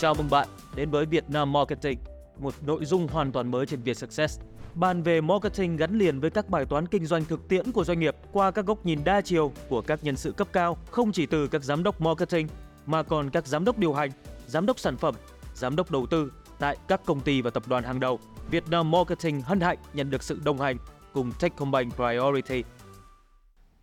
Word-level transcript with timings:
Chào 0.00 0.14
mừng 0.14 0.30
bạn 0.30 0.48
đến 0.74 0.90
với 0.90 1.06
Việt 1.06 1.24
Nam 1.30 1.52
Marketing, 1.52 1.98
một 2.38 2.54
nội 2.66 2.84
dung 2.84 3.08
hoàn 3.08 3.32
toàn 3.32 3.50
mới 3.50 3.66
trên 3.66 3.82
Việt 3.82 3.96
Success. 3.96 4.40
Bàn 4.74 5.02
về 5.02 5.20
marketing 5.20 5.76
gắn 5.76 5.98
liền 5.98 6.20
với 6.20 6.30
các 6.30 6.48
bài 6.48 6.64
toán 6.64 6.86
kinh 6.86 7.06
doanh 7.06 7.24
thực 7.24 7.48
tiễn 7.48 7.72
của 7.72 7.84
doanh 7.84 8.00
nghiệp 8.00 8.16
qua 8.32 8.50
các 8.50 8.66
góc 8.66 8.86
nhìn 8.86 9.04
đa 9.04 9.20
chiều 9.20 9.52
của 9.68 9.82
các 9.82 10.04
nhân 10.04 10.16
sự 10.16 10.32
cấp 10.32 10.48
cao, 10.52 10.78
không 10.90 11.12
chỉ 11.12 11.26
từ 11.26 11.46
các 11.46 11.64
giám 11.64 11.82
đốc 11.82 12.00
marketing 12.00 12.48
mà 12.86 13.02
còn 13.02 13.30
các 13.30 13.46
giám 13.46 13.64
đốc 13.64 13.78
điều 13.78 13.92
hành, 13.92 14.10
giám 14.46 14.66
đốc 14.66 14.78
sản 14.78 14.96
phẩm, 14.96 15.14
giám 15.54 15.76
đốc 15.76 15.90
đầu 15.90 16.06
tư 16.06 16.32
tại 16.58 16.76
các 16.88 17.00
công 17.04 17.20
ty 17.20 17.42
và 17.42 17.50
tập 17.50 17.62
đoàn 17.68 17.84
hàng 17.84 18.00
đầu. 18.00 18.18
Việt 18.50 18.64
Nam 18.70 18.90
Marketing 18.90 19.40
hân 19.40 19.60
hạnh 19.60 19.78
nhận 19.94 20.10
được 20.10 20.22
sự 20.22 20.40
đồng 20.44 20.60
hành 20.60 20.76
cùng 21.12 21.32
Techcombank 21.40 21.94
Priority. 21.94 22.64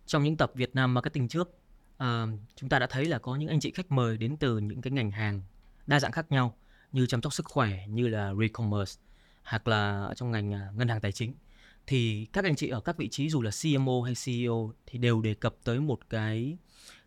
Trong 0.06 0.22
những 0.22 0.36
tập 0.36 0.52
Việt 0.54 0.74
Nam 0.74 0.94
Marketing 0.94 1.28
trước, 1.28 1.50
à, 1.96 2.26
chúng 2.56 2.68
ta 2.68 2.78
đã 2.78 2.86
thấy 2.90 3.04
là 3.04 3.18
có 3.18 3.36
những 3.36 3.48
anh 3.48 3.60
chị 3.60 3.70
khách 3.70 3.92
mời 3.92 4.16
đến 4.16 4.36
từ 4.36 4.58
những 4.58 4.80
cái 4.80 4.90
ngành 4.90 5.10
hàng 5.10 5.42
đa 5.86 6.00
dạng 6.00 6.12
khác 6.12 6.32
nhau 6.32 6.56
như 6.92 7.06
chăm 7.06 7.22
sóc 7.22 7.32
sức 7.32 7.46
khỏe, 7.46 7.86
như 7.88 8.08
là 8.08 8.32
re-commerce 8.32 9.00
hoặc 9.44 9.68
là 9.68 10.12
trong 10.16 10.30
ngành 10.30 10.54
à, 10.54 10.68
ngân 10.74 10.88
hàng 10.88 11.00
tài 11.00 11.12
chính 11.12 11.34
thì 11.86 12.26
các 12.32 12.44
anh 12.44 12.56
chị 12.56 12.68
ở 12.68 12.80
các 12.80 12.96
vị 12.96 13.08
trí 13.08 13.30
dù 13.30 13.42
là 13.42 13.50
CMO 13.62 14.02
hay 14.04 14.14
CEO 14.24 14.72
thì 14.86 14.98
đều 14.98 15.22
đề 15.22 15.34
cập 15.34 15.54
tới 15.64 15.80
một 15.80 15.98
cái 16.10 16.58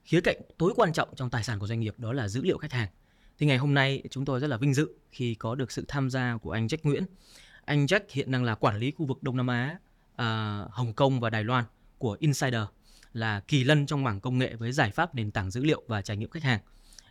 khía 0.03 0.21
cạnh 0.21 0.38
tối 0.57 0.73
quan 0.75 0.93
trọng 0.93 1.09
trong 1.15 1.29
tài 1.29 1.43
sản 1.43 1.59
của 1.59 1.67
doanh 1.67 1.79
nghiệp 1.79 1.95
đó 1.97 2.13
là 2.13 2.27
dữ 2.27 2.41
liệu 2.43 2.57
khách 2.57 2.71
hàng. 2.71 2.89
Thì 3.38 3.45
ngày 3.45 3.57
hôm 3.57 3.73
nay 3.73 4.03
chúng 4.09 4.25
tôi 4.25 4.39
rất 4.39 4.47
là 4.47 4.57
vinh 4.57 4.73
dự 4.73 4.89
khi 5.11 5.35
có 5.35 5.55
được 5.55 5.71
sự 5.71 5.85
tham 5.88 6.09
gia 6.09 6.38
của 6.38 6.52
anh 6.52 6.67
Jack 6.67 6.77
Nguyễn. 6.83 7.03
Anh 7.66 7.85
Jack 7.85 7.99
hiện 8.09 8.31
đang 8.31 8.43
là 8.43 8.55
quản 8.55 8.77
lý 8.77 8.91
khu 8.91 9.05
vực 9.05 9.23
Đông 9.23 9.38
Nam 9.38 9.47
Á, 9.47 9.77
à, 10.16 10.59
Hồng 10.71 10.94
Kông 10.94 11.19
và 11.19 11.30
Đài 11.30 11.44
Loan 11.44 11.66
của 11.97 12.17
Insider 12.19 12.63
là 13.13 13.39
kỳ 13.39 13.63
lân 13.63 13.85
trong 13.85 14.03
mảng 14.03 14.19
công 14.19 14.38
nghệ 14.38 14.55
với 14.55 14.72
giải 14.72 14.91
pháp 14.91 15.16
nền 15.16 15.31
tảng 15.31 15.52
dữ 15.52 15.63
liệu 15.63 15.83
và 15.88 16.02
trải 16.02 16.17
nghiệm 16.17 16.30
khách 16.30 16.44
hàng 16.44 16.59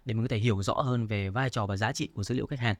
để 0.08 0.14
mình 0.14 0.24
có 0.24 0.28
thể 0.28 0.36
hiểu 0.36 0.62
rõ 0.62 0.74
hơn 0.74 1.06
về 1.06 1.30
vai 1.30 1.50
trò 1.50 1.66
và 1.66 1.76
giá 1.76 1.92
trị 1.92 2.08
của 2.14 2.22
dữ 2.22 2.34
liệu 2.34 2.46
khách 2.46 2.58
hàng. 2.58 2.74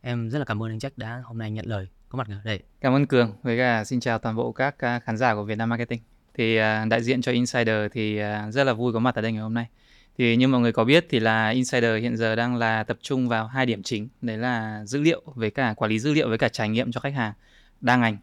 Em 0.00 0.30
rất 0.30 0.38
là 0.38 0.44
cảm 0.44 0.62
ơn 0.62 0.70
anh 0.70 0.78
Jack 0.78 0.90
đã 0.96 1.22
hôm 1.24 1.38
nay 1.38 1.50
nhận 1.50 1.66
lời 1.66 1.88
có 2.08 2.18
mặt 2.18 2.26
ở 2.30 2.36
đây. 2.44 2.60
Cảm 2.80 2.94
ơn 2.94 3.06
Cường 3.06 3.32
với 3.42 3.58
cả 3.58 3.84
xin 3.84 4.00
chào 4.00 4.18
toàn 4.18 4.36
bộ 4.36 4.52
các 4.52 4.78
à, 4.78 4.98
khán 4.98 5.16
giả 5.16 5.34
của 5.34 5.44
Việt 5.44 5.58
Nam 5.58 5.68
Marketing. 5.68 6.00
Thì 6.34 6.56
à, 6.56 6.84
đại 6.84 7.02
diện 7.02 7.22
cho 7.22 7.32
Insider 7.32 7.92
thì 7.92 8.18
à, 8.18 8.50
rất 8.50 8.64
là 8.64 8.72
vui 8.72 8.92
có 8.92 8.98
mặt 8.98 9.14
ở 9.14 9.22
đây 9.22 9.32
ngày 9.32 9.42
hôm 9.42 9.54
nay. 9.54 9.66
Thì 10.18 10.36
như 10.36 10.48
mọi 10.48 10.60
người 10.60 10.72
có 10.72 10.84
biết 10.84 11.06
thì 11.10 11.20
là 11.20 11.48
Insider 11.48 12.02
hiện 12.02 12.16
giờ 12.16 12.36
đang 12.36 12.56
là 12.56 12.84
tập 12.84 12.98
trung 13.02 13.28
vào 13.28 13.46
hai 13.46 13.66
điểm 13.66 13.82
chính, 13.82 14.08
đấy 14.22 14.38
là 14.38 14.84
dữ 14.84 15.00
liệu 15.00 15.22
với 15.24 15.50
cả 15.50 15.74
quản 15.76 15.90
lý 15.90 15.98
dữ 15.98 16.12
liệu 16.12 16.28
với 16.28 16.38
cả 16.38 16.48
trải 16.48 16.68
nghiệm 16.68 16.92
cho 16.92 17.00
khách 17.00 17.14
hàng 17.14 17.32
đa 17.80 17.96
ngành. 17.96 18.16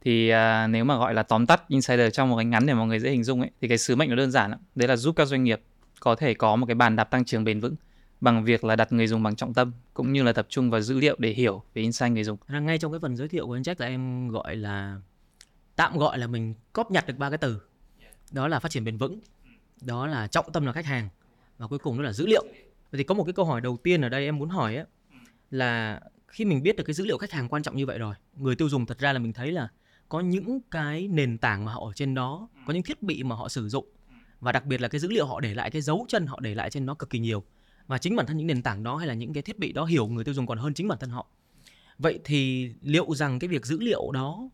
Thì 0.00 0.32
uh, 0.32 0.70
nếu 0.70 0.84
mà 0.84 0.96
gọi 0.96 1.14
là 1.14 1.22
tóm 1.22 1.46
tắt 1.46 1.68
Insider 1.68 2.12
trong 2.12 2.30
một 2.30 2.36
cái 2.36 2.44
ngắn 2.44 2.66
để 2.66 2.74
mọi 2.74 2.86
người 2.86 2.98
dễ 2.98 3.10
hình 3.10 3.24
dung 3.24 3.40
ấy 3.40 3.50
thì 3.60 3.68
cái 3.68 3.78
sứ 3.78 3.96
mệnh 3.96 4.10
nó 4.10 4.16
đơn 4.16 4.30
giản 4.30 4.50
lắm. 4.50 4.60
Đấy 4.74 4.88
là 4.88 4.96
giúp 4.96 5.16
các 5.16 5.24
doanh 5.24 5.44
nghiệp 5.44 5.60
có 6.00 6.14
thể 6.14 6.34
có 6.34 6.56
một 6.56 6.66
cái 6.66 6.74
bàn 6.74 6.96
đạp 6.96 7.04
tăng 7.04 7.24
trưởng 7.24 7.44
bền 7.44 7.60
vững 7.60 7.74
bằng 8.26 8.44
việc 8.44 8.64
là 8.64 8.76
đặt 8.76 8.92
người 8.92 9.06
dùng 9.06 9.22
bằng 9.22 9.36
trọng 9.36 9.54
tâm 9.54 9.72
cũng 9.94 10.12
như 10.12 10.22
là 10.22 10.32
tập 10.32 10.46
trung 10.48 10.70
vào 10.70 10.80
dữ 10.80 11.00
liệu 11.00 11.16
để 11.18 11.30
hiểu 11.30 11.62
về 11.74 11.82
insight 11.82 12.12
người 12.12 12.24
dùng. 12.24 12.38
Ngay 12.48 12.78
trong 12.78 12.92
cái 12.92 13.00
phần 13.00 13.16
giới 13.16 13.28
thiệu 13.28 13.46
của 13.46 13.56
anh 13.56 13.62
Jack 13.62 13.74
là 13.78 13.86
em 13.86 14.28
gọi 14.28 14.56
là 14.56 15.00
tạm 15.76 15.98
gọi 15.98 16.18
là 16.18 16.26
mình 16.26 16.54
cóp 16.72 16.90
nhặt 16.90 17.06
được 17.06 17.14
ba 17.18 17.30
cái 17.30 17.38
từ. 17.38 17.60
Đó 18.32 18.48
là 18.48 18.58
phát 18.58 18.70
triển 18.70 18.84
bền 18.84 18.96
vững, 18.96 19.20
đó 19.80 20.06
là 20.06 20.26
trọng 20.26 20.52
tâm 20.52 20.66
là 20.66 20.72
khách 20.72 20.86
hàng 20.86 21.08
và 21.58 21.66
cuối 21.66 21.78
cùng 21.78 21.96
đó 21.98 22.02
là 22.02 22.12
dữ 22.12 22.26
liệu. 22.26 22.44
Vậy 22.90 22.98
thì 22.98 23.04
có 23.04 23.14
một 23.14 23.24
cái 23.24 23.32
câu 23.32 23.44
hỏi 23.44 23.60
đầu 23.60 23.76
tiên 23.76 24.00
ở 24.02 24.08
đây 24.08 24.24
em 24.24 24.38
muốn 24.38 24.48
hỏi 24.48 24.76
ấy, 24.76 24.84
là 25.50 26.00
khi 26.28 26.44
mình 26.44 26.62
biết 26.62 26.76
được 26.76 26.84
cái 26.86 26.94
dữ 26.94 27.04
liệu 27.04 27.18
khách 27.18 27.32
hàng 27.32 27.48
quan 27.48 27.62
trọng 27.62 27.76
như 27.76 27.86
vậy 27.86 27.98
rồi, 27.98 28.14
người 28.36 28.56
tiêu 28.56 28.68
dùng 28.68 28.86
thật 28.86 28.98
ra 28.98 29.12
là 29.12 29.18
mình 29.18 29.32
thấy 29.32 29.52
là 29.52 29.68
có 30.08 30.20
những 30.20 30.60
cái 30.70 31.08
nền 31.08 31.38
tảng 31.38 31.64
mà 31.64 31.72
họ 31.72 31.86
ở 31.86 31.92
trên 31.92 32.14
đó, 32.14 32.48
có 32.66 32.72
những 32.72 32.82
thiết 32.82 33.02
bị 33.02 33.22
mà 33.22 33.36
họ 33.36 33.48
sử 33.48 33.68
dụng 33.68 33.86
và 34.40 34.52
đặc 34.52 34.64
biệt 34.64 34.80
là 34.80 34.88
cái 34.88 34.98
dữ 34.98 35.08
liệu 35.08 35.26
họ 35.26 35.40
để 35.40 35.54
lại 35.54 35.70
cái 35.70 35.82
dấu 35.82 36.06
chân 36.08 36.26
họ 36.26 36.40
để 36.40 36.54
lại 36.54 36.70
trên 36.70 36.86
nó 36.86 36.94
cực 36.94 37.10
kỳ 37.10 37.18
nhiều 37.18 37.44
và 37.86 37.98
chính 37.98 38.16
bản 38.16 38.26
thân 38.26 38.36
những 38.36 38.46
nền 38.46 38.62
tảng 38.62 38.82
đó 38.82 38.96
hay 38.96 39.08
là 39.08 39.14
những 39.14 39.32
cái 39.32 39.42
thiết 39.42 39.58
bị 39.58 39.72
đó 39.72 39.84
hiểu 39.84 40.06
người 40.06 40.24
tiêu 40.24 40.34
dùng 40.34 40.46
còn 40.46 40.58
hơn 40.58 40.74
chính 40.74 40.88
bản 40.88 40.98
thân 40.98 41.10
họ. 41.10 41.26
Vậy 41.98 42.18
thì 42.24 42.70
liệu 42.82 43.14
rằng 43.14 43.38
cái 43.38 43.48
việc 43.48 43.66
dữ 43.66 43.78
liệu 43.80 44.10
đó 44.12 44.48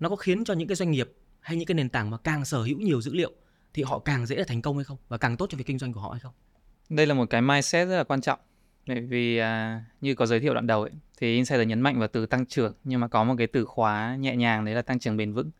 nó 0.00 0.08
có 0.08 0.16
khiến 0.16 0.44
cho 0.44 0.54
những 0.54 0.68
cái 0.68 0.76
doanh 0.76 0.90
nghiệp 0.90 1.12
hay 1.40 1.56
những 1.56 1.66
cái 1.66 1.74
nền 1.74 1.88
tảng 1.88 2.10
mà 2.10 2.16
càng 2.16 2.44
sở 2.44 2.62
hữu 2.62 2.78
nhiều 2.78 3.00
dữ 3.00 3.14
liệu 3.14 3.32
thì 3.74 3.82
họ 3.82 3.98
càng 3.98 4.26
dễ 4.26 4.36
là 4.36 4.44
thành 4.48 4.62
công 4.62 4.76
hay 4.76 4.84
không? 4.84 4.96
Và 5.08 5.18
càng 5.18 5.36
tốt 5.36 5.46
cho 5.50 5.58
việc 5.58 5.66
kinh 5.66 5.78
doanh 5.78 5.92
của 5.92 6.00
họ 6.00 6.10
hay 6.10 6.20
không? 6.20 6.32
Đây 6.88 7.06
là 7.06 7.14
một 7.14 7.30
cái 7.30 7.42
mindset 7.42 7.88
rất 7.88 7.96
là 7.96 8.04
quan 8.04 8.20
trọng. 8.20 8.38
Bởi 8.86 9.00
vì 9.00 9.36
à, 9.36 9.84
như 10.00 10.14
có 10.14 10.26
giới 10.26 10.40
thiệu 10.40 10.54
đoạn 10.54 10.66
đầu 10.66 10.82
ấy, 10.82 10.90
thì 11.18 11.34
Insider 11.34 11.66
nhấn 11.66 11.80
mạnh 11.80 11.98
vào 11.98 12.08
từ 12.08 12.26
tăng 12.26 12.46
trưởng 12.46 12.74
nhưng 12.84 13.00
mà 13.00 13.08
có 13.08 13.24
một 13.24 13.34
cái 13.38 13.46
từ 13.46 13.64
khóa 13.64 14.16
nhẹ 14.16 14.36
nhàng 14.36 14.64
đấy 14.64 14.74
là 14.74 14.82
tăng 14.82 14.98
trưởng 14.98 15.16
bền 15.16 15.32
vững. 15.32 15.50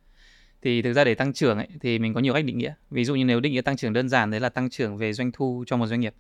Thì 0.63 0.83
thực 0.83 0.93
ra 0.93 1.05
để 1.05 1.15
tăng 1.15 1.33
trưởng 1.33 1.59
ấy, 1.59 1.69
thì 1.81 1.99
mình 1.99 2.15
có 2.15 2.21
nhiều 2.21 2.35
cách 2.35 2.45
định 2.45 2.59
nghĩa. 2.59 2.75
Ví 2.91 3.05
dụ 3.05 3.15
như 3.15 3.25
nếu 3.25 3.41
định 3.41 3.53
nghĩa 3.53 3.63
tăng 3.63 3.77
trưởng 3.77 3.93
đơn 3.93 4.09
giản 4.09 4.31
đấy 4.31 4.41
là 4.41 4.49
tăng 4.49 4.71
trưởng 4.71 4.97
về 4.97 5.13
doanh 5.13 5.33
thu 5.33 5.65
cho 5.67 5.77
một 5.77 5.87
doanh 5.87 6.01
nghiệp 6.01 6.15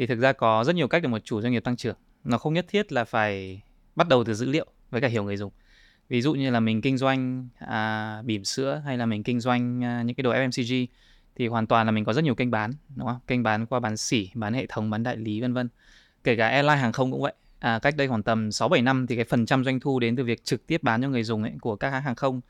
thì 0.00 0.06
thực 0.06 0.18
ra 0.18 0.32
có 0.32 0.64
rất 0.64 0.74
nhiều 0.74 0.88
cách 0.88 1.02
để 1.02 1.08
một 1.08 1.24
chủ 1.24 1.40
doanh 1.40 1.52
nghiệp 1.52 1.64
tăng 1.64 1.76
trưởng. 1.76 1.96
Nó 2.24 2.38
không 2.38 2.54
nhất 2.54 2.66
thiết 2.68 2.92
là 2.92 3.04
phải 3.04 3.60
bắt 3.96 4.08
đầu 4.08 4.24
từ 4.24 4.34
dữ 4.34 4.46
liệu 4.46 4.66
với 4.90 5.00
cả 5.00 5.08
hiểu 5.08 5.24
người 5.24 5.36
dùng. 5.36 5.52
Ví 6.08 6.22
dụ 6.22 6.34
như 6.34 6.50
là 6.50 6.60
mình 6.60 6.82
kinh 6.82 6.98
doanh 6.98 7.48
à, 7.58 8.22
bỉm 8.22 8.44
sữa 8.44 8.82
hay 8.86 8.98
là 8.98 9.06
mình 9.06 9.22
kinh 9.22 9.40
doanh 9.40 9.84
à, 9.84 10.02
những 10.02 10.16
cái 10.16 10.22
đồ 10.22 10.32
FMCG 10.32 10.86
thì 11.36 11.46
hoàn 11.46 11.66
toàn 11.66 11.86
là 11.86 11.90
mình 11.90 12.04
có 12.04 12.12
rất 12.12 12.24
nhiều 12.24 12.34
kênh 12.34 12.50
bán 12.50 12.72
đúng 12.96 13.06
không? 13.06 13.18
Kênh 13.26 13.42
bán 13.42 13.66
qua 13.66 13.80
bán 13.80 13.96
sỉ 13.96 14.30
bán 14.34 14.54
hệ 14.54 14.66
thống 14.66 14.90
bán 14.90 15.02
đại 15.02 15.16
lý 15.16 15.40
vân 15.40 15.52
vân. 15.52 15.68
Kể 16.24 16.36
cả 16.36 16.48
airline 16.48 16.76
hàng 16.76 16.92
không 16.92 17.12
cũng 17.12 17.22
vậy. 17.22 17.34
À, 17.58 17.78
cách 17.78 17.96
đây 17.96 18.08
khoảng 18.08 18.22
tầm 18.22 18.52
6 18.52 18.68
7 18.68 18.82
năm 18.82 19.06
thì 19.06 19.16
cái 19.16 19.24
phần 19.24 19.46
trăm 19.46 19.64
doanh 19.64 19.80
thu 19.80 20.00
đến 20.00 20.16
từ 20.16 20.24
việc 20.24 20.44
trực 20.44 20.66
tiếp 20.66 20.82
bán 20.82 21.02
cho 21.02 21.08
người 21.08 21.24
dùng 21.24 21.42
ấy, 21.42 21.52
của 21.60 21.76
các 21.76 21.90
hãng 21.90 22.02
hàng 22.02 22.14
không 22.14 22.40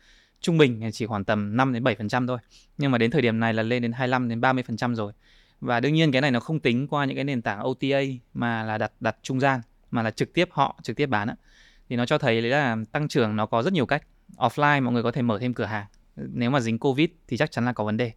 trung 0.40 0.58
bình 0.58 0.90
chỉ 0.92 1.06
khoảng 1.06 1.24
tầm 1.24 1.56
5 1.56 1.72
đến 1.72 1.84
7% 1.84 2.26
thôi. 2.26 2.38
Nhưng 2.78 2.90
mà 2.90 2.98
đến 2.98 3.10
thời 3.10 3.22
điểm 3.22 3.40
này 3.40 3.54
là 3.54 3.62
lên 3.62 3.82
đến 3.82 3.92
25 3.92 4.28
đến 4.28 4.40
30% 4.40 4.94
rồi 4.94 5.12
và 5.60 5.80
đương 5.80 5.94
nhiên 5.94 6.12
cái 6.12 6.22
này 6.22 6.30
nó 6.30 6.40
không 6.40 6.60
tính 6.60 6.88
qua 6.88 7.04
những 7.04 7.16
cái 7.16 7.24
nền 7.24 7.42
tảng 7.42 7.66
OTA 7.66 8.00
mà 8.34 8.62
là 8.62 8.78
đặt 8.78 8.92
đặt 9.00 9.16
trung 9.22 9.40
gian 9.40 9.60
mà 9.90 10.02
là 10.02 10.10
trực 10.10 10.32
tiếp 10.32 10.48
họ 10.50 10.78
trực 10.82 10.96
tiếp 10.96 11.06
bán 11.06 11.28
á. 11.28 11.34
Thì 11.88 11.96
nó 11.96 12.06
cho 12.06 12.18
thấy 12.18 12.40
đấy 12.40 12.50
là 12.50 12.76
tăng 12.92 13.08
trưởng 13.08 13.36
nó 13.36 13.46
có 13.46 13.62
rất 13.62 13.72
nhiều 13.72 13.86
cách. 13.86 14.02
Offline 14.36 14.82
mọi 14.82 14.92
người 14.92 15.02
có 15.02 15.12
thể 15.12 15.22
mở 15.22 15.38
thêm 15.38 15.54
cửa 15.54 15.64
hàng. 15.64 15.86
Nếu 16.16 16.50
mà 16.50 16.60
dính 16.60 16.78
covid 16.78 17.08
thì 17.28 17.36
chắc 17.36 17.50
chắn 17.50 17.64
là 17.64 17.72
có 17.72 17.84
vấn 17.84 17.96
đề. 17.96 18.12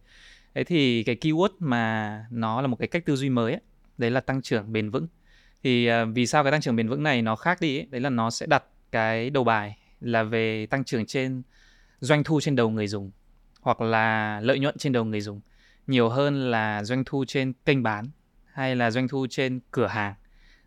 Thế 0.54 0.64
thì 0.64 1.02
cái 1.02 1.16
keyword 1.20 1.48
mà 1.58 2.26
nó 2.30 2.60
là 2.60 2.66
một 2.66 2.76
cái 2.76 2.88
cách 2.88 3.04
tư 3.06 3.16
duy 3.16 3.30
mới 3.30 3.52
ấy, 3.52 3.60
đấy 3.98 4.10
là 4.10 4.20
tăng 4.20 4.42
trưởng 4.42 4.72
bền 4.72 4.90
vững. 4.90 5.06
Thì 5.62 5.86
à, 5.86 6.04
vì 6.04 6.26
sao 6.26 6.44
cái 6.44 6.52
tăng 6.52 6.60
trưởng 6.60 6.76
bền 6.76 6.88
vững 6.88 7.02
này 7.02 7.22
nó 7.22 7.36
khác 7.36 7.60
đi 7.60 7.78
ấy? 7.78 7.86
đấy 7.90 8.00
là 8.00 8.10
nó 8.10 8.30
sẽ 8.30 8.46
đặt 8.46 8.64
cái 8.92 9.30
đầu 9.30 9.44
bài 9.44 9.78
là 10.00 10.22
về 10.22 10.66
tăng 10.66 10.84
trưởng 10.84 11.06
trên 11.06 11.42
doanh 12.00 12.24
thu 12.24 12.40
trên 12.40 12.56
đầu 12.56 12.70
người 12.70 12.86
dùng 12.86 13.10
hoặc 13.60 13.80
là 13.80 14.40
lợi 14.40 14.58
nhuận 14.58 14.78
trên 14.78 14.92
đầu 14.92 15.04
người 15.04 15.20
dùng 15.20 15.40
nhiều 15.86 16.08
hơn 16.08 16.50
là 16.50 16.84
doanh 16.84 17.04
thu 17.04 17.24
trên 17.28 17.52
kênh 17.64 17.82
bán 17.82 18.10
hay 18.52 18.76
là 18.76 18.90
doanh 18.90 19.08
thu 19.08 19.26
trên 19.30 19.60
cửa 19.70 19.86
hàng. 19.86 20.14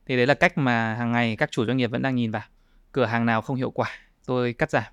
Thì 0.05 0.17
đấy 0.17 0.27
là 0.27 0.33
cách 0.33 0.57
mà 0.57 0.95
hàng 0.95 1.11
ngày 1.11 1.35
các 1.35 1.51
chủ 1.51 1.65
doanh 1.65 1.77
nghiệp 1.77 1.91
vẫn 1.91 2.01
đang 2.01 2.15
nhìn 2.15 2.31
vào. 2.31 2.43
Cửa 2.91 3.05
hàng 3.05 3.25
nào 3.25 3.41
không 3.41 3.55
hiệu 3.55 3.71
quả 3.71 3.89
tôi 4.25 4.53
cắt 4.53 4.71
giảm. 4.71 4.83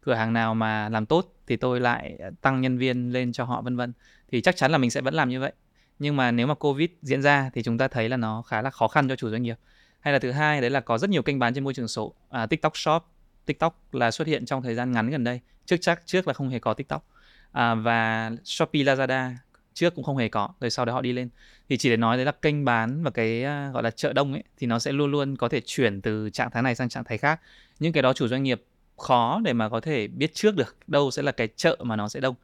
Cửa 0.00 0.14
hàng 0.14 0.32
nào 0.32 0.54
mà 0.54 0.88
làm 0.88 1.06
tốt 1.06 1.34
thì 1.46 1.56
tôi 1.56 1.80
lại 1.80 2.18
tăng 2.40 2.60
nhân 2.60 2.78
viên 2.78 3.12
lên 3.12 3.32
cho 3.32 3.44
họ 3.44 3.62
vân 3.62 3.76
vân. 3.76 3.92
Thì 4.32 4.40
chắc 4.40 4.56
chắn 4.56 4.72
là 4.72 4.78
mình 4.78 4.90
sẽ 4.90 5.00
vẫn 5.00 5.14
làm 5.14 5.28
như 5.28 5.40
vậy. 5.40 5.52
Nhưng 5.98 6.16
mà 6.16 6.30
nếu 6.30 6.46
mà 6.46 6.54
covid 6.54 6.90
diễn 7.02 7.22
ra 7.22 7.50
thì 7.54 7.62
chúng 7.62 7.78
ta 7.78 7.88
thấy 7.88 8.08
là 8.08 8.16
nó 8.16 8.42
khá 8.42 8.62
là 8.62 8.70
khó 8.70 8.88
khăn 8.88 9.08
cho 9.08 9.16
chủ 9.16 9.30
doanh 9.30 9.42
nghiệp. 9.42 9.58
Hay 10.00 10.12
là 10.12 10.18
thứ 10.18 10.30
hai 10.30 10.60
đấy 10.60 10.70
là 10.70 10.80
có 10.80 10.98
rất 10.98 11.10
nhiều 11.10 11.22
kênh 11.22 11.38
bán 11.38 11.54
trên 11.54 11.64
môi 11.64 11.74
trường 11.74 11.88
số 11.88 12.14
à, 12.30 12.46
tiktok 12.46 12.76
shop. 12.76 13.02
Tiktok 13.46 13.94
là 13.94 14.10
xuất 14.10 14.28
hiện 14.28 14.46
trong 14.46 14.62
thời 14.62 14.74
gian 14.74 14.92
ngắn 14.92 15.10
gần 15.10 15.24
đây. 15.24 15.40
Trước 15.66 15.76
chắc 15.80 16.02
trước 16.06 16.28
là 16.28 16.34
không 16.34 16.48
hề 16.48 16.58
có 16.58 16.74
tiktok. 16.74 17.06
À, 17.52 17.74
và 17.74 18.30
shopee 18.44 18.82
lazada 18.82 19.32
trước 19.74 19.94
cũng 19.94 20.04
không 20.04 20.16
hề 20.16 20.28
có 20.28 20.48
rồi 20.60 20.70
sau 20.70 20.84
đó 20.84 20.92
họ 20.92 21.00
đi 21.00 21.12
lên. 21.12 21.28
Thì 21.68 21.76
chỉ 21.76 21.90
để 21.90 21.96
nói 21.96 22.16
đấy 22.16 22.26
là 22.26 22.32
kênh 22.32 22.64
bán 22.64 23.02
và 23.02 23.10
cái 23.10 23.44
à, 23.44 23.70
gọi 23.74 23.82
là 23.82 23.90
chợ 23.90 24.12
đông 24.12 24.32
ấy 24.32 24.42
thì 24.58 24.66
nó 24.66 24.78
sẽ 24.78 24.92
luôn 24.92 25.10
luôn 25.10 25.36
có 25.36 25.48
thể 25.48 25.60
chuyển 25.60 26.00
từ 26.00 26.30
trạng 26.30 26.50
thái 26.50 26.62
này 26.62 26.74
sang 26.74 26.88
trạng 26.88 27.04
thái 27.04 27.18
khác. 27.18 27.40
Những 27.80 27.92
cái 27.92 28.02
đó 28.02 28.12
chủ 28.12 28.28
doanh 28.28 28.42
nghiệp 28.42 28.62
khó 28.96 29.40
để 29.44 29.52
mà 29.52 29.68
có 29.68 29.80
thể 29.80 30.08
biết 30.08 30.34
trước 30.34 30.56
được 30.56 30.76
đâu 30.86 31.10
sẽ 31.10 31.22
là 31.22 31.32
cái 31.32 31.48
chợ 31.56 31.76
mà 31.82 31.96
nó 31.96 32.08
sẽ 32.08 32.20
đông. 32.20 32.34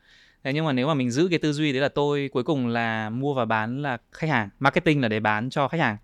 Thế 0.44 0.52
nhưng 0.52 0.64
mà 0.66 0.72
nếu 0.72 0.86
mà 0.86 0.94
mình 0.94 1.10
giữ 1.10 1.28
cái 1.30 1.38
tư 1.38 1.52
duy 1.52 1.72
đấy 1.72 1.82
là 1.82 1.88
tôi 1.88 2.30
cuối 2.32 2.42
cùng 2.42 2.66
là 2.66 3.10
mua 3.10 3.34
và 3.34 3.44
bán 3.44 3.82
là 3.82 3.98
khách 4.12 4.30
hàng 4.30 4.48
marketing 4.58 5.02
là 5.02 5.08
để 5.08 5.20
bán 5.20 5.50
cho 5.50 5.68
khách 5.68 5.80
hàng. 5.80 5.96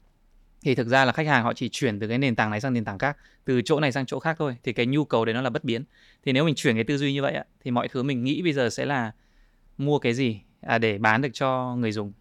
Thì 0.62 0.75
thực 0.75 0.88
ra 0.88 1.05
là 1.05 1.12
khách 1.12 1.26
hàng 1.26 1.44
họ 1.44 1.52
chỉ 1.52 1.69
chuyển 1.69 2.00
từ 2.00 2.08
cái 2.08 2.19
nền 2.19 2.37
tảng 2.37 2.50
này 2.50 2.61
sang 2.61 2.73
nền 2.73 2.84
tảng 2.84 2.99
khác 2.99 3.17
từ 3.44 3.62
chỗ 3.62 3.81
này 3.81 3.93
sang 3.93 4.06
chỗ 4.06 4.19
khác 4.19 4.37
thôi 4.38 4.56
thì 4.62 4.73
cái 4.73 4.87
nhu 4.87 5.05
cầu 5.05 5.25
đấy 5.25 5.34
nó 5.34 5.40
là 5.40 5.50
bất 5.50 5.64
biến. 5.64 5.84
Thì 6.25 6.32
nếu 6.32 6.44
mình 6.44 6.55
chuyển 6.55 6.75
cái 6.75 6.84
tư 6.84 6.99
duy 6.99 7.12
như 7.12 7.23
vậy 7.23 7.34
á, 7.34 7.44
thì 7.64 7.70
mọi 7.70 7.88
thứ 7.88 8.02
mình 8.02 8.25
nghĩ 8.25 8.43
bây 8.43 8.52
giờ 8.52 8.70
sẽ 8.70 8.87
là 8.87 9.12
mua 9.78 9.99
cái 9.99 10.14
gì 10.14 10.40
à, 10.66 10.78
để 10.78 10.98
bán 10.98 11.22
được 11.22 11.28
cho 11.32 11.76
người 11.78 11.92
dùng. 11.92 12.12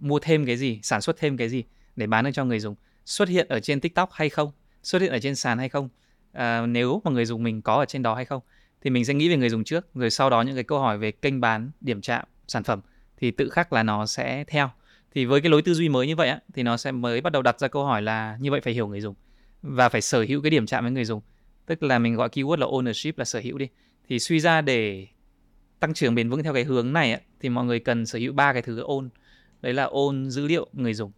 Mua 0.00 0.18
thêm 0.18 0.46
cái 0.46 0.56
gì 0.56 0.80
sản 0.82 1.00
xuất 1.00 1.16
thêm 1.18 1.36
cái 1.36 1.48
gì 1.48 1.64
để 1.96 2.06
bán 2.06 2.24
được 2.24 2.30
cho 2.34 2.44
người 2.44 2.60
dùng. 2.60 2.74
Xuất 3.04 3.28
hiện 3.28 3.48
ở 3.48 3.60
trên 3.60 3.80
tiktok 3.80 4.12
hay 4.12 4.28
không? 4.28 4.50
Xuất 4.82 5.02
hiện 5.02 5.12
ở 5.12 5.18
trên 5.18 5.34
sàn 5.34 5.58
hay 5.58 5.68
không? 5.68 5.88
À, 6.32 6.66
nếu 6.66 7.02
mà 7.04 7.10
người 7.10 7.24
dùng 7.24 7.42
mình 7.42 7.62
có 7.62 7.74
ở 7.74 7.84
trên 7.84 8.02
đó 8.02 8.14
hay 8.14 8.24
không? 8.24 8.42
Thì 8.82 8.90
mình 8.90 9.04
sẽ 9.04 9.14
nghĩ 9.14 9.28
về 9.28 9.36
người 9.36 9.48
dùng 9.48 9.64
trước 9.64 9.94
rồi 9.94 10.10
sau 10.10 10.30
đó 10.30 10.42
những 10.42 10.54
cái 10.54 10.64
câu 10.64 10.78
hỏi 10.78 10.98
về 10.98 11.10
kênh 11.10 11.40
bán 11.40 11.70
điểm 11.80 12.00
chạm 12.00 12.24
sản 12.48 12.62
phẩm 12.62 12.80
thì 13.16 13.30
tự 13.30 13.48
khắc 13.48 13.72
là 13.72 13.82
nó 13.82 14.06
sẽ 14.06 14.44
theo. 14.46 14.70
Thì 15.14 15.24
với 15.24 15.40
cái 15.40 15.50
lối 15.50 15.62
tư 15.62 15.74
duy 15.74 15.88
mới 15.88 16.06
như 16.06 16.16
vậy 16.16 16.28
á, 16.28 16.40
thì 16.54 16.62
nó 16.62 16.76
sẽ 16.76 16.92
mới 16.92 17.20
bắt 17.20 17.32
đầu 17.32 17.42
đặt 17.42 17.60
ra 17.60 17.68
câu 17.68 17.84
hỏi 17.84 18.02
là 18.02 18.36
như 18.40 18.50
vậy 18.50 18.60
phải 18.60 18.72
hiểu 18.72 18.88
người 18.88 19.00
dùng 19.00 19.14
và 19.62 19.88
phải 19.88 20.00
sở 20.00 20.24
hữu 20.28 20.42
cái 20.42 20.50
điểm 20.50 20.66
chạm 20.66 20.84
với 20.84 20.92
người 20.92 21.04
dùng. 21.04 21.20
Tức 21.66 21.82
là 21.82 21.98
mình 21.98 22.14
gọi 22.14 22.28
keyword 22.28 22.56
là 22.56 22.66
ownership 22.66 23.12
là 23.16 23.24
sở 23.24 23.40
hữu 23.44 23.58
đi. 23.58 23.68
Thì 24.08 24.18
suy 24.18 24.40
ra 24.40 24.60
để 24.60 25.06
tăng 25.80 25.94
trưởng 25.94 26.14
bền 26.14 26.30
vững 26.30 26.42
theo 26.42 26.54
cái 26.54 26.64
hướng 26.64 26.92
này 26.92 27.12
ấy, 27.12 27.20
thì 27.40 27.48
mọi 27.48 27.64
người 27.64 27.80
cần 27.80 28.06
sở 28.06 28.18
hữu 28.18 28.32
ba 28.32 28.52
cái 28.52 28.62
thứ 28.62 28.80
ôn. 28.80 29.08
Đấy 29.60 29.74
là 29.74 29.84
ôn 29.84 30.30
dữ 30.30 30.46
liệu 30.46 30.66
người 30.72 30.94
dùng. 30.94 31.12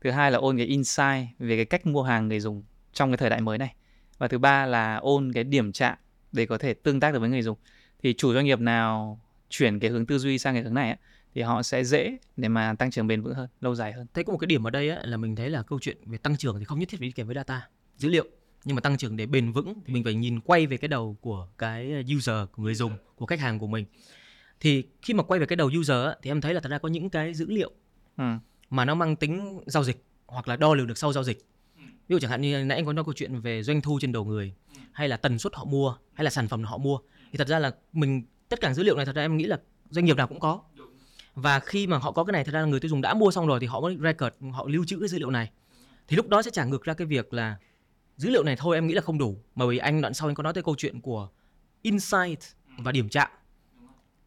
Thứ 0.00 0.10
hai 0.10 0.30
là 0.30 0.38
ôn 0.38 0.56
cái 0.56 0.66
insight 0.66 1.26
về 1.38 1.56
cái 1.56 1.64
cách 1.64 1.86
mua 1.86 2.02
hàng 2.02 2.28
người 2.28 2.40
dùng 2.40 2.62
trong 2.92 3.10
cái 3.10 3.16
thời 3.16 3.30
đại 3.30 3.40
mới 3.40 3.58
này. 3.58 3.74
Và 4.18 4.28
thứ 4.28 4.38
ba 4.38 4.66
là 4.66 4.96
ôn 4.96 5.32
cái 5.32 5.44
điểm 5.44 5.72
chạm 5.72 5.98
để 6.32 6.46
có 6.46 6.58
thể 6.58 6.74
tương 6.74 7.00
tác 7.00 7.12
được 7.12 7.20
với 7.20 7.28
người 7.28 7.42
dùng. 7.42 7.58
Thì 8.02 8.14
chủ 8.14 8.34
doanh 8.34 8.44
nghiệp 8.44 8.60
nào 8.60 9.20
chuyển 9.48 9.78
cái 9.78 9.90
hướng 9.90 10.06
tư 10.06 10.18
duy 10.18 10.38
sang 10.38 10.54
cái 10.54 10.62
hướng 10.62 10.74
này 10.74 10.88
ấy, 10.88 10.98
thì 11.34 11.42
họ 11.42 11.62
sẽ 11.62 11.84
dễ 11.84 12.18
để 12.36 12.48
mà 12.48 12.74
tăng 12.74 12.90
trưởng 12.90 13.06
bền 13.06 13.22
vững 13.22 13.34
hơn 13.34 13.48
lâu 13.60 13.74
dài 13.74 13.92
hơn. 13.92 14.06
Thế 14.14 14.22
có 14.22 14.32
một 14.32 14.38
cái 14.38 14.46
điểm 14.46 14.66
ở 14.66 14.70
đây 14.70 14.88
ấy, 14.88 15.06
là 15.06 15.16
mình 15.16 15.36
thấy 15.36 15.50
là 15.50 15.62
câu 15.62 15.78
chuyện 15.82 15.96
về 16.06 16.18
tăng 16.18 16.36
trưởng 16.36 16.58
thì 16.58 16.64
không 16.64 16.78
nhất 16.78 16.88
thiết 16.88 16.98
phải 16.98 17.08
đi 17.08 17.12
kèm 17.12 17.26
với 17.26 17.34
data, 17.34 17.68
dữ 17.96 18.08
liệu. 18.08 18.24
Nhưng 18.64 18.74
mà 18.74 18.80
tăng 18.80 18.96
trưởng 18.96 19.16
để 19.16 19.26
bền 19.26 19.52
vững 19.52 19.74
thì 19.86 19.92
mình 19.94 20.04
phải 20.04 20.14
nhìn 20.14 20.40
quay 20.40 20.66
về 20.66 20.76
cái 20.76 20.88
đầu 20.88 21.16
của 21.20 21.48
cái 21.58 22.04
user, 22.16 22.48
của 22.52 22.62
người 22.62 22.74
dùng, 22.74 22.92
của 23.16 23.26
khách 23.26 23.40
hàng 23.40 23.58
của 23.58 23.66
mình. 23.66 23.84
Thì 24.60 24.84
khi 25.02 25.14
mà 25.14 25.22
quay 25.22 25.40
về 25.40 25.46
cái 25.46 25.56
đầu 25.56 25.70
user 25.80 26.08
thì 26.22 26.30
em 26.30 26.40
thấy 26.40 26.54
là 26.54 26.60
thật 26.60 26.68
ra 26.68 26.78
có 26.78 26.88
những 26.88 27.10
cái 27.10 27.34
dữ 27.34 27.46
liệu 27.48 27.70
ừ. 28.16 28.24
mà 28.70 28.84
nó 28.84 28.94
mang 28.94 29.16
tính 29.16 29.60
giao 29.66 29.84
dịch 29.84 30.04
hoặc 30.26 30.48
là 30.48 30.56
đo 30.56 30.74
lường 30.74 30.86
được 30.86 30.98
sau 30.98 31.12
giao 31.12 31.24
dịch. 31.24 31.46
Ví 31.76 32.14
dụ 32.14 32.18
chẳng 32.18 32.30
hạn 32.30 32.40
như 32.40 32.64
nãy 32.64 32.78
anh 32.78 32.86
có 32.86 32.92
nói 32.92 33.04
câu 33.04 33.14
chuyện 33.14 33.40
về 33.40 33.62
doanh 33.62 33.80
thu 33.80 33.98
trên 34.00 34.12
đầu 34.12 34.24
người 34.24 34.54
hay 34.92 35.08
là 35.08 35.16
tần 35.16 35.38
suất 35.38 35.54
họ 35.54 35.64
mua 35.64 35.96
hay 36.14 36.24
là 36.24 36.30
sản 36.30 36.48
phẩm 36.48 36.64
họ 36.64 36.78
mua 36.78 36.98
thì 37.32 37.36
thật 37.38 37.48
ra 37.48 37.58
là 37.58 37.74
mình 37.92 38.22
tất 38.48 38.60
cả 38.60 38.74
dữ 38.74 38.82
liệu 38.82 38.96
này 38.96 39.06
thật 39.06 39.14
ra 39.14 39.22
em 39.22 39.36
nghĩ 39.36 39.44
là 39.44 39.58
doanh 39.90 40.04
nghiệp 40.04 40.16
nào 40.16 40.26
cũng 40.26 40.40
có 40.40 40.60
và 41.34 41.60
khi 41.60 41.86
mà 41.86 41.98
họ 41.98 42.12
có 42.12 42.24
cái 42.24 42.32
này 42.32 42.44
thật 42.44 42.52
ra 42.52 42.60
là 42.60 42.66
người 42.66 42.80
tiêu 42.80 42.88
dùng 42.88 43.00
đã 43.00 43.14
mua 43.14 43.30
xong 43.30 43.46
rồi 43.46 43.60
thì 43.60 43.66
họ 43.66 43.80
mới 43.80 43.96
record 44.02 44.34
họ 44.52 44.64
lưu 44.68 44.84
trữ 44.84 44.98
cái 44.98 45.08
dữ 45.08 45.18
liệu 45.18 45.30
này 45.30 45.50
thì 46.08 46.16
lúc 46.16 46.28
đó 46.28 46.42
sẽ 46.42 46.50
trả 46.50 46.64
ngược 46.64 46.84
ra 46.84 46.94
cái 46.94 47.06
việc 47.06 47.32
là 47.32 47.56
dữ 48.18 48.30
liệu 48.30 48.44
này 48.44 48.56
thôi 48.56 48.76
em 48.76 48.86
nghĩ 48.86 48.94
là 48.94 49.02
không 49.02 49.18
đủ 49.18 49.38
bởi 49.54 49.68
vì 49.68 49.78
anh 49.78 50.00
đoạn 50.00 50.14
sau 50.14 50.28
anh 50.28 50.34
có 50.34 50.42
nói 50.42 50.52
tới 50.52 50.62
câu 50.62 50.74
chuyện 50.78 51.00
của 51.00 51.28
insight 51.82 52.40
và 52.78 52.92
điểm 52.92 53.08
chạm 53.08 53.30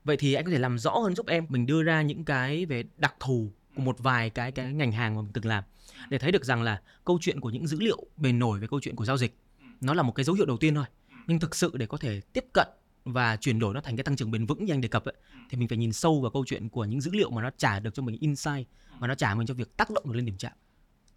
vậy 0.03 0.17
thì 0.17 0.33
anh 0.33 0.45
có 0.45 0.51
thể 0.51 0.59
làm 0.59 0.79
rõ 0.79 0.91
hơn 0.91 1.15
giúp 1.15 1.27
em 1.27 1.45
mình 1.49 1.65
đưa 1.65 1.83
ra 1.83 2.01
những 2.01 2.25
cái 2.25 2.65
về 2.65 2.83
đặc 2.97 3.15
thù 3.19 3.51
của 3.75 3.81
một 3.81 3.99
vài 3.99 4.29
cái 4.29 4.51
cái 4.51 4.73
ngành 4.73 4.91
hàng 4.91 5.15
mà 5.15 5.21
mình 5.21 5.31
từng 5.33 5.45
làm 5.45 5.63
để 6.09 6.17
thấy 6.17 6.31
được 6.31 6.45
rằng 6.45 6.61
là 6.61 6.81
câu 7.05 7.17
chuyện 7.21 7.39
của 7.39 7.49
những 7.49 7.67
dữ 7.67 7.77
liệu 7.79 8.05
bề 8.17 8.31
nổi 8.31 8.59
về 8.59 8.67
câu 8.67 8.79
chuyện 8.79 8.95
của 8.95 9.05
giao 9.05 9.17
dịch 9.17 9.37
nó 9.81 9.93
là 9.93 10.03
một 10.03 10.11
cái 10.11 10.23
dấu 10.23 10.35
hiệu 10.35 10.45
đầu 10.45 10.57
tiên 10.57 10.75
thôi. 10.75 10.85
Nhưng 11.27 11.39
thực 11.39 11.55
sự 11.55 11.71
để 11.73 11.85
có 11.85 11.97
thể 11.97 12.21
tiếp 12.33 12.45
cận 12.53 12.67
và 13.05 13.35
chuyển 13.35 13.59
đổi 13.59 13.73
nó 13.73 13.81
thành 13.81 13.97
cái 13.97 14.03
tăng 14.03 14.15
trưởng 14.15 14.31
bền 14.31 14.45
vững 14.45 14.65
như 14.65 14.73
anh 14.73 14.81
đề 14.81 14.87
cập 14.87 15.05
ấy, 15.05 15.15
thì 15.49 15.57
mình 15.57 15.67
phải 15.67 15.77
nhìn 15.77 15.93
sâu 15.93 16.21
vào 16.21 16.31
câu 16.31 16.45
chuyện 16.47 16.69
của 16.69 16.85
những 16.85 17.01
dữ 17.01 17.11
liệu 17.13 17.29
mà 17.29 17.41
nó 17.41 17.49
trả 17.57 17.79
được 17.79 17.93
cho 17.93 18.03
mình 18.03 18.17
insight 18.19 18.67
mà 18.99 19.07
nó 19.07 19.15
trả 19.15 19.35
mình 19.35 19.47
cho 19.47 19.53
việc 19.53 19.77
tác 19.77 19.89
động 19.89 20.03
được 20.07 20.15
lên 20.15 20.25
điểm 20.25 20.37
chạm 20.37 20.51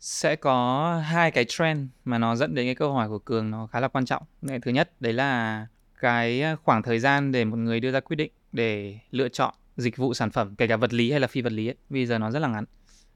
sẽ 0.01 0.37
có 0.37 0.97
hai 1.05 1.31
cái 1.31 1.45
trend 1.49 1.89
mà 2.05 2.19
nó 2.19 2.37
dẫn 2.37 2.55
đến 2.55 2.67
cái 2.67 2.75
câu 2.75 2.93
hỏi 2.93 3.09
của 3.09 3.19
cường 3.19 3.51
nó 3.51 3.67
khá 3.67 3.81
là 3.81 3.89
quan 3.89 4.05
trọng. 4.05 4.23
Cái 4.49 4.61
thứ 4.61 4.71
nhất 4.71 4.93
đấy 5.01 5.13
là 5.13 5.67
cái 6.01 6.43
à, 6.43 6.57
khoảng 6.57 6.83
thời 6.83 6.99
gian 6.99 7.33
để 7.33 7.45
một 7.45 7.57
người 7.57 7.81
đưa 7.81 7.93
ra 7.93 8.01
quyết 8.01 8.17
định 8.17 8.31
để 8.53 8.99
lựa 9.11 9.29
chọn 9.29 9.55
dịch 9.77 9.97
vụ 9.97 10.15
sản 10.15 10.31
phẩm 10.31 10.55
kể 10.57 10.67
cả 10.67 10.77
vật 10.77 10.93
lý 10.93 11.11
hay 11.11 11.21
là 11.21 11.27
phi 11.27 11.43
vật 11.43 11.53
lý 11.53 11.69
ấy, 11.69 11.77
bây 11.89 12.07
giờ 12.07 12.19
nó 12.19 12.31
rất 12.31 12.39
là 12.39 12.49
ngắn. 12.49 12.65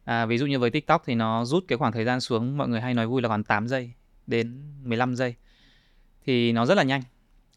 À, 0.05 0.27
ví 0.27 0.39
dụ 0.39 0.47
như 0.47 0.59
với 0.59 0.71
tiktok 0.71 1.03
thì 1.07 1.15
nó 1.15 1.45
rút 1.45 1.65
cái 1.69 1.79
khoảng 1.79 1.93
thời 1.93 2.05
gian 2.05 2.21
xuống 2.21 2.57
mọi 2.57 2.69
người 2.69 2.81
hay 2.81 2.95
nói 2.95 3.07
vui 3.07 3.23
là 3.23 3.29
còn 3.29 3.45
8 3.45 3.69
giây 3.69 3.93
đến 4.27 4.63
15 4.85 5.17
giây. 5.17 5.35
Thì 6.27 6.53
nó 6.53 6.67
rất 6.67 6.75
là 6.75 6.83
nhanh. 6.83 7.03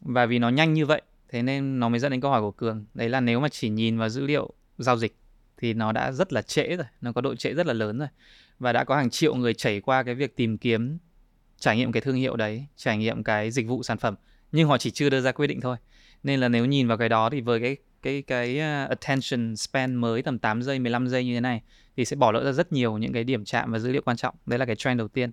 Và 0.01 0.25
vì 0.25 0.39
nó 0.39 0.49
nhanh 0.49 0.73
như 0.73 0.85
vậy 0.85 1.01
thế 1.31 1.41
nên 1.41 1.79
nó 1.79 1.89
mới 1.89 1.99
dẫn 1.99 2.11
đến 2.11 2.21
câu 2.21 2.31
hỏi 2.31 2.41
của 2.41 2.51
cường. 2.51 2.85
Đấy 2.93 3.09
là 3.09 3.19
nếu 3.19 3.39
mà 3.39 3.49
chỉ 3.49 3.69
nhìn 3.69 3.97
vào 3.97 4.09
dữ 4.09 4.25
liệu 4.25 4.53
giao 4.77 4.97
dịch 4.97 5.15
thì 5.57 5.73
nó 5.73 5.91
đã 5.91 6.11
rất 6.11 6.33
là 6.33 6.41
trễ 6.41 6.75
rồi 6.75 6.85
nó 7.01 7.11
có 7.11 7.21
độ 7.21 7.35
trễ 7.35 7.53
rất 7.53 7.67
là 7.67 7.73
lớn 7.73 7.99
rồi 7.99 8.07
và 8.61 8.73
đã 8.73 8.83
có 8.83 8.95
hàng 8.95 9.09
triệu 9.09 9.35
người 9.35 9.53
chảy 9.53 9.81
qua 9.81 10.03
cái 10.03 10.15
việc 10.15 10.35
tìm 10.35 10.57
kiếm 10.57 10.97
trải 11.59 11.77
nghiệm 11.77 11.91
cái 11.91 12.01
thương 12.01 12.15
hiệu 12.15 12.35
đấy 12.35 12.65
trải 12.75 12.97
nghiệm 12.97 13.23
cái 13.23 13.51
dịch 13.51 13.67
vụ 13.67 13.83
sản 13.83 13.97
phẩm. 13.97 14.15
Nhưng 14.51 14.67
họ 14.67 14.77
chỉ 14.77 14.91
chưa 14.91 15.09
đưa 15.09 15.21
ra 15.21 15.31
quyết 15.31 15.47
định 15.47 15.61
thôi. 15.61 15.77
Nên 16.23 16.39
là 16.39 16.49
nếu 16.49 16.65
nhìn 16.65 16.87
vào 16.87 16.97
cái 16.97 17.09
đó 17.09 17.29
thì 17.29 17.41
với 17.41 17.59
cái 17.59 17.77
cái 18.01 18.21
cái 18.21 18.59
à, 18.59 18.85
attention 18.85 19.55
span 19.55 19.95
mới 19.95 20.21
tầm 20.21 20.39
8 20.39 20.61
giây 20.61 20.79
15 20.79 21.07
giây 21.07 21.25
như 21.25 21.33
thế 21.33 21.39
này 21.39 21.61
thì 21.97 22.05
sẽ 22.05 22.15
bỏ 22.15 22.31
lỡ 22.31 22.43
ra 22.43 22.51
rất 22.51 22.71
nhiều 22.71 22.97
những 22.97 23.13
cái 23.13 23.23
điểm 23.23 23.45
chạm 23.45 23.71
và 23.71 23.79
dữ 23.79 23.91
liệu 23.91 24.01
quan 24.01 24.17
trọng. 24.17 24.35
Đấy 24.45 24.59
là 24.59 24.65
cái 24.65 24.75
trend 24.75 24.97
đầu 24.97 25.07
tiên. 25.07 25.31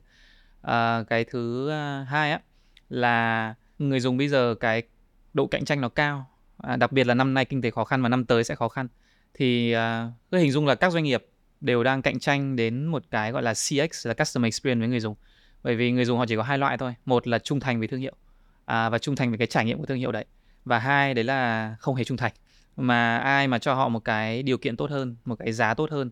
À, 0.63 1.03
cái 1.09 1.25
thứ 1.25 1.71
à, 1.71 2.07
hai 2.09 2.33
á 2.33 2.41
là 2.89 3.55
người 3.79 4.01
dùng 4.01 4.17
bây 4.17 4.29
giờ 4.29 4.55
cái 4.61 4.83
độ 5.35 5.47
cạnh 5.47 5.65
tranh 5.65 5.81
nó 5.81 5.89
cao. 5.89 6.27
À, 6.59 6.77
đặc 6.77 6.93
biệt 6.93 7.07
là 7.07 7.15
năm 7.15 7.35
nay 7.35 7.45
kinh 7.45 7.63
tế 7.63 7.71
khó 7.71 7.85
khăn 7.85 8.03
và 8.03 8.09
năm 8.09 8.25
tới 8.25 8.45
sẽ 8.45 8.55
khó 8.55 8.69
khăn. 8.69 8.89
Thì 9.35 9.73
à, 9.73 10.11
cứ 10.31 10.39
hình 10.39 10.53
dung 10.53 10.67
là 10.67 10.75
các 10.75 10.93
doanh 10.93 11.05
nghiệp 11.05 11.27
đều 11.61 11.85
đang 11.85 12.03
cạnh 12.03 12.19
tranh 12.19 12.57
đến 12.57 12.87
một 12.87 13.03
cái 13.11 13.33
gọi 13.33 13.43
là 13.43 13.55
CX 13.55 14.07
là 14.07 14.15
customer 14.15 14.47
experience 14.47 14.81
với 14.81 14.89
người 14.89 15.01
dùng. 15.01 15.15
Bởi 15.63 15.77
vì 15.77 15.93
người 15.93 16.05
dùng 16.05 16.19
họ 16.19 16.27
chỉ 16.27 16.37
có 16.37 16.43
hai 16.43 16.59
loại 16.59 16.79
thôi. 16.79 16.95
Một 17.05 17.27
là 17.27 17.39
trung 17.39 17.61
thành 17.61 17.79
với 17.79 17.89
thương 17.89 18.01
hiệu. 18.01 18.15
À, 18.65 18.89
và 18.89 18.99
trung 18.99 19.17
thành 19.17 19.31
với 19.31 19.39
cái 19.39 19.47
trải 19.47 19.65
nghiệm 19.65 19.79
của 19.79 19.87
thương 19.87 19.99
hiệu 19.99 20.13
đấy. 20.13 20.25
Và 20.65 20.79
hai 20.79 21.15
đấy 21.15 21.25
là 21.25 21.77
không 21.81 21.95
hề 21.95 22.05
trung 22.05 22.17
thành. 22.17 22.33
Mà 22.77 23.19
ai 23.19 23.49
mà 23.49 23.59
cho 23.59 23.75
họ 23.75 23.89
một 23.89 24.05
cái 24.05 24.43
điều 24.43 24.59
kiện 24.59 24.77
tốt 24.77 24.91
hơn 24.91 25.17
một 25.25 25.37
cái 25.39 25.53
giá 25.53 25.75
tốt 25.75 25.91
hơn 25.91 26.11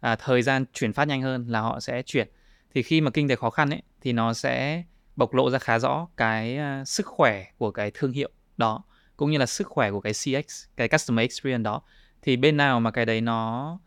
à, 0.00 0.16
thời 0.16 0.42
gian 0.42 0.64
chuyển 0.72 0.92
phát 0.92 1.08
nhanh 1.08 1.22
hơn 1.22 1.46
là 1.48 1.60
họ 1.60 1.80
sẽ 1.80 2.02
chuyển. 2.02 2.28
Thì 2.74 2.82
khi 2.82 3.00
mà 3.00 3.10
kinh 3.10 3.28
tế 3.28 3.36
khó 3.36 3.50
khăn 3.50 3.70
ấy 3.70 3.82
thì 4.00 4.12
nó 4.12 4.32
sẽ 4.32 4.82
bộc 5.16 5.34
lộ 5.34 5.50
ra 5.50 5.58
khá 5.58 5.78
rõ 5.78 6.08
cái 6.16 6.58
uh, 6.58 6.88
sức 6.88 7.06
khỏe 7.06 7.44
của 7.58 7.70
cái 7.70 7.90
thương 7.94 8.12
hiệu 8.12 8.30
đó 8.56 8.82
cũng 9.18 9.30
như 9.30 9.38
là 9.38 9.46
sức 9.46 9.66
khỏe 9.66 9.90
của 9.90 10.00
cái 10.00 10.12
CX, 10.12 10.64
cái 10.76 10.88
customer 10.88 11.22
experience 11.22 11.62
đó. 11.62 11.82
Thì 12.22 12.36
bên 12.36 12.56
nào 12.56 12.80
mà 12.80 12.90
cái 12.90 13.06
đấy 13.06 13.20
nó 13.20 13.78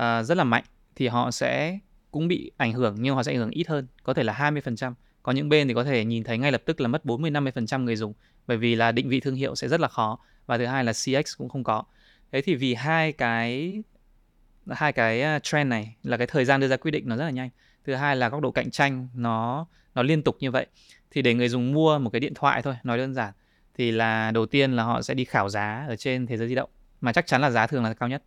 uh, 0.00 0.26
rất 0.26 0.36
là 0.36 0.44
mạnh 0.44 0.64
thì 0.96 1.08
họ 1.08 1.30
sẽ 1.30 1.78
cũng 2.10 2.28
bị 2.28 2.50
ảnh 2.56 2.72
hưởng 2.72 2.96
nhưng 2.98 3.14
họ 3.14 3.22
sẽ 3.22 3.32
ảnh 3.32 3.38
hưởng 3.38 3.50
ít 3.50 3.68
hơn, 3.68 3.86
có 4.02 4.14
thể 4.14 4.22
là 4.22 4.50
20%. 4.52 4.94
Có 5.22 5.32
những 5.32 5.48
bên 5.48 5.68
thì 5.68 5.74
có 5.74 5.84
thể 5.84 6.04
nhìn 6.04 6.24
thấy 6.24 6.38
ngay 6.38 6.52
lập 6.52 6.62
tức 6.64 6.80
là 6.80 6.88
mất 6.88 7.04
40 7.04 7.30
50% 7.30 7.82
người 7.82 7.96
dùng 7.96 8.12
bởi 8.46 8.56
vì 8.56 8.74
là 8.74 8.92
định 8.92 9.08
vị 9.08 9.20
thương 9.20 9.34
hiệu 9.34 9.54
sẽ 9.54 9.68
rất 9.68 9.80
là 9.80 9.88
khó 9.88 10.18
và 10.46 10.58
thứ 10.58 10.66
hai 10.66 10.84
là 10.84 10.92
CX 10.92 11.36
cũng 11.38 11.48
không 11.48 11.64
có. 11.64 11.84
Thế 12.32 12.40
thì 12.40 12.54
vì 12.54 12.74
hai 12.74 13.12
cái 13.12 13.82
hai 14.70 14.92
cái 14.92 15.22
à, 15.22 15.38
trend 15.38 15.70
này 15.70 15.96
là 16.02 16.16
cái 16.16 16.26
thời 16.26 16.44
gian 16.44 16.60
đưa 16.60 16.68
ra 16.68 16.76
quyết 16.76 16.90
định 16.90 17.08
nó 17.08 17.16
rất 17.16 17.24
là 17.24 17.30
nhanh. 17.30 17.50
Thứ 17.84 17.94
hai 17.94 18.16
là 18.16 18.28
góc 18.28 18.40
độ 18.40 18.50
cạnh 18.50 18.70
tranh 18.70 19.08
nó 19.14 19.66
nó 19.94 20.02
liên 20.02 20.22
tục 20.22 20.36
như 20.40 20.50
vậy 20.50 20.66
thì 21.10 21.22
để 21.22 21.34
người 21.34 21.48
dùng 21.48 21.72
mua 21.72 21.98
một 21.98 22.10
cái 22.10 22.20
điện 22.20 22.34
thoại 22.34 22.62
thôi 22.62 22.74
nói 22.82 22.98
đơn 22.98 23.14
giản 23.14 23.32
thì 23.74 23.90
là 23.90 24.30
đầu 24.30 24.46
tiên 24.46 24.72
là 24.72 24.82
họ 24.82 25.02
sẽ 25.02 25.14
đi 25.14 25.24
khảo 25.24 25.48
giá 25.48 25.84
ở 25.88 25.96
trên 25.96 26.26
thế 26.26 26.36
giới 26.36 26.48
di 26.48 26.54
động 26.54 26.70
mà 27.00 27.12
chắc 27.12 27.26
chắn 27.26 27.40
là 27.40 27.50
giá 27.50 27.66
thường 27.66 27.84
là 27.84 27.94
cao 27.94 28.08
nhất 28.08 28.22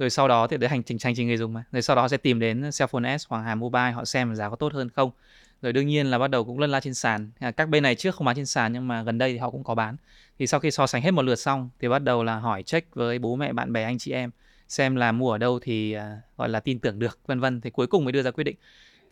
rồi 0.00 0.10
sau 0.10 0.28
đó 0.28 0.46
thì 0.46 0.56
đấy 0.56 0.70
hành 0.70 0.82
trình 0.82 0.98
hành 1.02 1.14
trình 1.14 1.26
người 1.26 1.36
dùng 1.36 1.52
mà. 1.52 1.64
Rồi 1.72 1.82
sau 1.82 1.96
đó 1.96 2.02
họ 2.02 2.08
sẽ 2.08 2.16
tìm 2.16 2.40
đến 2.40 2.62
Cellphone 2.78 3.18
S 3.18 3.26
hoặc 3.28 3.42
Hà 3.42 3.54
Mobile 3.54 3.90
họ 3.90 4.04
xem 4.04 4.34
giá 4.34 4.48
có 4.50 4.56
tốt 4.56 4.72
hơn 4.72 4.88
không. 4.90 5.10
Rồi 5.62 5.72
đương 5.72 5.86
nhiên 5.86 6.06
là 6.06 6.18
bắt 6.18 6.30
đầu 6.30 6.44
cũng 6.44 6.58
lân 6.58 6.70
la 6.70 6.80
trên 6.80 6.94
sàn. 6.94 7.30
À, 7.38 7.50
các 7.50 7.68
bên 7.68 7.82
này 7.82 7.94
trước 7.94 8.14
không 8.14 8.24
bán 8.24 8.36
trên 8.36 8.46
sàn 8.46 8.72
nhưng 8.72 8.88
mà 8.88 9.02
gần 9.02 9.18
đây 9.18 9.32
thì 9.32 9.38
họ 9.38 9.50
cũng 9.50 9.64
có 9.64 9.74
bán. 9.74 9.96
Thì 10.38 10.46
sau 10.46 10.60
khi 10.60 10.70
so 10.70 10.86
sánh 10.86 11.02
hết 11.02 11.10
một 11.10 11.22
lượt 11.22 11.34
xong 11.34 11.70
thì 11.80 11.88
bắt 11.88 12.02
đầu 12.02 12.24
là 12.24 12.36
hỏi 12.36 12.62
check 12.62 12.94
với 12.94 13.18
bố 13.18 13.36
mẹ 13.36 13.52
bạn 13.52 13.72
bè 13.72 13.82
anh 13.82 13.98
chị 13.98 14.12
em 14.12 14.30
xem 14.68 14.96
là 14.96 15.12
mua 15.12 15.32
ở 15.32 15.38
đâu 15.38 15.58
thì 15.62 15.96
uh, 15.96 16.02
gọi 16.36 16.48
là 16.48 16.60
tin 16.60 16.78
tưởng 16.78 16.98
được 16.98 17.18
vân 17.26 17.40
vân. 17.40 17.60
Thì 17.60 17.70
cuối 17.70 17.86
cùng 17.86 18.04
mới 18.04 18.12
đưa 18.12 18.22
ra 18.22 18.30
quyết 18.30 18.44
định. 18.44 18.56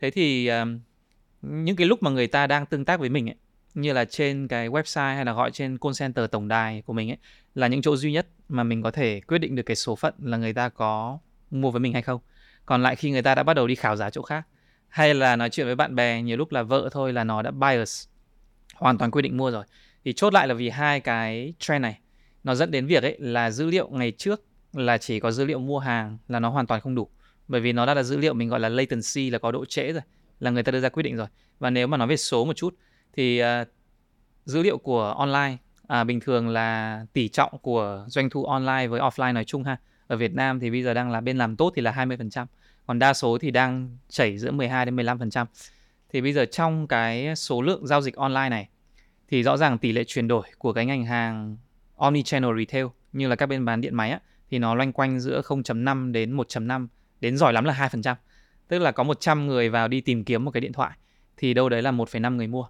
Thế 0.01 0.11
thì 0.11 0.51
uh, 0.63 0.69
những 1.43 1.77
cái 1.77 1.87
lúc 1.87 2.03
mà 2.03 2.11
người 2.11 2.27
ta 2.27 2.47
đang 2.47 2.67
tương 2.67 2.85
tác 2.85 3.01
với 3.01 3.09
mình 3.09 3.29
ấy, 3.29 3.37
như 3.75 3.93
là 3.93 4.05
trên 4.05 4.49
cái 4.49 4.69
website 4.69 5.15
hay 5.15 5.25
là 5.25 5.33
gọi 5.33 5.51
trên 5.51 5.79
call 5.79 5.95
center 5.99 6.31
tổng 6.31 6.49
đài 6.49 6.83
của 6.87 6.93
mình 6.93 7.11
ấy 7.11 7.19
là 7.55 7.67
những 7.67 7.83
chỗ 7.83 7.97
duy 7.97 8.13
nhất 8.13 8.27
mà 8.49 8.63
mình 8.63 8.83
có 8.83 8.91
thể 8.91 9.21
quyết 9.21 9.39
định 9.39 9.55
được 9.55 9.63
cái 9.63 9.77
số 9.77 9.97
phận 9.97 10.15
là 10.19 10.37
người 10.37 10.53
ta 10.53 10.69
có 10.69 11.19
mua 11.51 11.71
với 11.71 11.81
mình 11.81 11.93
hay 11.93 12.03
không. 12.03 12.21
Còn 12.67 12.83
lại 12.83 12.97
khi 12.97 13.11
người 13.11 13.23
ta 13.23 13.35
đã 13.35 13.43
bắt 13.43 13.55
đầu 13.55 13.67
đi 13.67 13.75
khảo 13.75 13.97
giá 13.97 14.11
chỗ 14.11 14.23
khác 14.23 14.47
hay 14.89 15.15
là 15.15 15.37
nói 15.37 15.51
chuyện 15.51 15.67
với 15.67 15.75
bạn 15.75 15.95
bè 15.95 16.23
nhiều 16.23 16.37
lúc 16.37 16.53
là 16.53 16.63
vợ 16.63 16.89
thôi 16.93 17.13
là 17.13 17.25
nó 17.25 17.43
đã 17.43 17.51
bias 17.51 18.07
hoàn 18.75 18.99
toàn 18.99 19.11
quyết 19.11 19.23
định 19.23 19.37
mua 19.37 19.51
rồi. 19.51 19.65
Thì 20.05 20.13
chốt 20.13 20.33
lại 20.33 20.49
là 20.49 20.55
vì 20.55 20.69
hai 20.69 21.01
cái 21.01 21.55
trend 21.59 21.83
này 21.83 21.99
nó 22.45 22.55
dẫn 22.55 22.71
đến 22.71 22.87
việc 22.87 23.03
ấy 23.03 23.17
là 23.19 23.51
dữ 23.51 23.67
liệu 23.67 23.89
ngày 23.89 24.13
trước 24.19 24.43
là 24.73 24.99
chỉ 24.99 25.21
có 25.21 25.31
dữ 25.31 25.45
liệu 25.45 25.59
mua 25.59 25.79
hàng 25.79 26.19
là 26.29 26.41
nó 26.41 26.49
hoàn 26.51 26.67
toàn 26.67 26.81
không 26.81 26.95
đủ. 26.95 27.09
Bởi 27.49 27.61
vì 27.61 27.73
nó 27.73 27.87
đã 27.87 27.95
là 27.95 28.03
dữ 28.03 28.17
liệu 28.17 28.35
mình 28.35 28.49
gọi 28.49 28.61
là 28.61 28.69
latency 28.69 29.31
là 29.31 29.39
có 29.39 29.53
độ 29.53 29.65
trễ 29.65 29.93
rồi 29.93 30.03
là 30.41 30.51
người 30.51 30.63
ta 30.63 30.73
đưa 30.73 30.81
ra 30.81 30.89
quyết 30.89 31.03
định 31.03 31.17
rồi 31.17 31.27
và 31.59 31.71
nếu 31.71 31.87
mà 31.87 31.97
nói 31.97 32.09
về 32.09 32.17
số 32.17 32.45
một 32.45 32.57
chút 32.57 32.75
thì 33.13 33.43
uh, 33.43 33.69
dữ 34.45 34.63
liệu 34.63 34.79
của 34.79 35.03
online 35.03 35.57
à, 35.89 36.05
bình 36.05 36.21
thường 36.21 36.49
là 36.49 37.01
tỷ 37.13 37.29
trọng 37.29 37.59
của 37.63 38.05
doanh 38.09 38.31
thu 38.31 38.45
online 38.45 38.87
với 38.87 39.01
offline 39.01 39.33
nói 39.33 39.45
chung 39.45 39.65
ha 39.65 39.77
ở 40.07 40.17
Việt 40.17 40.35
Nam 40.35 40.61
thì 40.61 40.71
bây 40.71 40.83
giờ 40.83 40.95
đang 40.95 41.11
là 41.11 41.21
bên 41.21 41.39
làm 41.39 41.57
tốt 41.57 41.73
thì 41.77 41.83
là 41.83 41.93
20% 41.93 42.47
còn 42.87 42.99
đa 42.99 43.15
số 43.15 43.39
thì 43.39 43.51
đang 43.51 43.97
chảy 44.09 44.39
giữa 44.39 44.51
12 44.51 44.87
đến 44.87 44.97
15% 44.97 45.47
thì 46.13 46.21
bây 46.21 46.33
giờ 46.33 46.45
trong 46.45 46.87
cái 46.87 47.37
số 47.37 47.63
lượng 47.63 47.87
giao 47.87 48.01
dịch 48.01 48.17
online 48.17 48.49
này 48.49 48.69
thì 49.29 49.43
rõ 49.43 49.57
ràng 49.57 49.79
tỷ 49.79 49.93
lệ 49.93 50.05
chuyển 50.05 50.29
đổi 50.29 50.43
của 50.59 50.73
cái 50.73 50.87
ngành 50.87 51.05
hàng 51.05 51.57
omnichannel 51.97 52.59
retail 52.59 52.87
như 53.13 53.29
là 53.29 53.37
các 53.37 53.47
bên 53.47 53.65
bán 53.65 53.81
điện 53.81 53.95
máy 53.95 54.11
á, 54.11 54.21
thì 54.51 54.59
nó 54.59 54.75
loanh 54.75 54.93
quanh 54.93 55.21
giữa 55.21 55.41
0.5 55.45 56.13
đến 56.13 56.37
1.5 56.37 56.87
đến 57.21 57.37
giỏi 57.37 57.53
lắm 57.53 57.65
là 57.65 57.89
2%. 57.93 58.15
Tức 58.69 58.79
là 58.79 58.93
có 58.93 59.03
100 59.03 59.47
người 59.47 59.69
vào 59.69 59.89
đi 59.89 60.01
tìm 60.01 60.25
kiếm 60.25 60.45
một 60.45 60.51
cái 60.51 60.61
điện 60.61 60.73
thoại 60.73 60.91
thì 61.37 61.55
đâu 61.55 61.69
đấy 61.69 61.83
là 61.83 61.93
1,5 61.93 62.37
người 62.37 62.47
mua. 62.47 62.67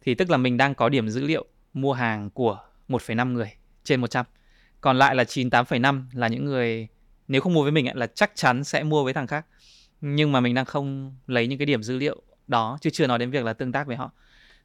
Thì 0.00 0.14
tức 0.14 0.30
là 0.30 0.36
mình 0.36 0.56
đang 0.56 0.74
có 0.74 0.88
điểm 0.88 1.08
dữ 1.08 1.26
liệu 1.26 1.46
mua 1.74 1.92
hàng 1.92 2.30
của 2.30 2.60
1,5 2.88 3.32
người 3.32 3.52
trên 3.84 4.00
100. 4.00 4.26
Còn 4.80 4.98
lại 4.98 5.14
là 5.14 5.24
98,5 5.24 6.04
là 6.12 6.28
những 6.28 6.44
người 6.44 6.88
nếu 7.28 7.40
không 7.40 7.54
mua 7.54 7.62
với 7.62 7.72
mình 7.72 7.86
là 7.94 8.06
chắc 8.06 8.32
chắn 8.34 8.64
sẽ 8.64 8.82
mua 8.82 9.04
với 9.04 9.12
thằng 9.12 9.26
khác. 9.26 9.46
Nhưng 10.00 10.32
mà 10.32 10.40
mình 10.40 10.54
đang 10.54 10.64
không 10.64 11.16
lấy 11.26 11.46
những 11.46 11.58
cái 11.58 11.66
điểm 11.66 11.82
dữ 11.82 11.98
liệu 11.98 12.22
đó 12.46 12.78
chứ 12.80 12.90
chưa 12.90 13.06
nói 13.06 13.18
đến 13.18 13.30
việc 13.30 13.44
là 13.44 13.52
tương 13.52 13.72
tác 13.72 13.86
với 13.86 13.96
họ. 13.96 14.10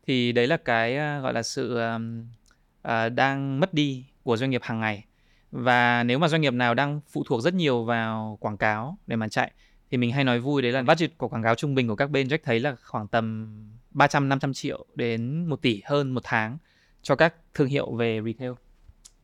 Thì 0.07 0.31
đấy 0.31 0.47
là 0.47 0.57
cái 0.57 0.97
ờ, 0.97 1.19
gọi 1.19 1.33
là 1.33 1.43
sự 1.43 1.79
uh, 1.95 3.13
đang 3.13 3.59
mất 3.59 3.73
đi 3.73 4.05
của 4.23 4.37
doanh 4.37 4.49
nghiệp 4.49 4.61
hàng 4.63 4.79
ngày. 4.79 5.05
Và 5.51 6.03
nếu 6.03 6.19
mà 6.19 6.27
doanh 6.27 6.41
nghiệp 6.41 6.53
nào 6.53 6.73
đang 6.73 7.01
phụ 7.11 7.23
thuộc 7.27 7.41
rất 7.41 7.53
nhiều 7.53 7.83
vào 7.83 8.37
quảng 8.41 8.57
cáo 8.57 8.97
để 9.07 9.15
mà 9.15 9.27
chạy 9.27 9.51
thì 9.91 9.97
mình 9.97 10.11
hay 10.11 10.23
nói 10.23 10.39
vui 10.39 10.61
đấy 10.61 10.71
là 10.71 10.81
budget 10.81 11.17
của 11.17 11.27
quảng 11.27 11.43
cáo 11.43 11.55
trung 11.55 11.75
bình 11.75 11.87
của 11.87 11.95
các 11.95 12.09
bên 12.09 12.27
Jack 12.27 12.37
thấy 12.43 12.59
là 12.59 12.75
khoảng 12.83 13.07
tầm 13.07 13.47
300 13.91 14.29
500 14.29 14.53
triệu 14.53 14.85
đến 14.95 15.45
1 15.45 15.61
tỷ 15.61 15.81
hơn 15.85 16.11
một 16.11 16.21
tháng 16.23 16.57
cho 17.01 17.15
các 17.15 17.33
thương 17.53 17.67
hiệu 17.67 17.95
về 17.95 18.21
retail. 18.25 18.51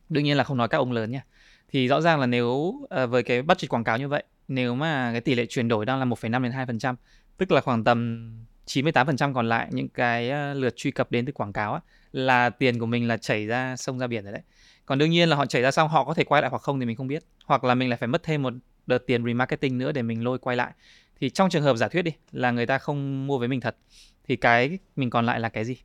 Đương 0.08 0.24
nhiên 0.24 0.36
là 0.36 0.44
không 0.44 0.56
nói 0.56 0.68
các 0.68 0.78
ông 0.78 0.92
lớn 0.92 1.10
nha. 1.10 1.24
Thì 1.68 1.88
rõ 1.88 2.00
ràng 2.00 2.20
là 2.20 2.26
nếu 2.26 2.46
uh, 2.48 3.10
với 3.10 3.22
cái 3.22 3.42
budget 3.42 3.68
quảng 3.68 3.84
cáo 3.84 3.98
như 3.98 4.08
vậy, 4.08 4.24
nếu 4.48 4.74
mà 4.74 5.12
cái 5.12 5.20
tỷ 5.20 5.34
lệ 5.34 5.46
chuyển 5.46 5.68
đổi 5.68 5.86
đang 5.86 5.98
là 5.98 6.04
1,5 6.04 6.42
đến 6.42 6.52
2%, 6.52 6.94
tức 7.36 7.52
là 7.52 7.60
khoảng 7.60 7.84
tầm 7.84 8.30
98% 8.66 9.34
còn 9.34 9.48
lại 9.48 9.68
những 9.72 9.88
cái 9.88 10.30
ờ, 10.30 10.54
lượt 10.54 10.76
truy 10.76 10.90
cập 10.90 11.10
đến 11.10 11.26
từ 11.26 11.32
quảng 11.32 11.52
cáo 11.52 11.74
á, 11.74 11.80
là 12.12 12.50
tiền 12.50 12.78
của 12.78 12.86
mình 12.86 13.08
là 13.08 13.16
chảy 13.16 13.46
ra 13.46 13.76
sông 13.76 13.98
ra 13.98 14.06
biển 14.06 14.24
rồi 14.24 14.32
đấy. 14.32 14.42
Còn 14.86 14.98
đương 14.98 15.10
nhiên 15.10 15.28
là 15.28 15.36
họ 15.36 15.46
chảy 15.46 15.62
ra 15.62 15.70
xong 15.70 15.88
họ 15.88 16.04
có 16.04 16.14
thể 16.14 16.24
quay 16.24 16.42
lại 16.42 16.50
hoặc 16.50 16.62
không 16.62 16.80
thì 16.80 16.86
mình 16.86 16.96
không 16.96 17.06
biết. 17.06 17.24
Hoặc 17.44 17.64
là 17.64 17.74
mình 17.74 17.88
lại 17.88 17.96
phải 17.96 18.06
mất 18.06 18.22
thêm 18.22 18.42
một 18.42 18.52
đợt 18.86 19.06
tiền 19.06 19.24
remarketing 19.24 19.78
nữa 19.78 19.92
để 19.92 20.02
mình 20.02 20.24
lôi 20.24 20.38
quay 20.38 20.56
lại. 20.56 20.72
Thì 21.20 21.30
trong 21.30 21.50
trường 21.50 21.62
hợp 21.62 21.76
giả 21.76 21.88
thuyết 21.88 22.02
đi 22.02 22.12
là 22.32 22.50
người 22.50 22.66
ta 22.66 22.78
không 22.78 23.26
mua 23.26 23.38
với 23.38 23.48
mình 23.48 23.60
thật 23.60 23.76
thì 24.24 24.36
cái 24.36 24.78
mình 24.96 25.10
còn 25.10 25.26
lại 25.26 25.40
là 25.40 25.48
cái 25.48 25.64
gì? 25.64 25.76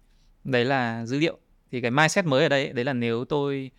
Đấy 0.43 0.65
là 0.65 1.05
dữ 1.05 1.19
liệu. 1.19 1.37
Thì 1.71 1.81
cái 1.81 1.91
mindset 1.91 2.25
mới 2.25 2.43
ở 2.43 2.49
đây 2.49 2.73
đấy 2.73 2.85
là 2.85 2.93
nếu 2.93 3.25
tôi 3.25 3.71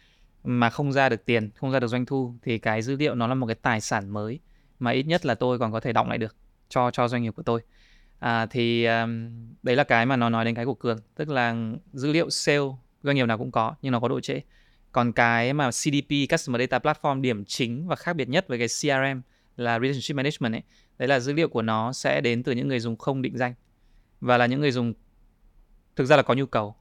mà 0.45 0.71
không 0.71 0.93
ra 0.93 1.09
được 1.09 1.25
tiền, 1.25 1.51
không 1.55 1.71
ra 1.71 1.81
được 1.81 1.87
doanh 1.87 2.07
thu 2.07 2.35
thì 2.43 2.59
cái 2.59 2.83
dữ 2.83 2.97
liệu 2.97 3.15
nó 3.15 3.27
là 3.27 3.35
một 3.35 3.47
cái 3.47 3.55
tài 3.55 3.81
sản 3.81 4.11
mới 4.11 4.41
mà 4.79 4.91
ít 4.91 5.03
nhất 5.03 5.27
là 5.27 5.35
tôi 5.35 5.59
còn 5.59 5.73
có 5.73 5.81
thể 5.81 5.93
đọng 5.93 6.09
lại 6.09 6.19
được 6.19 6.37
cho 6.69 6.91
cho 6.91 7.09
doanh 7.09 7.23
nghiệp 7.23 7.35
của 7.37 7.43
tôi. 7.43 7.61
À, 8.19 8.47
thì 8.47 8.87
um, 8.87 9.31
đấy 9.63 9.77
là 9.77 9.85
cái 9.85 10.07
mà 10.07 10.17
nó 10.17 10.29
nói 10.29 10.45
đến 10.45 10.55
cái 10.55 10.65
của 10.65 10.75
cường. 10.75 10.99
Tức 11.15 11.29
là 11.29 11.57
dữ 11.93 12.13
liệu 12.13 12.31
sale 12.31 12.69
doanh 13.03 13.17
nghiệp 13.17 13.27
nào 13.27 13.39
cũng 13.39 13.51
có 13.51 13.75
nhưng 13.83 13.93
nó 13.93 14.01
có 14.01 14.09
độ 14.09 14.21
trễ. 14.21 14.41
Còn 14.93 15.13
cái 15.13 15.53
mà 15.53 15.71
CDP 15.71 16.31
Customer 16.31 16.71
Data 16.71 16.79
Platform 16.79 17.21
điểm 17.21 17.45
chính 17.45 17.89
và 17.89 17.97
khác 17.97 18.13
biệt 18.13 18.29
nhất 18.29 18.49
với 18.49 18.59
cái 18.59 18.69
CRM 18.69 19.21
là 19.57 19.79
Relationship 19.79 20.17
Management 20.17 20.55
ấy 20.55 20.63
đấy 20.99 21.09
là 21.09 21.21
dữ 21.21 21.33
liệu 21.33 21.49
của 21.49 21.63
nó 21.63 21.93
sẽ 21.93 22.21
đến 22.21 22.43
từ 22.43 22.53
những 22.53 22.69
người 22.69 22.81
dùng 22.81 22.97
không 22.97 23.23
định 23.23 23.39
danh 23.39 23.55
và 24.21 24.39
là 24.39 24.47
những 24.47 24.61
người 24.61 24.73
dùng 24.73 24.95
thực 25.97 26.05
ra 26.05 26.17
là 26.17 26.23
có 26.23 26.35
nhu 26.35 26.47
cầu 26.47 26.75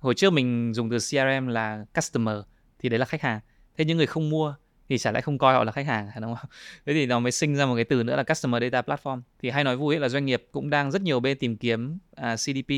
hồi 0.00 0.14
trước 0.14 0.32
mình 0.32 0.74
dùng 0.74 0.90
từ 0.90 0.98
CRM 0.98 1.46
là 1.46 1.84
customer 1.94 2.36
thì 2.78 2.88
đấy 2.88 2.98
là 2.98 3.04
khách 3.04 3.22
hàng 3.22 3.40
thế 3.76 3.84
những 3.84 3.96
người 3.96 4.06
không 4.06 4.30
mua 4.30 4.54
thì 4.90 4.98
chả 4.98 5.12
lẽ 5.12 5.20
không 5.20 5.38
coi 5.38 5.54
họ 5.54 5.64
là 5.64 5.72
khách 5.72 5.86
hàng 5.86 6.08
đúng 6.20 6.34
không? 6.34 6.50
Thế 6.86 6.92
thì 6.92 7.06
nó 7.06 7.20
mới 7.20 7.32
sinh 7.32 7.56
ra 7.56 7.66
một 7.66 7.74
cái 7.74 7.84
từ 7.84 8.02
nữa 8.02 8.16
là 8.16 8.22
Customer 8.22 8.62
Data 8.62 8.82
Platform. 8.82 9.20
Thì 9.42 9.50
hay 9.50 9.64
nói 9.64 9.76
vui 9.76 9.98
là 9.98 10.08
doanh 10.08 10.24
nghiệp 10.24 10.46
cũng 10.52 10.70
đang 10.70 10.90
rất 10.90 11.02
nhiều 11.02 11.20
bên 11.20 11.38
tìm 11.38 11.56
kiếm 11.56 11.98
à, 12.16 12.36
CDP. 12.36 12.68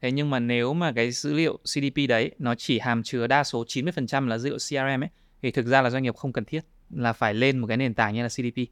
Thế 0.00 0.12
nhưng 0.12 0.30
mà 0.30 0.38
nếu 0.38 0.74
mà 0.74 0.92
cái 0.92 1.10
dữ 1.10 1.34
liệu 1.34 1.56
CDP 1.56 2.08
đấy 2.08 2.30
nó 2.38 2.54
chỉ 2.54 2.78
hàm 2.78 3.02
chứa 3.02 3.26
đa 3.26 3.44
số 3.44 3.64
90% 3.64 4.26
là 4.26 4.38
dữ 4.38 4.50
liệu 4.50 4.58
CRM 4.58 5.04
ấy 5.04 5.08
thì 5.42 5.50
thực 5.50 5.66
ra 5.66 5.82
là 5.82 5.90
doanh 5.90 6.02
nghiệp 6.02 6.16
không 6.16 6.32
cần 6.32 6.44
thiết 6.44 6.60
là 6.90 7.12
phải 7.12 7.34
lên 7.34 7.58
một 7.58 7.66
cái 7.66 7.76
nền 7.76 7.94
tảng 7.94 8.14
như 8.14 8.22
là 8.22 8.28
CDP. 8.28 8.62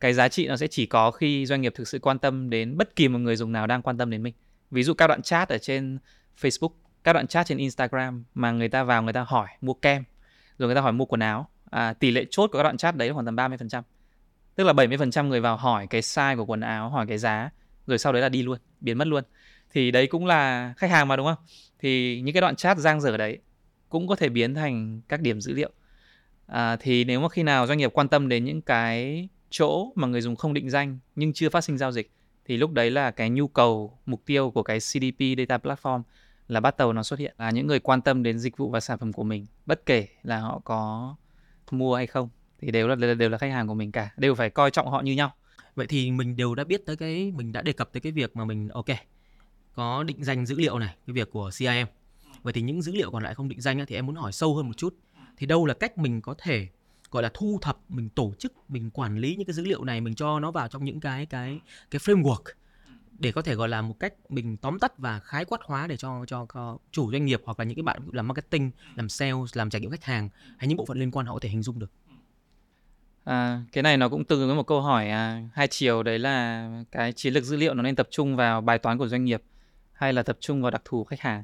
Cái 0.00 0.12
giá 0.12 0.28
trị 0.28 0.46
nó 0.46 0.56
sẽ 0.56 0.66
chỉ 0.66 0.86
có 0.86 1.10
khi 1.10 1.46
doanh 1.46 1.60
nghiệp 1.60 1.72
thực 1.76 1.88
sự 1.88 1.98
quan 1.98 2.18
tâm 2.18 2.50
đến 2.50 2.76
bất 2.76 2.96
kỳ 2.96 3.08
một 3.08 3.18
người 3.18 3.36
dùng 3.36 3.52
nào 3.52 3.66
đang 3.66 3.82
quan 3.82 3.98
tâm 3.98 4.10
đến 4.10 4.22
mình. 4.22 4.34
Ví 4.70 4.82
dụ 4.82 4.94
các 4.94 5.06
đoạn 5.06 5.22
chat 5.22 5.48
ở 5.48 5.58
trên 5.58 5.98
Facebook, 6.40 6.72
các 7.04 7.12
đoạn 7.12 7.26
chat 7.26 7.46
trên 7.46 7.58
Instagram 7.58 8.24
mà 8.34 8.50
người 8.50 8.68
ta 8.68 8.82
vào 8.82 9.02
người 9.02 9.12
ta 9.12 9.24
hỏi 9.28 9.48
mua 9.60 9.74
kem, 9.74 10.04
rồi 10.58 10.68
người 10.68 10.74
ta 10.74 10.80
hỏi 10.80 10.92
mua 10.92 11.04
quần 11.04 11.20
áo 11.20 11.48
à, 11.70 11.92
tỷ 11.92 12.10
lệ 12.10 12.24
chốt 12.30 12.50
của 12.52 12.58
các 12.58 12.62
đoạn 12.62 12.76
chat 12.76 12.96
đấy 12.96 13.12
khoảng 13.12 13.26
tầm 13.26 13.36
30%. 13.36 13.82
Tức 14.54 14.64
là 14.64 14.72
70% 14.72 15.26
người 15.26 15.40
vào 15.40 15.56
hỏi 15.56 15.86
cái 15.86 16.00
size 16.00 16.36
của 16.36 16.44
quần 16.44 16.60
áo, 16.60 16.90
hỏi 16.90 17.06
cái 17.06 17.18
giá, 17.18 17.50
rồi 17.86 17.98
sau 17.98 18.12
đấy 18.12 18.22
là 18.22 18.28
đi 18.28 18.42
luôn, 18.42 18.58
biến 18.80 18.98
mất 18.98 19.06
luôn. 19.06 19.24
Thì 19.72 19.90
đấy 19.90 20.06
cũng 20.06 20.26
là 20.26 20.74
khách 20.76 20.90
hàng 20.90 21.08
mà 21.08 21.16
đúng 21.16 21.26
không? 21.26 21.44
Thì 21.78 22.20
những 22.20 22.34
cái 22.34 22.40
đoạn 22.40 22.56
chat 22.56 22.78
giang 22.78 23.00
dở 23.00 23.16
đấy 23.16 23.38
cũng 23.88 24.08
có 24.08 24.16
thể 24.16 24.28
biến 24.28 24.54
thành 24.54 25.00
các 25.08 25.20
điểm 25.20 25.40
dữ 25.40 25.54
liệu. 25.54 25.70
À, 26.46 26.76
thì 26.76 27.04
nếu 27.04 27.20
mà 27.20 27.28
khi 27.28 27.42
nào 27.42 27.66
doanh 27.66 27.78
nghiệp 27.78 27.90
quan 27.94 28.08
tâm 28.08 28.28
đến 28.28 28.44
những 28.44 28.62
cái 28.62 29.28
chỗ 29.50 29.92
mà 29.94 30.08
người 30.08 30.20
dùng 30.20 30.36
không 30.36 30.54
định 30.54 30.70
danh 30.70 30.98
nhưng 31.16 31.32
chưa 31.32 31.48
phát 31.48 31.60
sinh 31.60 31.78
giao 31.78 31.92
dịch 31.92 32.10
thì 32.44 32.56
lúc 32.56 32.72
đấy 32.72 32.90
là 32.90 33.10
cái 33.10 33.30
nhu 33.30 33.48
cầu 33.48 33.98
mục 34.06 34.22
tiêu 34.26 34.50
của 34.50 34.62
cái 34.62 34.78
CDP 34.78 35.20
data 35.38 35.58
platform 35.58 36.02
là 36.50 36.60
bắt 36.60 36.76
đầu 36.76 36.92
nó 36.92 37.02
xuất 37.02 37.18
hiện 37.18 37.34
là 37.38 37.50
những 37.50 37.66
người 37.66 37.80
quan 37.80 38.02
tâm 38.02 38.22
đến 38.22 38.38
dịch 38.38 38.56
vụ 38.56 38.70
và 38.70 38.80
sản 38.80 38.98
phẩm 38.98 39.12
của 39.12 39.24
mình, 39.24 39.46
bất 39.66 39.86
kể 39.86 40.08
là 40.22 40.38
họ 40.40 40.60
có 40.64 41.14
mua 41.70 41.96
hay 41.96 42.06
không, 42.06 42.28
thì 42.58 42.70
đều 42.70 42.88
là 42.88 43.14
đều 43.14 43.28
là 43.28 43.38
khách 43.38 43.52
hàng 43.52 43.68
của 43.68 43.74
mình 43.74 43.92
cả, 43.92 44.10
đều 44.16 44.34
phải 44.34 44.50
coi 44.50 44.70
trọng 44.70 44.90
họ 44.90 45.00
như 45.00 45.12
nhau. 45.12 45.32
Vậy 45.74 45.86
thì 45.86 46.10
mình 46.10 46.36
đều 46.36 46.54
đã 46.54 46.64
biết 46.64 46.86
tới 46.86 46.96
cái, 46.96 47.32
mình 47.36 47.52
đã 47.52 47.62
đề 47.62 47.72
cập 47.72 47.92
tới 47.92 48.00
cái 48.00 48.12
việc 48.12 48.36
mà 48.36 48.44
mình, 48.44 48.68
ok, 48.68 48.86
có 49.74 50.02
định 50.02 50.24
danh 50.24 50.46
dữ 50.46 50.58
liệu 50.58 50.78
này, 50.78 50.94
cái 51.06 51.14
việc 51.14 51.30
của 51.30 51.50
CIM 51.58 51.86
vậy 52.42 52.52
thì 52.52 52.62
những 52.62 52.82
dữ 52.82 52.92
liệu 52.92 53.10
còn 53.10 53.22
lại 53.22 53.34
không 53.34 53.48
định 53.48 53.60
danh 53.60 53.86
thì 53.86 53.94
em 53.94 54.06
muốn 54.06 54.16
hỏi 54.16 54.32
sâu 54.32 54.56
hơn 54.56 54.66
một 54.66 54.76
chút. 54.76 54.94
Thì 55.36 55.46
đâu 55.46 55.66
là 55.66 55.74
cách 55.74 55.98
mình 55.98 56.20
có 56.20 56.34
thể, 56.38 56.68
gọi 57.10 57.22
là, 57.22 57.30
thu 57.34 57.58
thập, 57.62 57.78
mình 57.88 58.08
tổ 58.08 58.32
chức, 58.38 58.52
mình 58.68 58.90
quản 58.90 59.18
lý 59.18 59.36
những 59.36 59.46
cái 59.46 59.54
dữ 59.54 59.64
liệu 59.64 59.84
này, 59.84 60.00
mình 60.00 60.14
cho 60.14 60.40
nó 60.40 60.50
vào 60.50 60.68
trong 60.68 60.84
những 60.84 61.00
cái 61.00 61.26
cái 61.26 61.60
cái 61.90 61.98
framework? 61.98 62.42
Để 63.20 63.32
có 63.32 63.42
thể 63.42 63.54
gọi 63.54 63.68
là 63.68 63.82
một 63.82 63.94
cách 64.00 64.14
mình 64.28 64.56
tóm 64.56 64.78
tắt 64.78 64.98
và 64.98 65.20
khái 65.20 65.44
quát 65.44 65.60
hóa 65.64 65.86
để 65.86 65.96
cho 65.96 66.24
cho, 66.26 66.46
chủ 66.90 67.12
doanh 67.12 67.24
nghiệp 67.24 67.42
hoặc 67.44 67.58
là 67.58 67.64
những 67.64 67.76
cái 67.76 67.82
bạn 67.82 68.02
làm 68.12 68.28
marketing, 68.28 68.70
làm 68.94 69.08
sales, 69.08 69.56
làm 69.56 69.70
trải 69.70 69.80
nghiệm 69.80 69.90
khách 69.90 70.04
hàng 70.04 70.28
hay 70.56 70.68
những 70.68 70.76
bộ 70.76 70.86
phận 70.86 70.98
liên 70.98 71.10
quan 71.10 71.26
họ 71.26 71.32
có 71.32 71.40
thể 71.40 71.48
hình 71.48 71.62
dung 71.62 71.78
được. 71.78 71.90
À, 73.24 73.62
cái 73.72 73.82
này 73.82 73.96
nó 73.96 74.08
cũng 74.08 74.24
tương 74.24 74.40
ứng 74.40 74.48
với 74.48 74.56
một 74.56 74.66
câu 74.66 74.80
hỏi 74.80 75.08
à, 75.08 75.42
hai 75.52 75.68
chiều. 75.68 76.02
Đấy 76.02 76.18
là 76.18 76.68
cái 76.90 77.12
chiến 77.12 77.34
lược 77.34 77.44
dữ 77.44 77.56
liệu 77.56 77.74
nó 77.74 77.82
nên 77.82 77.96
tập 77.96 78.08
trung 78.10 78.36
vào 78.36 78.60
bài 78.60 78.78
toán 78.78 78.98
của 78.98 79.08
doanh 79.08 79.24
nghiệp 79.24 79.42
hay 79.92 80.12
là 80.12 80.22
tập 80.22 80.36
trung 80.40 80.62
vào 80.62 80.70
đặc 80.70 80.82
thù 80.84 81.04
khách 81.04 81.20
hàng? 81.20 81.42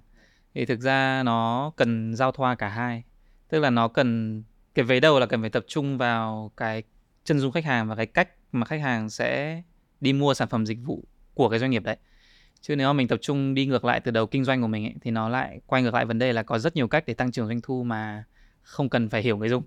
Thì 0.55 0.67
thực 0.67 0.81
ra 0.81 1.23
nó 1.23 1.73
cần 1.77 2.15
giao 2.15 2.33
thoa 2.33 2.55
cả 2.55 2.69
hai. 2.69 3.03
Tức 3.49 3.61
là 3.61 3.71
nó 3.71 3.89
cần 3.89 4.43
cái 4.75 4.85
vế 4.85 5.01
đầu 5.01 5.21
là 5.21 5.27
cần 5.27 5.41
phải 5.41 5.51
tập 5.51 5.65
trung 5.69 5.99
vào 5.99 6.53
cái 6.57 6.83
chân 7.25 7.41
dung 7.41 7.53
khách 7.53 7.65
hàng 7.65 7.89
và 7.89 7.95
cái 7.97 8.07
cách 8.07 8.29
mà 8.53 8.67
khách 8.67 8.81
hàng 8.81 9.11
sẽ 9.11 9.63
đi 10.01 10.13
mua 10.13 10.35
sản 10.35 10.49
phẩm 10.49 10.67
dịch 10.67 10.79
vụ 10.85 11.05
của 11.37 11.49
cái 11.49 11.59
doanh 11.59 11.71
nghiệp 11.71 11.83
đấy. 11.83 11.97
Chứ 12.61 12.77
nếu 12.77 12.89
mà 12.89 12.93
mình 12.93 13.09
tập 13.09 13.19
trung 13.23 13.55
đi 13.55 13.67
ngược 13.67 13.85
lại 13.85 14.01
từ 14.01 14.11
đầu 14.11 14.27
kinh 14.27 14.45
doanh 14.45 14.63
của 14.63 14.67
mình 14.69 14.85
ấy, 14.85 14.95
thì 15.01 15.11
nó 15.11 15.29
lại 15.29 15.61
quay 15.67 15.83
ngược 15.83 15.95
lại 15.95 16.05
vấn 16.05 16.19
đề 16.19 16.33
là 16.33 16.43
có 16.43 16.59
rất 16.59 16.77
nhiều 16.77 16.89
cách 16.89 17.05
để 17.07 17.15
tăng 17.15 17.33
trưởng 17.33 17.47
doanh 17.47 17.61
thu 17.61 17.83
mà 17.83 18.25
không 18.63 18.89
cần 18.89 19.09
phải 19.09 19.23
hiểu 19.23 19.37
người 19.37 19.49
dùng. 19.49 19.63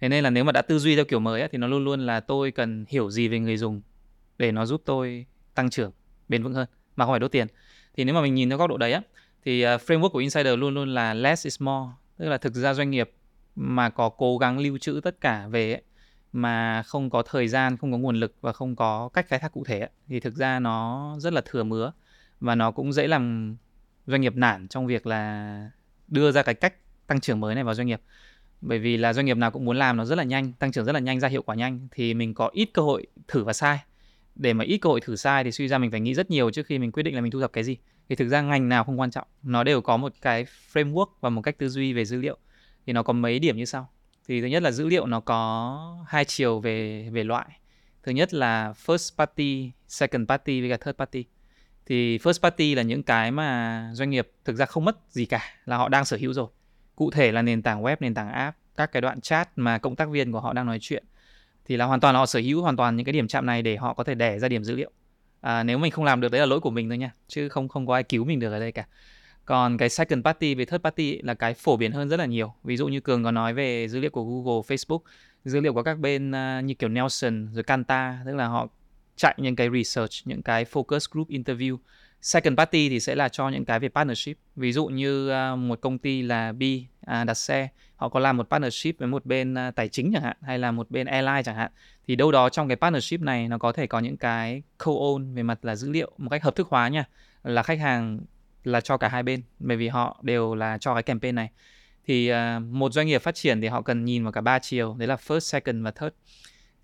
Thế 0.00 0.08
nên 0.08 0.24
là 0.24 0.30
nếu 0.30 0.44
mà 0.44 0.52
đã 0.52 0.62
tư 0.62 0.78
duy 0.78 0.96
theo 0.96 1.04
kiểu 1.04 1.20
mới 1.20 1.40
ấy, 1.40 1.48
thì 1.52 1.58
nó 1.58 1.66
luôn 1.66 1.84
luôn 1.84 2.00
là 2.00 2.20
tôi 2.20 2.50
cần 2.50 2.84
hiểu 2.88 3.10
gì 3.10 3.28
về 3.28 3.38
người 3.38 3.56
dùng 3.56 3.80
để 4.38 4.52
nó 4.52 4.66
giúp 4.66 4.82
tôi 4.84 5.26
tăng 5.54 5.70
trưởng 5.70 5.92
bền 6.28 6.42
vững 6.42 6.54
hơn 6.54 6.66
mà 6.96 7.04
không 7.04 7.12
phải 7.12 7.20
đốt 7.20 7.32
tiền. 7.32 7.46
Thì 7.96 8.04
nếu 8.04 8.14
mà 8.14 8.22
mình 8.22 8.34
nhìn 8.34 8.48
theo 8.48 8.58
góc 8.58 8.70
độ 8.70 8.76
đấy 8.76 8.92
á 8.92 9.02
thì 9.44 9.62
à, 9.62 9.76
framework 9.76 10.08
của 10.08 10.18
insider 10.18 10.58
luôn 10.58 10.74
luôn 10.74 10.94
là 10.94 11.14
less 11.14 11.46
is 11.46 11.60
more. 11.62 11.90
Tức 12.18 12.28
là 12.28 12.38
thực 12.38 12.54
ra 12.54 12.74
doanh 12.74 12.90
nghiệp 12.90 13.10
mà 13.56 13.90
có 13.90 14.08
cố 14.08 14.38
gắng 14.38 14.58
lưu 14.58 14.78
trữ 14.78 15.00
tất 15.04 15.20
cả 15.20 15.46
về 15.46 15.72
ấy, 15.72 15.82
mà 16.32 16.82
không 16.82 17.10
có 17.10 17.22
thời 17.22 17.48
gian, 17.48 17.76
không 17.76 17.92
có 17.92 17.98
nguồn 17.98 18.16
lực 18.16 18.34
và 18.40 18.52
không 18.52 18.76
có 18.76 19.08
cách 19.12 19.26
khai 19.28 19.38
thác 19.38 19.52
cụ 19.52 19.64
thể 19.64 19.88
thì 20.08 20.20
thực 20.20 20.34
ra 20.34 20.60
nó 20.60 21.14
rất 21.18 21.32
là 21.32 21.40
thừa 21.44 21.64
mứa 21.64 21.92
và 22.40 22.54
nó 22.54 22.70
cũng 22.70 22.92
dễ 22.92 23.06
làm 23.06 23.56
doanh 24.06 24.20
nghiệp 24.20 24.36
nản 24.36 24.68
trong 24.68 24.86
việc 24.86 25.06
là 25.06 25.70
đưa 26.08 26.32
ra 26.32 26.42
cái 26.42 26.54
cách 26.54 26.74
tăng 27.06 27.20
trưởng 27.20 27.40
mới 27.40 27.54
này 27.54 27.64
vào 27.64 27.74
doanh 27.74 27.86
nghiệp. 27.86 28.00
Bởi 28.60 28.78
vì 28.78 28.96
là 28.96 29.12
doanh 29.12 29.26
nghiệp 29.26 29.36
nào 29.36 29.50
cũng 29.50 29.64
muốn 29.64 29.76
làm 29.76 29.96
nó 29.96 30.04
rất 30.04 30.18
là 30.18 30.24
nhanh, 30.24 30.52
tăng 30.52 30.72
trưởng 30.72 30.84
rất 30.84 30.92
là 30.92 31.00
nhanh, 31.00 31.20
ra 31.20 31.28
hiệu 31.28 31.42
quả 31.42 31.54
nhanh, 31.54 31.88
thì 31.90 32.14
mình 32.14 32.34
có 32.34 32.50
ít 32.52 32.70
cơ 32.74 32.82
hội 32.82 33.06
thử 33.28 33.44
và 33.44 33.52
sai. 33.52 33.78
Để 34.34 34.52
mà 34.52 34.64
ít 34.64 34.78
cơ 34.78 34.90
hội 34.90 35.00
thử 35.00 35.16
sai 35.16 35.44
thì 35.44 35.52
suy 35.52 35.68
ra 35.68 35.78
mình 35.78 35.90
phải 35.90 36.00
nghĩ 36.00 36.14
rất 36.14 36.30
nhiều 36.30 36.50
trước 36.50 36.66
khi 36.66 36.78
mình 36.78 36.92
quyết 36.92 37.02
định 37.02 37.14
là 37.14 37.20
mình 37.20 37.30
thu 37.30 37.40
thập 37.40 37.52
cái 37.52 37.64
gì. 37.64 37.76
Thì 38.08 38.16
thực 38.16 38.28
ra 38.28 38.42
ngành 38.42 38.68
nào 38.68 38.84
không 38.84 39.00
quan 39.00 39.10
trọng, 39.10 39.26
nó 39.42 39.64
đều 39.64 39.80
có 39.80 39.96
một 39.96 40.12
cái 40.22 40.46
framework 40.72 41.06
và 41.20 41.30
một 41.30 41.42
cách 41.42 41.58
tư 41.58 41.68
duy 41.68 41.92
về 41.92 42.04
dữ 42.04 42.20
liệu. 42.20 42.36
Thì 42.86 42.92
nó 42.92 43.02
có 43.02 43.12
mấy 43.12 43.38
điểm 43.38 43.56
như 43.56 43.64
sau 43.64 43.88
thì 44.30 44.40
thứ 44.40 44.46
nhất 44.46 44.62
là 44.62 44.70
dữ 44.70 44.88
liệu 44.88 45.06
nó 45.06 45.20
có 45.20 46.04
hai 46.08 46.24
chiều 46.24 46.60
về 46.60 47.08
về 47.12 47.24
loại. 47.24 47.46
Thứ 48.02 48.12
nhất 48.12 48.34
là 48.34 48.74
first 48.86 49.16
party 49.18 49.70
second 49.88 50.28
party 50.28 50.60
với 50.60 50.70
cả 50.70 50.76
third 50.76 50.96
party. 50.96 51.24
Thì 51.86 52.18
first 52.18 52.42
party 52.42 52.74
là 52.74 52.82
những 52.82 53.02
cái 53.02 53.30
mà 53.30 53.90
doanh 53.94 54.10
nghiệp 54.10 54.30
thực 54.44 54.56
ra 54.56 54.66
không 54.66 54.84
mất 54.84 54.96
gì 55.08 55.26
cả 55.26 55.42
là 55.64 55.76
họ 55.76 55.88
đang 55.88 56.04
sở 56.04 56.16
hữu 56.20 56.32
rồi. 56.32 56.48
Cụ 56.96 57.10
thể 57.10 57.32
là 57.32 57.42
nền 57.42 57.62
tảng 57.62 57.82
web 57.82 57.96
nền 58.00 58.14
tảng 58.14 58.32
app 58.32 58.56
các 58.76 58.92
cái 58.92 59.02
đoạn 59.02 59.20
chat 59.20 59.48
mà 59.56 59.78
cộng 59.78 59.96
tác 59.96 60.08
viên 60.08 60.32
của 60.32 60.40
họ 60.40 60.52
đang 60.52 60.66
nói 60.66 60.78
chuyện. 60.80 61.04
Thì 61.64 61.76
là 61.76 61.84
hoàn 61.84 62.00
toàn 62.00 62.14
là 62.14 62.18
họ 62.18 62.26
sở 62.26 62.40
hữu 62.40 62.62
hoàn 62.62 62.76
toàn 62.76 62.96
những 62.96 63.06
cái 63.06 63.12
điểm 63.12 63.28
chạm 63.28 63.46
này 63.46 63.62
để 63.62 63.76
họ 63.76 63.94
có 63.94 64.04
thể 64.04 64.14
đẻ 64.14 64.38
ra 64.38 64.48
điểm 64.48 64.64
dữ 64.64 64.76
liệu. 64.76 64.90
À, 65.40 65.62
nếu 65.62 65.78
mình 65.78 65.90
không 65.90 66.04
làm 66.04 66.20
được 66.20 66.32
đấy 66.32 66.40
là 66.40 66.46
lỗi 66.46 66.60
của 66.60 66.70
mình 66.70 66.88
thôi 66.88 66.98
nha. 66.98 67.14
Chứ 67.28 67.48
không 67.48 67.68
không 67.68 67.86
có 67.86 67.94
ai 67.94 68.02
cứu 68.02 68.24
mình 68.24 68.40
được 68.40 68.52
ở 68.52 68.60
đây 68.60 68.72
cả 68.72 68.86
còn 69.44 69.78
cái 69.78 69.88
second 69.88 70.24
party 70.24 70.54
về 70.54 70.64
third 70.64 70.82
party 70.82 71.22
là 71.22 71.34
cái 71.34 71.54
phổ 71.54 71.76
biến 71.76 71.92
hơn 71.92 72.08
rất 72.08 72.16
là 72.16 72.26
nhiều. 72.26 72.54
Ví 72.64 72.76
dụ 72.76 72.88
như 72.88 73.00
cường 73.00 73.24
có 73.24 73.30
nói 73.30 73.54
về 73.54 73.88
dữ 73.88 74.00
liệu 74.00 74.10
của 74.10 74.24
google 74.24 74.76
facebook 74.76 75.00
dữ 75.44 75.60
liệu 75.60 75.74
của 75.74 75.82
các 75.82 75.98
bên 75.98 76.30
uh, 76.30 76.64
như 76.64 76.74
kiểu 76.74 76.88
nelson 76.88 77.48
rồi 77.52 77.62
canta 77.62 78.18
tức 78.26 78.34
là 78.34 78.46
họ 78.46 78.68
chạy 79.16 79.34
những 79.38 79.56
cái 79.56 79.68
research 79.70 80.12
những 80.24 80.42
cái 80.42 80.64
focus 80.64 81.06
group 81.10 81.28
interview. 81.28 81.76
Second 82.22 82.58
party 82.58 82.88
thì 82.88 83.00
sẽ 83.00 83.14
là 83.14 83.28
cho 83.28 83.48
những 83.48 83.64
cái 83.64 83.80
về 83.80 83.88
partnership. 83.88 84.36
Ví 84.56 84.72
dụ 84.72 84.86
như 84.86 85.32
uh, 85.32 85.58
một 85.58 85.80
công 85.80 85.98
ty 85.98 86.22
là 86.22 86.52
B 86.52 86.62
à, 87.00 87.24
đặt 87.24 87.34
xe 87.34 87.68
họ 87.96 88.08
có 88.08 88.20
làm 88.20 88.36
một 88.36 88.50
partnership 88.50 88.98
với 88.98 89.08
một 89.08 89.26
bên 89.26 89.54
uh, 89.54 89.74
tài 89.74 89.88
chính 89.88 90.12
chẳng 90.12 90.22
hạn 90.22 90.36
hay 90.42 90.58
là 90.58 90.70
một 90.70 90.90
bên 90.90 91.06
airline 91.06 91.42
chẳng 91.42 91.56
hạn 91.56 91.70
thì 92.06 92.16
đâu 92.16 92.32
đó 92.32 92.48
trong 92.48 92.68
cái 92.68 92.76
partnership 92.76 93.20
này 93.20 93.48
nó 93.48 93.58
có 93.58 93.72
thể 93.72 93.86
có 93.86 93.98
những 93.98 94.16
cái 94.16 94.62
co-own 94.78 95.34
về 95.34 95.42
mặt 95.42 95.64
là 95.64 95.76
dữ 95.76 95.90
liệu 95.90 96.12
một 96.18 96.28
cách 96.30 96.42
hợp 96.42 96.56
thức 96.56 96.68
hóa 96.70 96.88
nha. 96.88 97.04
Là 97.42 97.62
khách 97.62 97.78
hàng 97.78 98.20
là 98.64 98.80
cho 98.80 98.96
cả 98.96 99.08
hai 99.08 99.22
bên 99.22 99.42
bởi 99.58 99.76
vì 99.76 99.88
họ 99.88 100.20
đều 100.22 100.54
là 100.54 100.78
cho 100.78 100.94
cái 100.94 101.02
campaign 101.02 101.34
này. 101.34 101.50
Thì 102.06 102.32
uh, 102.32 102.62
một 102.62 102.92
doanh 102.92 103.06
nghiệp 103.06 103.18
phát 103.18 103.34
triển 103.34 103.60
thì 103.60 103.68
họ 103.68 103.82
cần 103.82 104.04
nhìn 104.04 104.24
vào 104.24 104.32
cả 104.32 104.40
ba 104.40 104.58
chiều 104.58 104.96
đấy 104.98 105.08
là 105.08 105.16
first 105.16 105.38
second 105.38 105.84
và 105.84 105.90
third. 105.90 106.14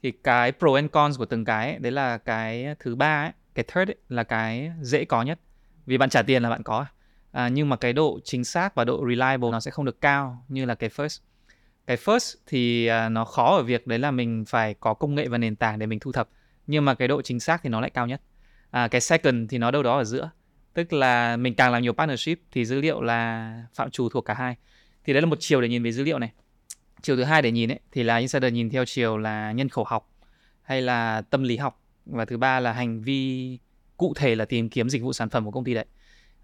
Thì 0.03 0.11
cái 0.11 0.53
pro 0.53 0.75
and 0.75 0.91
cons 0.91 1.19
của 1.19 1.25
từng 1.25 1.45
cái 1.45 1.71
ấy, 1.71 1.79
đấy 1.79 1.93
là 1.93 2.19
cái 2.19 2.75
thứ 2.79 2.97
ba 2.97 3.25
ấy, 3.25 3.33
cái 3.55 3.65
third 3.69 3.91
ấy, 3.91 3.97
là 4.09 4.23
cái 4.23 4.73
dễ 4.81 5.05
có 5.05 5.23
nhất. 5.23 5.39
Vì 5.87 5.99
bạn 5.99 6.11
trả 6.11 6.23
tiền 6.23 6.43
là 6.43 6.51
bạn 6.51 6.63
có. 6.63 6.87
À, 7.33 7.49
nhưng 7.49 7.69
mà 7.69 7.77
cái 7.77 7.93
độ 7.93 8.21
chính 8.25 8.45
xác 8.45 8.75
và 8.75 8.85
độ 8.85 9.05
reliable 9.09 9.51
nó 9.51 9.61
sẽ 9.61 9.71
không 9.71 9.85
được 9.85 10.01
cao 10.01 10.45
như 10.49 10.65
là 10.65 10.75
cái 10.75 10.91
first. 10.91 11.21
Cái 11.87 11.97
first 11.97 12.35
thì 12.47 12.91
uh, 12.91 13.13
nó 13.13 13.25
khó 13.25 13.57
ở 13.57 13.63
việc 13.63 13.87
đấy 13.87 13.99
là 13.99 14.11
mình 14.11 14.45
phải 14.45 14.75
có 14.75 14.95
công 14.95 15.15
nghệ 15.15 15.29
và 15.29 15.39
nền 15.39 15.57
tảng 15.57 15.79
để 15.79 15.87
mình 15.87 15.99
thu 15.99 16.13
thập. 16.13 16.29
Nhưng 16.67 16.85
mà 16.85 16.95
cái 16.95 17.09
độ 17.09 17.23
chính 17.23 17.41
xác 17.41 17.61
thì 17.63 17.71
nó 17.71 17.81
lại 17.81 17.91
cao 17.91 18.07
nhất. 18.07 18.21
À, 18.71 18.89
cái 18.89 19.01
second 19.01 19.51
thì 19.51 19.59
nó 19.59 19.71
đâu 19.71 19.83
đó 19.83 19.99
ở 19.99 20.05
giữa 20.05 20.31
tức 20.77 20.93
là 20.93 21.37
mình 21.37 21.55
càng 21.55 21.73
làm 21.73 21.83
nhiều 21.83 21.93
partnership 21.93 22.41
thì 22.53 22.65
dữ 22.65 22.81
liệu 22.81 23.01
là 23.01 23.53
phạm 23.75 23.91
trù 23.91 24.09
thuộc 24.09 24.25
cả 24.25 24.35
hai. 24.35 24.57
Thì 25.05 25.13
đấy 25.13 25.23
là 25.23 25.27
một 25.27 25.37
chiều 25.41 25.61
để 25.61 25.69
nhìn 25.69 25.83
về 25.83 25.93
dữ 25.93 26.05
liệu 26.05 26.19
này. 26.19 26.33
Chiều 27.03 27.17
thứ 27.17 27.25
hai 27.25 27.43
để 27.43 27.51
nhìn 27.51 27.73
ấy 27.73 27.81
thì 27.93 28.03
là 28.03 28.17
insider 28.17 28.53
nhìn 28.53 28.71
theo 28.71 28.85
chiều 28.85 29.19
là 29.19 29.53
nhân 29.53 29.69
khẩu 29.69 29.85
học 29.85 30.11
hay 30.63 30.83
là 30.83 31.23
tâm 31.31 31.43
lý 31.43 31.57
học. 31.57 31.83
Và 32.07 32.25
thứ 32.25 32.37
ba 32.37 32.61
là 32.61 32.73
hành 32.73 33.03
vi 33.03 33.59
cụ 33.97 34.13
thể 34.17 34.35
là 34.35 34.45
tìm 34.45 34.69
kiếm 34.69 34.89
dịch 34.89 35.03
vụ 35.03 35.13
sản 35.13 35.29
phẩm 35.29 35.45
của 35.45 35.51
công 35.51 35.65
ty 35.65 35.75
đấy. 35.75 35.85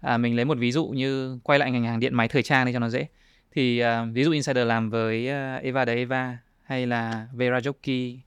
À, 0.01 0.17
mình 0.17 0.35
lấy 0.35 0.45
một 0.45 0.57
ví 0.57 0.71
dụ 0.71 0.85
như 0.87 1.39
quay 1.43 1.59
lại 1.59 1.71
ngành 1.71 1.83
hàng 1.83 1.99
điện 1.99 2.15
máy 2.15 2.27
thời 2.27 2.43
trang 2.43 2.65
đi 2.65 2.73
cho 2.73 2.79
nó 2.79 2.89
dễ. 2.89 3.07
Thì 3.51 3.83
uh, 3.83 3.87
ví 4.13 4.23
dụ 4.23 4.31
insider 4.31 4.67
làm 4.67 4.89
với 4.89 5.27
uh, 5.27 5.63
Eva 5.63 5.85
de 5.85 5.95
Eva 5.95 6.37
hay 6.63 6.87
là 6.87 7.27
Vera 7.33 7.59
Jockey, 7.59 8.17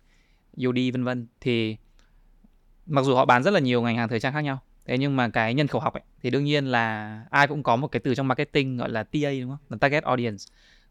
Yodi 0.65 0.91
vân 0.91 1.05
vân. 1.05 1.27
Thì 1.41 1.77
mặc 2.87 3.05
dù 3.05 3.15
họ 3.15 3.25
bán 3.25 3.43
rất 3.43 3.51
là 3.51 3.61
nhiều 3.61 3.83
ngành 3.83 3.97
hàng 3.97 4.09
thời 4.09 4.21
trang 4.21 4.33
khác 4.33 4.41
nhau 4.41 4.63
thế 4.87 4.99
nhưng 4.99 5.16
mà 5.16 5.28
cái 5.28 5.55
nhân 5.55 5.66
khẩu 5.66 5.81
học 5.81 5.95
ấy 5.95 6.02
thì 6.23 6.31
đương 6.31 6.45
nhiên 6.45 6.66
là 6.66 7.21
ai 7.31 7.47
cũng 7.47 7.62
có 7.62 7.76
một 7.76 7.88
cái 7.88 8.00
từ 8.00 8.14
trong 8.14 8.28
marketing 8.28 8.76
gọi 8.76 8.90
là 8.90 9.02
TA 9.02 9.31
đúng 9.40 9.50
không? 9.50 9.59
Là 9.71 9.76
target 9.81 10.05
audience. 10.05 10.45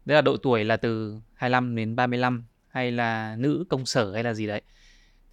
Đấy 0.04 0.14
là 0.14 0.20
độ 0.20 0.36
tuổi 0.36 0.64
là 0.64 0.76
từ 0.76 1.20
25 1.34 1.76
đến 1.76 1.96
35 1.96 2.44
hay 2.68 2.90
là 2.90 3.36
nữ 3.38 3.64
công 3.68 3.86
sở 3.86 4.12
hay 4.12 4.22
là 4.22 4.34
gì 4.34 4.46
đấy. 4.46 4.62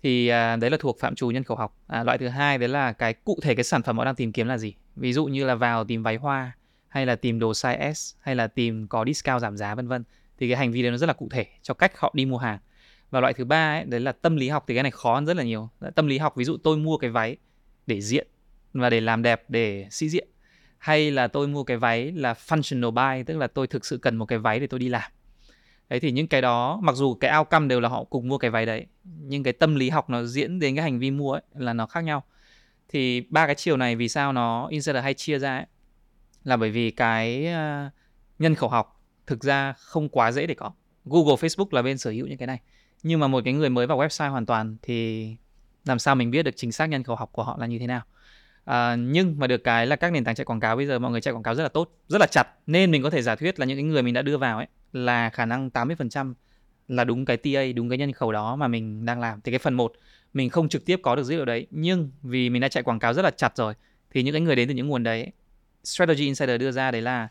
Thì 0.03 0.27
à, 0.27 0.55
đấy 0.55 0.69
là 0.69 0.77
thuộc 0.79 0.99
phạm 0.99 1.15
trù 1.15 1.27
nhân 1.29 1.43
khẩu 1.43 1.57
học. 1.57 1.77
À, 1.87 2.03
loại 2.03 2.17
thứ 2.17 2.27
hai 2.27 2.57
đấy 2.57 2.69
là 2.69 2.93
cái 2.93 3.13
cụ 3.13 3.39
thể 3.41 3.55
cái 3.55 3.63
sản 3.63 3.83
phẩm 3.83 3.97
họ 3.97 4.05
đang 4.05 4.15
tìm 4.15 4.31
kiếm 4.31 4.47
là 4.47 4.57
gì. 4.57 4.75
Ví 4.95 5.13
dụ 5.13 5.25
như 5.25 5.45
là 5.45 5.55
vào 5.55 5.83
tìm 5.83 6.03
váy 6.03 6.15
hoa 6.15 6.51
hay 6.87 7.05
là 7.05 7.15
tìm 7.15 7.39
đồ 7.39 7.51
size 7.51 7.93
S 7.93 8.15
hay 8.21 8.35
là 8.35 8.47
tìm 8.47 8.87
có 8.87 9.05
discount 9.05 9.41
giảm 9.41 9.57
giá 9.57 9.75
vân 9.75 9.87
vân. 9.87 10.03
Thì 10.39 10.47
cái 10.47 10.57
hành 10.57 10.71
vi 10.71 10.81
đấy 10.81 10.91
nó 10.91 10.97
rất 10.97 11.07
là 11.07 11.13
cụ 11.13 11.27
thể 11.31 11.45
cho 11.61 11.73
cách 11.73 11.99
họ 11.99 12.11
đi 12.15 12.25
mua 12.25 12.37
hàng. 12.37 12.59
Và 13.09 13.19
loại 13.19 13.33
thứ 13.33 13.45
ba 13.45 13.77
ấy, 13.77 13.85
đấy 13.85 13.99
là 13.99 14.11
tâm 14.11 14.35
lý 14.35 14.49
học 14.49 14.63
thì 14.67 14.73
cái 14.73 14.83
này 14.83 14.91
khó 14.91 15.15
hơn 15.15 15.25
rất 15.25 15.37
là 15.37 15.43
nhiều. 15.43 15.69
Tâm 15.95 16.07
lý 16.07 16.17
học 16.17 16.35
ví 16.35 16.45
dụ 16.45 16.57
tôi 16.57 16.77
mua 16.77 16.97
cái 16.97 17.09
váy 17.09 17.37
để 17.87 18.01
diện 18.01 18.27
và 18.73 18.89
để 18.89 19.01
làm 19.01 19.21
đẹp, 19.21 19.43
để 19.47 19.87
sĩ 19.91 20.09
diện. 20.09 20.27
Hay 20.77 21.11
là 21.11 21.27
tôi 21.27 21.47
mua 21.47 21.63
cái 21.63 21.77
váy 21.77 22.11
là 22.11 22.33
functional 22.33 22.91
buy, 22.91 23.23
tức 23.23 23.37
là 23.37 23.47
tôi 23.47 23.67
thực 23.67 23.85
sự 23.85 23.97
cần 23.97 24.15
một 24.15 24.25
cái 24.25 24.39
váy 24.39 24.59
để 24.59 24.67
tôi 24.67 24.79
đi 24.79 24.89
làm. 24.89 25.11
Đấy, 25.89 25.99
thì 25.99 26.11
những 26.11 26.27
cái 26.27 26.41
đó, 26.41 26.79
mặc 26.83 26.95
dù 26.95 27.15
cái 27.15 27.37
outcome 27.37 27.67
đều 27.67 27.79
là 27.79 27.89
họ 27.89 28.03
cùng 28.03 28.27
mua 28.27 28.37
cái 28.37 28.51
váy 28.51 28.65
đấy, 28.65 28.85
nhưng 29.03 29.43
cái 29.43 29.53
tâm 29.53 29.75
lý 29.75 29.89
học 29.89 30.09
nó 30.09 30.23
diễn 30.23 30.59
đến 30.59 30.75
cái 30.75 30.83
hành 30.83 30.99
vi 30.99 31.11
mua 31.11 31.33
ấy 31.33 31.41
là 31.55 31.73
nó 31.73 31.85
khác 31.85 32.03
nhau. 32.03 32.23
Thì 32.89 33.21
ba 33.29 33.45
cái 33.45 33.55
chiều 33.55 33.77
này 33.77 33.95
vì 33.95 34.09
sao 34.09 34.33
nó 34.33 34.67
insider 34.67 35.03
hay 35.03 35.13
chia 35.13 35.39
ra 35.39 35.57
ấy, 35.57 35.65
là 36.43 36.57
bởi 36.57 36.71
vì 36.71 36.91
cái 36.91 37.47
ờ, 37.47 37.89
nhân 38.39 38.55
khẩu 38.55 38.69
học 38.69 39.01
thực 39.27 39.43
ra 39.43 39.73
không 39.73 40.09
quá 40.09 40.31
dễ 40.31 40.47
để 40.47 40.55
có. 40.55 40.71
Google, 41.05 41.35
Facebook 41.35 41.67
là 41.71 41.81
bên 41.81 41.97
sở 41.97 42.11
hữu 42.11 42.27
những 42.27 42.37
cái 42.37 42.47
này. 42.47 42.59
Nhưng 43.03 43.19
mà 43.19 43.27
một 43.27 43.41
cái 43.45 43.53
người 43.53 43.69
mới 43.69 43.87
vào 43.87 43.97
website 43.97 44.31
hoàn 44.31 44.45
toàn 44.45 44.77
thì 44.81 45.29
làm 45.85 45.99
sao 45.99 46.15
mình 46.15 46.31
biết 46.31 46.43
được 46.43 46.55
chính 46.55 46.71
xác 46.71 46.85
nhân 46.85 47.03
khẩu 47.03 47.15
học 47.15 47.29
của 47.33 47.43
họ 47.43 47.57
là 47.59 47.65
như 47.65 47.79
thế 47.79 47.87
nào. 47.87 48.01
À, 48.65 48.95
nhưng 48.95 49.35
mà 49.39 49.47
được 49.47 49.63
cái 49.63 49.87
là 49.87 49.95
các 49.95 50.11
nền 50.11 50.23
tảng 50.23 50.35
chạy 50.35 50.45
quảng 50.45 50.59
cáo 50.59 50.75
bây 50.75 50.87
giờ 50.87 50.99
mọi 50.99 51.11
người 51.11 51.21
chạy 51.21 51.33
quảng 51.33 51.43
cáo 51.43 51.55
rất 51.55 51.63
là 51.63 51.69
tốt, 51.69 51.91
rất 52.07 52.21
là 52.21 52.27
chặt 52.27 52.47
nên 52.67 52.91
mình 52.91 53.03
có 53.03 53.09
thể 53.09 53.21
giả 53.21 53.35
thuyết 53.35 53.59
là 53.59 53.65
những 53.65 53.77
cái 53.77 53.83
người 53.83 54.03
mình 54.03 54.13
đã 54.13 54.21
đưa 54.21 54.37
vào 54.37 54.57
ấy 54.57 54.67
là 54.93 55.29
khả 55.29 55.45
năng 55.45 55.69
80% 55.69 56.33
là 56.87 57.03
đúng 57.03 57.25
cái 57.25 57.37
TA, 57.37 57.61
đúng 57.75 57.89
cái 57.89 57.97
nhân 57.97 58.11
khẩu 58.11 58.31
đó 58.31 58.55
mà 58.55 58.67
mình 58.67 59.05
đang 59.05 59.19
làm. 59.19 59.41
Thì 59.41 59.51
cái 59.51 59.59
phần 59.59 59.73
1 59.73 59.93
mình 60.33 60.49
không 60.49 60.69
trực 60.69 60.85
tiếp 60.85 60.99
có 61.03 61.15
được 61.15 61.23
dữ 61.23 61.35
liệu 61.35 61.45
đấy, 61.45 61.67
nhưng 61.71 62.11
vì 62.21 62.49
mình 62.49 62.61
đã 62.61 62.67
chạy 62.67 62.83
quảng 62.83 62.99
cáo 62.99 63.13
rất 63.13 63.21
là 63.21 63.31
chặt 63.31 63.57
rồi 63.57 63.73
thì 64.11 64.23
những 64.23 64.33
cái 64.33 64.41
người 64.41 64.55
đến 64.55 64.67
từ 64.67 64.73
những 64.73 64.87
nguồn 64.87 65.03
đấy 65.03 65.31
Strategy 65.83 66.25
Insider 66.25 66.61
đưa 66.61 66.71
ra 66.71 66.91
đấy 66.91 67.01
là 67.01 67.27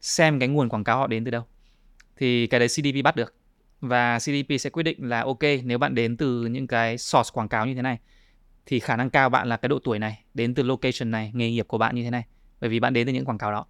xem 0.00 0.38
cái 0.38 0.48
nguồn 0.48 0.68
quảng 0.68 0.84
cáo 0.84 0.98
họ 0.98 1.06
đến 1.06 1.24
từ 1.24 1.30
đâu. 1.30 1.42
Thì 2.16 2.46
cái 2.46 2.60
đấy 2.60 2.68
CDP 2.68 3.04
bắt 3.04 3.16
được 3.16 3.34
và 3.80 4.18
CDP 4.18 4.60
sẽ 4.60 4.70
quyết 4.70 4.82
định 4.82 5.08
là 5.08 5.20
ok 5.20 5.42
nếu 5.64 5.78
bạn 5.78 5.94
đến 5.94 6.16
từ 6.16 6.46
những 6.46 6.66
cái 6.66 6.98
source 6.98 7.30
quảng 7.32 7.48
cáo 7.48 7.66
như 7.66 7.74
thế 7.74 7.82
này 7.82 7.98
thì 8.66 8.80
khả 8.80 8.96
năng 8.96 9.10
cao 9.10 9.28
bạn 9.28 9.48
là 9.48 9.56
cái 9.56 9.68
độ 9.68 9.78
tuổi 9.84 9.98
này 9.98 10.24
đến 10.34 10.54
từ 10.54 10.62
location 10.62 11.10
này 11.10 11.30
nghề 11.34 11.50
nghiệp 11.50 11.68
của 11.68 11.78
bạn 11.78 11.94
như 11.94 12.02
thế 12.02 12.10
này. 12.10 12.24
Bởi 12.60 12.70
vì 12.70 12.80
bạn 12.80 12.92
đến 12.92 13.06
từ 13.06 13.12
những 13.12 13.24
quảng 13.24 13.38
cáo 13.38 13.52
đó. 13.52 13.66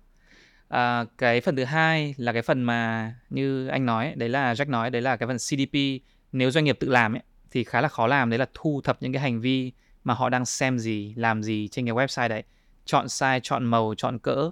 À, 0.69 1.05
cái 1.19 1.41
phần 1.41 1.57
thứ 1.57 1.65
hai 1.65 2.15
là 2.19 2.33
cái 2.33 2.43
phần 2.43 2.63
mà 2.63 3.15
như 3.31 3.67
anh 3.67 3.87
nói 3.87 4.13
đấy 4.17 4.29
là 4.29 4.53
Jack 4.55 4.71
nói 4.71 4.91
đấy 4.91 5.03
là 5.03 5.17
cái 5.17 5.27
phần 5.27 5.37
CDP 5.37 6.03
nếu 6.33 6.51
doanh 6.51 6.65
nghiệp 6.65 6.77
tự 6.81 6.89
làm 6.89 7.15
ấy 7.15 7.23
thì 7.51 7.65
khá 7.65 7.81
là 7.81 7.89
khó 7.89 8.07
làm. 8.07 8.31
Đấy 8.31 8.39
là 8.39 8.47
thu 8.55 8.81
thập 8.85 9.03
những 9.03 9.13
cái 9.13 9.23
hành 9.23 9.41
vi 9.41 9.73
mà 10.05 10.15
họ 10.15 10.29
đang 10.29 10.45
xem 10.45 10.79
gì 10.79 11.15
làm 11.17 11.43
gì 11.43 11.69
trên 11.71 11.87
cái 11.87 11.95
website 11.95 12.29
đấy. 12.29 12.43
Chọn 12.85 13.07
size 13.07 13.41
chọn 13.41 13.65
màu 13.65 13.95
chọn 13.97 14.19
cỡ 14.19 14.51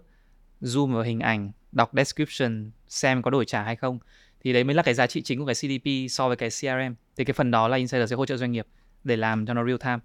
zoom 0.60 0.92
vào 0.92 1.02
hình 1.02 1.20
ảnh 1.20 1.52
đọc 1.72 1.90
description 1.96 2.70
xem 2.88 3.22
có 3.22 3.30
đổi 3.30 3.44
trả 3.44 3.62
hay 3.62 3.76
không. 3.76 3.98
Thì 4.40 4.52
đấy 4.52 4.64
mới 4.64 4.74
là 4.74 4.82
cái 4.82 4.94
giá 4.94 5.06
trị 5.06 5.22
chính 5.22 5.38
của 5.38 5.46
cái 5.46 5.54
CDP 5.54 6.10
so 6.10 6.28
với 6.28 6.36
cái 6.36 6.48
CRM 6.48 6.94
thì 7.16 7.24
cái 7.24 7.34
phần 7.34 7.50
đó 7.50 7.68
là 7.68 7.76
insider 7.76 8.10
sẽ 8.10 8.16
hỗ 8.16 8.26
trợ 8.26 8.36
doanh 8.36 8.52
nghiệp 8.52 8.66
để 9.04 9.16
làm 9.16 9.46
cho 9.46 9.54
nó 9.54 9.64
real 9.64 9.76
time 9.76 9.98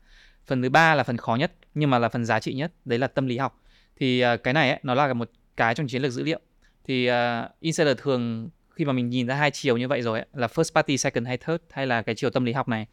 phần 0.48 0.62
thứ 0.62 0.70
ba 0.70 0.96
là 0.96 1.04
phần 1.04 1.18
khó 1.18 1.36
nhất 1.36 1.54
nhưng 1.74 1.90
mà 1.90 2.00
là 2.00 2.10
phần 2.10 2.26
giá 2.26 2.40
trị 2.40 2.54
nhất 2.54 2.72
đấy 2.86 3.00
là 3.00 3.08
tâm 3.08 3.28
lý 3.28 3.38
học. 3.38 3.62
Thì 3.96 4.24
uh, 4.34 4.44
cái 4.44 4.54
này 4.54 4.70
ấy, 4.70 4.80
nó 4.84 4.94
là 4.94 5.14
một 5.14 5.32
cái 5.58 5.76
trong 5.76 5.88
chiến 5.88 6.02
lược 6.02 6.12
dữ 6.12 6.24
liệu. 6.24 6.40
Thì 6.84 7.10
uh, 7.10 7.16
insider 7.60 7.98
thường 7.98 8.50
khi 8.70 8.86
mà 8.86 8.94
mình 8.94 9.10
nhìn 9.10 9.28
ra 9.28 9.36
hai 9.36 9.52
chiều 9.52 9.78
như 9.78 9.88
vậy 9.88 10.02
rồi 10.02 10.20
ấy, 10.20 10.28
là 10.34 10.48
first 10.48 10.76
party 10.76 10.98
second 10.98 11.28
hay 11.28 11.38
third 11.38 11.64
hay 11.70 11.88
là 11.88 12.02
cái 12.02 12.16
chiều 12.16 12.30
tâm 12.30 12.46
lý 12.46 12.54
học 12.54 12.68
này 12.68 12.88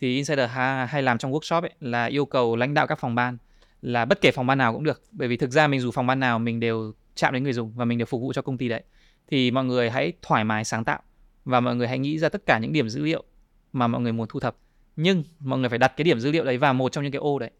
thì 0.00 0.14
insider 0.14 0.50
ha, 0.50 0.84
hay 0.86 1.02
làm 1.02 1.18
trong 1.18 1.32
workshop 1.32 1.60
ấy 1.60 1.72
là 1.80 2.04
yêu 2.04 2.24
cầu 2.26 2.56
lãnh 2.56 2.74
đạo 2.74 2.86
các 2.86 2.98
phòng 2.98 3.14
ban 3.14 3.38
là 3.82 4.04
bất 4.04 4.20
kể 4.20 4.30
phòng 4.30 4.46
ban 4.46 4.58
nào 4.58 4.72
cũng 4.72 4.84
được. 4.84 5.02
Bởi 5.10 5.28
vì 5.28 5.36
thực 5.36 5.50
ra 5.50 5.66
mình 5.66 5.80
dù 5.80 5.90
phòng 5.90 6.06
ban 6.06 6.20
nào 6.20 6.38
mình 6.38 6.60
đều 6.60 6.92
chạm 7.14 7.34
đến 7.34 7.42
người 7.44 7.52
dùng 7.52 7.72
và 7.76 7.84
mình 7.84 7.98
đều 7.98 8.06
phục 8.06 8.20
vụ 8.20 8.32
cho 8.32 8.42
công 8.42 8.58
ty 8.58 8.68
đấy. 8.68 8.82
Thì 9.30 9.50
mọi 9.50 9.64
người 9.64 9.90
hãy 9.90 10.12
thoải 10.22 10.44
mái 10.44 10.64
sáng 10.64 10.84
tạo 10.84 11.02
và 11.44 11.60
mọi 11.60 11.76
người 11.76 11.88
hãy 11.88 11.98
nghĩ 11.98 12.18
ra 12.18 12.28
tất 12.28 12.46
cả 12.46 12.58
những 12.58 12.72
điểm 12.72 12.88
dữ 12.88 13.04
liệu 13.04 13.24
mà 13.72 13.86
mọi 13.86 14.00
người 14.00 14.12
muốn 14.12 14.28
thu 14.28 14.40
thập 14.40 14.56
nhưng 15.00 15.24
mọi 15.40 15.58
người 15.58 15.68
phải 15.68 15.78
đặt 15.78 15.92
cái 15.96 16.04
điểm 16.04 16.20
dữ 16.20 16.30
liệu 16.32 16.44
đấy 16.44 16.58
vào 16.58 16.74
một 16.74 16.92
trong 16.92 17.04
những 17.04 17.12
cái 17.12 17.18
ô 17.18 17.38
đấy. 17.38 17.50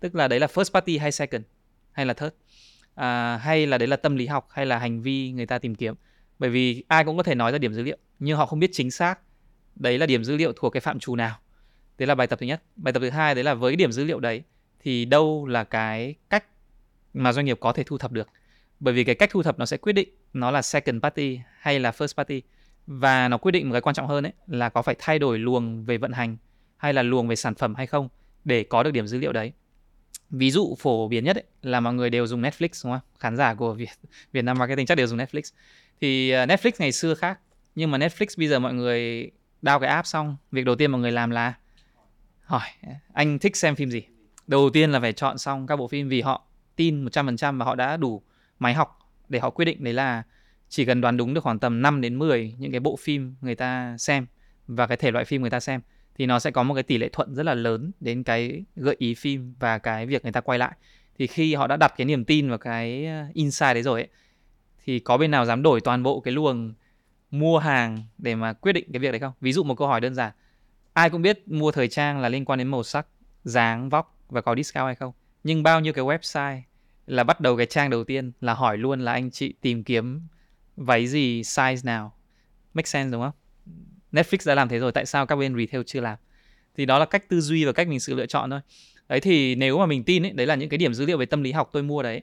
Tức 0.00 0.14
là 0.14 0.28
đấy 0.28 0.40
là 0.40 0.46
first 0.46 0.74
party 0.74 0.98
hay 0.98 1.12
second? 1.12 1.42
Hay 1.92 2.06
là 2.06 2.14
third? 2.14 2.32
À, 2.94 3.36
hay 3.36 3.66
là 3.66 3.78
đấy 3.78 3.88
là 3.88 3.96
tâm 3.96 4.16
lý 4.16 4.26
học? 4.26 4.48
Hay 4.50 4.66
là 4.66 4.78
hành 4.78 5.02
vi 5.02 5.32
người 5.32 5.46
ta 5.46 5.58
tìm 5.58 5.74
kiếm? 5.74 5.94
Bởi 6.38 6.50
vì 6.50 6.84
ai 6.88 7.04
cũng 7.04 7.16
có 7.16 7.22
thể 7.22 7.34
nói 7.34 7.52
ra 7.52 7.58
điểm 7.58 7.74
dữ 7.74 7.82
liệu 7.82 7.96
nhưng 8.18 8.36
họ 8.36 8.46
không 8.46 8.58
biết 8.58 8.70
chính 8.72 8.90
xác 8.90 9.18
đấy 9.76 9.98
là 9.98 10.06
điểm 10.06 10.24
dữ 10.24 10.36
liệu 10.36 10.52
thuộc 10.56 10.72
cái 10.72 10.80
phạm 10.80 10.98
trù 10.98 11.16
nào. 11.16 11.38
Đấy 11.98 12.06
là 12.06 12.14
bài 12.14 12.26
tập 12.26 12.38
thứ 12.38 12.46
nhất. 12.46 12.62
Bài 12.76 12.92
tập 12.92 13.00
thứ 13.00 13.10
hai 13.10 13.34
đấy 13.34 13.44
là 13.44 13.54
với 13.54 13.76
điểm 13.76 13.92
dữ 13.92 14.04
liệu 14.04 14.20
đấy 14.20 14.42
thì 14.80 15.04
đâu 15.04 15.46
là 15.46 15.64
cái 15.64 16.14
cách 16.30 16.44
mà 17.14 17.32
doanh 17.32 17.46
nghiệp 17.46 17.58
có 17.60 17.72
thể 17.72 17.82
thu 17.86 17.98
thập 17.98 18.12
được? 18.12 18.28
Bởi 18.80 18.94
vì 18.94 19.04
cái 19.04 19.14
cách 19.14 19.30
thu 19.32 19.42
thập 19.42 19.58
nó 19.58 19.66
sẽ 19.66 19.76
quyết 19.76 19.92
định 19.92 20.08
nó 20.32 20.50
là 20.50 20.62
second 20.62 21.02
party 21.02 21.40
hay 21.58 21.80
là 21.80 21.90
first 21.90 22.16
party. 22.16 22.42
Và 22.86 23.28
nó 23.28 23.38
quyết 23.38 23.52
định 23.52 23.68
một 23.68 23.72
cái 23.72 23.80
quan 23.80 23.94
trọng 23.94 24.06
hơn 24.06 24.26
ấy 24.26 24.32
là 24.46 24.68
có 24.68 24.82
phải 24.82 24.94
thay 24.98 25.18
đổi 25.18 25.38
luồng 25.38 25.84
về 25.84 25.98
vận 25.98 26.12
hành 26.12 26.36
hay 26.80 26.92
là 26.92 27.02
luồng 27.02 27.28
về 27.28 27.36
sản 27.36 27.54
phẩm 27.54 27.74
hay 27.74 27.86
không 27.86 28.08
để 28.44 28.64
có 28.64 28.82
được 28.82 28.90
điểm 28.90 29.06
dữ 29.06 29.18
liệu 29.18 29.32
đấy. 29.32 29.52
Ví 30.30 30.50
dụ 30.50 30.76
phổ 30.78 31.08
biến 31.08 31.24
nhất 31.24 31.36
ấy, 31.36 31.44
là 31.62 31.80
mọi 31.80 31.94
người 31.94 32.10
đều 32.10 32.26
dùng 32.26 32.42
Netflix 32.42 32.68
đúng 32.84 32.92
không? 32.92 33.00
Khán 33.18 33.36
giả 33.36 33.54
của 33.54 33.74
Việt 33.74 33.88
Việt 34.32 34.42
Nam 34.42 34.58
marketing 34.58 34.86
chắc 34.86 34.94
đều 34.94 35.06
dùng 35.06 35.18
Netflix. 35.18 35.42
Thì 36.00 36.30
à, 36.30 36.46
Netflix 36.46 36.72
ngày 36.78 36.92
xưa 36.92 37.14
khác 37.14 37.38
nhưng 37.74 37.90
mà 37.90 37.98
Netflix 37.98 38.26
bây 38.38 38.48
giờ 38.48 38.58
mọi 38.58 38.74
người 38.74 39.30
đao 39.62 39.80
cái 39.80 39.90
app 39.90 40.06
xong 40.06 40.36
việc 40.52 40.64
đầu 40.64 40.74
tiên 40.74 40.90
mọi 40.90 41.00
người 41.00 41.12
làm 41.12 41.30
là 41.30 41.54
hỏi 42.44 42.68
anh 43.12 43.38
thích 43.38 43.56
xem 43.56 43.76
phim 43.76 43.90
gì? 43.90 44.02
Đầu 44.46 44.70
tiên 44.70 44.90
là 44.90 45.00
phải 45.00 45.12
chọn 45.12 45.38
xong 45.38 45.66
các 45.66 45.76
bộ 45.76 45.88
phim 45.88 46.08
vì 46.08 46.20
họ 46.20 46.46
tin 46.76 47.04
100% 47.04 47.58
và 47.58 47.64
họ 47.64 47.74
đã 47.74 47.96
đủ 47.96 48.22
máy 48.58 48.74
học 48.74 48.98
để 49.28 49.38
họ 49.38 49.50
quyết 49.50 49.64
định 49.64 49.84
đấy 49.84 49.94
là 49.94 50.22
chỉ 50.68 50.84
cần 50.84 51.00
đoán 51.00 51.16
đúng 51.16 51.34
được 51.34 51.44
khoảng 51.44 51.58
tầm 51.58 51.82
5 51.82 52.00
đến 52.00 52.18
10 52.18 52.54
những 52.58 52.70
cái 52.70 52.80
bộ 52.80 52.96
phim 52.96 53.34
người 53.40 53.54
ta 53.54 53.96
xem 53.98 54.26
và 54.66 54.86
cái 54.86 54.96
thể 54.96 55.10
loại 55.10 55.24
phim 55.24 55.40
người 55.40 55.50
ta 55.50 55.60
xem 55.60 55.80
thì 56.20 56.26
nó 56.26 56.38
sẽ 56.38 56.50
có 56.50 56.62
một 56.62 56.74
cái 56.74 56.82
tỷ 56.82 56.98
lệ 56.98 57.08
thuận 57.12 57.34
rất 57.34 57.42
là 57.46 57.54
lớn 57.54 57.92
đến 58.00 58.22
cái 58.22 58.64
gợi 58.76 58.96
ý 58.98 59.14
phim 59.14 59.54
và 59.60 59.78
cái 59.78 60.06
việc 60.06 60.22
người 60.22 60.32
ta 60.32 60.40
quay 60.40 60.58
lại. 60.58 60.72
Thì 61.18 61.26
khi 61.26 61.54
họ 61.54 61.66
đã 61.66 61.76
đặt 61.76 61.94
cái 61.96 62.04
niềm 62.04 62.24
tin 62.24 62.48
vào 62.48 62.58
cái 62.58 63.06
ờ, 63.06 63.24
insight 63.34 63.74
đấy 63.74 63.82
rồi 63.82 64.00
ấy, 64.00 64.08
thì 64.84 64.98
có 64.98 65.16
bên 65.16 65.30
nào 65.30 65.44
dám 65.44 65.62
đổi 65.62 65.80
toàn 65.80 66.02
bộ 66.02 66.20
cái 66.20 66.34
luồng 66.34 66.74
mua 67.30 67.58
hàng 67.58 68.02
để 68.18 68.34
mà 68.34 68.52
quyết 68.52 68.72
định 68.72 68.92
cái 68.92 69.00
việc 69.00 69.10
đấy 69.10 69.20
không? 69.20 69.32
Ví 69.40 69.52
dụ 69.52 69.62
một 69.62 69.74
câu 69.74 69.88
hỏi 69.88 70.00
đơn 70.00 70.14
giản 70.14 70.32
ai 70.92 71.10
cũng 71.10 71.22
biết 71.22 71.48
mua 71.48 71.72
thời 71.72 71.88
trang 71.88 72.20
là 72.20 72.28
liên 72.28 72.44
quan 72.44 72.58
đến 72.58 72.68
màu 72.68 72.82
sắc 72.82 73.06
dáng 73.44 73.88
vóc 73.88 74.18
và 74.28 74.40
có 74.40 74.54
discount 74.54 74.86
hay 74.86 74.94
không? 74.94 75.12
Nhưng 75.44 75.62
bao 75.62 75.80
nhiêu 75.80 75.92
cái 75.92 76.04
website 76.04 76.60
là 77.06 77.24
bắt 77.24 77.40
đầu 77.40 77.56
cái 77.56 77.66
trang 77.66 77.90
đầu 77.90 78.04
tiên 78.04 78.32
là 78.40 78.54
hỏi 78.54 78.78
luôn 78.78 79.00
là 79.00 79.12
anh 79.12 79.30
chị 79.30 79.54
tìm 79.60 79.84
kiếm 79.84 80.22
váy 80.76 81.06
gì 81.06 81.42
size 81.42 81.80
nào? 81.84 82.12
Make 82.74 82.86
sense 82.86 83.12
đúng 83.12 83.22
không? 83.22 83.32
Netflix 84.12 84.38
đã 84.46 84.54
làm 84.54 84.68
thế 84.68 84.78
rồi 84.78 84.92
tại 84.92 85.06
sao 85.06 85.26
các 85.26 85.36
bên 85.36 85.56
retail 85.56 85.82
chưa 85.86 86.00
làm? 86.00 86.18
Thì 86.76 86.86
đó 86.86 86.98
là 86.98 87.04
cách 87.04 87.28
tư 87.28 87.40
duy 87.40 87.64
và 87.64 87.72
cách 87.72 87.88
mình 87.88 88.00
sự 88.00 88.14
lựa 88.14 88.26
chọn 88.26 88.50
thôi. 88.50 88.60
Đấy 89.08 89.20
thì 89.20 89.54
nếu 89.54 89.78
mà 89.78 89.86
mình 89.86 90.04
tin 90.04 90.26
ấy 90.26 90.32
đấy 90.32 90.46
là 90.46 90.54
những 90.54 90.68
cái 90.68 90.78
điểm 90.78 90.94
dữ 90.94 91.06
liệu 91.06 91.18
về 91.18 91.26
tâm 91.26 91.42
lý 91.42 91.52
học 91.52 91.70
tôi 91.72 91.82
mua 91.82 92.02
đấy. 92.02 92.22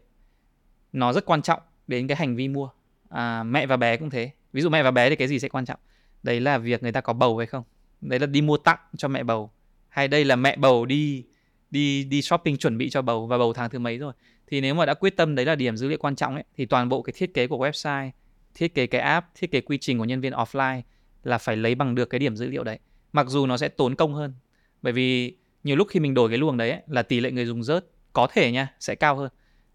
Nó 0.93 1.13
rất 1.13 1.25
quan 1.25 1.41
trọng 1.41 1.59
đến 1.87 2.07
cái 2.07 2.17
hành 2.17 2.35
vi 2.35 2.47
mua. 2.47 2.69
À, 3.09 3.43
mẹ 3.43 3.65
và 3.65 3.77
bé 3.77 3.97
cũng 3.97 4.09
thế. 4.09 4.31
Ví 4.53 4.61
dụ 4.61 4.69
mẹ 4.69 4.83
và 4.83 4.91
bé 4.91 5.09
thì 5.09 5.15
cái 5.15 5.27
gì 5.27 5.39
sẽ 5.39 5.49
quan 5.49 5.65
trọng? 5.65 5.79
Đấy 6.23 6.39
là 6.39 6.57
việc 6.57 6.83
người 6.83 6.91
ta 6.91 7.01
có 7.01 7.13
bầu 7.13 7.37
hay 7.37 7.47
không? 7.47 7.63
Đấy 8.01 8.19
là 8.19 8.25
đi 8.25 8.41
mua 8.41 8.57
tặng 8.57 8.79
cho 8.97 9.07
mẹ 9.07 9.23
bầu. 9.23 9.51
Hay 9.89 10.07
đây 10.07 10.25
là 10.25 10.35
mẹ 10.35 10.55
bầu 10.55 10.85
đi 10.85 11.23
đi 11.71 12.03
đi 12.03 12.21
shopping 12.21 12.57
chuẩn 12.57 12.77
bị 12.77 12.89
cho 12.89 13.01
bầu 13.01 13.27
và 13.27 13.37
bầu 13.37 13.53
tháng 13.53 13.69
thứ 13.69 13.79
mấy 13.79 13.97
rồi? 13.97 14.13
Thì 14.47 14.61
nếu 14.61 14.73
mà 14.73 14.85
đã 14.85 14.93
quyết 14.93 15.17
tâm 15.17 15.35
đấy 15.35 15.45
là 15.45 15.55
điểm 15.55 15.77
dữ 15.77 15.87
liệu 15.87 15.97
quan 15.97 16.15
trọng 16.15 16.33
ấy 16.33 16.43
thì 16.57 16.65
toàn 16.65 16.89
bộ 16.89 17.01
cái 17.01 17.13
thiết 17.17 17.33
kế 17.33 17.47
của 17.47 17.67
website 17.67 18.11
thiết 18.53 18.75
kế 18.75 18.87
cái 18.87 19.01
app 19.01 19.27
thiết 19.35 19.51
kế 19.51 19.61
quy 19.61 19.77
trình 19.77 19.97
của 19.97 20.05
nhân 20.05 20.21
viên 20.21 20.33
offline 20.33 20.81
là 21.23 21.37
phải 21.37 21.57
lấy 21.57 21.75
bằng 21.75 21.95
được 21.95 22.09
cái 22.09 22.19
điểm 22.19 22.35
dữ 22.35 22.47
liệu 22.47 22.63
đấy. 22.63 22.79
Mặc 23.13 23.27
dù 23.27 23.45
nó 23.45 23.57
sẽ 23.57 23.69
tốn 23.69 23.95
công 23.95 24.13
hơn 24.13 24.33
bởi 24.81 24.93
vì 24.93 25.37
nhiều 25.63 25.75
lúc 25.75 25.87
khi 25.91 25.99
mình 25.99 26.13
đổi 26.13 26.29
cái 26.29 26.37
luồng 26.37 26.57
đấy 26.57 26.71
ấy, 26.71 26.81
là 26.87 27.03
tỷ 27.03 27.19
lệ 27.19 27.31
người 27.31 27.45
dùng 27.45 27.63
rớt 27.63 27.85
có 28.13 28.27
thể 28.33 28.51
nha 28.51 28.73
sẽ 28.79 28.95
cao 28.95 29.15
hơn. 29.15 29.29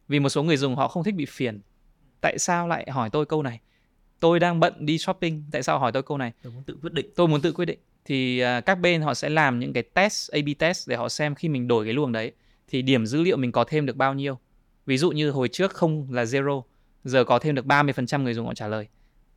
Vì 0.08 0.20
một 0.20 0.28
số 0.28 0.42
người 0.42 0.56
dùng 0.56 0.76
họ 0.76 0.88
không 0.88 1.04
thích 1.04 1.14
bị 1.14 1.26
phiền. 1.26 1.60
Tại 2.20 2.38
sao 2.38 2.68
lại 2.68 2.90
hỏi 2.90 3.10
tôi 3.10 3.26
câu 3.26 3.42
này? 3.42 3.60
Tôi 4.20 4.40
đang 4.40 4.60
bận 4.60 4.86
đi 4.86 4.98
shopping 4.98 5.44
tại 5.52 5.62
sao 5.62 5.78
hỏi 5.78 5.92
tôi 5.92 6.02
câu 6.02 6.18
này? 6.18 6.32
Tôi 6.42 6.52
muốn 6.52 6.62
tự 6.64 6.78
quyết 6.82 6.92
định. 6.92 7.06
Tôi 7.16 7.28
muốn 7.28 7.40
tự 7.40 7.52
quyết 7.52 7.64
định. 7.64 7.78
Thì 8.04 8.44
uh, 8.44 8.64
các 8.66 8.74
bên 8.74 9.02
họ 9.02 9.14
sẽ 9.14 9.28
làm 9.28 9.58
những 9.58 9.72
cái 9.72 9.82
test 9.82 10.30
A/B 10.30 10.48
test 10.58 10.88
để 10.88 10.96
họ 10.96 11.08
xem 11.08 11.34
khi 11.34 11.48
mình 11.48 11.68
đổi 11.68 11.84
cái 11.84 11.94
luồng 11.94 12.12
đấy 12.12 12.32
thì 12.68 12.82
điểm 12.82 13.06
dữ 13.06 13.22
liệu 13.22 13.36
mình 13.36 13.52
có 13.52 13.64
thêm 13.64 13.86
được 13.86 13.96
bao 13.96 14.14
nhiêu. 14.14 14.38
Ví 14.86 14.98
dụ 14.98 15.10
như 15.10 15.30
hồi 15.30 15.48
trước 15.48 15.74
không 15.74 16.12
là 16.12 16.24
zero 16.24 16.62
giờ 17.04 17.24
có 17.24 17.38
thêm 17.38 17.54
được 17.54 17.64
30% 17.66 18.22
người 18.22 18.34
dùng 18.34 18.46
họ 18.46 18.54
trả 18.54 18.68
lời 18.68 18.88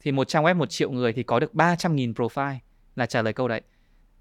thì 0.06 0.12
một 0.12 0.28
trang 0.28 0.44
web 0.44 0.56
một 0.56 0.70
triệu 0.70 0.92
người 0.92 1.14
thì 1.14 1.24
có 1.24 1.40
được 1.40 1.54
300.000 1.54 2.14
profile. 2.14 2.58
Là 2.96 3.06
trả 3.06 3.22
lời 3.22 3.34
câu 3.34 3.48
đấy. 3.48 3.62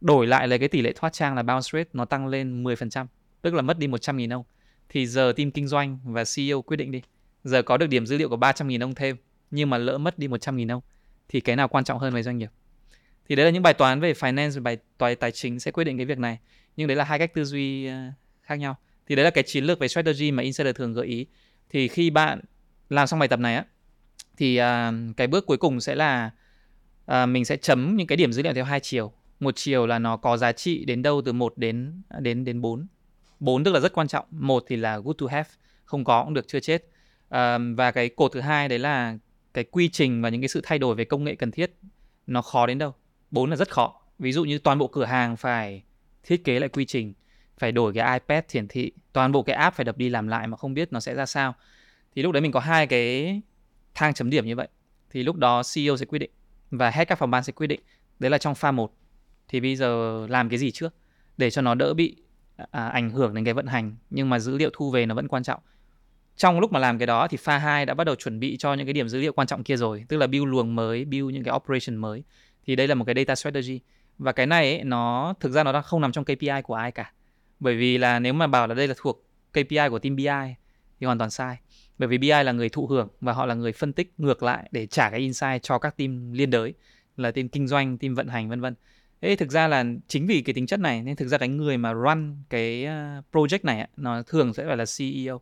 Đổi 0.01 0.27
lại 0.27 0.49
là 0.49 0.59
cái 0.59 0.69
tỷ 0.69 0.83
lệ 0.83 0.93
thoát 0.97 1.13
trang 1.13 1.35
là 1.35 1.43
bounce 1.43 1.69
rate, 1.73 1.91
nó 1.93 2.05
tăng 2.05 2.27
lên 2.27 2.65
10% 2.65 3.07
tức 3.43 3.55
là 3.55 3.63
mất 3.63 3.79
đi 3.79 3.87
100.000 3.87 4.33
ông. 4.33 4.45
Thì 4.89 5.07
giờ 5.07 5.33
team 5.37 5.51
kinh 5.51 5.67
doanh 5.67 5.99
và 6.05 6.25
CEO 6.37 6.63
quyết 6.63 6.77
định 6.77 6.91
đi. 6.91 7.03
Giờ 7.45 7.63
có 7.63 7.77
được 7.77 7.87
điểm 7.87 8.07
dữ 8.07 8.17
liệu 8.17 8.29
của 8.29 8.37
300.000 8.37 8.83
ông 8.83 8.95
thêm, 8.95 9.17
nhưng 9.51 9.71
mà 9.71 9.79
lỡ 9.79 9.99
mất 9.99 10.19
đi 10.19 10.29
100.000 10.29 10.71
ông, 10.71 10.83
thì 11.29 11.41
cái 11.41 11.57
nào 11.57 11.69
quan 11.69 11.85
trọng 11.85 11.99
hơn 11.99 12.13
với 12.13 12.23
doanh 12.23 12.39
nghiệp? 12.39 12.51
Thì 13.29 13.35
đấy 13.35 13.45
là 13.45 13.51
những 13.51 13.63
bài 13.63 13.75
toán 13.75 14.01
về 14.01 14.13
finance, 14.13 14.63
bài 14.63 14.79
toán 14.99 15.17
tài 15.17 15.31
chính 15.31 15.61
sẽ 15.61 15.71
quyết 15.71 15.85
định 15.85 15.97
cái 15.97 16.07
việc 16.07 16.19
này. 16.19 16.39
Nhưng 16.77 16.89
đấy 16.89 16.97
là 16.97 17.05
hai 17.05 17.19
cách 17.19 17.35
tư 17.35 17.45
duy 17.45 17.87
ờ, 17.87 18.03
khác 18.43 18.55
nhau. 18.55 18.77
Thì 19.07 19.15
đấy 19.15 19.25
là 19.25 19.31
cái 19.31 19.45
chiến 19.47 19.65
lược 19.65 19.79
về 19.79 19.89
strategy 19.89 20.31
mà 20.31 20.43
insider 20.43 20.77
thường 20.77 20.93
gợi 20.93 21.07
ý. 21.07 21.27
Thì 21.71 21.89
khi 21.89 22.11
bạn 22.11 22.41
làm 22.89 23.07
xong 23.07 23.19
bài 23.19 23.29
tập 23.29 23.41
này 23.41 23.57
á 23.57 23.65
thì 24.37 24.61
uh, 24.61 25.17
cái 25.17 25.27
bước 25.27 25.47
cuối 25.47 25.57
cùng 25.57 25.81
sẽ 25.81 25.95
là 25.95 26.31
uh, 27.11 27.29
mình 27.29 27.45
sẽ 27.45 27.57
chấm 27.57 27.97
những 27.97 28.07
cái 28.07 28.17
điểm 28.17 28.33
dữ 28.33 28.43
liệu 28.43 28.55
theo 28.55 28.65
hai 28.65 28.81
chiều. 28.81 29.13
Một 29.41 29.57
chiều 29.57 29.87
là 29.87 29.99
nó 29.99 30.17
có 30.17 30.37
giá 30.37 30.53
trị 30.53 30.85
đến 30.85 31.03
đâu 31.03 31.23
từ 31.25 31.33
1 31.33 31.53
à, 31.53 31.57
đến 31.57 32.03
đến 32.21 32.45
đến 32.45 32.61
4 32.61 32.87
4 33.41 33.65
tức 33.65 33.71
là 33.73 33.81
rất 33.81 33.93
quan 33.93 34.09
trọng 34.09 34.27
một 34.31 34.65
thì 34.69 34.77
là 34.77 34.99
good 34.99 35.17
to 35.19 35.27
have 35.31 35.49
không 35.85 36.05
có 36.05 36.25
cũng 36.25 36.35
được 36.35 36.49
chưa 36.49 36.61
chết. 36.61 36.85
Uh, 37.27 37.61
và 37.77 37.91
cái 37.91 38.09
cột 38.09 38.33
thứ 38.33 38.41
hai 38.41 38.69
đấy 38.69 38.79
là 38.79 39.19
cái 39.55 39.65
quy 39.65 39.89
trình 39.89 40.23
và 40.23 40.29
những 40.29 40.41
cái 40.41 40.49
sự 40.49 40.61
thay 40.65 40.79
đổi 40.79 40.95
về 40.95 41.05
công 41.05 41.25
nghệ 41.25 41.35
cần 41.35 41.51
thiết 41.51 41.75
nó 42.27 42.43
khó 42.43 42.67
đến 42.67 42.79
đâu. 42.79 42.95
Bốn 43.31 43.51
là 43.51 43.57
rất 43.57 43.71
khó. 43.71 44.01
Ví 44.19 44.33
dụ 44.33 44.45
như 44.45 44.59
toàn 44.59 44.79
bộ 44.79 44.87
cửa 44.87 45.05
hàng 45.05 45.37
phải 45.37 45.83
thiết 46.23 46.45
kế 46.45 46.61
lại 46.61 46.69
quy 46.69 46.85
trình 46.85 47.15
phải 47.59 47.73
đổi 47.73 47.93
cái 47.93 48.19
iPad 48.19 48.45
hiển 48.53 48.69
thị 48.69 48.93
toàn 49.13 49.33
bộ 49.33 49.43
cái 49.43 49.57
app 49.57 49.77
phải 49.77 49.85
đập 49.85 49.97
đi 49.99 50.09
làm 50.09 50.29
lại 50.29 50.47
mà 50.47 50.57
không 50.57 50.75
biết 50.75 50.93
nó 50.93 51.01
sẽ 51.01 51.15
ra 51.15 51.27
sao. 51.27 51.55
Thì 52.17 52.23
lúc 52.23 52.33
đấy 52.33 52.41
mình 52.41 52.53
có 52.53 52.61
hai 52.61 52.87
cái 52.87 53.41
thang 53.95 54.15
chấm 54.15 54.31
điểm 54.31 54.47
như 54.47 54.57
vậy 54.57 54.69
thì 55.11 55.23
lúc 55.23 55.37
đó 55.37 55.63
CEO 55.75 55.97
sẽ 55.97 56.07
quyết 56.07 56.19
định 56.19 56.31
và 56.71 56.91
hết 56.91 57.09
các 57.09 57.19
phòng 57.19 57.31
ban 57.31 57.45
sẽ 57.45 57.53
quyết 57.53 57.67
định 57.67 57.81
đấy 58.19 58.31
là 58.31 58.39
trong 58.39 58.55
pha 58.55 58.71
1 58.71 58.93
thì 59.49 59.61
bây 59.61 59.77
giờ 59.77 60.27
làm 60.29 60.49
cái 60.49 60.59
gì 60.59 60.71
trước 60.71 60.95
để 61.37 61.51
cho 61.51 61.63
nó 61.63 61.75
đỡ 61.75 61.95
bị 61.95 62.17
à, 62.71 62.89
ảnh 62.89 63.11
hưởng 63.11 63.35
đến 63.35 63.45
cái 63.45 63.55
vận 63.55 63.67
hành 63.67 63.97
nhưng 64.11 64.31
mà 64.31 64.39
dữ 64.39 64.59
liệu 64.59 64.71
thu 64.73 64.91
về 64.91 65.07
nó 65.07 65.15
vẫn 65.15 65.29
quan 65.29 65.43
trọng. 65.43 65.61
Trong 66.37 66.61
lúc 66.61 66.73
mà 66.73 66.79
làm 66.79 66.99
cái 66.99 67.07
đó 67.07 67.29
thì 67.29 67.37
pha 67.37 67.59
2 67.59 67.87
đã 67.87 67.95
bắt 67.95 68.05
đầu 68.05 68.15
chuẩn 68.15 68.41
bị 68.41 68.57
cho 68.57 68.75
những 68.75 68.87
cái 68.87 68.93
điểm 68.93 69.09
dữ 69.09 69.21
liệu 69.21 69.33
quan 69.33 69.47
trọng 69.47 69.65
kia 69.65 69.77
rồi 69.77 70.05
tức 70.09 70.17
là 70.17 70.27
build 70.27 70.47
luồng 70.47 70.75
mới 70.75 71.05
build 71.05 71.35
những 71.35 71.45
cái 71.45 71.55
operation 71.55 71.97
mới. 71.97 72.25
Thì 72.67 72.77
đây 72.77 72.89
là 72.89 72.95
một 72.95 73.05
cái 73.05 73.15
data 73.15 73.35
strategy. 73.35 73.81
Và 74.19 74.33
cái 74.33 74.47
này 74.47 74.77
ấy, 74.77 74.85
nó 74.85 75.35
thực 75.41 75.53
ra 75.53 75.65
nó 75.65 75.73
đang 75.73 75.83
không 75.83 76.01
nằm 76.01 76.13
trong 76.13 76.25
KPI 76.25 76.63
của 76.65 76.75
ai 76.75 76.93
cả. 76.93 77.13
Bởi 77.61 77.77
vì 77.77 77.99
là 77.99 78.19
nếu 78.19 78.33
mà 78.33 78.47
bảo 78.47 78.67
là 78.67 78.75
đây 78.75 78.89
là 78.89 78.95
thuộc 78.97 79.25
KPI 79.53 79.89
của 79.91 79.99
team 79.99 80.17
BI 80.17 80.55
thì 81.01 81.07
hoàn 81.07 81.19
toàn 81.19 81.31
sai 81.31 81.57
bởi 81.99 82.09
vì 82.09 82.19
BI 82.19 82.29
là 82.29 82.53
người 82.53 82.69
thụ 82.69 82.87
hưởng 82.87 83.09
và 83.21 83.33
họ 83.33 83.47
là 83.47 83.55
người 83.55 83.73
phân 83.73 83.93
tích 83.93 84.15
ngược 84.19 84.43
lại 84.43 84.69
để 84.73 84.87
trả 84.87 85.11
cái 85.11 85.21
insight 85.21 85.63
cho 85.63 85.79
các 85.79 85.97
team 85.97 86.33
liên 86.33 86.51
đới 86.51 86.75
là 87.17 87.31
team 87.31 87.49
kinh 87.49 87.69
doanh, 87.69 87.99
team 87.99 88.15
vận 88.15 88.29
hành 88.29 88.49
vân 88.49 88.61
vân. 88.61 88.75
Thế 89.21 89.37
thực 89.37 89.51
ra 89.51 89.69
là 89.69 89.85
chính 90.09 90.27
vì 90.27 90.43
cái 90.43 90.55
tính 90.55 90.67
chất 90.67 90.81
này 90.81 91.03
nên 91.03 91.17
thực 91.17 91.29
ra 91.29 91.39
cái 91.39 91.49
người 91.49 91.77
mà 91.77 91.93
run 91.93 92.37
cái 92.51 92.85
ờ, 92.85 93.23
project 93.33 93.59
này 93.63 93.89
nó 93.97 94.23
thường 94.23 94.55
sẽ 94.55 94.67
phải 94.67 94.77
là 94.77 94.85
CEO 94.99 95.41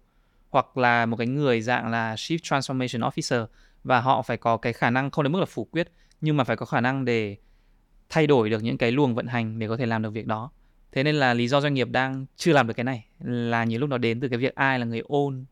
hoặc 0.50 0.76
là 0.76 1.06
một 1.06 1.16
cái 1.16 1.26
người 1.26 1.60
dạng 1.60 1.90
là 1.90 2.14
Chief 2.14 2.38
Transformation 2.38 3.10
Officer 3.10 3.46
và 3.84 4.00
họ 4.00 4.22
phải 4.22 4.36
có 4.36 4.56
cái 4.56 4.72
khả 4.72 4.90
năng 4.90 5.10
không 5.10 5.22
đến 5.22 5.32
mức 5.32 5.38
là 5.38 5.46
phủ 5.46 5.64
quyết 5.64 5.92
nhưng 6.20 6.36
mà 6.36 6.44
phải 6.44 6.56
có 6.56 6.66
khả 6.66 6.80
năng 6.80 7.04
để 7.04 7.36
thay 8.08 8.26
đổi 8.26 8.50
được 8.50 8.62
những 8.62 8.78
cái 8.78 8.92
luồng 8.92 9.14
vận 9.14 9.26
hành 9.26 9.58
để 9.58 9.68
có 9.68 9.76
thể 9.76 9.86
làm 9.86 10.02
được 10.02 10.10
việc 10.10 10.26
đó. 10.26 10.50
Thế 10.92 11.02
nên 11.02 11.14
là 11.14 11.34
lý 11.34 11.48
do 11.48 11.60
doanh 11.60 11.74
nghiệp 11.74 11.88
đang 11.90 12.26
chưa 12.36 12.52
làm 12.52 12.66
được 12.66 12.74
cái 12.74 12.84
này 12.84 13.06
là 13.18 13.64
nhiều 13.64 13.80
lúc 13.80 13.90
nó 13.90 13.98
đến 13.98 14.20
từ 14.20 14.28
cái 14.28 14.38
việc 14.38 14.54
ai 14.54 14.78
là 14.78 14.84
người 14.84 15.02
ôn 15.04 15.44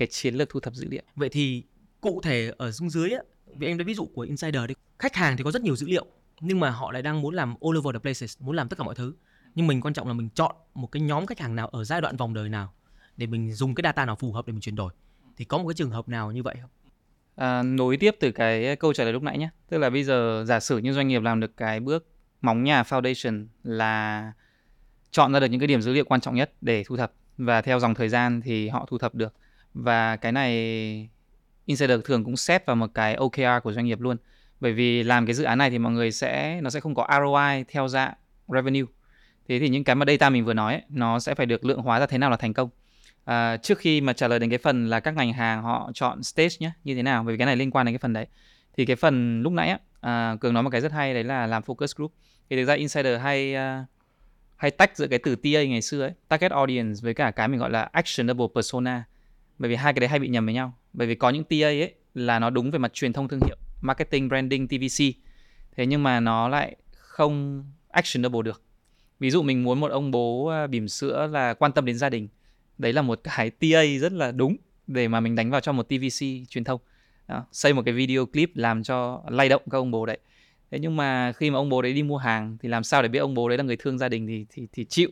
cái 0.00 0.08
chiến 0.08 0.34
lược 0.34 0.48
thu 0.48 0.60
thập 0.60 0.74
dữ 0.74 0.86
liệu. 0.90 1.02
vậy 1.16 1.28
thì 1.28 1.64
cụ 2.00 2.20
thể 2.24 2.52
ở 2.58 2.72
xuống 2.72 2.90
dưới 2.90 3.10
á 3.10 3.20
vì 3.56 3.66
em 3.66 3.78
đã 3.78 3.84
ví 3.84 3.94
dụ 3.94 4.06
của 4.14 4.22
insider 4.22 4.62
đi 4.68 4.74
khách 4.98 5.16
hàng 5.16 5.36
thì 5.36 5.44
có 5.44 5.50
rất 5.50 5.62
nhiều 5.62 5.76
dữ 5.76 5.86
liệu 5.86 6.06
nhưng 6.40 6.60
mà 6.60 6.70
họ 6.70 6.92
lại 6.92 7.02
đang 7.02 7.20
muốn 7.20 7.34
làm 7.34 7.54
all 7.60 7.78
over 7.78 7.94
the 7.94 7.98
places 7.98 8.36
muốn 8.40 8.56
làm 8.56 8.68
tất 8.68 8.78
cả 8.78 8.84
mọi 8.84 8.94
thứ. 8.94 9.14
Nhưng 9.54 9.66
mình 9.66 9.80
quan 9.80 9.94
trọng 9.94 10.08
là 10.08 10.14
mình 10.14 10.28
chọn 10.34 10.54
một 10.74 10.86
cái 10.86 11.02
nhóm 11.02 11.26
khách 11.26 11.40
hàng 11.40 11.56
nào 11.56 11.68
ở 11.68 11.84
giai 11.84 12.00
đoạn 12.00 12.16
vòng 12.16 12.34
đời 12.34 12.48
nào 12.48 12.72
để 13.16 13.26
mình 13.26 13.52
dùng 13.52 13.74
cái 13.74 13.82
data 13.82 14.04
nào 14.04 14.16
phù 14.16 14.32
hợp 14.32 14.46
để 14.46 14.52
mình 14.52 14.60
chuyển 14.60 14.74
đổi. 14.74 14.92
Thì 15.36 15.44
có 15.44 15.58
một 15.58 15.68
cái 15.68 15.74
trường 15.74 15.90
hợp 15.90 16.08
nào 16.08 16.32
như 16.32 16.42
vậy 16.42 16.56
không? 16.60 16.70
À, 17.36 17.62
nối 17.62 17.96
tiếp 17.96 18.16
từ 18.20 18.32
cái 18.32 18.76
câu 18.76 18.92
trả 18.92 19.04
lời 19.04 19.12
lúc 19.12 19.22
nãy 19.22 19.38
nhé. 19.38 19.50
Tức 19.68 19.78
là 19.78 19.90
bây 19.90 20.04
giờ 20.04 20.44
giả 20.46 20.60
sử 20.60 20.78
như 20.78 20.92
doanh 20.92 21.08
nghiệp 21.08 21.22
làm 21.22 21.40
được 21.40 21.56
cái 21.56 21.80
bước 21.80 22.06
móng 22.40 22.64
nhà 22.64 22.82
foundation 22.82 23.46
là 23.62 24.32
chọn 25.10 25.32
ra 25.32 25.40
được 25.40 25.46
những 25.46 25.60
cái 25.60 25.66
điểm 25.66 25.82
dữ 25.82 25.92
liệu 25.92 26.04
quan 26.04 26.20
trọng 26.20 26.34
nhất 26.34 26.52
để 26.60 26.84
thu 26.86 26.96
thập. 26.96 27.12
Và 27.38 27.62
theo 27.62 27.80
dòng 27.80 27.94
thời 27.94 28.08
gian 28.08 28.40
thì 28.40 28.68
họ 28.68 28.86
thu 28.90 28.98
thập 28.98 29.14
được 29.14 29.34
và 29.74 30.16
cái 30.16 30.32
này 30.32 31.08
insider 31.66 32.00
thường 32.04 32.24
cũng 32.24 32.36
xếp 32.36 32.66
vào 32.66 32.76
một 32.76 32.90
cái 32.94 33.14
OKR 33.14 33.62
của 33.62 33.72
doanh 33.72 33.86
nghiệp 33.86 34.00
luôn. 34.00 34.16
Bởi 34.60 34.72
vì 34.72 35.02
làm 35.02 35.26
cái 35.26 35.34
dự 35.34 35.44
án 35.44 35.58
này 35.58 35.70
thì 35.70 35.78
mọi 35.78 35.92
người 35.92 36.12
sẽ 36.12 36.60
nó 36.60 36.70
sẽ 36.70 36.80
không 36.80 36.94
có 36.94 37.06
ROI 37.10 37.64
theo 37.68 37.88
dạng 37.88 38.14
revenue. 38.48 38.84
Thế 39.48 39.58
thì 39.58 39.68
những 39.68 39.84
cái 39.84 39.96
mà 39.96 40.06
data 40.06 40.30
mình 40.30 40.44
vừa 40.44 40.54
nói 40.54 40.74
ấy, 40.74 40.82
nó 40.88 41.18
sẽ 41.18 41.34
phải 41.34 41.46
được 41.46 41.64
lượng 41.64 41.80
hóa 41.80 42.00
ra 42.00 42.06
thế 42.06 42.18
nào 42.18 42.30
là 42.30 42.36
thành 42.36 42.54
công. 42.54 42.68
À, 43.24 43.56
trước 43.56 43.78
khi 43.78 44.00
mà 44.00 44.12
trả 44.12 44.28
lời 44.28 44.38
đến 44.38 44.50
cái 44.50 44.58
phần 44.58 44.86
là 44.86 45.00
các 45.00 45.16
ngành 45.16 45.32
hàng 45.32 45.62
họ 45.62 45.90
chọn 45.94 46.22
stage 46.22 46.56
nhé 46.58 46.70
như 46.84 46.94
thế 46.94 47.02
nào 47.02 47.22
bởi 47.24 47.34
vì 47.34 47.38
cái 47.38 47.46
này 47.46 47.56
liên 47.56 47.70
quan 47.70 47.86
đến 47.86 47.94
cái 47.94 47.98
phần 47.98 48.12
đấy. 48.12 48.26
Thì 48.76 48.86
cái 48.86 48.96
phần 48.96 49.42
lúc 49.42 49.52
nãy 49.52 49.68
á, 49.68 49.78
à, 50.00 50.36
cường 50.40 50.54
nói 50.54 50.62
một 50.62 50.70
cái 50.70 50.80
rất 50.80 50.92
hay 50.92 51.14
đấy 51.14 51.24
là 51.24 51.46
làm 51.46 51.62
focus 51.62 51.86
group. 51.96 52.12
Thì 52.50 52.56
thực 52.56 52.64
ra 52.64 52.74
insider 52.74 53.20
hay 53.20 53.54
uh, 53.54 53.86
hay 54.56 54.70
tách 54.70 54.96
giữa 54.96 55.06
cái 55.06 55.18
từ 55.18 55.36
TA 55.36 55.64
ngày 55.64 55.82
xưa 55.82 56.02
ấy 56.02 56.12
target 56.28 56.52
audience 56.52 57.00
với 57.02 57.14
cả 57.14 57.30
cái 57.30 57.48
mình 57.48 57.60
gọi 57.60 57.70
là 57.70 57.82
actionable 57.82 58.46
persona 58.54 59.04
bởi 59.60 59.70
vì 59.70 59.76
hai 59.76 59.92
cái 59.92 60.00
đấy 60.00 60.08
hay 60.08 60.18
bị 60.18 60.28
nhầm 60.28 60.44
với 60.44 60.54
nhau. 60.54 60.74
Bởi 60.92 61.06
vì 61.06 61.14
có 61.14 61.30
những 61.30 61.44
TA 61.44 61.66
ấy 61.66 61.94
là 62.14 62.38
nó 62.38 62.50
đúng 62.50 62.70
về 62.70 62.78
mặt 62.78 62.92
truyền 62.94 63.12
thông 63.12 63.28
thương 63.28 63.40
hiệu 63.46 63.56
marketing 63.80 64.28
branding 64.28 64.68
TVC 64.68 65.04
thế 65.76 65.86
nhưng 65.86 66.02
mà 66.02 66.20
nó 66.20 66.48
lại 66.48 66.76
không 66.92 67.64
actionable 67.88 68.42
được. 68.42 68.62
Ví 69.18 69.30
dụ 69.30 69.42
mình 69.42 69.64
muốn 69.64 69.80
một 69.80 69.90
ông 69.90 70.10
bố 70.10 70.46
à, 70.46 70.66
bỉm 70.66 70.88
sữa 70.88 71.28
là 71.32 71.54
quan 71.54 71.72
tâm 71.72 71.84
đến 71.84 71.98
gia 71.98 72.08
đình. 72.08 72.28
Đấy 72.78 72.92
là 72.92 73.02
một 73.02 73.20
cái 73.24 73.50
TA 73.50 73.82
rất 74.00 74.12
là 74.12 74.32
đúng 74.32 74.56
để 74.86 75.08
mà 75.08 75.20
mình 75.20 75.34
đánh 75.34 75.50
vào 75.50 75.60
cho 75.60 75.72
một 75.72 75.82
TVC 75.82 76.26
truyền 76.48 76.64
thông. 76.64 76.80
Đó, 77.28 77.46
xây 77.52 77.72
một 77.72 77.82
cái 77.84 77.94
video 77.94 78.26
clip 78.26 78.56
làm 78.56 78.82
cho 78.82 79.22
lay 79.28 79.48
động 79.48 79.62
các 79.70 79.78
ông 79.78 79.90
bố 79.90 80.06
đấy. 80.06 80.18
Thế 80.70 80.78
nhưng 80.78 80.96
mà 80.96 81.32
khi 81.32 81.50
mà 81.50 81.58
ông 81.58 81.68
bố 81.68 81.82
đấy 81.82 81.92
đi 81.92 82.02
mua 82.02 82.16
hàng 82.16 82.56
thì 82.62 82.68
làm 82.68 82.84
sao 82.84 83.02
để 83.02 83.08
biết 83.08 83.18
ông 83.18 83.34
bố 83.34 83.48
đấy 83.48 83.58
là 83.58 83.64
người 83.64 83.76
thương 83.76 83.98
gia 83.98 84.08
đình 84.08 84.26
thì 84.26 84.46
thì 84.50 84.66
thì 84.72 84.84
chịu? 84.84 85.10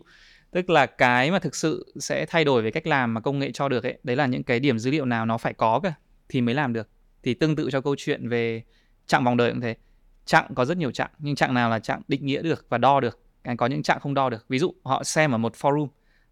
Tức 0.51 0.71
là 0.71 0.87
cái 0.87 1.31
mà 1.31 1.39
thực 1.39 1.55
sự 1.55 1.93
sẽ 2.01 2.27
thay 2.27 2.45
đổi 2.45 2.63
về 2.63 2.71
cách 2.71 2.87
làm 2.87 3.15
mà 3.15 3.21
công 3.21 3.39
nghệ 3.39 3.51
cho 3.53 3.69
được 3.69 3.85
ấy 3.85 3.99
đấy 4.03 4.17
là 4.17 4.27
những 4.27 4.43
cái 4.43 4.61
điểm 4.61 4.79
dữ 4.79 4.91
liệu 4.91 5.05
nào 5.05 5.27
nó 5.27 5.39
phải 5.39 5.55
có 5.55 5.81
cơ 5.83 5.93
thì 6.29 6.41
mới 6.41 6.55
làm 6.55 6.73
được. 6.73 6.89
Thì 7.23 7.35
tương 7.35 7.57
tự 7.57 7.69
cho 7.73 7.81
câu 7.81 7.95
chuyện 7.99 8.29
về 8.29 8.63
chặng 9.07 9.25
vòng 9.25 9.37
đời 9.37 9.51
cũng 9.51 9.61
thế. 9.61 9.77
Chặng 10.25 10.55
có 10.55 10.65
rất 10.65 10.77
nhiều 10.77 10.91
chặng 10.91 11.11
nhưng 11.19 11.35
chặng 11.35 11.55
nào 11.55 11.71
là 11.71 11.79
chặng 11.79 12.03
định 12.09 12.27
nghĩa 12.27 12.43
được 12.43 12.67
và 12.69 12.79
đo 12.79 13.01
được. 13.01 13.19
Có 13.57 13.67
những 13.67 13.83
chặng 13.83 14.01
không 14.01 14.15
đo 14.15 14.31
được. 14.31 14.49
Ví 14.49 14.59
dụ 14.59 14.75
họ 14.85 15.05
xem 15.05 15.33
ở 15.33 15.39
một 15.39 15.55
forum 15.61 15.89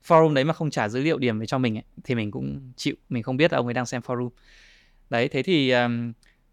forum 0.07 0.35
đấy 0.35 0.45
mà 0.45 0.53
không 0.53 0.71
trả 0.71 0.89
dữ 0.89 1.01
liệu 1.01 1.19
điểm 1.19 1.39
về 1.39 1.47
cho 1.47 1.59
mình 1.59 1.77
ấy, 1.77 1.85
thì 2.05 2.15
mình 2.15 2.31
cũng 2.31 2.73
chịu 2.77 2.95
mình 3.09 3.23
không 3.23 3.37
biết 3.37 3.53
là 3.53 3.59
ông 3.59 3.67
ấy 3.67 3.75
đang 3.75 3.87
xem 3.87 4.03
forum. 4.07 4.29
Đấy 5.11 5.29
thế 5.29 5.43
thì 5.43 5.71
um, 5.71 6.13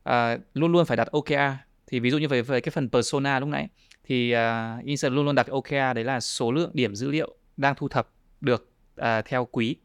uh, 0.09 0.13
luôn 0.53 0.71
luôn 0.71 0.85
phải 0.85 0.97
đặt 0.97 1.07
OKR 1.11 1.33
thì 1.87 1.99
ví 1.99 2.09
dụ 2.09 2.17
như 2.17 2.27
về, 2.27 2.41
về 2.41 2.61
cái 2.61 2.71
phần 2.71 2.89
persona 2.89 3.39
lúc 3.39 3.49
nãy 3.49 3.67
thì 4.03 4.35
uh, 4.35 4.85
insert 4.85 5.13
luôn 5.13 5.25
luôn 5.25 5.35
đặt 5.35 5.47
OKR 5.47 5.73
đấy 5.95 6.03
là 6.03 6.19
số 6.19 6.51
lượng 6.51 6.71
điểm 6.73 6.95
dữ 6.95 7.11
liệu 7.11 7.35
đang 7.57 7.75
thu 7.75 7.87
thập 7.87 8.09
được 8.41 8.71
à, 8.95 9.21
theo 9.21 9.45
quý. 9.51 9.75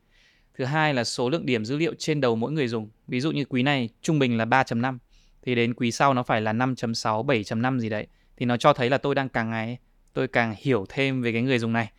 Thứ 0.54 0.64
hai 0.64 0.94
là 0.94 1.04
số 1.04 1.30
lượng 1.30 1.46
điểm 1.46 1.64
dữ 1.64 1.76
liệu 1.76 1.94
trên 1.98 2.20
đầu 2.20 2.36
mỗi 2.36 2.52
người 2.52 2.68
dùng. 2.68 2.90
Ví 3.08 3.20
dụ 3.20 3.30
như 3.30 3.44
quý 3.44 3.62
này 3.62 3.88
trung 4.02 4.18
bình 4.18 4.36
là 4.36 4.44
3.5 4.44 4.98
thì 5.42 5.54
đến 5.54 5.74
quý 5.74 5.90
sau 5.90 6.14
nó 6.14 6.22
phải 6.22 6.40
là 6.40 6.52
5.6 6.52 7.26
7.5 7.26 7.78
gì 7.78 7.88
đấy. 7.88 8.06
Thì 8.36 8.46
nó 8.46 8.56
cho 8.56 8.72
thấy 8.72 8.90
là 8.90 8.98
tôi 8.98 9.14
đang 9.14 9.28
càng 9.28 9.50
ngày 9.50 9.78
tôi 10.12 10.28
càng 10.28 10.54
hiểu 10.58 10.86
thêm 10.88 11.22
về 11.22 11.32
cái 11.32 11.42
người 11.42 11.58
dùng 11.58 11.72
này. 11.72 11.90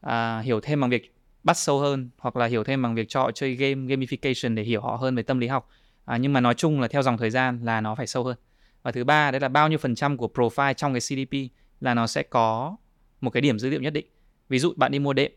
À, 0.00 0.40
hiểu 0.40 0.60
thêm 0.60 0.80
bằng 0.80 0.90
việc 0.90 1.14
bắt 1.42 1.56
sâu 1.56 1.78
hơn 1.78 2.10
hoặc 2.18 2.36
là 2.36 2.46
hiểu 2.46 2.64
thêm 2.64 2.82
bằng 2.82 2.94
việc 2.94 3.08
cho 3.08 3.20
họ 3.20 3.32
chơi 3.32 3.54
game 3.54 3.94
gamification 3.94 4.54
để 4.54 4.62
hiểu 4.62 4.80
họ 4.80 4.96
hơn 4.96 5.16
về 5.16 5.22
tâm 5.22 5.38
lý 5.38 5.46
học. 5.46 5.68
À, 6.04 6.16
nhưng 6.16 6.32
mà 6.32 6.40
nói 6.40 6.54
chung 6.54 6.80
là 6.80 6.88
theo 6.88 7.02
dòng 7.02 7.18
thời 7.18 7.30
gian 7.30 7.60
là 7.64 7.80
nó 7.80 7.94
phải 7.94 8.06
sâu 8.06 8.24
hơn. 8.24 8.36
Và 8.82 8.92
thứ 8.92 9.04
ba 9.04 9.30
đấy 9.30 9.40
là 9.40 9.48
bao 9.48 9.68
nhiêu 9.68 9.78
phần 9.78 9.94
trăm 9.94 10.16
của 10.16 10.30
profile 10.34 10.72
trong 10.72 10.94
cái 10.94 11.00
CDP 11.00 11.36
là 11.80 11.94
nó 11.94 12.06
sẽ 12.06 12.22
có 12.22 12.76
một 13.20 13.30
cái 13.30 13.40
điểm 13.40 13.58
dữ 13.58 13.70
liệu 13.70 13.80
nhất 13.80 13.92
định 13.92 14.06
ví 14.50 14.58
dụ 14.58 14.72
bạn 14.76 14.92
đi 14.92 14.98
mua 14.98 15.12
đệm 15.12 15.32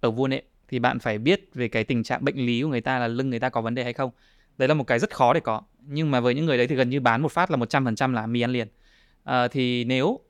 ở 0.00 0.10
vua 0.10 0.28
nệm 0.28 0.44
thì 0.68 0.78
bạn 0.78 0.98
phải 0.98 1.18
biết 1.18 1.54
về 1.54 1.68
cái 1.68 1.84
tình 1.84 2.02
trạng 2.02 2.24
bệnh 2.24 2.46
lý 2.46 2.62
của 2.62 2.68
người 2.68 2.80
ta 2.80 2.98
là 2.98 3.08
lưng 3.08 3.30
người 3.30 3.40
ta 3.40 3.48
có 3.48 3.60
vấn 3.60 3.74
đề 3.74 3.84
hay 3.84 3.92
không. 3.92 4.10
Đấy 4.58 4.68
là 4.68 4.74
một 4.74 4.84
cái 4.84 4.98
rất 4.98 5.14
khó 5.14 5.32
để 5.32 5.40
có. 5.40 5.62
Nhưng 5.86 6.10
mà 6.10 6.20
với 6.20 6.34
những 6.34 6.46
người 6.46 6.56
đấy 6.56 6.66
thì 6.66 6.74
gần 6.74 6.90
như 6.90 7.00
bán 7.00 7.22
một 7.22 7.32
phát 7.32 7.50
là 7.50 7.56
100% 7.56 8.12
là 8.12 8.26
mì 8.26 8.40
ăn 8.40 8.50
liền. 8.50 8.68
À, 9.24 9.48
thì 9.48 9.84
nếu 9.84 10.20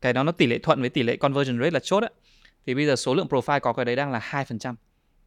cái 0.00 0.12
đó 0.12 0.22
nó 0.22 0.32
tỷ 0.32 0.46
lệ 0.46 0.58
thuận 0.58 0.80
với 0.80 0.90
tỷ 0.90 1.02
lệ 1.02 1.16
conversion 1.16 1.58
rate 1.58 1.70
là 1.70 1.80
chốt 1.82 2.02
á 2.02 2.08
thì 2.66 2.74
bây 2.74 2.86
giờ 2.86 2.96
số 2.96 3.14
lượng 3.14 3.26
profile 3.26 3.60
có 3.60 3.72
cái 3.72 3.84
đấy 3.84 3.96
đang 3.96 4.12
là 4.12 4.20
2% 4.30 4.74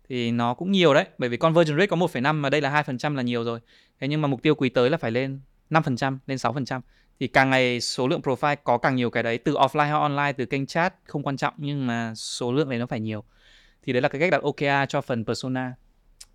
thì 0.10 0.32
nó 0.32 0.54
cũng 0.54 0.72
nhiều 0.72 0.94
đấy 0.94 1.06
bởi 1.18 1.30
vì 1.30 1.38
conversion 1.38 1.78
rate 1.78 1.88
có 1.88 1.98
1,5 1.98 2.36
mà 2.36 2.50
đây 2.50 2.62
là 2.62 2.84
2% 2.84 3.16
là 3.16 3.22
nhiều 3.22 3.44
rồi. 3.44 3.60
Thế 4.00 4.08
nhưng 4.08 4.22
mà 4.22 4.28
mục 4.28 4.42
tiêu 4.42 4.56
quý 4.56 4.70
tới 4.70 4.90
là 4.90 4.98
phải 4.98 5.12
lên 5.12 5.40
5% 5.70 6.18
lên 6.28 6.38
6% 6.38 6.82
thì 7.20 7.28
càng 7.28 7.50
ngày 7.50 7.82
số 7.82 8.08
lượng 8.08 8.22
profile 8.22 8.56
có 8.64 8.78
càng 8.78 8.96
nhiều 8.96 9.10
cái 9.10 9.24
đấy, 9.24 9.38
từ 9.38 9.54
offline 9.54 9.90
hay 9.90 9.92
online, 9.92 10.34
từ 10.34 10.46
kênh 10.46 10.66
chat 10.66 10.94
không 11.04 11.24
quan 11.24 11.38
trọng, 11.38 11.54
nhưng 11.58 11.88
mà 11.88 12.14
số 12.16 12.52
lượng 12.52 12.70
này 12.70 12.80
nó 12.80 12.86
phải 12.86 13.00
nhiều. 13.00 13.24
Thì 13.84 13.94
đấy 13.94 14.02
là 14.02 14.10
cái 14.10 14.22
cách 14.22 14.32
đặt 14.32 14.42
OKR 14.42 14.90
cho 14.90 15.02
phần 15.02 15.26
persona. 15.26 15.74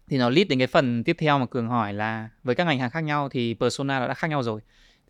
Thì 0.08 0.18
nó 0.18 0.30
lead 0.30 0.48
đến 0.48 0.58
cái 0.58 0.66
phần 0.66 1.04
tiếp 1.04 1.16
theo 1.18 1.38
mà 1.38 1.46
cường 1.46 1.68
hỏi 1.68 1.92
là, 1.92 2.28
với 2.42 2.54
các 2.54 2.64
ngành 2.64 2.78
hàng 2.78 2.90
khác 2.90 3.00
nhau 3.00 3.28
thì 3.28 3.54
persona 3.60 4.00
nó 4.00 4.08
đã 4.08 4.14
khác 4.14 4.28
nhau 4.28 4.42
rồi. 4.42 4.60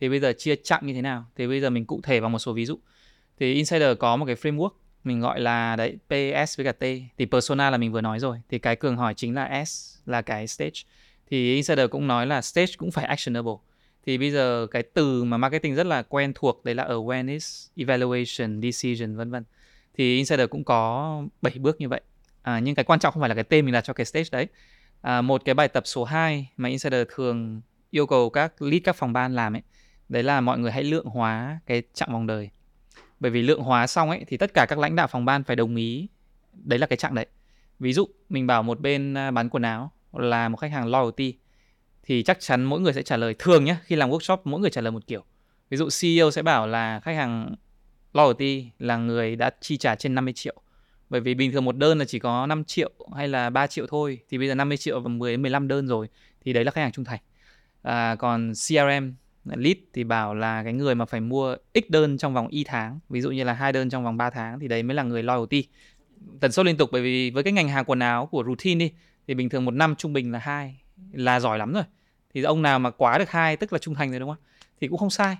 Thì 0.00 0.08
bây 0.08 0.20
giờ 0.20 0.32
chia 0.38 0.56
chặng 0.56 0.86
như 0.86 0.94
thế 0.94 1.02
nào? 1.02 1.24
Thì 1.36 1.46
bây 1.46 1.60
giờ 1.60 1.70
mình 1.70 1.86
cụ 1.86 2.00
thể 2.02 2.20
vào 2.20 2.30
một 2.30 2.38
số 2.38 2.52
ví 2.52 2.66
dụ. 2.66 2.78
Thì 3.38 3.54
insider 3.54 3.98
có 3.98 4.16
một 4.16 4.26
cái 4.26 4.34
framework, 4.34 4.70
mình 5.04 5.20
gọi 5.20 5.40
là 5.40 5.76
đấy 5.76 5.98
PS 6.06 6.58
với 6.58 6.64
cả 6.64 6.72
T. 6.72 6.84
Thì 7.18 7.26
persona 7.30 7.70
là 7.70 7.76
mình 7.76 7.92
vừa 7.92 8.00
nói 8.00 8.18
rồi. 8.18 8.40
Thì 8.48 8.58
cái 8.58 8.76
cường 8.76 8.96
hỏi 8.96 9.14
chính 9.14 9.34
là 9.34 9.64
S 9.64 9.96
là 10.06 10.22
cái 10.22 10.46
stage. 10.46 10.80
Thì 11.30 11.54
insider 11.54 11.90
cũng 11.90 12.06
nói 12.06 12.26
là 12.26 12.42
stage 12.42 12.72
cũng 12.78 12.90
phải 12.90 13.04
actionable 13.04 13.54
thì 14.06 14.18
bây 14.18 14.30
giờ 14.30 14.66
cái 14.70 14.82
từ 14.82 15.24
mà 15.24 15.36
marketing 15.36 15.74
rất 15.74 15.86
là 15.86 16.02
quen 16.02 16.32
thuộc 16.34 16.64
đấy 16.64 16.74
là 16.74 16.84
awareness 16.84 17.70
evaluation 17.76 18.62
decision 18.62 19.16
vân 19.16 19.30
vân. 19.30 19.44
Thì 19.94 20.16
insider 20.16 20.50
cũng 20.50 20.64
có 20.64 21.22
7 21.42 21.58
bước 21.58 21.80
như 21.80 21.88
vậy. 21.88 22.00
À, 22.42 22.58
nhưng 22.58 22.74
cái 22.74 22.84
quan 22.84 23.00
trọng 23.00 23.12
không 23.12 23.20
phải 23.20 23.28
là 23.28 23.34
cái 23.34 23.44
tên 23.44 23.64
mình 23.64 23.72
đặt 23.72 23.80
cho 23.80 23.92
cái 23.92 24.06
stage 24.06 24.28
đấy. 24.32 24.46
À, 25.00 25.22
một 25.22 25.42
cái 25.44 25.54
bài 25.54 25.68
tập 25.68 25.82
số 25.86 26.04
2 26.04 26.50
mà 26.56 26.68
insider 26.68 27.06
thường 27.14 27.60
yêu 27.90 28.06
cầu 28.06 28.30
các 28.30 28.62
lead 28.62 28.82
các 28.84 28.96
phòng 28.96 29.12
ban 29.12 29.34
làm 29.34 29.56
ấy 29.56 29.62
đấy 30.08 30.22
là 30.22 30.40
mọi 30.40 30.58
người 30.58 30.72
hãy 30.72 30.84
lượng 30.84 31.06
hóa 31.06 31.60
cái 31.66 31.82
chặng 31.94 32.12
vòng 32.12 32.26
đời. 32.26 32.50
Bởi 33.20 33.30
vì 33.30 33.42
lượng 33.42 33.60
hóa 33.60 33.86
xong 33.86 34.10
ấy 34.10 34.24
thì 34.26 34.36
tất 34.36 34.54
cả 34.54 34.66
các 34.68 34.78
lãnh 34.78 34.96
đạo 34.96 35.06
phòng 35.06 35.24
ban 35.24 35.44
phải 35.44 35.56
đồng 35.56 35.76
ý 35.76 36.08
đấy 36.52 36.78
là 36.78 36.86
cái 36.86 36.96
chặng 36.96 37.14
đấy. 37.14 37.26
Ví 37.78 37.92
dụ 37.92 38.08
mình 38.28 38.46
bảo 38.46 38.62
một 38.62 38.80
bên 38.80 39.14
à, 39.14 39.30
bán 39.30 39.48
quần 39.48 39.62
áo 39.62 39.90
là 40.12 40.48
một 40.48 40.56
khách 40.56 40.70
hàng 40.70 40.86
loyalty 40.86 41.34
thì 42.04 42.22
chắc 42.22 42.40
chắn 42.40 42.64
mỗi 42.64 42.80
người 42.80 42.92
sẽ 42.92 43.02
trả 43.02 43.16
lời 43.16 43.34
thường 43.38 43.64
nhé. 43.64 43.76
Khi 43.84 43.96
làm 43.96 44.10
workshop 44.10 44.36
mỗi 44.44 44.60
người 44.60 44.70
trả 44.70 44.80
lời 44.80 44.90
một 44.90 45.06
kiểu. 45.06 45.24
Ví 45.70 45.76
dụ 45.76 45.88
CEO 46.00 46.30
sẽ 46.30 46.42
bảo 46.42 46.66
là 46.66 47.00
khách 47.00 47.16
hàng 47.16 47.54
loyalty 48.12 48.70
là 48.78 48.96
người 48.96 49.36
đã 49.36 49.50
chi 49.60 49.76
trả 49.76 49.94
trên 49.94 50.14
50 50.14 50.32
triệu. 50.32 50.54
Bởi 51.10 51.20
vì 51.20 51.34
bình 51.34 51.52
thường 51.52 51.64
một 51.64 51.76
đơn 51.76 51.98
là 51.98 52.04
chỉ 52.04 52.18
có 52.18 52.46
5 52.46 52.64
triệu 52.64 52.90
hay 53.16 53.28
là 53.28 53.50
3 53.50 53.66
triệu 53.66 53.86
thôi 53.86 54.18
thì 54.30 54.38
bây 54.38 54.48
giờ 54.48 54.54
50 54.54 54.76
triệu 54.76 55.00
và 55.00 55.08
10 55.08 55.36
15 55.36 55.68
đơn 55.68 55.86
rồi 55.86 56.08
thì 56.44 56.52
đấy 56.52 56.64
là 56.64 56.70
khách 56.70 56.80
hàng 56.80 56.92
trung 56.92 57.04
thành. 57.04 57.20
À, 57.82 58.14
còn 58.14 58.52
CRM 58.52 59.12
lead 59.44 59.76
thì 59.92 60.04
bảo 60.04 60.34
là 60.34 60.62
cái 60.64 60.72
người 60.72 60.94
mà 60.94 61.04
phải 61.04 61.20
mua 61.20 61.56
x 61.74 61.84
đơn 61.88 62.18
trong 62.18 62.34
vòng 62.34 62.48
y 62.48 62.64
tháng 62.64 62.98
ví 63.08 63.20
dụ 63.20 63.30
như 63.30 63.44
là 63.44 63.52
hai 63.52 63.72
đơn 63.72 63.90
trong 63.90 64.04
vòng 64.04 64.16
3 64.16 64.30
tháng 64.30 64.60
thì 64.60 64.68
đấy 64.68 64.82
mới 64.82 64.94
là 64.94 65.02
người 65.02 65.22
loyalty. 65.22 65.64
Tần 66.40 66.52
suất 66.52 66.66
liên 66.66 66.76
tục 66.76 66.88
bởi 66.92 67.02
vì 67.02 67.30
với 67.30 67.42
cái 67.42 67.52
ngành 67.52 67.68
hàng 67.68 67.84
quần 67.84 67.98
áo 67.98 68.26
của 68.26 68.44
routine 68.46 68.78
đi 68.78 68.92
thì 69.28 69.34
bình 69.34 69.48
thường 69.48 69.64
một 69.64 69.74
năm 69.74 69.94
trung 69.96 70.12
bình 70.12 70.32
là 70.32 70.38
hai 70.38 70.83
là 71.12 71.40
giỏi 71.40 71.58
lắm 71.58 71.72
rồi. 71.72 71.84
Thì 72.34 72.42
ông 72.42 72.62
nào 72.62 72.78
mà 72.78 72.90
quá 72.90 73.18
được 73.18 73.30
hai 73.30 73.56
tức 73.56 73.72
là 73.72 73.78
trung 73.78 73.94
thành 73.94 74.10
rồi 74.10 74.20
đúng 74.20 74.28
không 74.28 74.44
thì 74.80 74.88
cũng 74.88 74.98
không 74.98 75.10
sai. 75.10 75.36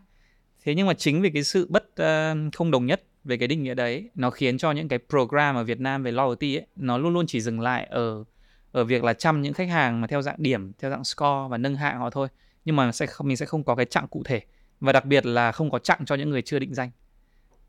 Thế 0.64 0.74
nhưng 0.74 0.86
mà 0.86 0.94
chính 0.94 1.22
vì 1.22 1.30
cái 1.30 1.44
sự 1.44 1.66
bất 1.70 1.84
uh, 1.84 2.54
không 2.54 2.70
đồng 2.70 2.86
nhất 2.86 3.02
về 3.24 3.36
cái 3.36 3.48
định 3.48 3.62
nghĩa 3.62 3.74
đấy 3.74 4.10
nó 4.14 4.30
khiến 4.30 4.58
cho 4.58 4.72
những 4.72 4.88
cái 4.88 4.98
program 5.08 5.54
ở 5.54 5.64
Việt 5.64 5.80
Nam 5.80 6.02
về 6.02 6.12
loyalty 6.12 6.56
ấy 6.56 6.66
nó 6.76 6.98
luôn 6.98 7.14
luôn 7.14 7.26
chỉ 7.26 7.40
dừng 7.40 7.60
lại 7.60 7.86
ở 7.90 8.24
ở 8.72 8.84
việc 8.84 9.04
là 9.04 9.12
chăm 9.12 9.42
những 9.42 9.52
khách 9.52 9.68
hàng 9.68 10.00
mà 10.00 10.06
theo 10.06 10.22
dạng 10.22 10.36
điểm 10.38 10.72
theo 10.78 10.90
dạng 10.90 11.04
score 11.04 11.48
và 11.48 11.58
nâng 11.58 11.76
hạng 11.76 11.98
họ 11.98 12.10
thôi. 12.10 12.28
Nhưng 12.64 12.76
mà 12.76 12.92
sẽ 12.92 13.06
không 13.06 13.28
mình 13.28 13.36
sẽ 13.36 13.46
không 13.46 13.64
có 13.64 13.74
cái 13.74 13.86
chặng 13.86 14.08
cụ 14.08 14.22
thể. 14.24 14.42
Và 14.80 14.92
đặc 14.92 15.04
biệt 15.04 15.26
là 15.26 15.52
không 15.52 15.70
có 15.70 15.78
chặng 15.78 16.04
cho 16.06 16.14
những 16.14 16.30
người 16.30 16.42
chưa 16.42 16.58
định 16.58 16.74
danh. 16.74 16.90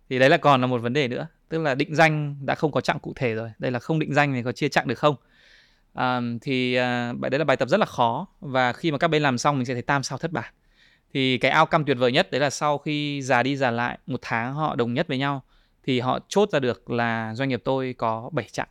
Thì 0.09 0.19
đấy 0.19 0.29
là 0.29 0.37
còn 0.37 0.61
là 0.61 0.67
một 0.67 0.81
vấn 0.81 0.93
đề 0.93 1.07
nữa. 1.07 1.27
Tức 1.49 1.61
là 1.61 1.75
định 1.75 1.95
danh 1.95 2.35
đã 2.45 2.55
không 2.55 2.71
có 2.71 2.81
chặng 2.81 2.99
cụ 2.99 3.13
thể 3.15 3.35
rồi. 3.35 3.51
Đây 3.59 3.71
là 3.71 3.79
không 3.79 3.99
định 3.99 4.13
danh 4.13 4.33
thì 4.33 4.43
có 4.43 4.51
chia 4.51 4.69
chặng 4.69 4.87
được 4.87 4.99
không? 4.99 5.15
À, 5.95 6.21
thì 6.41 6.77
uh, 6.77 7.19
đấy 7.19 7.39
là 7.39 7.45
bài 7.45 7.57
tập 7.57 7.69
rất 7.69 7.79
là 7.79 7.85
khó 7.85 8.27
và 8.39 8.73
khi 8.73 8.91
mà 8.91 8.97
các 8.97 9.07
bên 9.07 9.23
làm 9.23 9.37
xong 9.37 9.57
mình 9.57 9.65
sẽ 9.65 9.73
thấy 9.73 9.81
tam 9.81 10.03
sao 10.03 10.17
thất 10.17 10.31
bại. 10.31 10.51
Thì 11.13 11.37
cái 11.37 11.59
outcome 11.59 11.83
tuyệt 11.87 11.97
vời 11.97 12.11
nhất 12.11 12.31
đấy 12.31 12.41
là 12.41 12.49
sau 12.49 12.77
khi 12.77 13.21
già 13.21 13.43
đi 13.43 13.55
già 13.55 13.71
lại 13.71 13.97
một 14.07 14.19
tháng 14.21 14.53
họ 14.53 14.75
đồng 14.75 14.93
nhất 14.93 15.07
với 15.07 15.17
nhau 15.17 15.43
thì 15.83 15.99
họ 15.99 16.19
chốt 16.27 16.49
ra 16.51 16.59
được 16.59 16.89
là 16.89 17.33
doanh 17.35 17.49
nghiệp 17.49 17.61
tôi 17.63 17.95
có 17.97 18.29
7 18.33 18.45
chặng. 18.51 18.67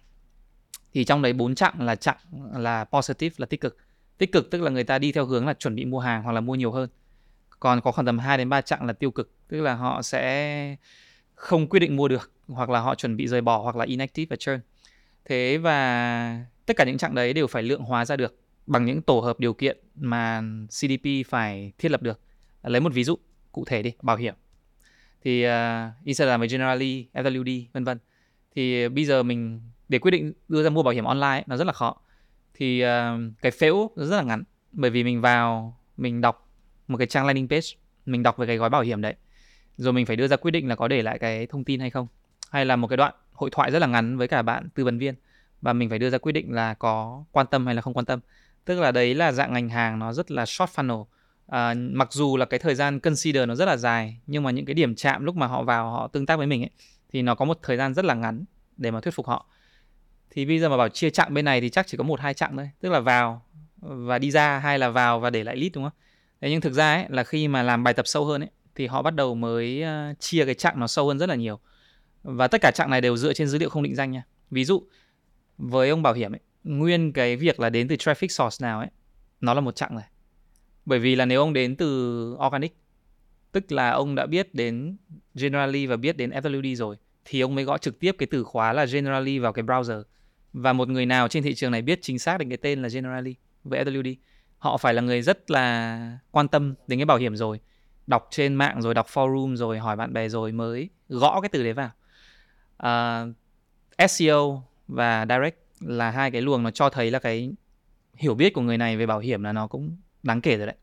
Thì 0.94 1.04
trong 1.04 1.22
đấy 1.22 1.32
bốn 1.32 1.54
chặng 1.54 1.74
là 1.78 1.96
chặng 1.96 2.16
là 2.56 2.84
positive 2.84 3.34
là 3.38 3.46
tích 3.46 3.60
cực. 3.60 3.76
Tích 4.18 4.32
cực 4.32 4.50
tức 4.50 4.62
là 4.62 4.70
người 4.70 4.84
ta 4.84 4.98
đi 4.98 5.12
theo 5.12 5.26
hướng 5.26 5.46
là 5.46 5.54
chuẩn 5.54 5.74
bị 5.74 5.84
mua 5.84 5.98
hàng 5.98 6.22
hoặc 6.22 6.32
là 6.32 6.40
mua 6.40 6.54
nhiều 6.54 6.72
hơn. 6.72 6.88
Còn 7.60 7.80
có 7.80 7.92
khoảng 7.92 8.06
tầm 8.06 8.18
2 8.18 8.38
đến 8.38 8.48
3 8.48 8.60
chặng 8.60 8.86
là 8.86 8.92
tiêu 8.92 9.10
cực 9.10 9.30
tức 9.48 9.60
là 9.60 9.74
họ 9.74 10.02
sẽ 10.02 10.76
không 11.34 11.66
quyết 11.68 11.80
định 11.80 11.96
mua 11.96 12.08
được 12.08 12.30
hoặc 12.48 12.70
là 12.70 12.80
họ 12.80 12.94
chuẩn 12.94 13.16
bị 13.16 13.28
rời 13.28 13.40
bỏ 13.40 13.58
hoặc 13.58 13.76
là 13.76 13.84
inactive 13.84 14.26
và 14.30 14.36
churn. 14.36 14.60
Thế 15.24 15.58
và 15.58 16.44
tất 16.66 16.76
cả 16.76 16.84
những 16.84 16.98
chặng 16.98 17.14
đấy 17.14 17.32
đều 17.32 17.46
phải 17.46 17.62
lượng 17.62 17.80
hóa 17.80 18.04
ra 18.04 18.16
được 18.16 18.38
bằng 18.66 18.84
những 18.84 19.02
tổ 19.02 19.20
hợp 19.20 19.40
điều 19.40 19.54
kiện 19.54 19.78
mà 19.96 20.42
CDP 20.68 21.26
phải 21.26 21.72
thiết 21.78 21.90
lập 21.90 22.02
được. 22.02 22.20
Lấy 22.62 22.80
một 22.80 22.92
ví 22.92 23.04
dụ 23.04 23.18
cụ 23.52 23.64
thể 23.64 23.82
đi 23.82 23.92
bảo 24.02 24.16
hiểm. 24.16 24.34
Thì 25.24 25.42
à, 25.42 25.92
uh, 26.00 26.06
Insider 26.06 26.28
làm 26.28 26.40
với 26.40 26.48
Generali, 26.48 27.06
FWD 27.14 27.64
vân 27.72 27.84
vân. 27.84 27.98
Thì 28.54 28.88
bây 28.88 29.04
giờ 29.04 29.22
mình 29.22 29.60
để 29.88 29.98
quyết 29.98 30.10
định 30.10 30.32
đưa 30.48 30.62
ra 30.62 30.70
mua 30.70 30.82
bảo 30.82 30.94
hiểm 30.94 31.04
online 31.04 31.26
ấy, 31.26 31.44
nó 31.46 31.56
rất 31.56 31.66
là 31.66 31.72
khó. 31.72 31.96
Thì 32.54 32.84
uh, 32.84 32.88
cái 33.42 33.52
phễu 33.52 33.90
rất 33.96 34.16
là 34.16 34.22
ngắn 34.22 34.44
bởi 34.72 34.90
vì 34.90 35.04
mình 35.04 35.20
vào 35.20 35.78
mình 35.96 36.20
đọc 36.20 36.50
một 36.88 36.96
cái 36.98 37.06
trang 37.06 37.26
landing 37.26 37.48
page 37.48 37.66
mình 38.06 38.22
đọc 38.22 38.36
về 38.36 38.46
cái 38.46 38.56
gói 38.56 38.70
bảo 38.70 38.82
hiểm 38.82 39.00
đấy. 39.00 39.14
Rồi 39.76 39.92
mình 39.92 40.06
phải 40.06 40.16
đưa 40.16 40.28
ra 40.28 40.36
quyết 40.36 40.50
định 40.50 40.68
là 40.68 40.74
có 40.74 40.88
để 40.88 41.02
lại 41.02 41.18
cái 41.18 41.46
thông 41.46 41.64
tin 41.64 41.80
hay 41.80 41.90
không. 41.90 42.06
Hay 42.50 42.64
là 42.64 42.76
một 42.76 42.88
cái 42.88 42.96
đoạn 42.96 43.14
hội 43.32 43.50
thoại 43.52 43.70
rất 43.70 43.78
là 43.78 43.86
ngắn 43.86 44.16
với 44.16 44.28
cả 44.28 44.42
bạn 44.42 44.68
tư 44.74 44.84
vấn 44.84 44.98
viên 44.98 45.14
và 45.64 45.72
mình 45.72 45.88
phải 45.88 45.98
đưa 45.98 46.10
ra 46.10 46.18
quyết 46.18 46.32
định 46.32 46.52
là 46.52 46.74
có 46.74 47.24
quan 47.32 47.46
tâm 47.46 47.66
hay 47.66 47.74
là 47.74 47.82
không 47.82 47.94
quan 47.94 48.06
tâm. 48.06 48.20
Tức 48.64 48.80
là 48.80 48.92
đấy 48.92 49.14
là 49.14 49.32
dạng 49.32 49.52
ngành 49.52 49.68
hàng 49.68 49.98
nó 49.98 50.12
rất 50.12 50.30
là 50.30 50.46
short 50.46 50.70
funnel. 50.70 51.04
À, 51.46 51.74
mặc 51.74 52.12
dù 52.12 52.36
là 52.36 52.44
cái 52.44 52.58
thời 52.58 52.74
gian 52.74 53.00
consider 53.00 53.48
nó 53.48 53.54
rất 53.54 53.64
là 53.64 53.76
dài 53.76 54.20
nhưng 54.26 54.42
mà 54.42 54.50
những 54.50 54.64
cái 54.64 54.74
điểm 54.74 54.94
chạm 54.94 55.24
lúc 55.24 55.36
mà 55.36 55.46
họ 55.46 55.62
vào 55.62 55.90
họ 55.90 56.08
tương 56.08 56.26
tác 56.26 56.36
với 56.36 56.46
mình 56.46 56.62
ấy 56.62 56.70
thì 57.12 57.22
nó 57.22 57.34
có 57.34 57.44
một 57.44 57.58
thời 57.62 57.76
gian 57.76 57.94
rất 57.94 58.04
là 58.04 58.14
ngắn 58.14 58.44
để 58.76 58.90
mà 58.90 59.00
thuyết 59.00 59.14
phục 59.14 59.26
họ. 59.26 59.46
Thì 60.30 60.46
bây 60.46 60.58
giờ 60.58 60.68
mà 60.68 60.76
bảo 60.76 60.88
chia 60.88 61.10
chặng 61.10 61.34
bên 61.34 61.44
này 61.44 61.60
thì 61.60 61.70
chắc 61.70 61.86
chỉ 61.86 61.96
có 61.96 62.04
một 62.04 62.20
hai 62.20 62.34
chặng 62.34 62.56
thôi. 62.56 62.70
Tức 62.80 62.88
là 62.88 63.00
vào 63.00 63.42
và 63.80 64.18
đi 64.18 64.30
ra 64.30 64.58
hay 64.58 64.78
là 64.78 64.88
vào 64.88 65.20
và 65.20 65.30
để 65.30 65.44
lại 65.44 65.56
lead 65.56 65.72
đúng 65.74 65.84
không? 65.84 65.92
Thế 66.40 66.50
nhưng 66.50 66.60
thực 66.60 66.72
ra 66.72 66.94
ấy 66.94 67.04
là 67.08 67.24
khi 67.24 67.48
mà 67.48 67.62
làm 67.62 67.84
bài 67.84 67.94
tập 67.94 68.06
sâu 68.06 68.24
hơn 68.24 68.42
ấy 68.42 68.50
thì 68.74 68.86
họ 68.86 69.02
bắt 69.02 69.14
đầu 69.14 69.34
mới 69.34 69.82
ờ, 69.82 70.14
chia 70.18 70.44
cái 70.44 70.54
chặng 70.54 70.80
nó 70.80 70.86
sâu 70.86 71.08
hơn 71.08 71.18
rất 71.18 71.28
là 71.28 71.34
nhiều. 71.34 71.58
Và 72.22 72.48
tất 72.48 72.60
cả 72.60 72.70
chặng 72.74 72.90
này 72.90 73.00
đều 73.00 73.16
dựa 73.16 73.32
trên 73.32 73.48
dữ 73.48 73.58
liệu 73.58 73.68
không 73.68 73.82
định 73.82 73.94
danh 73.94 74.10
nha. 74.10 74.22
Ví 74.50 74.64
dụ 74.64 74.82
với 75.58 75.90
ông 75.90 76.02
bảo 76.02 76.14
hiểm 76.14 76.34
ấy 76.34 76.40
nguyên 76.64 77.12
cái 77.12 77.36
việc 77.36 77.60
là 77.60 77.70
đến 77.70 77.88
từ 77.88 77.96
traffic 77.96 78.28
source 78.28 78.66
nào 78.66 78.78
ấy 78.78 78.88
nó 79.40 79.54
là 79.54 79.60
một 79.60 79.76
chặng 79.76 79.96
này. 79.96 80.04
Bởi 80.86 80.98
vì 80.98 81.16
là 81.16 81.24
nếu 81.24 81.40
ông 81.40 81.52
đến 81.52 81.76
từ 81.76 82.36
organic 82.46 82.76
tức 83.52 83.72
là 83.72 83.90
ông 83.90 84.14
đã 84.14 84.26
biết 84.26 84.54
đến 84.54 84.96
generally 85.34 85.86
và 85.86 85.96
biết 85.96 86.16
đến 86.16 86.30
FWD 86.30 86.74
rồi 86.74 86.96
thì 87.24 87.40
ông 87.40 87.54
mới 87.54 87.64
gõ 87.64 87.78
trực 87.78 88.00
tiếp 88.00 88.14
cái 88.18 88.26
từ 88.30 88.44
khóa 88.44 88.72
là 88.72 88.84
generally 88.84 89.38
vào 89.38 89.52
cái 89.52 89.64
browser. 89.64 90.02
Và 90.52 90.72
một 90.72 90.88
người 90.88 91.06
nào 91.06 91.28
trên 91.28 91.42
thị 91.42 91.54
trường 91.54 91.70
này 91.70 91.82
biết 91.82 91.98
chính 92.02 92.18
xác 92.18 92.38
đến 92.38 92.48
cái 92.48 92.56
tên 92.56 92.82
là 92.82 92.88
generally 92.88 93.34
với 93.64 93.84
FWD 93.84 94.14
họ 94.58 94.76
phải 94.76 94.94
là 94.94 95.02
người 95.02 95.22
rất 95.22 95.50
là 95.50 96.18
quan 96.30 96.48
tâm 96.48 96.74
đến 96.86 96.98
cái 96.98 97.06
bảo 97.06 97.16
hiểm 97.16 97.36
rồi. 97.36 97.60
Đọc 98.06 98.28
trên 98.30 98.54
mạng 98.54 98.82
rồi 98.82 98.94
đọc 98.94 99.06
forum 99.12 99.56
rồi 99.56 99.78
hỏi 99.78 99.96
bạn 99.96 100.12
bè 100.12 100.28
rồi 100.28 100.52
mới 100.52 100.88
gõ 101.08 101.40
cái 101.40 101.48
từ 101.48 101.62
đấy 101.62 101.72
vào. 101.72 101.90
À, 102.76 103.22
uh, 104.04 104.10
SEO 104.10 104.62
và 104.88 105.26
direct 105.28 105.58
là 105.80 106.10
hai 106.10 106.30
cái 106.30 106.42
luồng 106.42 106.62
nó 106.62 106.70
cho 106.70 106.90
thấy 106.90 107.10
là 107.10 107.18
cái 107.18 107.52
hiểu 108.14 108.34
biết 108.34 108.54
của 108.54 108.60
người 108.60 108.78
này 108.78 108.96
về 108.96 109.06
bảo 109.06 109.18
hiểm 109.18 109.42
là 109.42 109.52
nó 109.52 109.66
cũng 109.66 109.96
đáng 110.22 110.40
kể 110.40 110.56
rồi 110.56 110.66
đấy. 110.66 110.76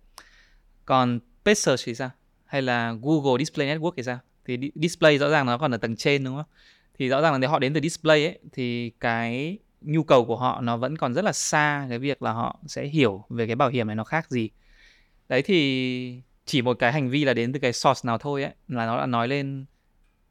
Còn 0.86 1.20
page 1.46 1.56
search 1.56 1.82
thì 1.86 1.96
sao? 1.96 2.10
Hay 2.46 2.62
là 2.62 2.96
Google 3.02 3.40
Display 3.40 3.68
Network 3.68 3.92
thì 3.98 4.04
sao? 4.04 4.20
Thì 4.46 4.72
display 4.76 5.18
rõ 5.18 5.30
ràng 5.30 5.46
nó 5.46 5.58
còn 5.58 5.72
ở 5.72 5.78
tầng 5.78 5.96
trên 5.96 6.24
đúng 6.24 6.36
không? 6.36 6.46
Thì 7.00 7.10
rõ 7.10 7.22
ràng 7.22 7.32
là 7.32 7.38
nếu 7.38 7.50
họ 7.50 7.60
đến 7.60 7.74
từ 7.74 7.80
display 7.80 8.26
ấy, 8.26 8.40
thì 8.54 8.90
cái 9.00 9.58
nhu 9.82 10.04
cầu 10.04 10.26
của 10.26 10.38
họ 10.38 10.62
nó 10.62 10.78
vẫn 10.78 10.98
còn 10.98 11.14
rất 11.14 11.26
là 11.26 11.34
xa 11.34 11.86
cái 11.90 12.00
việc 12.00 12.22
là 12.22 12.32
họ 12.32 12.60
sẽ 12.68 12.86
hiểu 12.86 13.26
về 13.30 13.48
cái 13.48 13.56
bảo 13.56 13.70
hiểm 13.70 13.88
này 13.88 13.96
nó 13.96 14.04
khác 14.04 14.30
gì. 14.30 14.50
Đấy 15.30 15.42
thì 15.42 16.22
chỉ 16.46 16.62
một 16.62 16.80
cái 16.80 16.92
hành 16.92 17.10
vi 17.10 17.26
là 17.26 17.34
đến 17.34 17.54
từ 17.54 17.60
cái 17.60 17.74
source 17.74 18.02
nào 18.08 18.18
thôi 18.18 18.44
ấy, 18.44 18.54
là 18.68 18.86
nó 18.86 18.98
đã 18.98 19.06
nói 19.06 19.28
lên 19.28 19.66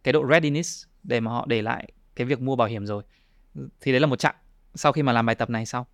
cái 0.05 0.13
độ 0.13 0.27
readiness 0.31 0.87
để 1.03 1.21
mà 1.21 1.31
họ 1.31 1.47
để 1.49 1.63
lại 1.63 1.93
cái 2.17 2.27
việc 2.27 2.41
mua 2.41 2.57
bảo 2.57 2.69
hiểm 2.69 2.87
rồi 2.87 3.03
thì 3.55 3.93
đấy 3.93 4.01
là 4.01 4.07
một 4.07 4.19
chặng 4.19 4.35
sau 4.75 4.93
khi 4.93 5.03
mà 5.03 5.13
làm 5.13 5.27
bài 5.27 5.35
tập 5.35 5.51
này 5.51 5.67
xong 5.67 5.87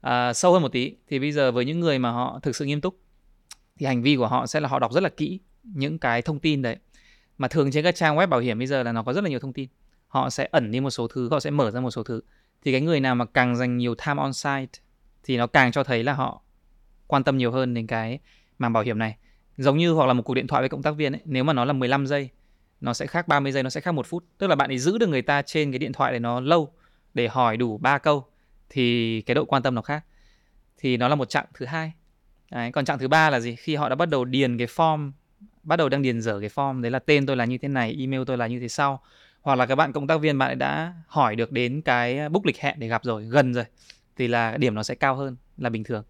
à, 0.00 0.32
sâu 0.32 0.52
hơn 0.52 0.62
một 0.62 0.72
tí 0.72 0.94
thì 1.08 1.18
bây 1.18 1.32
giờ 1.32 1.52
với 1.52 1.64
những 1.64 1.80
người 1.80 1.98
mà 1.98 2.10
họ 2.10 2.40
thực 2.42 2.56
sự 2.56 2.64
nghiêm 2.64 2.80
túc 2.80 3.00
thì 3.78 3.86
hành 3.86 4.02
vi 4.02 4.16
của 4.16 4.26
họ 4.26 4.46
sẽ 4.46 4.60
là 4.60 4.68
họ 4.68 4.78
đọc 4.78 4.92
rất 4.92 5.02
là 5.02 5.08
kỹ 5.08 5.40
những 5.62 5.98
cái 5.98 6.22
thông 6.22 6.38
tin 6.38 6.62
đấy. 6.62 6.76
Mà 7.38 7.48
thường 7.48 7.70
trên 7.70 7.84
các 7.84 7.94
trang 7.94 8.16
web 8.16 8.26
bảo 8.26 8.40
hiểm 8.40 8.58
bây 8.58 8.66
giờ 8.66 8.82
là 8.82 8.92
nó 8.92 9.02
có 9.02 9.12
rất 9.12 9.24
là 9.24 9.30
nhiều 9.30 9.38
thông 9.38 9.52
tin. 9.52 9.68
Họ 10.08 10.30
sẽ 10.30 10.48
ẩn 10.50 10.70
đi 10.70 10.80
một 10.80 10.90
số 10.90 11.08
thứ 11.08 11.28
họ 11.30 11.40
sẽ 11.40 11.50
mở 11.50 11.70
ra 11.70 11.80
một 11.80 11.90
số 11.90 12.02
thứ. 12.02 12.20
Thì 12.64 12.72
cái 12.72 12.80
người 12.80 13.00
nào 13.00 13.14
mà 13.14 13.24
càng 13.24 13.56
dành 13.56 13.76
nhiều 13.76 13.94
time 13.94 14.22
on 14.22 14.32
site 14.32 14.80
thì 15.22 15.36
nó 15.36 15.46
càng 15.46 15.72
cho 15.72 15.84
thấy 15.84 16.04
là 16.04 16.12
họ 16.12 16.42
quan 17.06 17.24
tâm 17.24 17.38
nhiều 17.38 17.50
hơn 17.50 17.74
đến 17.74 17.86
cái 17.86 18.18
mảng 18.58 18.72
bảo 18.72 18.82
hiểm 18.82 18.98
này. 18.98 19.16
Giống 19.56 19.78
như 19.78 19.92
hoặc 19.92 20.06
là 20.06 20.12
một 20.12 20.22
cuộc 20.22 20.34
điện 20.34 20.46
thoại 20.46 20.62
với 20.62 20.68
cộng 20.68 20.82
tác 20.82 20.96
viên 20.96 21.12
ấy, 21.12 21.20
nếu 21.24 21.44
mà 21.44 21.52
nó 21.52 21.64
là 21.64 21.72
15 21.72 22.06
giây 22.06 22.30
nó 22.80 22.94
sẽ 22.94 23.06
khác 23.06 23.28
30 23.28 23.52
giây 23.52 23.62
nó 23.62 23.70
sẽ 23.70 23.80
khác 23.80 23.92
một 23.92 24.06
phút. 24.06 24.24
Tức 24.38 24.46
là 24.46 24.54
bạn 24.54 24.70
ấy 24.70 24.78
giữ 24.78 24.98
được 24.98 25.08
người 25.08 25.22
ta 25.22 25.42
trên 25.42 25.72
cái 25.72 25.78
điện 25.78 25.92
thoại 25.92 26.12
để 26.12 26.18
nó 26.18 26.40
lâu 26.40 26.72
để 27.14 27.28
hỏi 27.28 27.56
đủ 27.56 27.78
ba 27.78 27.98
câu 27.98 28.26
thì 28.68 29.20
cái 29.20 29.34
độ 29.34 29.44
quan 29.44 29.62
tâm 29.62 29.74
nó 29.74 29.82
khác. 29.82 30.04
Thì 30.78 30.96
nó 30.96 31.08
là 31.08 31.14
một 31.14 31.28
chặng 31.28 31.46
thứ 31.54 31.66
hai. 31.66 31.92
Đấy, 32.50 32.72
còn 32.72 32.84
chặng 32.84 32.98
thứ 32.98 33.08
ba 33.08 33.30
là 33.30 33.40
gì? 33.40 33.56
Khi 33.56 33.74
họ 33.74 33.88
đã 33.88 33.94
bắt 33.94 34.08
đầu 34.08 34.24
điền 34.24 34.58
cái 34.58 34.66
form 34.66 35.10
bắt 35.62 35.76
đầu 35.76 35.88
đang 35.88 36.02
điền 36.02 36.20
dở 36.20 36.40
cái 36.40 36.48
form 36.48 36.80
đấy 36.80 36.90
là 36.90 36.98
tên 36.98 37.26
tôi 37.26 37.36
là 37.36 37.44
như 37.44 37.58
thế 37.58 37.68
này 37.68 37.96
email 37.98 38.22
tôi 38.26 38.38
là 38.38 38.46
như 38.46 38.60
thế 38.60 38.68
sau 38.68 39.02
hoặc 39.40 39.54
là 39.54 39.66
các 39.66 39.74
bạn 39.74 39.92
cộng 39.92 40.06
tác 40.06 40.16
viên 40.16 40.38
bạn 40.38 40.48
ấy 40.48 40.54
đã 40.54 40.94
hỏi 41.06 41.36
được 41.36 41.52
đến 41.52 41.82
cái 41.82 42.28
book 42.28 42.46
lịch 42.46 42.60
hẹn 42.60 42.74
để 42.78 42.88
gặp 42.88 43.04
rồi 43.04 43.24
gần 43.24 43.54
rồi 43.54 43.64
thì 44.16 44.28
là 44.28 44.56
điểm 44.56 44.74
nó 44.74 44.82
sẽ 44.82 44.94
cao 44.94 45.16
hơn 45.16 45.36
là 45.56 45.70
bình 45.70 45.84
thường. 45.84 46.04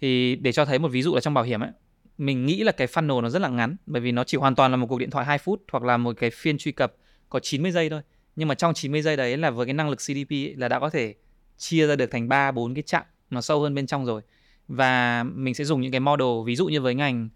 Thì 0.00 0.36
để 0.36 0.52
cho 0.52 0.64
thấy 0.64 0.78
một 0.78 0.88
ví 0.88 1.02
dụ 1.02 1.14
là 1.14 1.20
trong 1.20 1.34
bảo 1.34 1.44
hiểm 1.44 1.60
ấy 1.60 1.70
mình 2.18 2.46
nghĩ 2.46 2.62
là 2.62 2.72
cái 2.72 2.86
funnel 2.86 3.20
nó 3.20 3.28
rất 3.28 3.42
là 3.42 3.48
ngắn 3.48 3.76
bởi 3.86 4.00
vì 4.02 4.12
nó 4.12 4.24
chỉ 4.24 4.38
hoàn 4.38 4.54
toàn 4.54 4.70
là 4.70 4.76
một 4.76 4.86
cuộc 4.86 4.98
điện 4.98 5.10
thoại 5.10 5.26
2 5.26 5.38
phút 5.38 5.62
hoặc 5.72 5.84
là 5.84 5.96
một 5.96 6.16
cái 6.18 6.30
phiên 6.30 6.58
truy 6.58 6.72
cập 6.72 6.94
có 7.28 7.40
90 7.40 7.72
giây 7.72 7.90
thôi 7.90 8.02
nhưng 8.36 8.48
mà 8.48 8.54
trong 8.54 8.74
90 8.74 9.02
giây 9.02 9.16
đấy 9.16 9.36
là 9.36 9.50
với 9.50 9.66
cái 9.66 9.74
năng 9.74 9.90
lực 9.90 9.96
CDP 9.96 10.30
ấy, 10.30 10.54
là 10.56 10.68
đã 10.68 10.78
có 10.78 10.90
thể 10.90 11.14
chia 11.56 11.86
ra 11.86 11.96
được 11.96 12.10
thành 12.10 12.28
3 12.28 12.50
4 12.50 12.74
cái 12.74 12.82
chặng 12.82 13.04
nó 13.30 13.40
sâu 13.40 13.60
hơn 13.60 13.74
bên 13.74 13.86
trong 13.86 14.06
rồi. 14.06 14.22
Và 14.68 15.22
mình 15.22 15.54
sẽ 15.54 15.64
dùng 15.64 15.80
những 15.80 15.90
cái 15.92 16.00
model 16.00 16.28
ví 16.46 16.56
dụ 16.56 16.66
như 16.66 16.80
với 16.80 16.94
ngành 16.94 17.28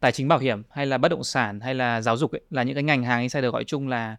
tài 0.00 0.12
chính 0.12 0.28
bảo 0.28 0.38
hiểm 0.38 0.62
hay 0.70 0.86
là 0.86 0.98
bất 0.98 1.08
động 1.08 1.24
sản 1.24 1.60
hay 1.60 1.74
là 1.74 2.00
giáo 2.00 2.16
dục 2.16 2.32
ấy, 2.32 2.40
là 2.50 2.62
những 2.62 2.74
cái 2.74 2.84
ngành 2.84 3.02
hàng 3.02 3.20
insider 3.20 3.52
gọi 3.52 3.64
chung 3.64 3.88
là 3.88 4.16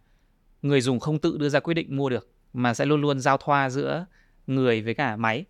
người 0.62 0.80
dùng 0.80 1.00
không 1.00 1.18
tự 1.18 1.36
đưa 1.38 1.48
ra 1.48 1.60
quyết 1.60 1.74
định 1.74 1.96
mua 1.96 2.08
được 2.08 2.28
mà 2.52 2.74
sẽ 2.74 2.86
luôn 2.86 3.00
luôn 3.00 3.20
giao 3.20 3.36
thoa 3.36 3.70
giữa 3.70 4.06
người 4.46 4.82
với 4.82 4.94
cả 4.94 5.16
máy. 5.16 5.44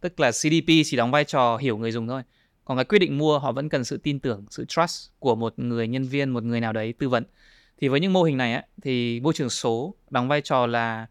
Tức 0.00 0.20
là 0.20 0.30
CDP 0.30 0.68
chỉ 0.84 0.96
đóng 0.96 1.10
vai 1.10 1.24
trò 1.24 1.56
hiểu 1.56 1.78
người 1.78 1.92
dùng 1.92 2.08
thôi. 2.08 2.22
Còn 2.64 2.76
cái 2.76 2.84
quyết 2.84 2.98
định 2.98 3.18
mua 3.18 3.38
họ 3.38 3.52
vẫn 3.52 3.68
cần 3.68 3.84
sự 3.84 3.96
tin 3.96 4.20
tưởng 4.20 4.44
sự 4.50 4.64
trust 4.68 5.10
của 5.18 5.34
một 5.34 5.58
người 5.58 5.88
nhân 5.88 6.04
viên 6.04 6.30
một 6.30 6.42
người 6.42 6.60
nào 6.60 6.72
đấy 6.72 6.94
tư 6.98 7.08
vấn 7.08 7.24
thì 7.82 7.88
với 7.88 8.00
những 8.00 8.12
mô 8.12 8.22
hình 8.22 8.36
này 8.36 8.52
á, 8.52 8.62
thì 8.82 9.20
môi 9.20 9.32
trường 9.32 9.50
số 9.50 9.94
đóng 10.10 10.28
vai 10.28 10.40
trò 10.40 10.66
là 10.66 11.06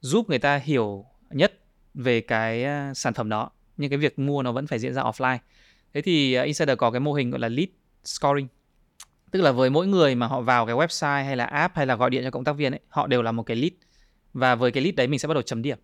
giúp 0.00 0.28
người 0.28 0.38
ta 0.38 0.56
hiểu 0.56 1.04
nhất 1.30 1.60
về 1.94 2.20
cái 2.20 2.64
à, 2.64 2.94
sản 2.94 3.14
phẩm 3.14 3.28
đó 3.28 3.50
nhưng 3.76 3.90
cái 3.90 3.98
việc 3.98 4.18
mua 4.18 4.42
nó 4.42 4.52
vẫn 4.52 4.66
phải 4.66 4.78
diễn 4.78 4.94
ra 4.94 5.02
offline. 5.02 5.38
Thế 5.94 6.02
thì 6.02 6.34
à, 6.34 6.42
insider 6.42 6.78
có 6.78 6.90
cái 6.90 7.00
mô 7.00 7.12
hình 7.12 7.30
gọi 7.30 7.40
là 7.40 7.48
lead 7.48 7.68
scoring. 8.04 8.48
Tức 9.30 9.40
là 9.40 9.52
với 9.52 9.70
mỗi 9.70 9.86
người 9.86 10.14
mà 10.14 10.26
họ 10.26 10.40
vào 10.40 10.66
cái 10.66 10.74
website 10.74 11.24
hay 11.24 11.36
là 11.36 11.44
app 11.44 11.76
hay 11.76 11.86
là 11.86 11.96
gọi 11.96 12.10
điện 12.10 12.24
cho 12.24 12.30
cộng 12.30 12.44
tác 12.44 12.52
viên 12.52 12.72
ấy 12.72 12.80
họ 12.88 13.06
đều 13.06 13.22
là 13.22 13.32
một 13.32 13.42
cái 13.42 13.56
lead. 13.56 13.72
Và 14.32 14.54
với 14.54 14.70
cái 14.70 14.82
lead 14.82 14.94
đấy 14.94 15.06
mình 15.06 15.18
sẽ 15.18 15.28
bắt 15.28 15.34
đầu 15.34 15.42
chấm 15.42 15.62
điểm. 15.62 15.78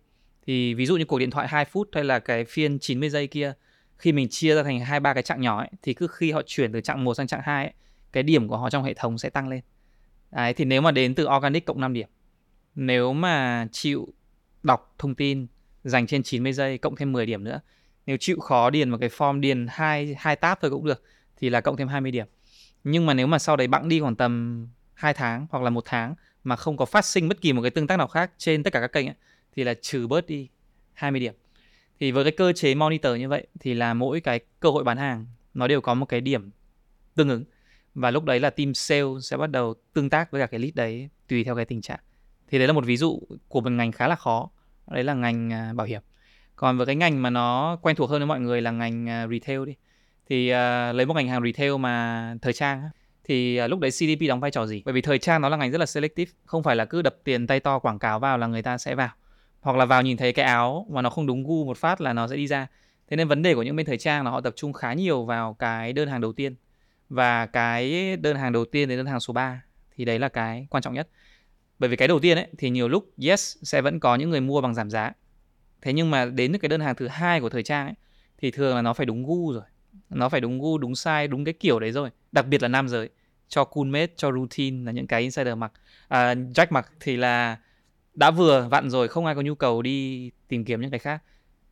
Thì 0.47 0.73
ví 0.73 0.85
dụ 0.85 0.97
như 0.97 1.05
cuộc 1.05 1.19
điện 1.19 1.31
thoại 1.31 1.47
2 1.47 1.65
phút 1.65 1.89
hay 1.93 2.03
là 2.03 2.19
cái 2.19 2.45
phiên 2.45 2.79
90 2.79 3.09
giây 3.09 3.27
kia 3.27 3.53
khi 3.97 4.11
mình 4.11 4.27
chia 4.29 4.55
ra 4.55 4.63
thành 4.63 4.79
hai 4.79 4.99
ba 4.99 5.13
cái 5.13 5.23
chặng 5.23 5.41
nhỏ 5.41 5.59
ấy, 5.59 5.69
thì 5.81 5.93
cứ 5.93 6.07
khi 6.07 6.31
họ 6.31 6.41
chuyển 6.45 6.73
từ 6.73 6.81
chặng 6.81 7.03
1 7.03 7.13
sang 7.13 7.27
chặng 7.27 7.41
2 7.43 7.65
ấy, 7.65 7.73
cái 8.11 8.23
điểm 8.23 8.47
của 8.47 8.57
họ 8.57 8.69
trong 8.69 8.83
hệ 8.83 8.93
thống 8.93 9.17
sẽ 9.17 9.29
tăng 9.29 9.49
lên. 9.49 9.61
Đấy, 10.35 10.53
thì 10.53 10.65
nếu 10.65 10.81
mà 10.81 10.91
đến 10.91 11.15
từ 11.15 11.27
organic 11.37 11.65
cộng 11.65 11.81
5 11.81 11.93
điểm. 11.93 12.07
Nếu 12.75 13.13
mà 13.13 13.67
chịu 13.71 14.13
đọc 14.63 14.95
thông 14.97 15.15
tin 15.15 15.47
dành 15.83 16.07
trên 16.07 16.23
90 16.23 16.53
giây 16.53 16.77
cộng 16.77 16.95
thêm 16.95 17.11
10 17.11 17.25
điểm 17.25 17.43
nữa. 17.43 17.59
Nếu 18.05 18.17
chịu 18.19 18.39
khó 18.39 18.69
điền 18.69 18.91
vào 18.91 18.99
cái 18.99 19.09
form 19.09 19.39
điền 19.39 19.67
hai 19.69 20.15
hai 20.19 20.35
tab 20.35 20.57
thôi 20.61 20.71
cũng 20.71 20.85
được 20.85 21.03
thì 21.37 21.49
là 21.49 21.61
cộng 21.61 21.77
thêm 21.77 21.87
20 21.87 22.11
điểm. 22.11 22.25
Nhưng 22.83 23.05
mà 23.05 23.13
nếu 23.13 23.27
mà 23.27 23.39
sau 23.39 23.55
đấy 23.55 23.67
bẵng 23.67 23.89
đi 23.89 23.99
khoảng 23.99 24.15
tầm 24.15 24.67
2 24.93 25.13
tháng 25.13 25.47
hoặc 25.49 25.63
là 25.63 25.69
một 25.69 25.83
tháng 25.85 26.15
mà 26.43 26.55
không 26.55 26.77
có 26.77 26.85
phát 26.85 27.05
sinh 27.05 27.29
bất 27.29 27.41
kỳ 27.41 27.53
một 27.53 27.61
cái 27.61 27.71
tương 27.71 27.87
tác 27.87 27.97
nào 27.97 28.07
khác 28.07 28.31
trên 28.37 28.63
tất 28.63 28.73
cả 28.73 28.81
các 28.81 28.91
kênh 28.91 29.07
ấy, 29.07 29.15
thì 29.55 29.63
là 29.63 29.73
trừ 29.81 30.07
bớt 30.07 30.27
đi 30.27 30.49
20 30.93 31.19
điểm 31.19 31.33
thì 31.99 32.11
với 32.11 32.23
cái 32.23 32.31
cơ 32.31 32.53
chế 32.53 32.75
monitor 32.75 33.17
như 33.17 33.29
vậy 33.29 33.47
thì 33.59 33.73
là 33.73 33.93
mỗi 33.93 34.21
cái 34.21 34.39
cơ 34.59 34.69
hội 34.69 34.83
bán 34.83 34.97
hàng 34.97 35.25
nó 35.53 35.67
đều 35.67 35.81
có 35.81 35.93
một 35.93 36.05
cái 36.05 36.21
điểm 36.21 36.49
tương 37.15 37.29
ứng 37.29 37.43
và 37.95 38.11
lúc 38.11 38.23
đấy 38.23 38.39
là 38.39 38.49
team 38.49 38.73
sale 38.73 39.19
sẽ 39.21 39.37
bắt 39.37 39.51
đầu 39.51 39.73
tương 39.93 40.09
tác 40.09 40.31
với 40.31 40.41
cả 40.41 40.47
cái 40.47 40.59
lead 40.59 40.73
đấy 40.75 41.09
tùy 41.27 41.43
theo 41.43 41.55
cái 41.55 41.65
tình 41.65 41.81
trạng. 41.81 41.99
Thì 42.47 42.57
đấy 42.57 42.67
là 42.67 42.73
một 42.73 42.85
ví 42.85 42.97
dụ 42.97 43.19
của 43.47 43.61
một 43.61 43.71
ngành 43.71 43.91
khá 43.91 44.07
là 44.07 44.15
khó. 44.15 44.49
Đấy 44.91 45.03
là 45.03 45.13
ngành 45.13 45.53
à, 45.53 45.73
bảo 45.73 45.87
hiểm. 45.87 46.01
Còn 46.55 46.77
với 46.77 46.85
cái 46.85 46.95
ngành 46.95 47.21
mà 47.21 47.29
nó 47.29 47.77
quen 47.81 47.95
thuộc 47.95 48.09
hơn 48.09 48.19
với 48.19 48.27
mọi 48.27 48.39
người 48.39 48.61
là 48.61 48.71
ngành 48.71 49.09
à, 49.09 49.27
retail 49.27 49.65
đi. 49.65 49.75
Thì 50.29 50.51
uh, 50.51 50.95
lấy 50.95 51.05
một 51.05 51.13
ngành 51.13 51.27
hàng 51.27 51.43
retail 51.43 51.77
mà 51.77 52.35
thời 52.41 52.53
trang 52.53 52.89
thì 53.23 53.61
uh, 53.63 53.69
lúc 53.69 53.79
đấy 53.79 53.91
CDP 53.91 54.27
đóng 54.27 54.39
vai 54.39 54.51
trò 54.51 54.65
gì? 54.65 54.81
Bởi 54.85 54.93
vì 54.93 55.01
thời 55.01 55.19
trang 55.19 55.41
nó 55.41 55.49
là 55.49 55.57
ngành 55.57 55.71
rất 55.71 55.77
là 55.77 55.85
selective. 55.85 56.31
Không 56.45 56.63
phải 56.63 56.75
là 56.75 56.85
cứ 56.85 57.01
đập 57.01 57.15
tiền 57.23 57.47
tay 57.47 57.59
to 57.59 57.79
quảng 57.79 57.99
cáo 57.99 58.19
vào 58.19 58.37
là 58.37 58.47
người 58.47 58.61
ta 58.61 58.77
sẽ 58.77 58.95
vào. 58.95 59.09
Hoặc 59.61 59.77
là 59.77 59.85
vào 59.85 60.01
nhìn 60.01 60.17
thấy 60.17 60.33
cái 60.33 60.45
áo 60.45 60.85
mà 60.89 61.01
nó 61.01 61.09
không 61.09 61.27
đúng 61.27 61.43
gu 61.43 61.65
một 61.65 61.77
phát 61.77 62.01
là 62.01 62.13
nó 62.13 62.27
sẽ 62.27 62.35
đi 62.35 62.47
ra. 62.47 62.67
Thế 63.07 63.17
nên 63.17 63.27
vấn 63.27 63.41
đề 63.41 63.55
của 63.55 63.63
những 63.63 63.75
bên 63.75 63.85
thời 63.85 63.97
trang 63.97 64.25
là 64.25 64.31
họ 64.31 64.41
tập 64.41 64.53
trung 64.55 64.73
khá 64.73 64.93
nhiều 64.93 65.25
vào 65.25 65.53
cái 65.53 65.93
đơn 65.93 66.07
hàng 66.07 66.21
đầu 66.21 66.33
tiên 66.33 66.55
và 67.09 67.45
cái 67.45 68.15
đơn 68.17 68.37
hàng 68.37 68.51
đầu 68.51 68.65
tiên 68.65 68.89
đến 68.89 68.97
đơn 68.97 69.05
hàng 69.05 69.19
số 69.19 69.33
3 69.33 69.63
thì 69.95 70.05
đấy 70.05 70.19
là 70.19 70.29
cái 70.29 70.67
quan 70.69 70.83
trọng 70.83 70.93
nhất. 70.93 71.09
Bởi 71.79 71.89
vì 71.89 71.95
cái 71.95 72.07
đầu 72.07 72.19
tiên 72.19 72.37
ấy 72.37 72.47
thì 72.57 72.69
nhiều 72.69 72.87
lúc 72.87 73.11
yes 73.21 73.57
sẽ 73.63 73.81
vẫn 73.81 73.99
có 73.99 74.15
những 74.15 74.29
người 74.29 74.41
mua 74.41 74.61
bằng 74.61 74.73
giảm 74.73 74.89
giá. 74.89 75.11
Thế 75.81 75.93
nhưng 75.93 76.11
mà 76.11 76.25
đến 76.25 76.57
cái 76.57 76.69
đơn 76.69 76.81
hàng 76.81 76.95
thứ 76.95 77.07
hai 77.07 77.41
của 77.41 77.49
thời 77.49 77.63
trang 77.63 77.87
ấy 77.87 77.95
thì 78.37 78.51
thường 78.51 78.75
là 78.75 78.81
nó 78.81 78.93
phải 78.93 79.05
đúng 79.05 79.25
gu 79.25 79.53
rồi. 79.53 79.63
Nó 80.09 80.29
phải 80.29 80.41
đúng 80.41 80.59
gu 80.59 80.77
đúng 80.77 80.93
size 80.93 81.29
đúng 81.29 81.45
cái 81.45 81.53
kiểu 81.53 81.79
đấy 81.79 81.91
rồi. 81.91 82.09
Đặc 82.31 82.47
biệt 82.47 82.61
là 82.61 82.67
nam 82.67 82.87
giới 82.89 83.09
cho 83.47 83.63
cool 83.63 83.87
mate 83.87 84.13
cho 84.15 84.31
routine 84.31 84.85
là 84.85 84.91
những 84.91 85.07
cái 85.07 85.21
insider 85.21 85.57
mặc. 85.57 85.71
À, 86.07 86.33
Jack 86.33 86.67
mặc 86.69 86.91
thì 86.99 87.17
là 87.17 87.57
đã 88.13 88.31
vừa 88.31 88.67
vặn 88.67 88.89
rồi 88.89 89.07
không 89.07 89.25
ai 89.25 89.35
có 89.35 89.41
nhu 89.41 89.55
cầu 89.55 89.81
đi 89.81 90.31
tìm 90.47 90.65
kiếm 90.65 90.81
những 90.81 90.91
cái 90.91 90.99
khác. 90.99 91.23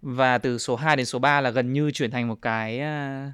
Và 0.01 0.37
từ 0.37 0.57
số 0.57 0.75
2 0.75 0.95
đến 0.95 1.05
số 1.05 1.19
3 1.19 1.41
là 1.41 1.49
gần 1.49 1.73
như 1.73 1.91
chuyển 1.91 2.11
thành 2.11 2.27
một 2.27 2.41
cái 2.41 2.79
à, 2.79 3.31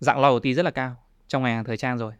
dạng 0.00 0.20
loyalty 0.20 0.54
rất 0.54 0.62
là 0.62 0.70
cao 0.70 1.03
trong 1.28 1.42
ngành 1.42 1.54
hàng 1.54 1.64
thời 1.64 1.76
trang 1.76 1.98
rồi. 1.98 2.12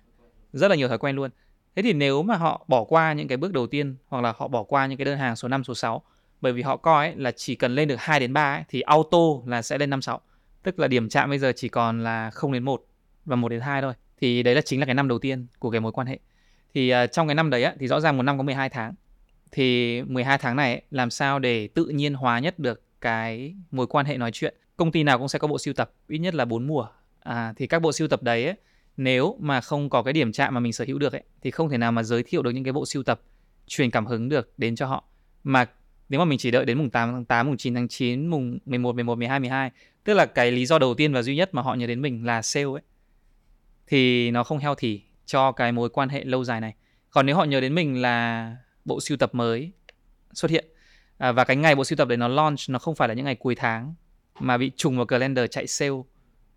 Rất 0.52 0.68
là 0.68 0.76
nhiều 0.76 0.88
thói 0.88 0.98
quen 0.98 1.16
luôn. 1.16 1.30
Thế 1.76 1.82
thì 1.82 1.92
nếu 1.92 2.22
mà 2.22 2.36
họ 2.36 2.64
bỏ 2.68 2.84
qua 2.84 3.12
những 3.12 3.28
cái 3.28 3.36
bước 3.36 3.52
đầu 3.52 3.66
tiên 3.66 3.96
hoặc 4.08 4.20
là 4.20 4.32
họ 4.36 4.48
bỏ 4.48 4.62
qua 4.62 4.86
những 4.86 4.98
cái 4.98 5.04
đơn 5.04 5.18
hàng 5.18 5.36
số 5.36 5.48
5 5.48 5.64
số 5.64 5.74
6 5.74 6.02
bởi 6.40 6.52
vì 6.52 6.62
họ 6.62 6.76
coi 6.76 7.06
ấy, 7.06 7.16
là 7.16 7.30
chỉ 7.30 7.54
cần 7.54 7.74
lên 7.74 7.88
được 7.88 7.96
2 7.98 8.20
đến 8.20 8.32
3 8.32 8.54
ấy, 8.54 8.64
thì 8.68 8.80
auto 8.80 9.18
là 9.46 9.62
sẽ 9.62 9.78
lên 9.78 9.90
5 9.90 10.02
6 10.02 10.20
tức 10.64 10.78
là 10.78 10.88
điểm 10.88 11.08
chạm 11.08 11.30
bây 11.30 11.38
giờ 11.38 11.52
chỉ 11.56 11.68
còn 11.68 12.04
là 12.04 12.30
0 12.30 12.52
đến 12.52 12.62
1 12.62 12.84
và 13.24 13.36
1 13.36 13.48
đến 13.48 13.60
2 13.60 13.82
thôi. 13.82 13.92
Thì 14.20 14.42
đấy 14.42 14.54
là 14.54 14.60
chính 14.60 14.80
là 14.80 14.86
cái 14.86 14.94
năm 14.94 15.08
đầu 15.08 15.18
tiên 15.18 15.46
của 15.58 15.70
cái 15.70 15.80
mối 15.80 15.92
quan 15.92 16.06
hệ. 16.06 16.18
Thì 16.74 16.92
uh, 16.94 17.12
trong 17.12 17.28
cái 17.28 17.34
năm 17.34 17.50
đấy 17.50 17.62
á, 17.62 17.74
thì 17.80 17.86
rõ 17.86 18.00
ràng 18.00 18.16
một 18.16 18.22
năm 18.22 18.36
có 18.38 18.42
12 18.42 18.68
tháng. 18.68 18.94
Thì 19.52 20.02
12 20.02 20.38
tháng 20.38 20.56
này 20.56 20.72
ấy, 20.72 20.82
làm 20.90 21.10
sao 21.10 21.38
để 21.38 21.68
tự 21.68 21.84
nhiên 21.84 22.14
hóa 22.14 22.38
nhất 22.38 22.58
được 22.58 22.82
cái 23.00 23.54
mối 23.70 23.86
quan 23.86 24.06
hệ 24.06 24.16
nói 24.16 24.30
chuyện? 24.32 24.54
Công 24.76 24.92
ty 24.92 25.02
nào 25.02 25.18
cũng 25.18 25.28
sẽ 25.28 25.38
có 25.38 25.48
bộ 25.48 25.58
siêu 25.58 25.74
tập 25.74 25.92
ít 26.08 26.18
nhất 26.18 26.34
là 26.34 26.44
4 26.44 26.66
mùa. 26.66 26.86
À, 27.20 27.52
thì 27.56 27.66
các 27.66 27.78
bộ 27.78 27.92
siêu 27.92 28.08
tập 28.08 28.22
đấy 28.22 28.44
ấy, 28.44 28.54
nếu 28.96 29.36
mà 29.40 29.60
không 29.60 29.90
có 29.90 30.02
cái 30.02 30.12
điểm 30.12 30.32
chạm 30.32 30.54
mà 30.54 30.60
mình 30.60 30.72
sở 30.72 30.84
hữu 30.88 30.98
được 30.98 31.12
ấy, 31.12 31.22
thì 31.42 31.50
không 31.50 31.68
thể 31.70 31.78
nào 31.78 31.92
mà 31.92 32.02
giới 32.02 32.22
thiệu 32.22 32.42
được 32.42 32.50
những 32.50 32.64
cái 32.64 32.72
bộ 32.72 32.86
siêu 32.86 33.02
tập 33.02 33.20
truyền 33.66 33.90
cảm 33.90 34.06
hứng 34.06 34.28
được 34.28 34.52
đến 34.58 34.76
cho 34.76 34.86
họ. 34.86 35.04
Mà 35.44 35.66
nếu 36.08 36.18
mà 36.20 36.24
mình 36.24 36.38
chỉ 36.38 36.50
đợi 36.50 36.64
đến 36.64 36.78
mùng 36.78 36.90
8 36.90 37.12
tháng 37.12 37.24
8, 37.24 37.46
mùng 37.46 37.56
9 37.56 37.74
tháng 37.74 37.88
9, 37.88 38.26
mùng 38.26 38.58
11, 38.64 38.94
11, 38.94 39.18
12, 39.18 39.40
12 39.40 39.70
tức 40.04 40.14
là 40.14 40.26
cái 40.26 40.50
lý 40.50 40.66
do 40.66 40.78
đầu 40.78 40.94
tiên 40.94 41.12
và 41.12 41.22
duy 41.22 41.36
nhất 41.36 41.54
mà 41.54 41.62
họ 41.62 41.74
nhớ 41.74 41.86
đến 41.86 42.02
mình 42.02 42.26
là 42.26 42.42
sale 42.42 42.64
ấy 42.64 42.82
thì 43.86 44.30
nó 44.30 44.44
không 44.44 44.58
heo 44.58 44.74
thì 44.74 45.02
cho 45.26 45.52
cái 45.52 45.72
mối 45.72 45.88
quan 45.88 46.08
hệ 46.08 46.24
lâu 46.24 46.44
dài 46.44 46.60
này. 46.60 46.74
Còn 47.10 47.26
nếu 47.26 47.36
họ 47.36 47.44
nhớ 47.44 47.60
đến 47.60 47.74
mình 47.74 48.02
là 48.02 48.56
bộ 48.84 49.00
sưu 49.00 49.16
tập 49.16 49.34
mới 49.34 49.72
xuất 50.32 50.50
hiện 50.50 50.64
à, 51.18 51.32
và 51.32 51.44
cái 51.44 51.56
ngày 51.56 51.74
bộ 51.74 51.84
sưu 51.84 51.96
tập 51.96 52.08
đấy 52.08 52.16
nó 52.16 52.28
launch 52.28 52.58
nó 52.68 52.78
không 52.78 52.94
phải 52.94 53.08
là 53.08 53.14
những 53.14 53.24
ngày 53.24 53.34
cuối 53.34 53.54
tháng 53.54 53.94
mà 54.40 54.58
bị 54.58 54.70
trùng 54.76 54.96
vào 54.96 55.06
calendar 55.06 55.46
chạy 55.50 55.66
sale 55.66 55.90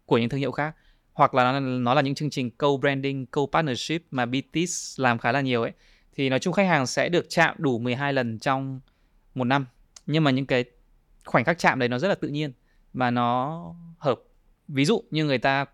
của 0.06 0.18
những 0.18 0.30
thương 0.30 0.40
hiệu 0.40 0.52
khác 0.52 0.76
hoặc 1.18 1.36
là 1.36 1.52
nó, 1.52 1.60
nó 1.60 1.94
là 1.94 2.02
những 2.02 2.16
chương 2.16 2.30
trình 2.30 2.50
co-branding, 2.58 3.26
co-partnership 3.32 4.00
mà 4.12 4.26
BTS 4.26 5.00
làm 5.00 5.18
khá 5.18 5.32
là 5.32 5.42
nhiều 5.42 5.62
ấy 5.62 5.72
thì 6.16 6.30
nói 6.30 6.40
chung 6.40 6.54
khách 6.54 6.68
hàng 6.68 6.88
sẽ 6.88 7.10
được 7.10 7.26
chạm 7.30 7.56
đủ 7.58 7.80
12 7.80 8.14
lần 8.14 8.40
trong 8.40 8.80
một 9.36 9.44
năm 9.44 9.66
nhưng 10.06 10.24
mà 10.24 10.32
những 10.32 10.46
cái 10.46 10.66
khoảnh 11.26 11.44
khắc 11.44 11.58
chạm 11.58 11.80
đấy 11.80 11.90
nó 11.90 12.00
rất 12.00 12.08
là 12.08 12.16
tự 12.16 12.28
nhiên 12.28 12.52
và 12.94 13.12
nó 13.12 13.62
hợp 13.98 14.20
ví 14.68 14.86
dụ 14.86 15.04
như 15.12 15.26
người 15.26 15.38
ta 15.38 15.66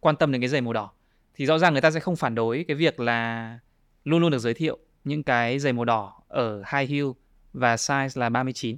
quan 0.00 0.16
tâm 0.16 0.32
đến 0.32 0.40
cái 0.40 0.48
giày 0.48 0.60
màu 0.60 0.72
đỏ 0.72 0.90
thì 1.34 1.46
rõ 1.46 1.58
ràng 1.58 1.72
người 1.72 1.82
ta 1.82 1.90
sẽ 1.90 2.00
không 2.00 2.16
phản 2.16 2.34
đối 2.34 2.64
cái 2.68 2.74
việc 2.76 3.00
là 3.00 3.58
luôn 4.04 4.20
luôn 4.20 4.30
được 4.30 4.38
giới 4.38 4.54
thiệu 4.54 4.78
những 5.04 5.22
cái 5.22 5.58
giày 5.58 5.72
màu 5.72 5.84
đỏ 5.84 6.22
ở 6.28 6.62
high 6.72 6.90
heel 6.90 7.06
và 7.52 7.76
size 7.76 8.20
là 8.20 8.28
39 8.28 8.76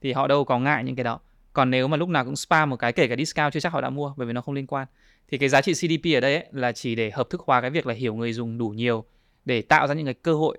thì 0.00 0.12
họ 0.12 0.26
đâu 0.26 0.44
có 0.44 0.58
ngại 0.58 0.84
những 0.84 0.96
cái 0.96 1.04
đó. 1.04 1.20
Còn 1.52 1.70
nếu 1.70 1.88
mà 1.88 1.96
lúc 1.96 2.08
nào 2.08 2.24
cũng 2.24 2.36
spam 2.36 2.70
một 2.70 2.76
cái 2.76 2.92
kể 2.92 3.08
cả 3.08 3.16
discount 3.16 3.52
chưa 3.52 3.60
chắc 3.60 3.72
họ 3.72 3.80
đã 3.80 3.90
mua 3.90 4.14
bởi 4.16 4.26
vì 4.26 4.32
nó 4.32 4.40
không 4.40 4.54
liên 4.54 4.66
quan. 4.66 4.86
Thì 5.28 5.38
cái 5.38 5.48
giá 5.48 5.60
trị 5.60 5.72
CDP 5.72 6.14
ở 6.16 6.20
đây 6.20 6.34
ấy, 6.34 6.46
là 6.52 6.72
chỉ 6.72 6.94
để 6.94 7.10
hợp 7.10 7.30
thức 7.30 7.40
hóa 7.46 7.60
cái 7.60 7.70
việc 7.70 7.86
là 7.86 7.94
hiểu 7.94 8.14
người 8.14 8.32
dùng 8.32 8.58
đủ 8.58 8.68
nhiều 8.68 9.04
để 9.44 9.62
tạo 9.62 9.86
ra 9.86 9.94
những 9.94 10.04
cái 10.04 10.14
cơ 10.14 10.34
hội 10.34 10.58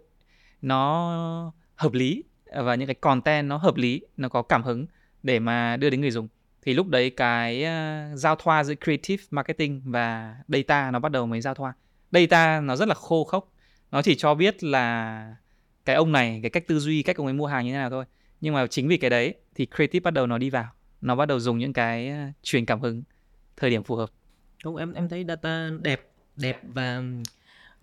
nó 0.62 1.52
hợp 1.76 1.94
lý 1.94 2.24
và 2.64 2.76
những 2.76 2.88
cái 2.88 2.96
content 2.96 3.48
nó 3.48 3.58
hợp 3.58 3.76
lý, 3.76 4.02
nó 4.18 4.30
có 4.30 4.42
cảm 4.42 4.64
hứng 4.64 4.86
để 5.24 5.40
mà 5.40 5.78
đưa 5.78 5.90
đến 5.90 6.02
người 6.02 6.12
dùng. 6.12 6.28
Thì 6.62 6.74
lúc 6.74 6.88
đấy 6.88 7.10
cái 7.10 7.64
uh, 7.64 8.20
giao 8.20 8.36
thoa 8.36 8.64
giữa 8.64 8.76
creative 8.76 9.24
marketing 9.32 9.82
và 9.86 10.36
data 10.48 10.92
nó 10.92 11.00
bắt 11.00 11.12
đầu 11.12 11.26
mới 11.26 11.42
giao 11.42 11.54
thoa. 11.54 11.74
Data 12.12 12.62
nó 12.62 12.76
rất 12.76 12.88
là 12.88 12.96
khô 12.96 13.24
khốc 13.24 13.52
nó 13.92 14.02
chỉ 14.02 14.16
cho 14.16 14.36
biết 14.36 14.64
là 14.64 15.36
cái 15.86 15.96
ông 15.96 16.12
này 16.12 16.40
cái 16.44 16.50
cách 16.50 16.68
tư 16.68 16.80
duy 16.80 17.04
cách 17.04 17.18
ông 17.18 17.28
ấy 17.28 17.34
mua 17.34 17.46
hàng 17.46 17.66
như 17.66 17.72
thế 17.72 17.78
nào 17.78 17.90
thôi 17.90 18.06
nhưng 18.42 18.54
mà 18.54 18.68
chính 18.68 18.88
vì 18.88 18.98
cái 18.98 19.10
đấy 19.10 19.34
thì 19.56 19.68
creative 19.76 20.04
bắt 20.04 20.12
đầu 20.12 20.28
nó 20.28 20.38
đi 20.38 20.50
vào 20.50 20.72
nó 21.02 21.16
bắt 21.16 21.26
đầu 21.26 21.40
dùng 21.40 21.58
những 21.58 21.74
cái 21.74 22.10
ờ, 22.10 22.18
truyền 22.44 22.66
cảm 22.66 22.82
hứng 22.82 23.04
thời 23.58 23.70
điểm 23.70 23.84
phù 23.84 23.96
hợp 23.96 24.10
không 24.64 24.76
em 24.76 24.94
em 24.94 25.10
thấy 25.10 25.26
data 25.28 25.70
đẹp 25.82 26.12
đẹp 26.36 26.62
và 26.64 27.04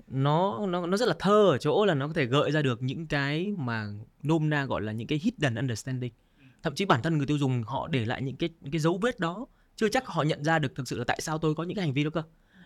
nó 0.08 0.66
nó 0.66 0.86
nó 0.86 0.96
rất 0.96 1.08
là 1.08 1.14
thơ 1.18 1.46
ở 1.50 1.58
chỗ 1.58 1.84
là 1.84 1.94
nó 1.94 2.06
có 2.06 2.12
thể 2.12 2.24
gợi 2.24 2.50
ra 2.50 2.62
được 2.62 2.82
những 2.82 3.06
cái 3.06 3.54
mà 3.58 3.88
nôm 4.22 4.50
na 4.50 4.64
gọi 4.64 4.82
là 4.82 4.92
những 4.92 5.06
cái 5.06 5.20
hidden 5.22 5.54
understanding. 5.54 6.12
Thậm 6.62 6.74
chí 6.74 6.84
bản 6.84 7.02
thân 7.02 7.18
người 7.18 7.26
tiêu 7.26 7.38
dùng 7.38 7.62
họ 7.62 7.88
để 7.88 8.04
lại 8.04 8.22
những 8.22 8.36
cái 8.36 8.50
những 8.60 8.72
cái 8.72 8.80
dấu 8.80 8.98
vết 9.02 9.20
đó 9.20 9.46
chưa 9.76 9.88
chắc 9.88 10.06
họ 10.06 10.22
nhận 10.22 10.44
ra 10.44 10.58
được 10.58 10.72
thực 10.74 10.88
sự 10.88 10.98
là 10.98 11.04
tại 11.04 11.20
sao 11.20 11.38
tôi 11.38 11.54
có 11.54 11.62
những 11.62 11.76
cái 11.76 11.84
hành 11.84 11.94
vi 11.94 12.04
đó 12.04 12.10
cơ. 12.10 12.22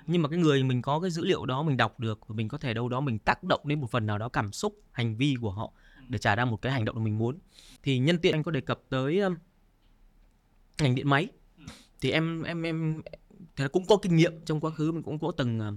Nhưng 0.07 0.23
mà 0.23 0.29
cái 0.29 0.39
người 0.39 0.63
mình 0.63 0.83
có 0.83 1.01
cái 1.01 1.11
dữ 1.11 1.25
liệu 1.25 1.47
đó 1.47 1.63
mình 1.63 1.77
đọc 1.77 2.01
được 2.01 2.29
và 2.29 2.35
mình 2.35 2.49
có 2.49 2.59
thể 2.59 2.75
đâu 2.75 2.89
đó 2.89 3.01
mình 3.01 3.19
tác 3.19 3.45
động 3.45 3.61
đến 3.65 3.81
một 3.81 3.91
phần 3.91 4.07
nào 4.07 4.19
đó 4.19 4.29
cảm 4.29 4.53
xúc, 4.53 4.83
hành 4.91 5.17
vi 5.17 5.37
của 5.41 5.51
họ 5.51 5.73
để 6.09 6.19
trả 6.19 6.37
ra 6.37 6.45
một 6.45 6.63
cái 6.63 6.73
hành 6.73 6.85
động 6.85 6.97
mà 6.97 7.03
mình 7.03 7.19
muốn. 7.19 7.39
Thì 7.83 7.99
nhân 7.99 8.19
tiện 8.19 8.35
anh 8.35 8.43
có 8.43 8.51
đề 8.51 8.61
cập 8.61 8.81
tới 8.89 9.21
um, 9.21 9.37
ngành 10.79 10.95
điện 10.95 11.09
máy 11.09 11.29
thì 12.01 12.11
em 12.11 12.43
em 12.43 12.63
em 12.63 13.03
thì 13.59 13.65
cũng 13.73 13.87
có 13.87 13.97
kinh 13.97 14.17
nghiệm 14.17 14.45
trong 14.45 14.61
quá 14.61 14.71
khứ 14.71 14.93
mình 14.93 15.03
cũng 15.03 15.19
có 15.19 15.33
từng 15.37 15.59
ờ, 15.59 15.73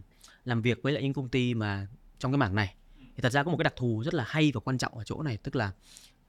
làm 0.46 0.62
việc 0.62 0.84
với 0.84 0.94
lại 0.94 1.04
những 1.04 1.14
công 1.14 1.30
ty 1.30 1.54
mà 1.54 1.88
trong 2.20 2.32
cái 2.32 2.38
mảng 2.38 2.56
này. 2.56 2.76
Thì 2.98 3.22
thật 3.22 3.32
ra 3.32 3.44
có 3.44 3.52
một 3.52 3.58
cái 3.58 3.64
đặc 3.64 3.74
thù 3.76 4.04
rất 4.06 4.14
là 4.14 4.24
hay 4.28 4.52
và 4.54 4.60
quan 4.60 4.78
trọng 4.78 4.98
ở 4.98 5.04
chỗ 5.04 5.22
này 5.22 5.38
tức 5.38 5.56
là 5.56 5.72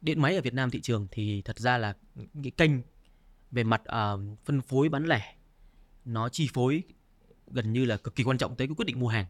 điện 0.00 0.20
máy 0.20 0.36
ở 0.36 0.42
Việt 0.42 0.54
Nam 0.54 0.70
thị 0.70 0.80
trường 0.80 1.06
thì 1.10 1.42
thật 1.42 1.58
ra 1.58 1.78
là 1.78 1.96
cái 2.42 2.50
kênh 2.50 2.70
về 3.50 3.64
mặt 3.64 3.82
uh, 3.82 4.38
phân 4.44 4.60
phối 4.60 4.88
bán 4.88 5.04
lẻ 5.04 5.34
nó 6.04 6.28
chi 6.28 6.48
phối 6.52 6.82
gần 7.50 7.72
như 7.72 7.84
là 7.84 7.96
cực 7.96 8.14
kỳ 8.14 8.24
quan 8.24 8.38
trọng 8.38 8.56
tới 8.56 8.66
cái 8.66 8.74
quyết 8.74 8.86
định 8.86 9.00
mua 9.00 9.08
hàng. 9.08 9.26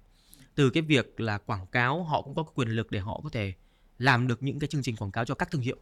Từ 0.54 0.70
cái 0.70 0.82
việc 0.82 1.20
là 1.20 1.38
quảng 1.38 1.66
cáo 1.66 2.04
họ 2.04 2.22
cũng 2.22 2.34
có 2.34 2.42
quyền 2.42 2.68
lực 2.68 2.90
để 2.90 2.98
họ 2.98 3.20
có 3.24 3.28
thể 3.28 3.54
làm 3.98 4.28
được 4.28 4.42
những 4.42 4.58
cái 4.58 4.68
chương 4.68 4.82
trình 4.82 4.96
quảng 4.96 5.12
cáo 5.12 5.24
cho 5.24 5.34
các 5.34 5.50
thương 5.50 5.62
hiệu. 5.62 5.76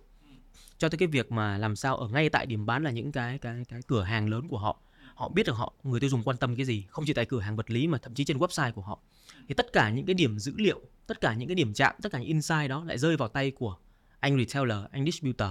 Cho 0.78 0.88
tới 0.88 0.99
cái 0.99 1.09
việc 1.09 1.32
mà 1.32 1.59
làm 1.59 1.76
sao 1.76 1.97
ở 1.97 2.09
ngay 2.09 2.28
tại 2.28 2.47
điểm 2.47 2.66
bán 2.66 2.84
là 2.84 2.91
những 2.91 3.12
cái 3.12 3.38
cái 3.38 3.64
cái 3.68 3.80
cửa 3.86 4.03
hàng 4.03 4.28
lớn 4.28 4.49
của 4.49 4.59
họ 4.59 4.80
họ 5.20 5.28
biết 5.28 5.46
được 5.46 5.52
họ 5.52 5.72
người 5.82 6.00
tiêu 6.00 6.10
dùng 6.10 6.22
quan 6.22 6.36
tâm 6.36 6.56
cái 6.56 6.64
gì 6.64 6.86
không 6.88 7.04
chỉ 7.06 7.12
tại 7.12 7.24
cửa 7.24 7.40
hàng 7.40 7.56
vật 7.56 7.70
lý 7.70 7.86
mà 7.86 7.98
thậm 7.98 8.14
chí 8.14 8.24
trên 8.24 8.38
website 8.38 8.72
của 8.72 8.82
họ. 8.82 9.00
Thì 9.48 9.54
tất 9.54 9.72
cả 9.72 9.90
những 9.90 10.06
cái 10.06 10.14
điểm 10.14 10.38
dữ 10.38 10.52
liệu 10.56 10.80
tất 11.06 11.20
cả 11.20 11.34
những 11.34 11.48
cái 11.48 11.54
điểm 11.54 11.72
chạm 11.74 11.94
tất 12.02 12.12
cả 12.12 12.18
những 12.18 12.28
insight 12.28 12.68
đó 12.68 12.84
lại 12.84 12.98
rơi 12.98 13.16
vào 13.16 13.28
tay 13.28 13.50
của 13.50 13.76
anh 14.20 14.38
retailer 14.38 14.78
anh 14.90 15.04
distributor. 15.04 15.48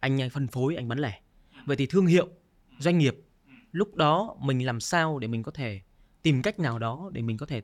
Anh 0.00 0.30
phân 0.30 0.46
phối 0.46 0.76
anh 0.76 0.88
bán 0.88 0.98
lẻ. 0.98 1.20
Vậy 1.66 1.76
thì 1.76 1.86
thương 1.86 2.06
hiệu 2.06 2.28
doanh 2.78 2.98
nghiệp 2.98 3.16
lúc 3.72 3.94
đó 3.94 4.36
mình 4.40 4.66
làm 4.66 4.80
sao 4.80 5.18
để 5.18 5.28
mình 5.28 5.42
có 5.42 5.52
thể 5.52 5.80
tìm 6.22 6.42
cách 6.42 6.58
nào 6.58 6.78
đó 6.78 7.10
để 7.12 7.22
mình 7.22 7.36
có 7.36 7.46
thể 7.46 7.62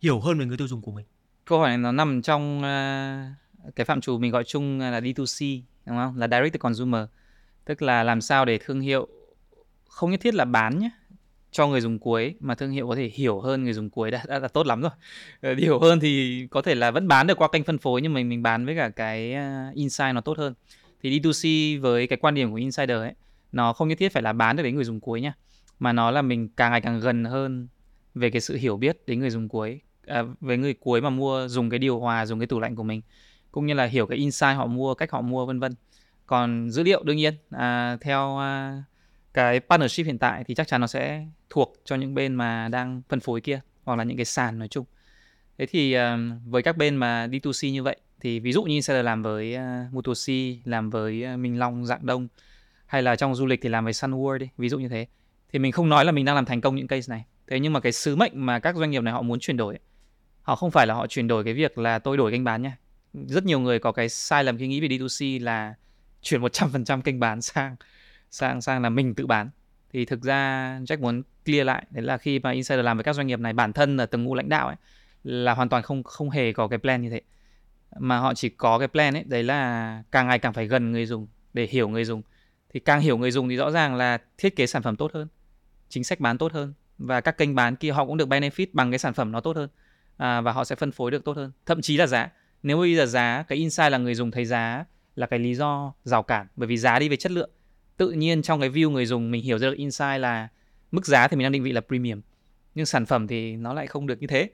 hiểu 0.00 0.20
hơn 0.20 0.38
về 0.38 0.46
người 0.46 0.56
tiêu 0.56 0.68
dùng 0.68 0.82
của 0.82 0.92
mình? 0.92 1.06
Câu 1.44 1.58
hỏi 1.58 1.68
này 1.68 1.78
nó 1.78 1.92
nằm 1.92 2.22
trong 2.22 2.58
uh, 2.58 3.74
cái 3.76 3.84
phạm 3.84 4.00
trù 4.00 4.18
mình 4.18 4.30
gọi 4.30 4.44
chung 4.44 4.78
là 4.80 5.00
D2C 5.00 5.62
đúng 5.86 5.96
không? 5.96 6.16
Là 6.16 6.28
direct 6.28 6.52
to 6.52 6.58
consumer. 6.58 7.04
Tức 7.64 7.82
là 7.82 8.02
làm 8.02 8.20
sao 8.20 8.44
để 8.44 8.58
thương 8.58 8.80
hiệu 8.80 9.08
không 9.96 10.10
nhất 10.10 10.20
thiết 10.20 10.34
là 10.34 10.44
bán 10.44 10.78
nhé 10.78 10.90
cho 11.50 11.66
người 11.66 11.80
dùng 11.80 11.98
cuối 11.98 12.34
mà 12.40 12.54
thương 12.54 12.70
hiệu 12.70 12.88
có 12.88 12.94
thể 12.94 13.10
hiểu 13.14 13.40
hơn 13.40 13.64
người 13.64 13.72
dùng 13.72 13.90
cuối 13.90 14.10
đã, 14.10 14.22
đã, 14.28 14.38
đã 14.38 14.48
tốt 14.48 14.66
lắm 14.66 14.80
rồi. 14.80 14.90
Ờ, 15.40 15.54
Để 15.54 15.62
hiểu 15.62 15.78
hơn 15.78 16.00
thì 16.00 16.46
có 16.50 16.62
thể 16.62 16.74
là 16.74 16.90
vẫn 16.90 17.08
bán 17.08 17.26
được 17.26 17.38
qua 17.38 17.48
kênh 17.52 17.64
phân 17.64 17.78
phối 17.78 18.02
nhưng 18.02 18.14
mình 18.14 18.28
mình 18.28 18.42
bán 18.42 18.66
với 18.66 18.76
cả 18.76 18.88
cái 18.88 19.34
ờ, 19.34 19.70
insight 19.74 20.14
nó 20.14 20.20
tốt 20.20 20.38
hơn. 20.38 20.54
Thì 21.02 21.20
D2C 21.20 21.80
với 21.80 22.06
cái 22.06 22.16
quan 22.16 22.34
điểm 22.34 22.50
của 22.50 22.56
insider 22.56 22.96
ấy 22.96 23.12
nó 23.52 23.72
không 23.72 23.88
nhất 23.88 23.98
thiết 23.98 24.12
phải 24.12 24.22
là 24.22 24.32
bán 24.32 24.56
được 24.56 24.62
đến 24.62 24.74
người 24.74 24.84
dùng 24.84 25.00
cuối 25.00 25.20
nha 25.20 25.32
mà 25.78 25.92
nó 25.92 26.10
là 26.10 26.22
mình 26.22 26.48
càng 26.48 26.72
ngày 26.72 26.80
càng 26.80 27.00
gần 27.00 27.24
hơn 27.24 27.68
về 28.14 28.30
cái 28.30 28.40
sự 28.40 28.56
hiểu 28.56 28.76
biết 28.76 28.98
đến 29.06 29.20
người 29.20 29.30
dùng 29.30 29.48
cuối 29.48 29.80
à, 30.06 30.22
với 30.40 30.56
người 30.56 30.74
cuối 30.74 31.00
mà 31.00 31.10
mua 31.10 31.48
dùng 31.48 31.70
cái 31.70 31.78
điều 31.78 32.00
hòa 32.00 32.26
dùng 32.26 32.40
cái 32.40 32.46
tủ 32.46 32.60
lạnh 32.60 32.76
của 32.76 32.82
mình 32.82 33.02
cũng 33.52 33.66
như 33.66 33.74
là 33.74 33.84
hiểu 33.84 34.06
cái 34.06 34.18
insight 34.18 34.56
họ 34.56 34.66
mua 34.66 34.94
cách 34.94 35.10
họ 35.10 35.20
mua 35.20 35.46
vân 35.46 35.60
vân. 35.60 35.74
Còn 36.26 36.70
dữ 36.70 36.82
liệu 36.82 37.02
đương 37.02 37.16
nhiên 37.16 37.34
à, 37.50 37.96
theo 38.00 38.38
à, 38.38 38.82
cái 39.36 39.60
partnership 39.60 40.06
hiện 40.06 40.18
tại 40.18 40.44
thì 40.44 40.54
chắc 40.54 40.68
chắn 40.68 40.80
nó 40.80 40.86
sẽ 40.86 41.26
thuộc 41.50 41.74
cho 41.84 41.96
những 41.96 42.14
bên 42.14 42.34
mà 42.34 42.68
đang 42.68 43.02
phân 43.08 43.20
phối 43.20 43.40
kia 43.40 43.60
hoặc 43.84 43.96
là 43.96 44.04
những 44.04 44.16
cái 44.16 44.24
sàn 44.24 44.58
nói 44.58 44.68
chung. 44.68 44.84
Thế 45.58 45.66
thì 45.66 45.96
uh, 45.96 46.00
với 46.46 46.62
các 46.62 46.76
bên 46.76 46.96
mà 46.96 47.26
D2C 47.26 47.70
như 47.70 47.82
vậy 47.82 47.96
thì 48.20 48.40
ví 48.40 48.52
dụ 48.52 48.62
như 48.62 48.74
Insider 48.74 49.04
làm 49.04 49.22
với 49.22 49.54
ờ, 49.54 49.84
uh, 49.86 49.94
Mutosi 49.94 50.60
làm 50.64 50.90
với 50.90 51.24
uh, 51.34 51.38
Minh 51.38 51.58
Long 51.58 51.86
Dạng 51.86 52.06
Đông 52.06 52.28
hay 52.86 53.02
là 53.02 53.16
trong 53.16 53.34
du 53.34 53.46
lịch 53.46 53.60
thì 53.62 53.68
làm 53.68 53.84
với 53.84 53.92
Sunworld 53.92 54.38
đi 54.38 54.48
ví 54.58 54.68
dụ 54.68 54.78
như 54.78 54.88
thế. 54.88 55.06
Thì 55.52 55.58
mình 55.58 55.72
không 55.72 55.88
nói 55.88 56.04
là 56.04 56.12
mình 56.12 56.24
đang 56.24 56.34
làm 56.34 56.44
thành 56.44 56.60
công 56.60 56.76
những 56.76 56.88
case 56.88 57.10
này. 57.10 57.24
Thế 57.46 57.60
nhưng 57.60 57.72
mà 57.72 57.80
cái 57.80 57.92
sứ 57.92 58.16
mệnh 58.16 58.46
mà 58.46 58.58
các 58.58 58.76
doanh 58.76 58.90
nghiệp 58.90 59.02
này 59.02 59.12
họ 59.12 59.22
muốn 59.22 59.40
chuyển 59.40 59.56
đổi 59.56 59.78
họ 60.42 60.56
không 60.56 60.70
phải 60.70 60.86
là 60.86 60.94
họ 60.94 61.06
chuyển 61.06 61.28
đổi 61.28 61.44
cái 61.44 61.54
việc 61.54 61.78
là 61.78 61.98
tôi 61.98 62.16
đổi 62.16 62.32
kênh 62.32 62.44
bán 62.44 62.62
nha. 62.62 62.76
Rất 63.14 63.44
nhiều 63.44 63.60
người 63.60 63.78
có 63.78 63.92
cái 63.92 64.08
sai 64.08 64.44
lầm 64.44 64.58
khi 64.58 64.66
nghĩ 64.66 64.80
về 64.80 64.88
D2C 64.88 65.42
là 65.42 65.74
chuyển 66.22 66.40
100% 66.40 67.00
kênh 67.00 67.20
bán 67.20 67.42
sang 67.42 67.76
sang 68.30 68.60
sang 68.60 68.82
là 68.82 68.88
mình 68.88 69.14
tự 69.14 69.26
bán. 69.26 69.50
Thì 69.92 70.04
thực 70.04 70.22
ra 70.22 70.70
Jack 70.80 71.00
muốn 71.00 71.22
clear 71.44 71.66
lại 71.66 71.86
đấy 71.90 72.04
là 72.04 72.18
khi 72.18 72.38
mà 72.38 72.50
insider 72.50 72.84
làm 72.84 72.96
với 72.96 73.04
các 73.04 73.12
doanh 73.14 73.26
nghiệp 73.26 73.40
này 73.40 73.52
bản 73.52 73.72
thân 73.72 73.96
là 73.96 74.06
từng 74.06 74.24
ngũ 74.24 74.34
lãnh 74.34 74.48
đạo 74.48 74.66
ấy 74.66 74.76
là 75.24 75.54
hoàn 75.54 75.68
toàn 75.68 75.82
không 75.82 76.02
không 76.02 76.30
hề 76.30 76.52
có 76.52 76.68
cái 76.68 76.78
plan 76.78 77.02
như 77.02 77.10
thế. 77.10 77.20
Mà 77.98 78.18
họ 78.18 78.34
chỉ 78.34 78.48
có 78.48 78.78
cái 78.78 78.88
plan 78.88 79.16
ấy 79.16 79.24
đấy 79.26 79.42
là 79.42 80.02
càng 80.12 80.26
ngày 80.28 80.38
càng 80.38 80.52
phải 80.52 80.66
gần 80.66 80.92
người 80.92 81.06
dùng 81.06 81.26
để 81.52 81.66
hiểu 81.70 81.88
người 81.88 82.04
dùng. 82.04 82.22
Thì 82.74 82.80
càng 82.80 83.00
hiểu 83.00 83.18
người 83.18 83.30
dùng 83.30 83.48
thì 83.48 83.56
rõ 83.56 83.70
ràng 83.70 83.94
là 83.94 84.18
thiết 84.38 84.56
kế 84.56 84.66
sản 84.66 84.82
phẩm 84.82 84.96
tốt 84.96 85.12
hơn 85.14 85.28
chính 85.88 86.04
sách 86.04 86.20
bán 86.20 86.38
tốt 86.38 86.52
hơn 86.52 86.74
và 86.98 87.20
các 87.20 87.38
kênh 87.38 87.54
bán 87.54 87.76
kia 87.76 87.90
họ 87.90 88.06
cũng 88.06 88.16
được 88.16 88.28
benefit 88.28 88.66
bằng 88.72 88.90
cái 88.90 88.98
sản 88.98 89.14
phẩm 89.14 89.32
nó 89.32 89.40
tốt 89.40 89.56
hơn 89.56 89.68
à, 90.16 90.40
và 90.40 90.52
họ 90.52 90.64
sẽ 90.64 90.76
phân 90.76 90.92
phối 90.92 91.10
được 91.10 91.24
tốt 91.24 91.36
hơn. 91.36 91.52
Thậm 91.66 91.82
chí 91.82 91.96
là 91.96 92.06
giá. 92.06 92.30
Nếu 92.62 92.78
bây 92.78 92.96
giờ 92.96 93.06
giá 93.06 93.44
cái 93.48 93.58
insight 93.58 93.92
là 93.92 93.98
người 93.98 94.14
dùng 94.14 94.30
thấy 94.30 94.44
giá 94.44 94.84
là 95.14 95.26
cái 95.26 95.38
lý 95.38 95.54
do 95.54 95.92
rào 96.04 96.22
cản 96.22 96.46
bởi 96.56 96.66
vì 96.66 96.76
giá 96.76 96.98
đi 96.98 97.08
về 97.08 97.16
chất 97.16 97.32
lượng 97.32 97.50
tự 97.96 98.10
nhiên 98.10 98.42
trong 98.42 98.60
cái 98.60 98.70
view 98.70 98.90
người 98.90 99.06
dùng 99.06 99.30
mình 99.30 99.42
hiểu 99.42 99.58
ra 99.58 99.68
được 99.68 99.76
insight 99.76 100.20
là 100.20 100.48
mức 100.90 101.06
giá 101.06 101.28
thì 101.28 101.36
mình 101.36 101.44
đang 101.44 101.52
định 101.52 101.62
vị 101.62 101.72
là 101.72 101.80
premium. 101.80 102.20
Nhưng 102.74 102.86
sản 102.86 103.06
phẩm 103.06 103.26
thì 103.26 103.56
nó 103.56 103.74
lại 103.74 103.86
không 103.86 104.06
được 104.06 104.20
như 104.20 104.26
thế. 104.26 104.50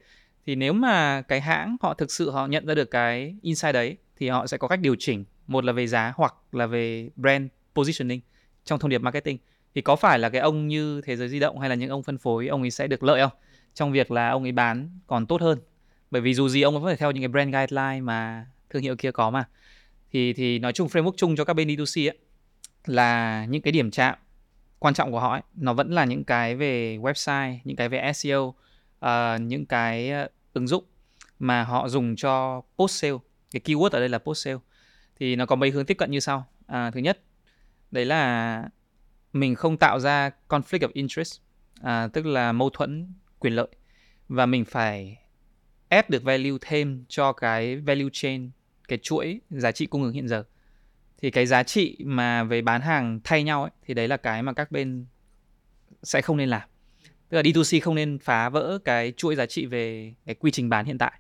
Thì 0.47 0.55
nếu 0.55 0.73
mà 0.73 1.23
cái 1.23 1.41
hãng 1.41 1.77
họ 1.81 1.95
thực 1.95 2.11
sự 2.13 2.31
họ 2.31 2.47
nhận 2.47 2.67
ra 2.67 2.75
được 2.75 2.91
cái 2.91 3.37
insight 3.43 3.75
đấy 3.75 3.97
thì 4.17 4.29
họ 4.29 4.47
sẽ 4.47 4.57
có 4.59 4.69
cách 4.69 4.81
điều 4.81 4.97
chỉnh. 4.99 5.25
Một 5.47 5.65
là 5.65 5.73
về 5.73 5.87
giá 5.87 6.13
hoặc 6.17 6.35
là 6.53 6.67
về 6.67 7.09
brand 7.17 7.49
positioning 7.75 8.21
trong 8.65 8.79
thông 8.79 8.91
điệp 8.91 8.99
marketing. 8.99 9.39
Thì 9.75 9.81
có 9.81 9.97
phải 9.97 10.19
là 10.19 10.29
cái 10.29 10.41
ông 10.41 10.69
như 10.69 11.01
thế 11.01 11.17
giới 11.17 11.29
di 11.29 11.39
động 11.39 11.59
hay 11.59 11.69
là 11.69 11.75
những 11.75 11.91
ông 11.91 12.03
phân 12.03 12.19
phối, 12.19 12.47
ông 12.47 12.61
ấy 12.61 12.71
sẽ 12.71 12.87
được 12.87 13.03
lợi 13.03 13.21
không? 13.21 13.33
Trong 13.75 13.93
việc 13.93 14.11
là 14.11 14.29
ông 14.29 14.43
ấy 14.43 14.53
bán 14.53 14.99
còn 15.07 15.27
tốt 15.27 15.41
hơn. 15.41 15.59
Bởi 16.11 16.23
vì 16.23 16.35
dù 16.35 16.49
gì 16.49 16.63
ông 16.63 16.75
vẫn 16.75 16.85
phải 16.85 16.97
theo 16.97 17.11
những 17.11 17.23
cái 17.23 17.29
brand 17.29 17.55
guideline 17.55 18.01
mà 18.01 18.47
thương 18.71 18.83
hiệu 18.83 18.97
kia 18.97 19.11
có 19.11 19.31
mà. 19.31 19.45
Thì 20.13 20.33
thì 20.33 20.59
nói 20.59 20.73
chung 20.73 20.89
framework 20.89 21.13
chung 21.17 21.37
cho 21.37 21.45
các 21.45 21.55
bên 21.55 21.69
D2C 21.69 22.11
ấy 22.11 22.19
là 22.87 23.45
những 23.45 23.63
cái 23.63 23.73
điểm 23.73 23.91
chạm 23.91 24.19
quan 24.79 24.95
trọng 24.95 25.13
của 25.13 25.21
họ 25.21 25.33
ấy, 25.33 25.43
nó 25.55 25.75
vẫn 25.75 25.91
là 25.91 26.05
những 26.05 26.25
cái 26.25 26.57
về 26.57 26.99
website, 26.99 27.59
những 27.65 27.77
cái 27.77 27.89
về 27.89 28.13
SEO, 28.15 28.43
uh, 28.43 28.55
ờ, 28.99 29.39
những 29.41 29.67
cái 29.67 30.11
ờ, 30.11 30.29
ứng 30.53 30.67
dụng 30.67 30.85
mà 31.39 31.65
họ 31.65 31.89
dùng 31.89 32.17
cho 32.17 32.63
post 32.79 32.93
sale. 32.93 33.15
Cái 33.51 33.63
keyword 33.65 33.89
ở 33.91 34.01
đây 34.01 34.09
là 34.09 34.19
post 34.19 34.45
sale. 34.45 34.59
Thì 35.21 35.37
nó 35.37 35.47
có 35.47 35.57
mấy 35.57 35.71
hướng 35.71 35.87
tiếp 35.87 35.95
cận 35.95 36.11
như 36.11 36.21
sau. 36.21 36.47
À, 36.67 36.91
thứ 36.91 37.01
nhất, 37.01 37.21
đấy 37.91 38.05
là 38.05 38.65
mình 39.33 39.55
không 39.55 39.77
tạo 39.77 40.01
ra 40.01 40.31
conflict 40.49 40.79
of 40.79 40.91
interest, 40.93 41.41
à, 41.83 42.09
tức 42.13 42.27
là 42.27 42.53
mâu 42.53 42.71
thuẫn 42.71 43.13
quyền 43.39 43.53
lợi 43.53 43.69
và 44.29 44.47
mình 44.47 44.65
phải 44.65 45.19
add 45.89 46.09
được 46.11 46.23
value 46.23 46.59
thêm 46.61 47.05
cho 47.09 47.33
cái 47.33 47.77
value 47.77 48.09
chain, 48.13 48.51
cái 48.89 48.99
chuỗi 49.03 49.41
giá 49.51 49.73
trị 49.73 49.87
cung 49.87 50.03
ứng 50.03 50.13
hiện 50.13 50.29
giờ 50.29 50.45
thì 51.23 51.31
cái 51.31 51.47
giá 51.47 51.63
trị 51.63 51.97
mà 52.05 52.45
về 52.45 52.63
bán 52.63 52.81
hàng 52.81 53.21
thay 53.25 53.43
nhau 53.43 53.63
ấy 53.63 53.71
thì 53.87 53.95
đấy 53.95 54.09
là 54.09 54.17
cái 54.17 54.43
mà 54.43 54.53
các 54.53 54.71
bên 54.71 55.07
sẽ 56.03 56.23
không 56.23 56.37
nên 56.37 56.49
làm. 56.49 56.63
Tức 57.29 57.37
là 57.37 57.43
D2C 57.43 57.81
không 57.81 57.95
nên 57.95 58.19
phá 58.19 58.49
vỡ 58.49 58.79
cái 58.85 59.13
chuỗi 59.17 59.37
giá 59.37 59.47
trị 59.47 59.67
về 59.67 60.15
cái 60.27 60.35
quy 60.35 60.51
trình 60.51 60.69
bán 60.69 60.85
hiện 60.85 60.99
tại. 60.99 61.13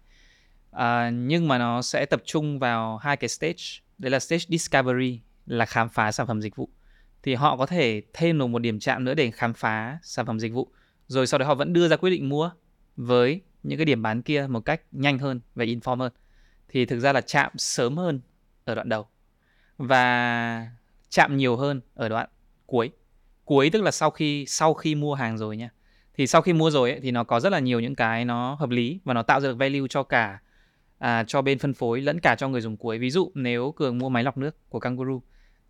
À, 0.70 1.10
nhưng 1.10 1.48
mà 1.48 1.58
nó 1.58 1.82
sẽ 1.82 2.06
tập 2.06 2.22
trung 2.24 2.58
vào 2.58 2.96
hai 2.96 3.16
cái 3.16 3.28
stage. 3.28 3.62
Đấy 3.98 4.10
là 4.10 4.18
stage 4.18 4.44
discovery 4.48 5.20
là 5.46 5.66
khám 5.66 5.88
phá 5.88 6.12
sản 6.12 6.26
phẩm 6.26 6.42
dịch 6.42 6.56
vụ. 6.56 6.68
Thì 7.22 7.34
họ 7.34 7.56
có 7.56 7.66
thể 7.66 8.02
thêm 8.12 8.38
được 8.38 8.46
một 8.46 8.58
điểm 8.58 8.80
chạm 8.80 9.04
nữa 9.04 9.14
để 9.14 9.30
khám 9.30 9.54
phá 9.54 9.98
sản 10.02 10.26
phẩm 10.26 10.40
dịch 10.40 10.52
vụ. 10.52 10.68
Rồi 11.06 11.26
sau 11.26 11.38
đó 11.38 11.46
họ 11.46 11.54
vẫn 11.54 11.72
đưa 11.72 11.88
ra 11.88 11.96
quyết 11.96 12.10
định 12.10 12.28
mua 12.28 12.50
với 12.96 13.40
những 13.62 13.78
cái 13.78 13.84
điểm 13.84 14.02
bán 14.02 14.22
kia 14.22 14.46
một 14.50 14.60
cách 14.60 14.80
nhanh 14.92 15.18
hơn 15.18 15.40
và 15.54 15.64
inform 15.64 15.96
hơn. 15.96 16.12
Thì 16.68 16.86
thực 16.86 17.00
ra 17.00 17.12
là 17.12 17.20
chạm 17.20 17.52
sớm 17.56 17.96
hơn 17.96 18.20
ở 18.64 18.74
đoạn 18.74 18.88
đầu 18.88 19.06
và 19.86 20.68
chạm 21.10 21.36
nhiều 21.36 21.56
hơn 21.56 21.80
ở 21.94 22.08
đoạn 22.08 22.28
cuối. 22.66 22.90
Cuối 23.44 23.70
tức 23.70 23.82
là 23.82 23.90
sau 23.90 24.10
khi 24.10 24.44
sau 24.46 24.74
khi 24.74 24.94
mua 24.94 25.14
hàng 25.14 25.38
rồi 25.38 25.56
nha. 25.56 25.70
Thì 26.14 26.26
sau 26.26 26.42
khi 26.42 26.52
mua 26.52 26.70
rồi 26.70 26.90
ấy, 26.90 27.00
thì 27.00 27.10
nó 27.10 27.24
có 27.24 27.40
rất 27.40 27.52
là 27.52 27.58
nhiều 27.58 27.80
những 27.80 27.94
cái 27.94 28.24
nó 28.24 28.54
hợp 28.54 28.70
lý 28.70 29.00
và 29.04 29.14
nó 29.14 29.22
tạo 29.22 29.40
ra 29.40 29.48
được 29.48 29.56
value 29.58 29.88
cho 29.90 30.02
cả 30.02 30.40
à, 30.98 31.24
cho 31.26 31.42
bên 31.42 31.58
phân 31.58 31.74
phối 31.74 32.00
lẫn 32.00 32.20
cả 32.20 32.34
cho 32.34 32.48
người 32.48 32.60
dùng 32.60 32.76
cuối. 32.76 32.98
Ví 32.98 33.10
dụ 33.10 33.30
nếu 33.34 33.72
cường 33.72 33.98
mua 33.98 34.08
máy 34.08 34.24
lọc 34.24 34.36
nước 34.36 34.70
của 34.70 34.80
kangaroo 34.80 35.18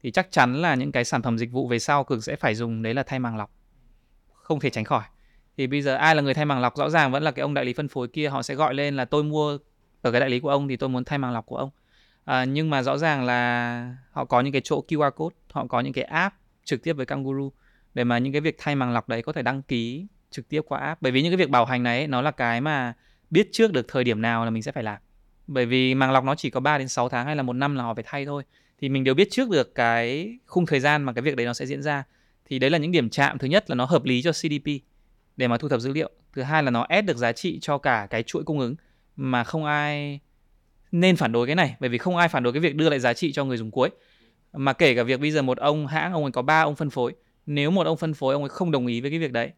thì 0.02 0.10
chắc 0.10 0.30
chắn 0.30 0.54
là 0.54 0.74
những 0.74 0.92
cái 0.92 1.04
sản 1.04 1.22
phẩm 1.22 1.38
dịch 1.38 1.52
vụ 1.52 1.68
về 1.68 1.78
sau 1.78 2.04
cường 2.04 2.20
sẽ 2.20 2.36
phải 2.36 2.54
dùng 2.54 2.82
đấy 2.82 2.94
là 2.94 3.02
thay 3.02 3.18
màng 3.18 3.36
lọc. 3.36 3.50
Không 4.32 4.60
thể 4.60 4.70
tránh 4.70 4.84
khỏi. 4.84 5.02
Thì 5.56 5.66
bây 5.66 5.82
giờ 5.82 5.94
ai 5.94 6.14
là 6.14 6.22
người 6.22 6.34
thay 6.34 6.44
màng 6.44 6.60
lọc? 6.60 6.76
Rõ 6.76 6.90
ràng 6.90 7.12
vẫn 7.12 7.22
là 7.22 7.30
cái 7.30 7.42
ông 7.42 7.54
đại 7.54 7.64
lý 7.64 7.72
phân 7.72 7.88
phối 7.88 8.08
kia 8.08 8.28
họ 8.28 8.42
sẽ 8.42 8.54
gọi 8.54 8.74
lên 8.74 8.96
là 8.96 9.04
tôi 9.04 9.24
mua 9.24 9.58
ở 10.02 10.10
cái 10.10 10.20
đại 10.20 10.30
lý 10.30 10.40
của 10.40 10.48
ông 10.48 10.68
thì 10.68 10.76
tôi 10.76 10.88
muốn 10.88 11.04
thay 11.04 11.18
màng 11.18 11.32
lọc 11.32 11.46
của 11.46 11.56
ông. 11.56 11.70
À, 12.24 12.44
nhưng 12.44 12.70
mà 12.70 12.82
rõ 12.82 12.98
ràng 12.98 13.24
là 13.24 13.96
họ 14.10 14.24
có 14.24 14.40
những 14.40 14.52
cái 14.52 14.62
chỗ 14.64 14.84
QR 14.88 15.10
code, 15.10 15.36
họ 15.52 15.66
có 15.66 15.80
những 15.80 15.92
cái 15.92 16.04
app 16.04 16.36
trực 16.64 16.82
tiếp 16.82 16.92
với 16.92 17.06
kangaroo 17.06 17.48
để 17.94 18.04
mà 18.04 18.18
những 18.18 18.32
cái 18.32 18.40
việc 18.40 18.56
thay 18.58 18.74
màng 18.74 18.92
lọc 18.92 19.08
đấy 19.08 19.22
có 19.22 19.32
thể 19.32 19.42
đăng 19.42 19.62
ký 19.62 20.06
trực 20.30 20.48
tiếp 20.48 20.60
qua 20.68 20.80
app. 20.80 21.02
Bởi 21.02 21.12
vì 21.12 21.22
những 21.22 21.32
cái 21.32 21.36
việc 21.36 21.50
bảo 21.50 21.64
hành 21.64 21.82
này 21.82 22.06
nó 22.06 22.22
là 22.22 22.30
cái 22.30 22.60
mà 22.60 22.94
biết 23.30 23.48
trước 23.52 23.72
được 23.72 23.88
thời 23.88 24.04
điểm 24.04 24.22
nào 24.22 24.44
là 24.44 24.50
mình 24.50 24.62
sẽ 24.62 24.72
phải 24.72 24.82
làm. 24.82 24.98
Bởi 25.46 25.66
vì 25.66 25.94
màng 25.94 26.12
lọc 26.12 26.24
nó 26.24 26.34
chỉ 26.34 26.50
có 26.50 26.60
3 26.60 26.78
đến 26.78 26.88
6 26.88 27.08
tháng 27.08 27.26
hay 27.26 27.36
là 27.36 27.42
một 27.42 27.52
năm 27.52 27.74
là 27.74 27.84
họ 27.84 27.94
phải 27.94 28.04
thay 28.06 28.26
thôi. 28.26 28.42
Thì 28.80 28.88
mình 28.88 29.04
đều 29.04 29.14
biết 29.14 29.28
trước 29.30 29.50
được 29.50 29.74
cái 29.74 30.38
khung 30.46 30.66
thời 30.66 30.80
gian 30.80 31.02
mà 31.02 31.12
cái 31.12 31.22
việc 31.22 31.36
đấy 31.36 31.46
nó 31.46 31.54
sẽ 31.54 31.66
diễn 31.66 31.82
ra. 31.82 32.04
Thì 32.44 32.58
đấy 32.58 32.70
là 32.70 32.78
những 32.78 32.92
điểm 32.92 33.10
chạm 33.10 33.38
thứ 33.38 33.48
nhất 33.48 33.70
là 33.70 33.74
nó 33.74 33.84
hợp 33.84 34.04
lý 34.04 34.22
cho 34.22 34.32
CDP 34.32 34.70
để 35.36 35.48
mà 35.48 35.58
thu 35.58 35.68
thập 35.68 35.80
dữ 35.80 35.92
liệu. 35.92 36.10
Thứ 36.32 36.42
hai 36.42 36.62
là 36.62 36.70
nó 36.70 36.82
add 36.82 37.08
được 37.08 37.16
giá 37.16 37.32
trị 37.32 37.58
cho 37.60 37.78
cả 37.78 38.06
cái 38.10 38.22
chuỗi 38.22 38.44
cung 38.44 38.58
ứng 38.58 38.74
mà 39.16 39.44
không 39.44 39.64
ai 39.64 40.20
nên 40.92 41.16
phản 41.16 41.32
đối 41.32 41.46
cái 41.46 41.56
này 41.56 41.76
bởi 41.80 41.90
vì 41.90 41.98
không 41.98 42.16
ai 42.16 42.28
phản 42.28 42.42
đối 42.42 42.52
cái 42.52 42.60
việc 42.60 42.76
đưa 42.76 42.90
lại 42.90 43.00
giá 43.00 43.14
trị 43.14 43.32
cho 43.32 43.44
người 43.44 43.56
dùng 43.56 43.70
cuối. 43.70 43.90
Mà 44.52 44.72
kể 44.72 44.94
cả 44.94 45.02
việc 45.02 45.20
bây 45.20 45.30
giờ 45.30 45.42
một 45.42 45.58
ông 45.58 45.86
hãng 45.86 46.12
ông 46.12 46.22
ấy 46.22 46.32
có 46.32 46.42
ba 46.42 46.62
ông 46.62 46.76
phân 46.76 46.90
phối 46.90 47.14
nếu 47.46 47.70
một 47.70 47.86
ông 47.86 47.96
phân 47.96 48.14
phối 48.14 48.34
ông 48.34 48.42
ấy 48.42 48.48
không 48.48 48.70
đồng 48.70 48.86
ý 48.86 49.00
với 49.00 49.10
cái 49.10 49.18
việc 49.18 49.32
đấy 49.32 49.52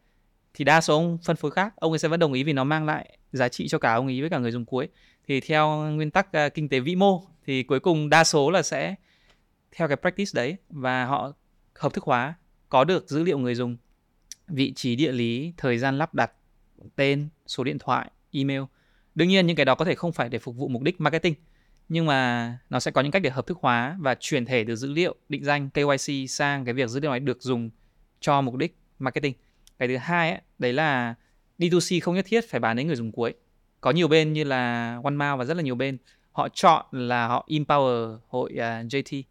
thì 0.53 0.65
đa 0.65 0.81
số 0.81 0.95
ông 0.95 1.17
phân 1.23 1.35
phối 1.35 1.51
khác 1.51 1.73
ông 1.75 1.91
ấy 1.91 1.99
sẽ 1.99 2.07
vẫn 2.07 2.19
đồng 2.19 2.33
ý 2.33 2.43
vì 2.43 2.53
nó 2.53 2.63
mang 2.63 2.85
lại 2.85 3.17
giá 3.31 3.49
trị 3.49 3.67
cho 3.67 3.79
cả 3.79 3.93
ông 3.93 4.07
ấy 4.07 4.21
với 4.21 4.29
cả 4.29 4.39
người 4.39 4.51
dùng 4.51 4.65
cuối. 4.65 4.87
Thì 5.27 5.39
theo 5.39 5.69
nguyên 5.69 6.11
tắc 6.11 6.27
uh, 6.27 6.53
kinh 6.53 6.69
tế 6.69 6.79
vĩ 6.79 6.95
mô 6.95 7.23
thì 7.45 7.63
cuối 7.63 7.79
cùng 7.79 8.09
đa 8.09 8.23
số 8.23 8.51
là 8.51 8.61
sẽ 8.61 8.95
theo 9.71 9.87
cái 9.87 9.97
practice 9.97 10.31
đấy 10.33 10.55
và 10.69 11.05
họ 11.05 11.31
hợp 11.75 11.93
thức 11.93 12.03
hóa 12.03 12.33
có 12.69 12.83
được 12.83 13.09
dữ 13.09 13.23
liệu 13.23 13.39
người 13.39 13.55
dùng 13.55 13.77
vị 14.47 14.73
trí 14.75 14.95
địa 14.95 15.11
lý 15.11 15.53
thời 15.57 15.77
gian 15.77 15.97
lắp 15.97 16.13
đặt 16.13 16.31
tên 16.95 17.29
số 17.47 17.63
điện 17.63 17.79
thoại 17.79 18.11
email 18.31 18.61
đương 19.15 19.27
nhiên 19.27 19.47
những 19.47 19.55
cái 19.55 19.65
đó 19.65 19.75
có 19.75 19.85
thể 19.85 19.95
không 19.95 20.11
phải 20.11 20.29
để 20.29 20.39
phục 20.39 20.55
vụ 20.55 20.67
mục 20.67 20.81
đích 20.81 21.01
marketing 21.01 21.33
nhưng 21.89 22.05
mà 22.05 22.57
nó 22.69 22.79
sẽ 22.79 22.91
có 22.91 23.01
những 23.01 23.11
cách 23.11 23.21
để 23.21 23.29
hợp 23.29 23.47
thức 23.47 23.57
hóa 23.61 23.97
và 23.99 24.15
chuyển 24.19 24.45
thể 24.45 24.63
từ 24.67 24.75
dữ 24.75 24.91
liệu 24.91 25.15
định 25.29 25.43
danh 25.43 25.69
KYC 25.69 26.29
sang 26.29 26.65
cái 26.65 26.73
việc 26.73 26.89
dữ 26.89 26.99
liệu 26.99 27.11
này 27.11 27.19
được 27.19 27.41
dùng 27.41 27.69
cho 28.19 28.41
mục 28.41 28.55
đích 28.55 28.77
marketing. 28.99 29.33
Cái 29.79 29.87
thứ 29.87 29.97
hai 29.97 30.31
ấy, 30.31 30.41
đấy 30.59 30.73
là 30.73 31.15
D2C 31.59 31.99
không 32.01 32.15
nhất 32.15 32.25
thiết 32.27 32.49
phải 32.49 32.59
bán 32.59 32.77
đến 32.77 32.87
người 32.87 32.95
dùng 32.95 33.11
cuối. 33.11 33.33
Có 33.81 33.91
nhiều 33.91 34.07
bên 34.07 34.33
như 34.33 34.43
là 34.43 34.95
OneMail 35.03 35.39
và 35.39 35.45
rất 35.45 35.57
là 35.57 35.63
nhiều 35.63 35.75
bên 35.75 35.97
họ 36.31 36.49
chọn 36.49 36.85
là 36.91 37.27
họ 37.27 37.47
empower 37.49 38.17
hội 38.27 38.55
à, 38.59 38.79
uh, 38.85 38.93
JT 38.93 39.23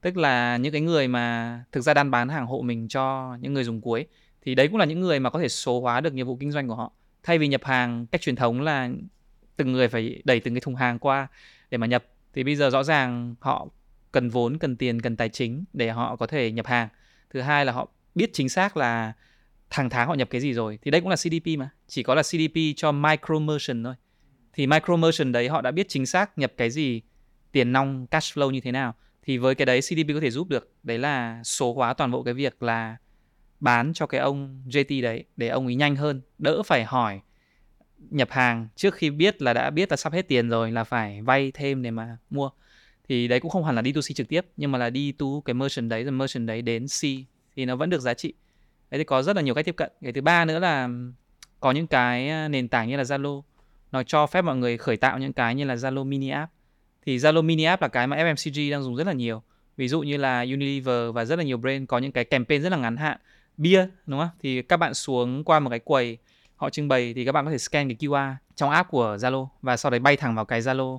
tức 0.00 0.16
là 0.16 0.56
những 0.56 0.72
cái 0.72 0.80
người 0.80 1.08
mà 1.08 1.64
thực 1.72 1.80
ra 1.80 1.94
đang 1.94 2.10
bán 2.10 2.28
hàng 2.28 2.46
hộ 2.46 2.62
mình 2.62 2.88
cho 2.88 3.36
những 3.40 3.54
người 3.54 3.64
dùng 3.64 3.80
cuối 3.80 4.06
thì 4.42 4.54
đấy 4.54 4.68
cũng 4.68 4.76
là 4.76 4.84
những 4.84 5.00
người 5.00 5.20
mà 5.20 5.30
có 5.30 5.40
thể 5.40 5.48
số 5.48 5.80
hóa 5.80 6.00
được 6.00 6.14
nhiệm 6.14 6.26
vụ 6.26 6.36
kinh 6.36 6.52
doanh 6.52 6.68
của 6.68 6.74
họ 6.74 6.92
thay 7.22 7.38
vì 7.38 7.48
nhập 7.48 7.64
hàng 7.64 8.06
cách 8.06 8.20
truyền 8.20 8.36
thống 8.36 8.60
là 8.60 8.90
từng 9.60 9.72
người 9.72 9.88
phải 9.88 10.22
đẩy 10.24 10.40
từng 10.40 10.54
cái 10.54 10.60
thùng 10.60 10.74
hàng 10.74 10.98
qua 10.98 11.28
để 11.70 11.78
mà 11.78 11.86
nhập. 11.86 12.04
Thì 12.34 12.44
bây 12.44 12.56
giờ 12.56 12.70
rõ 12.70 12.82
ràng 12.82 13.34
họ 13.40 13.68
cần 14.12 14.28
vốn, 14.28 14.58
cần 14.58 14.76
tiền, 14.76 15.00
cần 15.00 15.16
tài 15.16 15.28
chính 15.28 15.64
để 15.72 15.90
họ 15.90 16.16
có 16.16 16.26
thể 16.26 16.52
nhập 16.52 16.66
hàng. 16.66 16.88
Thứ 17.30 17.40
hai 17.40 17.64
là 17.64 17.72
họ 17.72 17.88
biết 18.14 18.30
chính 18.32 18.48
xác 18.48 18.76
là 18.76 19.12
hàng 19.70 19.90
tháng 19.90 20.08
họ 20.08 20.14
nhập 20.14 20.28
cái 20.30 20.40
gì 20.40 20.52
rồi. 20.52 20.78
Thì 20.82 20.90
đây 20.90 21.00
cũng 21.00 21.10
là 21.10 21.16
CDP 21.16 21.58
mà, 21.58 21.70
chỉ 21.86 22.02
có 22.02 22.14
là 22.14 22.22
CDP 22.22 22.56
cho 22.76 22.92
micro 22.92 23.38
merchant 23.38 23.84
thôi. 23.84 23.94
Thì 24.52 24.66
micro 24.66 24.96
merchant 24.96 25.32
đấy 25.32 25.48
họ 25.48 25.60
đã 25.60 25.70
biết 25.70 25.88
chính 25.88 26.06
xác 26.06 26.38
nhập 26.38 26.52
cái 26.56 26.70
gì, 26.70 27.02
tiền 27.52 27.72
nong, 27.72 28.06
cash 28.06 28.38
flow 28.38 28.50
như 28.50 28.60
thế 28.60 28.72
nào. 28.72 28.94
Thì 29.22 29.38
với 29.38 29.54
cái 29.54 29.66
đấy 29.66 29.80
CDP 29.80 30.08
có 30.14 30.20
thể 30.20 30.30
giúp 30.30 30.48
được. 30.48 30.72
Đấy 30.82 30.98
là 30.98 31.42
số 31.44 31.74
hóa 31.74 31.94
toàn 31.94 32.10
bộ 32.10 32.22
cái 32.22 32.34
việc 32.34 32.62
là 32.62 32.96
bán 33.60 33.92
cho 33.94 34.06
cái 34.06 34.20
ông 34.20 34.62
JT 34.66 35.02
đấy 35.02 35.24
để 35.36 35.48
ông 35.48 35.66
ấy 35.66 35.74
nhanh 35.74 35.96
hơn. 35.96 36.20
Đỡ 36.38 36.62
phải 36.62 36.84
hỏi 36.84 37.20
nhập 38.10 38.30
hàng 38.30 38.68
trước 38.76 38.94
khi 38.94 39.10
biết 39.10 39.42
là 39.42 39.52
đã 39.52 39.70
biết 39.70 39.90
là 39.90 39.96
sắp 39.96 40.12
hết 40.12 40.28
tiền 40.28 40.48
rồi 40.48 40.72
là 40.72 40.84
phải 40.84 41.22
vay 41.22 41.50
thêm 41.54 41.82
để 41.82 41.90
mà 41.90 42.16
mua. 42.30 42.50
Thì 43.08 43.28
đấy 43.28 43.40
cũng 43.40 43.50
không 43.50 43.64
hẳn 43.64 43.74
là 43.74 43.82
đi 43.82 43.92
to 43.92 44.00
C 44.00 44.14
trực 44.14 44.28
tiếp, 44.28 44.46
nhưng 44.56 44.72
mà 44.72 44.78
là 44.78 44.90
đi 44.90 45.12
to 45.12 45.26
cái 45.44 45.54
merchant 45.54 45.90
đấy, 45.90 46.04
rồi 46.04 46.12
merchant 46.12 46.46
đấy 46.46 46.62
đến 46.62 46.86
C 46.86 47.00
thì 47.56 47.64
nó 47.64 47.76
vẫn 47.76 47.90
được 47.90 48.00
giá 48.00 48.14
trị. 48.14 48.34
Đấy 48.90 48.98
thì 48.98 49.04
có 49.04 49.22
rất 49.22 49.36
là 49.36 49.42
nhiều 49.42 49.54
cách 49.54 49.64
tiếp 49.64 49.76
cận. 49.76 49.92
Cái 50.02 50.12
thứ 50.12 50.20
ba 50.20 50.44
nữa 50.44 50.58
là 50.58 50.88
có 51.60 51.72
những 51.72 51.86
cái 51.86 52.28
à, 52.28 52.48
nền 52.48 52.68
tảng 52.68 52.88
như 52.88 52.96
là 52.96 53.02
Zalo. 53.02 53.42
Nó 53.92 54.02
cho 54.02 54.26
phép 54.26 54.42
mọi 54.42 54.56
người 54.56 54.78
khởi 54.78 54.96
tạo 54.96 55.18
những 55.18 55.32
cái 55.32 55.54
như 55.54 55.64
là 55.64 55.74
Zalo 55.74 56.04
mini 56.04 56.28
app. 56.28 56.52
Thì 57.06 57.16
Zalo 57.16 57.42
mini 57.42 57.64
app 57.64 57.82
là 57.82 57.88
cái 57.88 58.06
mà 58.06 58.16
FMCG 58.16 58.70
đang 58.70 58.82
dùng 58.82 58.96
rất 58.96 59.06
là 59.06 59.12
nhiều. 59.12 59.42
Ví 59.76 59.88
dụ 59.88 60.00
như 60.00 60.16
là 60.16 60.40
Unilever 60.40 61.14
và 61.14 61.24
rất 61.24 61.36
là 61.36 61.44
nhiều 61.44 61.56
brand 61.56 61.88
có 61.88 61.98
những 61.98 62.12
cái 62.12 62.24
campaign 62.24 62.62
rất 62.62 62.68
là 62.68 62.76
ngắn 62.76 62.96
hạn. 62.96 63.18
Bia 63.56 63.86
đúng 64.06 64.20
không? 64.20 64.28
Thì 64.40 64.62
các 64.62 64.76
bạn 64.76 64.94
xuống 64.94 65.44
qua 65.44 65.60
một 65.60 65.70
cái 65.70 65.78
quầy 65.78 66.18
họ 66.60 66.70
trưng 66.70 66.88
bày 66.88 67.14
thì 67.14 67.24
các 67.24 67.32
bạn 67.32 67.44
có 67.44 67.50
thể 67.50 67.58
scan 67.58 67.88
cái 67.88 67.96
QR 68.00 68.34
trong 68.56 68.70
app 68.70 68.90
của 68.90 69.16
Zalo 69.16 69.48
và 69.62 69.76
sau 69.76 69.90
đấy 69.90 70.00
bay 70.00 70.16
thẳng 70.16 70.34
vào 70.34 70.44
cái 70.44 70.60
Zalo 70.60 70.98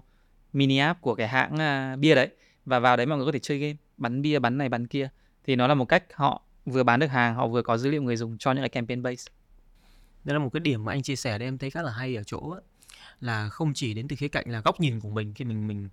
mini 0.53 0.77
app 0.77 1.01
của 1.01 1.15
cái 1.15 1.27
hãng 1.27 1.53
uh, 1.53 1.99
bia 1.99 2.15
đấy. 2.15 2.29
Và 2.65 2.79
vào 2.79 2.97
đấy 2.97 3.05
mọi 3.05 3.17
người 3.17 3.25
có 3.25 3.31
thể 3.31 3.39
chơi 3.39 3.59
game 3.59 3.75
bắn 3.97 4.21
bia 4.21 4.39
bắn 4.39 4.57
này 4.57 4.69
bắn 4.69 4.87
kia. 4.87 5.09
Thì 5.43 5.55
nó 5.55 5.67
là 5.67 5.73
một 5.73 5.85
cách 5.85 6.03
họ 6.13 6.41
vừa 6.65 6.83
bán 6.83 6.99
được 6.99 7.07
hàng 7.07 7.35
họ 7.35 7.47
vừa 7.47 7.61
có 7.61 7.77
dữ 7.77 7.89
liệu 7.89 8.01
người 8.01 8.17
dùng 8.17 8.37
cho 8.37 8.51
những 8.51 8.61
cái 8.61 8.69
campaign 8.69 9.03
base. 9.03 9.31
Đây 10.23 10.33
là 10.33 10.39
một 10.39 10.49
cái 10.53 10.59
điểm 10.59 10.85
mà 10.85 10.91
anh 10.91 11.01
chia 11.01 11.15
sẻ 11.15 11.37
đây 11.37 11.47
em 11.47 11.57
thấy 11.57 11.69
khá 11.69 11.81
là 11.81 11.91
hay 11.91 12.15
ở 12.15 12.23
chỗ 12.23 12.55
là 13.19 13.49
không 13.49 13.73
chỉ 13.73 13.93
đến 13.93 14.07
từ 14.07 14.15
khía 14.15 14.27
cạnh 14.27 14.45
là 14.49 14.61
góc 14.61 14.79
nhìn 14.79 14.99
của 14.99 15.09
mình 15.09 15.33
khi 15.33 15.45
mình 15.45 15.67
mình 15.67 15.89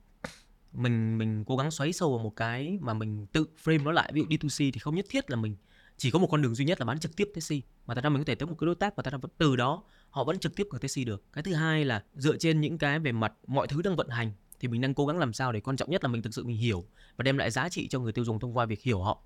mình 0.73 1.19
mình 1.19 1.45
cố 1.45 1.57
gắng 1.57 1.71
xoáy 1.71 1.93
sâu 1.93 2.11
vào 2.11 2.25
một 2.25 2.37
cái 2.37 2.79
mà 2.81 2.95
mình 2.95 3.27
tự 3.27 3.47
frame 3.65 3.83
nó 3.83 3.93
lại. 3.93 4.11
Ví 4.13 4.21
dụ 4.21 4.27
D2C 4.27 4.71
thì 4.75 4.79
không 4.79 4.95
nhất 4.95 5.07
thiết 5.09 5.31
là 5.31 5.37
mình 5.37 5.57
chỉ 5.99 6.11
có 6.11 6.19
một 6.19 6.27
con 6.31 6.43
đường 6.43 6.55
duy 6.55 6.65
nhất 6.65 6.81
là 6.81 6.87
bán 6.87 6.99
trực 6.99 7.17
tiếp 7.17 7.31
taxi 7.35 7.63
mà 7.87 7.95
thật 7.95 8.05
ra 8.05 8.11
mình 8.11 8.21
có 8.21 8.25
thể 8.25 8.35
tới 8.35 8.47
một 8.47 8.55
cái 8.59 8.67
đối 8.67 8.75
tác 8.75 8.97
và 8.97 9.03
thật 9.03 9.13
ra 9.13 9.19
từ 9.39 9.57
đó 9.57 9.83
họ 10.11 10.25
vẫn 10.25 10.39
trực 10.39 10.57
tiếp 10.57 10.67
gửi 10.71 10.81
taxi 10.81 11.05
được. 11.05 11.23
Cái 11.33 11.43
thứ 11.43 11.55
hai 11.55 11.85
là 11.85 12.05
dựa 12.15 12.37
trên 12.37 12.61
những 12.61 12.79
cái 12.79 12.99
về 12.99 13.13
mặt 13.13 13.33
mọi 13.47 13.67
thứ 13.67 13.83
đang 13.83 13.97
vận 13.97 14.09
hành 14.09 14.33
thì 14.61 14.69
mình 14.69 14.81
đang 14.81 14.95
cố 14.95 15.07
gắng 15.07 15.19
làm 15.19 15.33
sao 15.33 15.53
để 15.53 15.61
quan 15.61 15.77
trọng 15.77 15.91
nhất 15.91 16.05
là 16.05 16.09
mình 16.09 16.23
thực 16.23 16.35
sự 16.35 16.45
mình 16.45 16.57
hiểu 16.57 16.85
và 17.17 17.23
đem 17.23 17.39
lại 17.39 17.51
giá 17.51 17.69
trị 17.69 17.89
cho 17.89 18.01
người 18.01 18.13
tiêu 18.13 18.25
dùng 18.25 18.41
thông 18.41 18.57
qua 18.57 18.67
việc 18.67 18.83
hiểu 18.83 19.03
họ. 19.03 19.23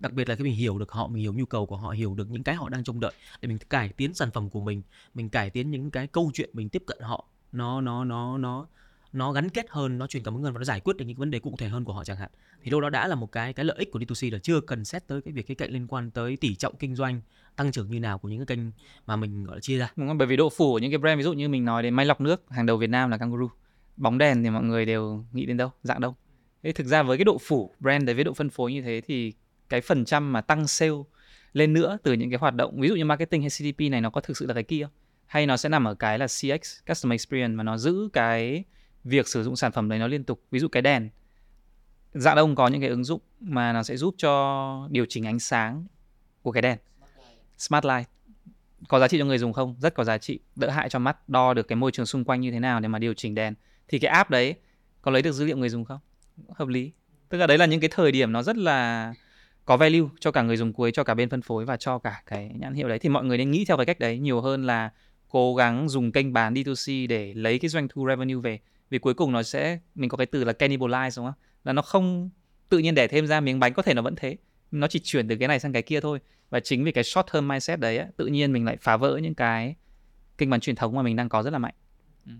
Đặc 0.00 0.12
biệt 0.12 0.28
là 0.28 0.34
khi 0.34 0.44
mình 0.44 0.54
hiểu 0.54 0.78
được 0.78 0.92
họ, 0.92 1.08
mình 1.08 1.22
hiểu 1.22 1.34
nhu 1.34 1.44
cầu 1.44 1.66
của 1.66 1.76
họ, 1.76 1.90
hiểu 1.90 2.14
được 2.14 2.30
những 2.30 2.42
cái 2.42 2.54
họ 2.54 2.68
đang 2.68 2.84
trông 2.84 3.00
đợi 3.00 3.12
để 3.40 3.48
mình 3.48 3.58
cải 3.58 3.88
tiến 3.88 4.14
sản 4.14 4.30
phẩm 4.30 4.50
của 4.50 4.60
mình 4.60 4.82
mình 5.14 5.30
cải 5.30 5.50
tiến 5.50 5.70
những 5.70 5.90
cái 5.90 6.06
câu 6.06 6.30
chuyện 6.34 6.50
mình 6.52 6.68
tiếp 6.68 6.82
cận 6.86 6.98
họ. 7.00 7.28
Nó 7.52 7.80
nó 7.80 8.04
nó 8.04 8.38
nó 8.38 8.66
nó 9.12 9.32
gắn 9.32 9.48
kết 9.48 9.66
hơn, 9.70 9.98
nó 9.98 10.06
truyền 10.06 10.22
cảm 10.22 10.34
hứng 10.34 10.42
hơn 10.42 10.52
và 10.52 10.58
nó 10.58 10.64
giải 10.64 10.80
quyết 10.80 10.96
được 10.96 11.04
những 11.04 11.16
vấn 11.16 11.30
đề 11.30 11.38
cụ 11.38 11.54
thể 11.58 11.68
hơn 11.68 11.84
của 11.84 11.92
họ 11.92 12.04
chẳng 12.04 12.16
hạn. 12.16 12.30
Thì 12.62 12.70
đâu 12.70 12.80
đó 12.80 12.90
đã 12.90 13.08
là 13.08 13.14
một 13.14 13.32
cái 13.32 13.52
cái 13.52 13.64
lợi 13.64 13.76
ích 13.78 13.90
của 13.92 13.98
D2C 13.98 14.32
là 14.32 14.38
chưa 14.38 14.60
cần 14.60 14.84
xét 14.84 15.06
tới 15.06 15.22
cái 15.22 15.32
việc 15.32 15.46
cái 15.46 15.54
cạnh 15.54 15.70
liên 15.70 15.86
quan 15.86 16.10
tới 16.10 16.36
tỷ 16.36 16.54
trọng 16.54 16.76
kinh 16.76 16.94
doanh 16.94 17.20
tăng 17.56 17.72
trưởng 17.72 17.90
như 17.90 18.00
nào 18.00 18.18
của 18.18 18.28
những 18.28 18.46
cái 18.46 18.56
kênh 18.56 18.70
mà 19.06 19.16
mình, 19.16 19.44
gọi 19.44 19.56
là, 19.56 19.60
chia 19.60 19.78
ra. 19.78 19.92
Đúng 19.96 20.08
không 20.08 20.18
bởi 20.18 20.26
vì 20.26 20.36
độ 20.36 20.48
phủ 20.48 20.72
của 20.72 20.78
những 20.78 20.90
cái 20.90 20.98
brand, 20.98 21.18
ví 21.18 21.22
dụ 21.22 21.32
như 21.32 21.48
mình 21.48 21.64
nói 21.64 21.82
đến 21.82 21.94
máy 21.94 22.06
lọc 22.06 22.20
nước, 22.20 22.44
hàng 22.50 22.66
đầu 22.66 22.76
Việt 22.76 22.90
Nam 22.90 23.10
là 23.10 23.18
Kangaroo. 23.18 23.48
Bóng 23.96 24.18
đèn 24.18 24.42
thì 24.42 24.50
mọi 24.50 24.62
người 24.62 24.84
đều 24.84 25.24
nghĩ 25.32 25.46
đến 25.46 25.56
đâu? 25.56 25.70
Dạng 25.82 26.00
đâu? 26.00 26.16
Thế 26.62 26.72
thực 26.72 26.86
ra 26.86 27.02
với 27.02 27.18
cái 27.18 27.24
độ 27.24 27.38
phủ 27.38 27.70
brand 27.80 28.04
đấy, 28.04 28.14
với 28.14 28.24
độ 28.24 28.34
phân 28.34 28.50
phối 28.50 28.72
như 28.72 28.82
thế 28.82 29.00
thì 29.06 29.32
cái 29.68 29.80
phần 29.80 30.04
trăm 30.04 30.32
mà 30.32 30.40
tăng 30.40 30.66
sale 30.66 30.92
lên 31.52 31.72
nữa 31.72 31.98
từ 32.02 32.12
những 32.12 32.30
cái 32.30 32.38
hoạt 32.38 32.54
động, 32.54 32.80
ví 32.80 32.88
dụ 32.88 32.94
như 32.94 33.04
marketing 33.04 33.40
hay 33.40 33.50
CDP 33.50 33.90
này 33.90 34.00
nó 34.00 34.10
có 34.10 34.20
thực 34.20 34.36
sự 34.36 34.46
là 34.46 34.54
cái 34.54 34.62
kia 34.62 34.88
hay 35.26 35.46
nó 35.46 35.56
sẽ 35.56 35.68
nằm 35.68 35.84
ở 35.84 35.94
cái 35.94 36.18
là 36.18 36.26
CX 36.26 36.80
customer 36.88 37.14
experience 37.14 37.54
mà 37.54 37.62
nó 37.62 37.76
giữ 37.78 38.08
cái 38.12 38.64
việc 39.04 39.28
sử 39.28 39.42
dụng 39.42 39.56
sản 39.56 39.72
phẩm 39.72 39.88
đấy 39.88 39.98
nó 39.98 40.06
liên 40.06 40.24
tục. 40.24 40.42
Ví 40.50 40.58
dụ 40.58 40.68
cái 40.68 40.82
đèn, 40.82 41.08
dạng 42.12 42.36
đông 42.36 42.54
có 42.54 42.68
những 42.68 42.80
cái 42.80 42.90
ứng 42.90 43.04
dụng 43.04 43.20
mà 43.40 43.72
nó 43.72 43.82
sẽ 43.82 43.96
giúp 43.96 44.14
cho 44.18 44.88
điều 44.90 45.06
chỉnh 45.08 45.26
ánh 45.26 45.38
sáng 45.38 45.86
của 46.42 46.52
cái 46.52 46.62
đèn. 46.62 46.78
Smart 47.58 47.84
light. 47.84 48.08
Có 48.88 49.00
giá 49.00 49.08
trị 49.08 49.18
cho 49.18 49.24
người 49.24 49.38
dùng 49.38 49.52
không? 49.52 49.76
Rất 49.80 49.94
có 49.94 50.04
giá 50.04 50.18
trị. 50.18 50.40
Đỡ 50.56 50.70
hại 50.70 50.88
cho 50.88 50.98
mắt, 50.98 51.28
đo 51.28 51.54
được 51.54 51.68
cái 51.68 51.76
môi 51.76 51.90
trường 51.90 52.06
xung 52.06 52.24
quanh 52.24 52.40
như 52.40 52.50
thế 52.50 52.60
nào 52.60 52.80
để 52.80 52.88
mà 52.88 52.98
điều 52.98 53.14
chỉnh 53.14 53.34
đèn. 53.34 53.54
Thì 53.88 53.98
cái 53.98 54.10
app 54.10 54.30
đấy 54.30 54.54
có 55.02 55.10
lấy 55.10 55.22
được 55.22 55.32
dữ 55.32 55.44
liệu 55.44 55.56
người 55.56 55.68
dùng 55.68 55.84
không? 55.84 55.98
Hợp 56.48 56.68
lý. 56.68 56.92
Tức 57.28 57.38
là 57.38 57.46
đấy 57.46 57.58
là 57.58 57.66
những 57.66 57.80
cái 57.80 57.90
thời 57.92 58.12
điểm 58.12 58.32
nó 58.32 58.42
rất 58.42 58.56
là 58.56 59.14
có 59.64 59.76
value 59.76 60.08
cho 60.20 60.30
cả 60.30 60.42
người 60.42 60.56
dùng 60.56 60.72
cuối, 60.72 60.92
cho 60.92 61.04
cả 61.04 61.14
bên 61.14 61.28
phân 61.28 61.42
phối 61.42 61.64
và 61.64 61.76
cho 61.76 61.98
cả 61.98 62.22
cái 62.26 62.50
nhãn 62.58 62.74
hiệu 62.74 62.88
đấy. 62.88 62.98
Thì 62.98 63.08
mọi 63.08 63.24
người 63.24 63.38
nên 63.38 63.50
nghĩ 63.50 63.64
theo 63.64 63.76
cái 63.76 63.86
cách 63.86 64.00
đấy 64.00 64.18
nhiều 64.18 64.40
hơn 64.40 64.66
là 64.66 64.90
cố 65.28 65.54
gắng 65.54 65.88
dùng 65.88 66.12
kênh 66.12 66.32
bán 66.32 66.54
D2C 66.54 67.08
để 67.08 67.34
lấy 67.34 67.58
cái 67.58 67.68
doanh 67.68 67.88
thu 67.88 68.06
revenue 68.08 68.34
về 68.34 68.60
vì 68.92 68.98
cuối 68.98 69.14
cùng 69.14 69.32
nó 69.32 69.42
sẽ 69.42 69.78
mình 69.94 70.08
có 70.08 70.16
cái 70.16 70.26
từ 70.26 70.44
là 70.44 70.52
cannibalize 70.52 71.10
đúng 71.16 71.26
không 71.26 71.34
là 71.64 71.72
nó 71.72 71.82
không 71.82 72.30
tự 72.68 72.78
nhiên 72.78 72.94
đẻ 72.94 73.08
thêm 73.08 73.26
ra 73.26 73.40
miếng 73.40 73.60
bánh 73.60 73.74
có 73.74 73.82
thể 73.82 73.94
nó 73.94 74.02
vẫn 74.02 74.14
thế. 74.16 74.36
Nó 74.70 74.86
chỉ 74.86 74.98
chuyển 74.98 75.28
từ 75.28 75.36
cái 75.36 75.48
này 75.48 75.60
sang 75.60 75.72
cái 75.72 75.82
kia 75.82 76.00
thôi. 76.00 76.20
Và 76.50 76.60
chính 76.60 76.84
vì 76.84 76.92
cái 76.92 77.04
short 77.04 77.26
term 77.32 77.48
mindset 77.48 77.80
đấy 77.80 77.98
á, 77.98 78.06
tự 78.16 78.26
nhiên 78.26 78.52
mình 78.52 78.64
lại 78.64 78.76
phá 78.80 78.96
vỡ 78.96 79.16
những 79.22 79.34
cái 79.34 79.74
kênh 80.38 80.50
bán 80.50 80.60
truyền 80.60 80.76
thống 80.76 80.94
mà 80.94 81.02
mình 81.02 81.16
đang 81.16 81.28
có 81.28 81.42
rất 81.42 81.52
là 81.52 81.58
mạnh. 81.58 81.74
Ừ. 82.26 82.32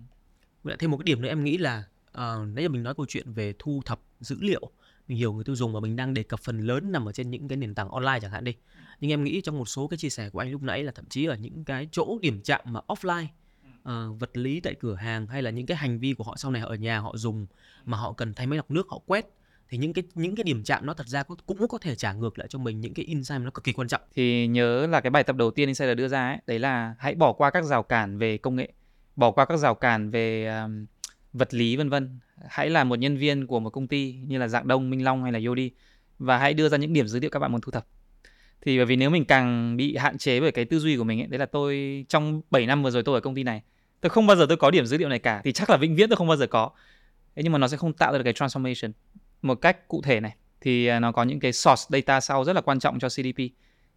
lại 0.63 0.77
thêm 0.79 0.91
một 0.91 0.97
cái 0.97 1.03
điểm 1.03 1.21
nữa 1.21 1.29
em 1.29 1.43
nghĩ 1.43 1.57
là 1.57 1.83
uh, 2.11 2.47
nãy 2.47 2.63
giờ 2.63 2.69
mình 2.69 2.83
nói 2.83 2.93
câu 2.95 3.05
chuyện 3.09 3.33
về 3.33 3.53
thu 3.59 3.81
thập 3.85 3.99
dữ 4.19 4.37
liệu 4.39 4.71
mình 5.07 5.17
hiểu 5.17 5.33
người 5.33 5.43
tiêu 5.43 5.55
dùng 5.55 5.73
và 5.73 5.79
mình 5.79 5.95
đang 5.95 6.13
đề 6.13 6.23
cập 6.23 6.39
phần 6.39 6.59
lớn 6.59 6.91
nằm 6.91 7.09
ở 7.09 7.11
trên 7.11 7.31
những 7.31 7.47
cái 7.47 7.57
nền 7.57 7.75
tảng 7.75 7.89
online 7.89 8.19
chẳng 8.21 8.31
hạn 8.31 8.43
đi. 8.43 8.55
Nhưng 8.99 9.11
em 9.11 9.23
nghĩ 9.23 9.41
trong 9.41 9.57
một 9.57 9.65
số 9.65 9.87
cái 9.87 9.97
chia 9.97 10.09
sẻ 10.09 10.29
của 10.29 10.39
anh 10.39 10.51
lúc 10.51 10.61
nãy 10.61 10.83
là 10.83 10.91
thậm 10.91 11.05
chí 11.09 11.25
ở 11.25 11.35
những 11.35 11.63
cái 11.63 11.87
chỗ 11.91 12.19
điểm 12.21 12.41
chạm 12.43 12.61
mà 12.65 12.79
offline 12.87 13.25
uh, 13.89 14.19
vật 14.19 14.37
lý 14.37 14.59
tại 14.59 14.75
cửa 14.79 14.95
hàng 14.95 15.27
hay 15.27 15.41
là 15.41 15.49
những 15.49 15.65
cái 15.65 15.77
hành 15.77 15.99
vi 15.99 16.13
của 16.13 16.23
họ 16.23 16.35
sau 16.37 16.51
này 16.51 16.61
họ 16.61 16.69
ở 16.69 16.75
nhà 16.75 16.99
họ 16.99 17.17
dùng 17.17 17.45
mà 17.85 17.97
họ 17.97 18.13
cần 18.13 18.33
thay 18.33 18.47
máy 18.47 18.57
lọc 18.57 18.71
nước 18.71 18.87
họ 18.89 18.99
quét 19.05 19.25
thì 19.73 19.77
những 19.77 19.93
cái 19.93 20.03
những 20.15 20.35
cái 20.35 20.43
điểm 20.43 20.63
chạm 20.63 20.85
nó 20.85 20.93
thật 20.93 21.07
ra 21.07 21.23
cũng 21.23 21.67
có 21.67 21.77
thể 21.77 21.95
trả 21.95 22.13
ngược 22.13 22.39
lại 22.39 22.47
cho 22.47 22.59
mình 22.59 22.81
những 22.81 22.93
cái 22.93 23.05
insight 23.05 23.41
nó 23.41 23.51
cực 23.51 23.63
kỳ 23.63 23.73
quan 23.73 23.87
trọng. 23.87 24.01
Thì 24.15 24.47
nhớ 24.47 24.87
là 24.87 25.01
cái 25.01 25.09
bài 25.09 25.23
tập 25.23 25.35
đầu 25.35 25.51
tiên 25.51 25.67
insider 25.67 25.97
đưa 25.97 26.07
ra 26.07 26.27
ấy 26.27 26.37
đấy 26.47 26.59
là 26.59 26.95
hãy 26.99 27.15
bỏ 27.15 27.33
qua 27.33 27.49
các 27.49 27.63
rào 27.63 27.83
cản 27.83 28.17
về 28.17 28.37
công 28.37 28.55
nghệ 28.55 28.73
bỏ 29.15 29.31
qua 29.31 29.45
các 29.45 29.57
rào 29.57 29.75
cản 29.75 30.11
về 30.11 30.47
um, 30.47 30.85
vật 31.33 31.53
lý 31.53 31.75
vân 31.75 31.89
vân. 31.89 32.19
Hãy 32.49 32.69
là 32.69 32.83
một 32.83 32.99
nhân 32.99 33.17
viên 33.17 33.47
của 33.47 33.59
một 33.59 33.69
công 33.69 33.87
ty 33.87 34.13
như 34.27 34.37
là 34.37 34.47
dạng 34.47 34.67
đông 34.67 34.89
minh 34.89 35.03
long 35.03 35.23
hay 35.23 35.31
là 35.31 35.39
yodi 35.45 35.71
và 36.19 36.37
hãy 36.37 36.53
đưa 36.53 36.69
ra 36.69 36.77
những 36.77 36.93
điểm 36.93 37.07
dữ 37.07 37.19
liệu 37.19 37.29
các 37.29 37.39
bạn 37.39 37.51
muốn 37.51 37.61
thu 37.61 37.71
thập. 37.71 37.87
Thì 38.61 38.77
bởi 38.77 38.85
vì 38.85 38.95
nếu 38.95 39.09
mình 39.09 39.25
càng 39.25 39.77
bị 39.77 39.95
hạn 39.95 40.17
chế 40.17 40.39
bởi 40.39 40.51
cái 40.51 40.65
tư 40.65 40.79
duy 40.79 40.97
của 40.97 41.03
mình 41.03 41.21
ấy, 41.21 41.27
đấy 41.27 41.39
là 41.39 41.45
tôi 41.45 42.05
trong 42.09 42.41
7 42.51 42.65
năm 42.65 42.83
vừa 42.83 42.91
rồi 42.91 43.03
tôi 43.03 43.15
ở 43.15 43.21
công 43.21 43.35
ty 43.35 43.43
này 43.43 43.61
tôi 44.03 44.09
không 44.09 44.27
bao 44.27 44.37
giờ 44.37 44.45
tôi 44.49 44.57
có 44.57 44.71
điểm 44.71 44.85
dữ 44.85 44.97
liệu 44.97 45.09
này 45.09 45.19
cả 45.19 45.41
thì 45.43 45.51
chắc 45.51 45.69
là 45.69 45.77
vĩnh 45.77 45.95
viễn 45.95 46.09
tôi 46.09 46.17
không 46.17 46.27
bao 46.27 46.37
giờ 46.37 46.47
có. 46.47 46.69
Thế 47.35 47.43
nhưng 47.43 47.51
mà 47.51 47.59
nó 47.59 47.67
sẽ 47.67 47.77
không 47.77 47.93
tạo 47.93 48.11
ra 48.11 48.17
được 48.17 48.23
cái 48.23 48.33
transformation. 48.33 48.91
Một 49.41 49.55
cách 49.55 49.87
cụ 49.87 50.01
thể 50.01 50.19
này 50.19 50.35
thì 50.61 50.87
à, 50.87 50.99
nó 50.99 51.11
có 51.11 51.23
những 51.23 51.39
cái 51.39 51.53
source 51.53 51.83
data 51.89 52.19
sau 52.19 52.43
rất 52.43 52.53
là 52.53 52.61
quan 52.61 52.79
trọng 52.79 52.99
cho 52.99 53.09
CDP 53.09 53.37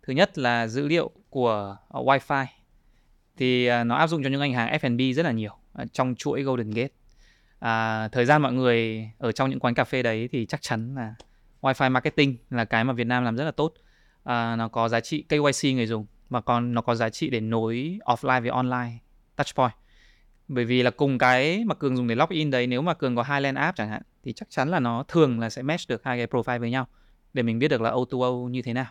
thứ 0.03 0.13
nhất 0.13 0.39
là 0.39 0.67
dữ 0.67 0.89
liệu 0.89 1.11
của 1.31 1.77
uh, 1.99 2.07
wifi. 2.07 2.47
Thì 3.37 3.67
à, 3.67 3.85
nó 3.85 3.95
áp 3.95 4.07
dụng 4.07 4.23
cho 4.23 4.29
những 4.29 4.41
ngành 4.41 4.53
hàng 4.53 4.79
F&B 4.81 5.17
rất 5.17 5.23
là 5.23 5.33
nhiều 5.33 5.53
trong 5.93 6.15
chuỗi 6.15 6.43
Golden 6.43 6.71
Gate. 6.71 6.93
À, 7.59 8.09
thời 8.09 8.25
gian 8.25 8.43
mọi 8.43 8.53
người 8.53 9.11
ở 9.19 9.33
trong 9.33 9.51
những 9.51 9.61
quán 9.61 9.75
cà 9.75 9.85
phê 9.85 10.03
đấy 10.03 10.29
thì 10.33 10.47
chắc 10.47 10.63
chắn 10.63 10.95
là 10.95 11.15
wifi 11.61 11.91
marketing 11.91 12.37
là 12.51 12.65
cái 12.65 12.85
mà 12.85 12.93
Việt 12.93 13.07
Nam 13.07 13.25
làm 13.25 13.37
rất 13.37 13.45
là 13.45 13.51
tốt. 13.51 13.73
À, 14.25 14.57
nó 14.57 14.69
có 14.69 14.89
giá 14.89 15.01
trị 15.01 15.25
KYC 15.29 15.75
người 15.75 15.87
dùng 15.87 16.07
và 16.29 16.41
còn 16.41 16.75
nó 16.75 16.81
có 16.81 16.95
giá 16.95 17.11
trị 17.11 17.31
để 17.31 17.41
nối 17.41 17.99
offline 18.05 18.41
với 18.41 18.51
online 18.51 18.99
touchpoint 19.37 19.73
bởi 20.49 20.65
vì 20.65 20.83
là 20.83 20.91
cùng 20.91 21.19
cái 21.19 21.65
mà 21.67 21.75
cường 21.75 21.97
dùng 21.97 22.07
để 22.07 22.15
login 22.15 22.51
đấy 22.51 22.67
nếu 22.67 22.83
mà 22.83 22.95
cường 22.95 23.17
có 23.17 23.23
hai 23.23 23.41
land 23.41 23.59
app 23.59 23.77
chẳng 23.77 23.89
hạn 23.89 24.03
thì 24.25 24.33
chắc 24.33 24.51
chắn 24.51 24.69
là 24.69 24.81
nó 24.81 25.05
thường 25.09 25.41
là 25.41 25.51
sẽ 25.51 25.63
match 25.63 25.89
được 25.89 26.05
hai 26.05 26.19
cái 26.19 26.27
profile 26.27 26.61
với 26.61 26.71
nhau 26.71 26.87
để 27.33 27.43
mình 27.43 27.59
biết 27.59 27.69
được 27.69 27.81
là 27.81 27.91
O2O 27.91 28.49
như 28.49 28.63
thế 28.63 28.73
nào. 28.73 28.87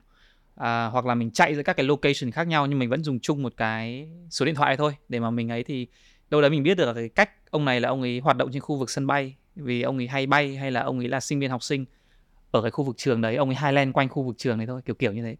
À, 0.56 0.86
hoặc 0.86 1.06
là 1.06 1.16
mình 1.16 1.32
chạy 1.32 1.56
giữa 1.56 1.64
các 1.64 1.74
cái 1.74 1.86
location 1.86 2.32
khác 2.32 2.47
nhau 2.47 2.68
nhưng 2.68 2.80
mình 2.80 2.89
vẫn 2.89 3.03
dùng 3.03 3.20
chung 3.20 3.43
một 3.43 3.53
cái 3.58 4.10
số 4.30 4.45
điện 4.45 4.56
thoại 4.56 4.78
thôi. 4.78 4.95
Để 5.10 5.20
mà 5.20 5.30
mình 5.30 5.49
ấy 5.49 5.64
thì 5.64 5.88
đâu 6.30 6.41
đấy 6.41 6.49
mình 6.49 6.64
biết 6.64 6.78
được 6.78 6.93
cái 6.93 7.10
cách 7.10 7.30
ông 7.49 7.66
này 7.66 7.80
là 7.80 7.89
ông 7.89 8.01
ấy 8.01 8.20
hoạt 8.20 8.38
động 8.38 8.49
trên 8.51 8.62
khu 8.62 8.78
vực 8.78 8.89
sân 8.89 9.08
bay 9.08 9.36
vì 9.56 9.82
ông 9.82 9.97
ấy 9.97 10.08
hay 10.08 10.26
bay 10.28 10.56
hay 10.56 10.72
là 10.72 10.82
ông 10.82 10.99
ấy 10.99 11.08
là 11.08 11.20
sinh 11.20 11.39
viên 11.39 11.49
học 11.49 11.64
sinh 11.64 11.86
ở 12.51 12.62
cái 12.62 12.72
khu 12.72 12.84
vực 12.84 12.97
trường 12.97 13.22
đấy 13.22 13.36
ông 13.36 13.49
ấy 13.49 13.58
highland 13.62 13.93
quanh 13.93 14.10
khu 14.10 14.24
vực 14.24 14.36
trường 14.38 14.58
đấy 14.58 14.68
thôi 14.68 14.82
kiểu 14.86 14.95
kiểu 14.95 15.14
như 15.14 15.24
thế 15.24 15.36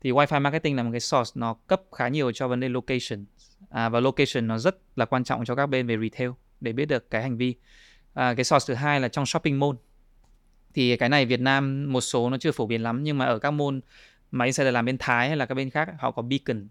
thì 0.00 0.10
wifi 0.10 0.40
marketing 0.40 0.76
là 0.76 0.82
một 0.82 0.90
cái 0.92 1.00
source 1.00 1.32
nó 1.34 1.54
cấp 1.54 1.82
khá 1.92 2.08
nhiều 2.08 2.32
cho 2.32 2.48
vấn 2.48 2.60
đề 2.60 2.68
location. 2.68 3.24
À, 3.70 3.88
và 3.88 4.00
location 4.00 4.46
nó 4.46 4.58
rất 4.58 4.78
là 4.96 5.04
quan 5.04 5.24
trọng 5.24 5.44
cho 5.44 5.54
các 5.54 5.66
bên 5.66 5.86
về 5.86 5.96
retail 6.02 6.30
để 6.60 6.72
biết 6.72 6.86
được 6.86 7.10
cái 7.10 7.22
hành 7.22 7.36
vi. 7.36 7.54
À, 8.14 8.34
cái 8.34 8.44
source 8.44 8.66
thứ 8.68 8.74
hai 8.74 9.00
là 9.00 9.08
trong 9.08 9.26
shopping 9.26 9.58
mall. 9.58 9.72
Thì 10.74 10.96
cái 10.96 11.08
này 11.08 11.26
Việt 11.26 11.40
Nam 11.40 11.92
một 11.92 12.00
số 12.00 12.30
nó 12.30 12.38
chưa 12.38 12.52
phổ 12.52 12.66
biến 12.66 12.82
lắm 12.82 13.02
nhưng 13.02 13.18
mà 13.18 13.24
ở 13.24 13.38
các 13.38 13.50
môn 13.50 13.80
mà 14.30 14.44
insider 14.44 14.74
làm 14.74 14.84
bên 14.84 14.98
Thái 14.98 15.28
hay 15.28 15.36
là 15.36 15.46
các 15.46 15.54
bên 15.54 15.70
khác 15.70 15.88
họ 15.98 16.10
có 16.10 16.22
beacon. 16.22 16.68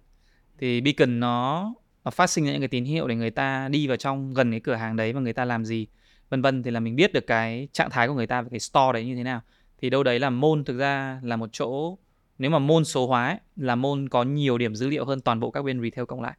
Thì 0.58 0.82
beacon 0.82 1.20
nó, 1.20 1.74
nó 2.04 2.12
phát 2.12 2.30
sinh 2.30 2.46
ra 2.46 2.52
những 2.52 2.62
cái 2.62 2.68
tín 2.68 2.86
hiệu 2.86 3.08
để 3.08 3.16
người 3.16 3.32
ta 3.32 3.68
đi 3.70 3.88
vào 3.88 3.98
trong 3.98 4.34
gần 4.34 4.52
cái 4.52 4.60
cửa 4.60 4.76
hàng 4.76 4.96
đấy 4.96 5.14
và 5.14 5.22
người 5.22 5.34
ta 5.34 5.46
làm 5.46 5.66
gì 5.66 5.88
vân 6.30 6.42
vân. 6.42 6.64
Thì 6.64 6.72
là 6.72 6.80
mình 6.80 6.96
biết 6.96 7.14
được 7.14 7.28
cái 7.28 7.68
trạng 7.72 7.90
thái 7.90 8.08
của 8.08 8.14
người 8.14 8.28
ta 8.28 8.42
về 8.42 8.48
cái 8.52 8.60
store 8.60 8.94
đấy 8.94 9.06
như 9.06 9.16
thế 9.16 9.24
nào. 9.24 9.42
Thì 9.82 9.90
đâu 9.90 10.04
đấy 10.04 10.20
là 10.20 10.30
môn 10.30 10.64
thực 10.64 10.78
ra 10.78 11.20
là 11.24 11.36
một 11.36 11.50
chỗ 11.52 11.98
nếu 12.40 12.52
mà 12.52 12.60
môn 12.60 12.86
số 12.86 13.08
hóa 13.08 13.28
ấy, 13.28 13.38
là 13.56 13.76
môn 13.76 14.10
có 14.10 14.24
nhiều 14.24 14.58
điểm 14.58 14.76
dữ 14.76 14.90
liệu 14.90 15.06
hơn 15.06 15.22
toàn 15.22 15.40
bộ 15.40 15.52
các 15.52 15.62
bên 15.62 15.82
retail 15.82 16.06
cộng 16.06 16.22
lại. 16.22 16.34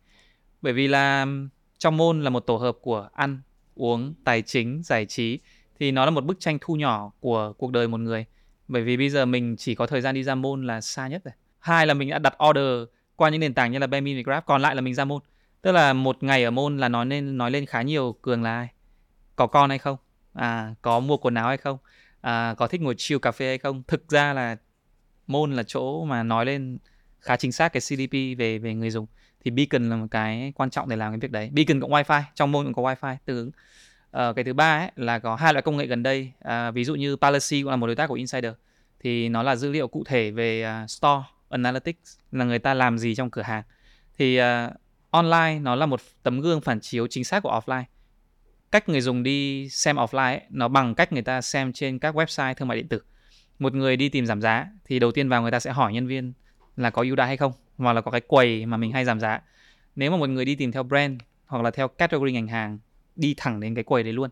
Bởi 0.62 0.72
vì 0.72 0.88
là 0.88 1.26
trong 1.78 1.96
môn 1.96 2.22
là 2.22 2.30
một 2.30 2.40
tổ 2.40 2.56
hợp 2.56 2.76
của 2.80 3.08
ăn 3.12 3.40
uống 3.74 4.14
tài 4.24 4.42
chính 4.42 4.82
giải 4.82 5.06
trí 5.06 5.38
thì 5.78 5.90
nó 5.90 6.04
là 6.04 6.10
một 6.10 6.24
bức 6.24 6.40
tranh 6.40 6.58
thu 6.60 6.76
nhỏ 6.76 7.12
của 7.20 7.52
cuộc 7.52 7.72
đời 7.72 7.88
một 7.88 8.00
người. 8.00 8.24
Bởi 8.68 8.82
vì 8.82 8.96
bây 8.96 9.10
giờ 9.10 9.26
mình 9.26 9.56
chỉ 9.56 9.74
có 9.74 9.86
thời 9.86 10.00
gian 10.00 10.14
đi 10.14 10.22
ra 10.22 10.34
môn 10.34 10.66
là 10.66 10.80
xa 10.80 11.08
nhất 11.08 11.22
rồi. 11.24 11.32
Hai 11.58 11.86
là 11.86 11.94
mình 11.94 12.10
đã 12.10 12.18
đặt 12.18 12.34
order 12.48 12.88
qua 13.16 13.28
những 13.28 13.40
nền 13.40 13.54
tảng 13.54 13.72
như 13.72 13.78
là 13.78 13.86
Bamin 13.86 14.16
và 14.16 14.22
Grab 14.22 14.44
còn 14.46 14.62
lại 14.62 14.74
là 14.74 14.80
mình 14.80 14.94
ra 14.94 15.04
môn. 15.04 15.22
Tức 15.62 15.72
là 15.72 15.92
một 15.92 16.22
ngày 16.22 16.44
ở 16.44 16.50
môn 16.50 16.78
là 16.78 16.88
nói 16.88 17.06
lên 17.06 17.38
nói 17.38 17.50
lên 17.50 17.66
khá 17.66 17.82
nhiều 17.82 18.16
cường 18.22 18.42
là 18.42 18.56
ai? 18.56 18.68
Có 19.36 19.46
con 19.46 19.70
hay 19.70 19.78
không? 19.78 19.96
À 20.32 20.74
có 20.82 21.00
mua 21.00 21.16
quần 21.16 21.34
áo 21.34 21.48
hay 21.48 21.56
không? 21.56 21.78
À, 22.20 22.54
có 22.58 22.66
thích 22.66 22.80
ngồi 22.80 22.94
chill 22.98 23.18
cà 23.18 23.32
phê 23.32 23.46
hay 23.46 23.58
không? 23.58 23.82
Thực 23.88 24.08
ra 24.08 24.32
là 24.32 24.56
môn 25.30 25.52
là 25.52 25.62
chỗ 25.62 26.04
mà 26.04 26.22
nói 26.22 26.46
lên 26.46 26.78
khá 27.20 27.36
chính 27.36 27.52
xác 27.52 27.72
cái 27.72 27.80
CDP 27.80 28.38
về 28.38 28.58
về 28.58 28.74
người 28.74 28.90
dùng. 28.90 29.06
Thì 29.44 29.50
beacon 29.50 29.90
là 29.90 29.96
một 29.96 30.06
cái 30.10 30.52
quan 30.56 30.70
trọng 30.70 30.88
để 30.88 30.96
làm 30.96 31.12
cái 31.12 31.18
việc 31.20 31.30
đấy. 31.30 31.50
Beacon 31.52 31.80
cộng 31.80 31.90
wifi 31.90 32.22
trong 32.34 32.52
môn 32.52 32.64
cũng 32.64 32.74
có 32.74 32.82
wifi 32.82 33.16
tương 33.24 33.36
ứng. 33.36 33.50
Uh, 34.28 34.36
cái 34.36 34.44
thứ 34.44 34.52
ba 34.52 34.78
ấy, 34.78 34.90
là 34.96 35.18
có 35.18 35.36
hai 35.36 35.52
loại 35.52 35.62
công 35.62 35.76
nghệ 35.76 35.86
gần 35.86 36.02
đây. 36.02 36.32
Uh, 36.44 36.74
ví 36.74 36.84
dụ 36.84 36.94
như 36.94 37.16
Palacy 37.16 37.62
cũng 37.62 37.70
là 37.70 37.76
một 37.76 37.86
đối 37.86 37.96
tác 37.96 38.06
của 38.06 38.14
Insider. 38.14 38.52
Thì 39.00 39.28
nó 39.28 39.42
là 39.42 39.56
dữ 39.56 39.70
liệu 39.70 39.88
cụ 39.88 40.04
thể 40.06 40.30
về 40.30 40.82
uh, 40.84 40.90
store 40.90 41.22
analytics 41.48 42.18
là 42.32 42.44
người 42.44 42.58
ta 42.58 42.74
làm 42.74 42.98
gì 42.98 43.14
trong 43.14 43.30
cửa 43.30 43.42
hàng. 43.42 43.62
Thì 44.18 44.40
uh, 44.40 44.44
online 45.10 45.58
nó 45.58 45.74
là 45.74 45.86
một 45.86 46.00
tấm 46.22 46.40
gương 46.40 46.60
phản 46.60 46.80
chiếu 46.80 47.06
chính 47.06 47.24
xác 47.24 47.42
của 47.42 47.60
offline. 47.60 47.84
Cách 48.70 48.88
người 48.88 49.00
dùng 49.00 49.22
đi 49.22 49.68
xem 49.68 49.96
offline 49.96 50.32
ấy, 50.32 50.40
nó 50.50 50.68
bằng 50.68 50.94
cách 50.94 51.12
người 51.12 51.22
ta 51.22 51.40
xem 51.40 51.72
trên 51.72 51.98
các 51.98 52.14
website 52.14 52.54
thương 52.54 52.68
mại 52.68 52.76
điện 52.76 52.88
tử 52.88 53.02
một 53.60 53.74
người 53.74 53.96
đi 53.96 54.08
tìm 54.08 54.26
giảm 54.26 54.40
giá 54.40 54.66
thì 54.84 54.98
đầu 54.98 55.12
tiên 55.12 55.28
vào 55.28 55.42
người 55.42 55.50
ta 55.50 55.60
sẽ 55.60 55.72
hỏi 55.72 55.92
nhân 55.92 56.06
viên 56.06 56.32
là 56.76 56.90
có 56.90 57.02
ưu 57.02 57.16
đãi 57.16 57.26
hay 57.26 57.36
không, 57.36 57.52
hoặc 57.76 57.92
là 57.92 58.00
có 58.00 58.10
cái 58.10 58.20
quầy 58.20 58.66
mà 58.66 58.76
mình 58.76 58.92
hay 58.92 59.04
giảm 59.04 59.20
giá. 59.20 59.40
Nếu 59.96 60.10
mà 60.10 60.16
một 60.16 60.28
người 60.28 60.44
đi 60.44 60.54
tìm 60.54 60.72
theo 60.72 60.82
brand 60.82 61.20
hoặc 61.46 61.62
là 61.62 61.70
theo 61.70 61.88
category 61.88 62.32
ngành 62.32 62.46
hàng, 62.46 62.78
đi 63.16 63.34
thẳng 63.36 63.60
đến 63.60 63.74
cái 63.74 63.84
quầy 63.84 64.02
đấy 64.02 64.12
luôn. 64.12 64.30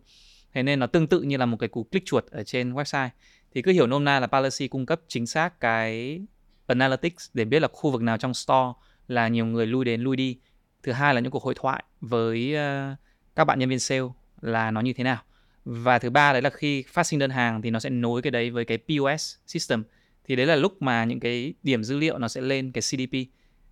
Thế 0.55 0.63
nên 0.63 0.81
nó 0.81 0.87
tương 0.87 1.07
tự 1.07 1.23
như 1.23 1.37
là 1.37 1.47
một 1.47 1.57
cái 1.57 1.69
cú 1.69 1.85
click 1.85 2.07
chuột 2.07 2.27
ở 2.31 2.45
trên 2.45 2.73
website. 2.73 3.09
Thì 3.55 3.63
cứ 3.63 3.73
hiểu 3.73 3.87
nôm 3.87 4.05
na 4.05 4.21
là 4.21 4.27
policy 4.27 4.69
cung 4.69 4.87
cấp 4.87 5.01
chính 5.09 5.27
xác 5.27 5.61
cái 5.61 6.21
analytics 6.67 7.31
để 7.35 7.45
biết 7.45 7.61
là 7.61 7.69
khu 7.73 7.91
vực 7.91 8.03
nào 8.03 8.17
trong 8.17 8.35
store 8.35 8.73
là 9.09 9.29
nhiều 9.29 9.47
người 9.47 9.67
lui 9.67 9.85
đến 9.85 10.01
lui 10.01 10.17
đi. 10.17 10.39
Thứ 10.83 10.93
hai 10.93 11.15
là 11.15 11.21
những 11.21 11.33
cuộc 11.33 11.43
hội 11.43 11.55
thoại 11.57 11.85
với 12.01 12.55
ờ, 12.55 12.95
các 13.37 13.45
bạn 13.45 13.59
nhân 13.59 13.69
viên 13.69 13.79
sale 13.79 14.03
là 14.41 14.71
nó 14.71 14.81
như 14.81 14.93
thế 14.93 15.05
nào 15.05 15.23
và 15.71 15.99
thứ 15.99 16.11
ba 16.11 16.33
đấy 16.33 16.43
là 16.43 16.51
khi 16.51 16.83
phát 16.83 17.05
sinh 17.05 17.19
đơn 17.19 17.31
hàng 17.31 17.63
thì 17.63 17.71
nó 17.71 17.81
sẽ 17.81 17.91
nối 17.91 18.23
cái 18.23 18.31
đấy 18.31 18.51
với 18.51 18.65
cái 18.65 18.79
POS 18.79 19.35
system. 19.47 19.85
Thì 20.25 20.37
đấy 20.37 20.47
là 20.47 20.57
lúc 20.57 20.83
mà 20.83 21.05
những 21.05 21.21
cái 21.21 21.55
điểm 21.63 21.85
dữ 21.85 21.99
liệu 21.99 22.19
nó 22.19 22.29
sẽ 22.29 22.41
lên 22.41 22.73
cái 22.73 22.83
CDP 22.83 23.13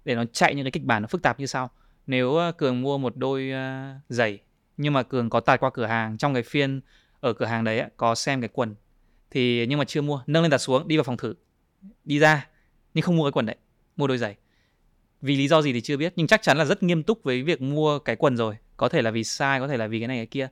để 0.04 0.14
nó 0.14 0.24
chạy 0.32 0.54
những 0.54 0.64
cái 0.64 0.70
kịch 0.70 0.84
bản 0.84 1.02
nó 1.02 1.08
phức 1.08 1.22
tạp 1.22 1.40
như 1.40 1.46
sau. 1.46 1.70
Nếu 2.06 2.34
ờ, 2.34 2.52
cường 2.52 2.82
mua 2.82 2.98
một 2.98 3.16
đôi 3.16 3.50
uh, 3.50 4.02
giày 4.08 4.38
nhưng 4.76 4.92
mà 4.92 5.02
cường 5.02 5.30
có 5.30 5.40
tạt 5.40 5.60
qua 5.60 5.70
cửa 5.70 5.86
hàng 5.86 6.18
trong 6.18 6.34
cái 6.34 6.42
phiên 6.42 6.80
ở 7.20 7.32
cửa 7.32 7.46
hàng 7.46 7.64
đấy 7.64 7.82
có 7.96 8.14
xem 8.14 8.40
cái 8.40 8.48
quần 8.52 8.74
thì 9.30 9.66
nhưng 9.66 9.78
mà 9.78 9.84
chưa 9.84 10.02
mua 10.02 10.22
nâng 10.26 10.42
lên 10.42 10.50
đặt 10.50 10.58
xuống 10.58 10.88
đi 10.88 10.96
vào 10.96 11.04
phòng 11.04 11.16
thử 11.16 11.34
đi 12.04 12.18
ra 12.18 12.48
nhưng 12.94 13.02
không 13.02 13.16
mua 13.16 13.24
cái 13.24 13.32
quần 13.32 13.46
đấy 13.46 13.56
mua 13.96 14.06
đôi 14.06 14.18
giày. 14.18 14.36
Vì 15.22 15.36
lý 15.36 15.48
do 15.48 15.62
gì 15.62 15.72
thì 15.72 15.80
chưa 15.80 15.96
biết 15.96 16.12
nhưng 16.16 16.26
chắc 16.26 16.42
chắn 16.42 16.58
là 16.58 16.64
rất 16.64 16.82
nghiêm 16.82 17.02
túc 17.02 17.22
với 17.22 17.42
việc 17.42 17.60
mua 17.60 17.98
cái 17.98 18.16
quần 18.16 18.36
rồi. 18.36 18.56
Có 18.76 18.88
thể 18.88 19.02
là 19.02 19.10
vì 19.10 19.24
sai 19.24 19.60
có 19.60 19.68
thể 19.68 19.76
là 19.76 19.86
vì 19.86 19.98
cái 19.98 20.08
này 20.08 20.16
cái 20.16 20.26
kia 20.26 20.48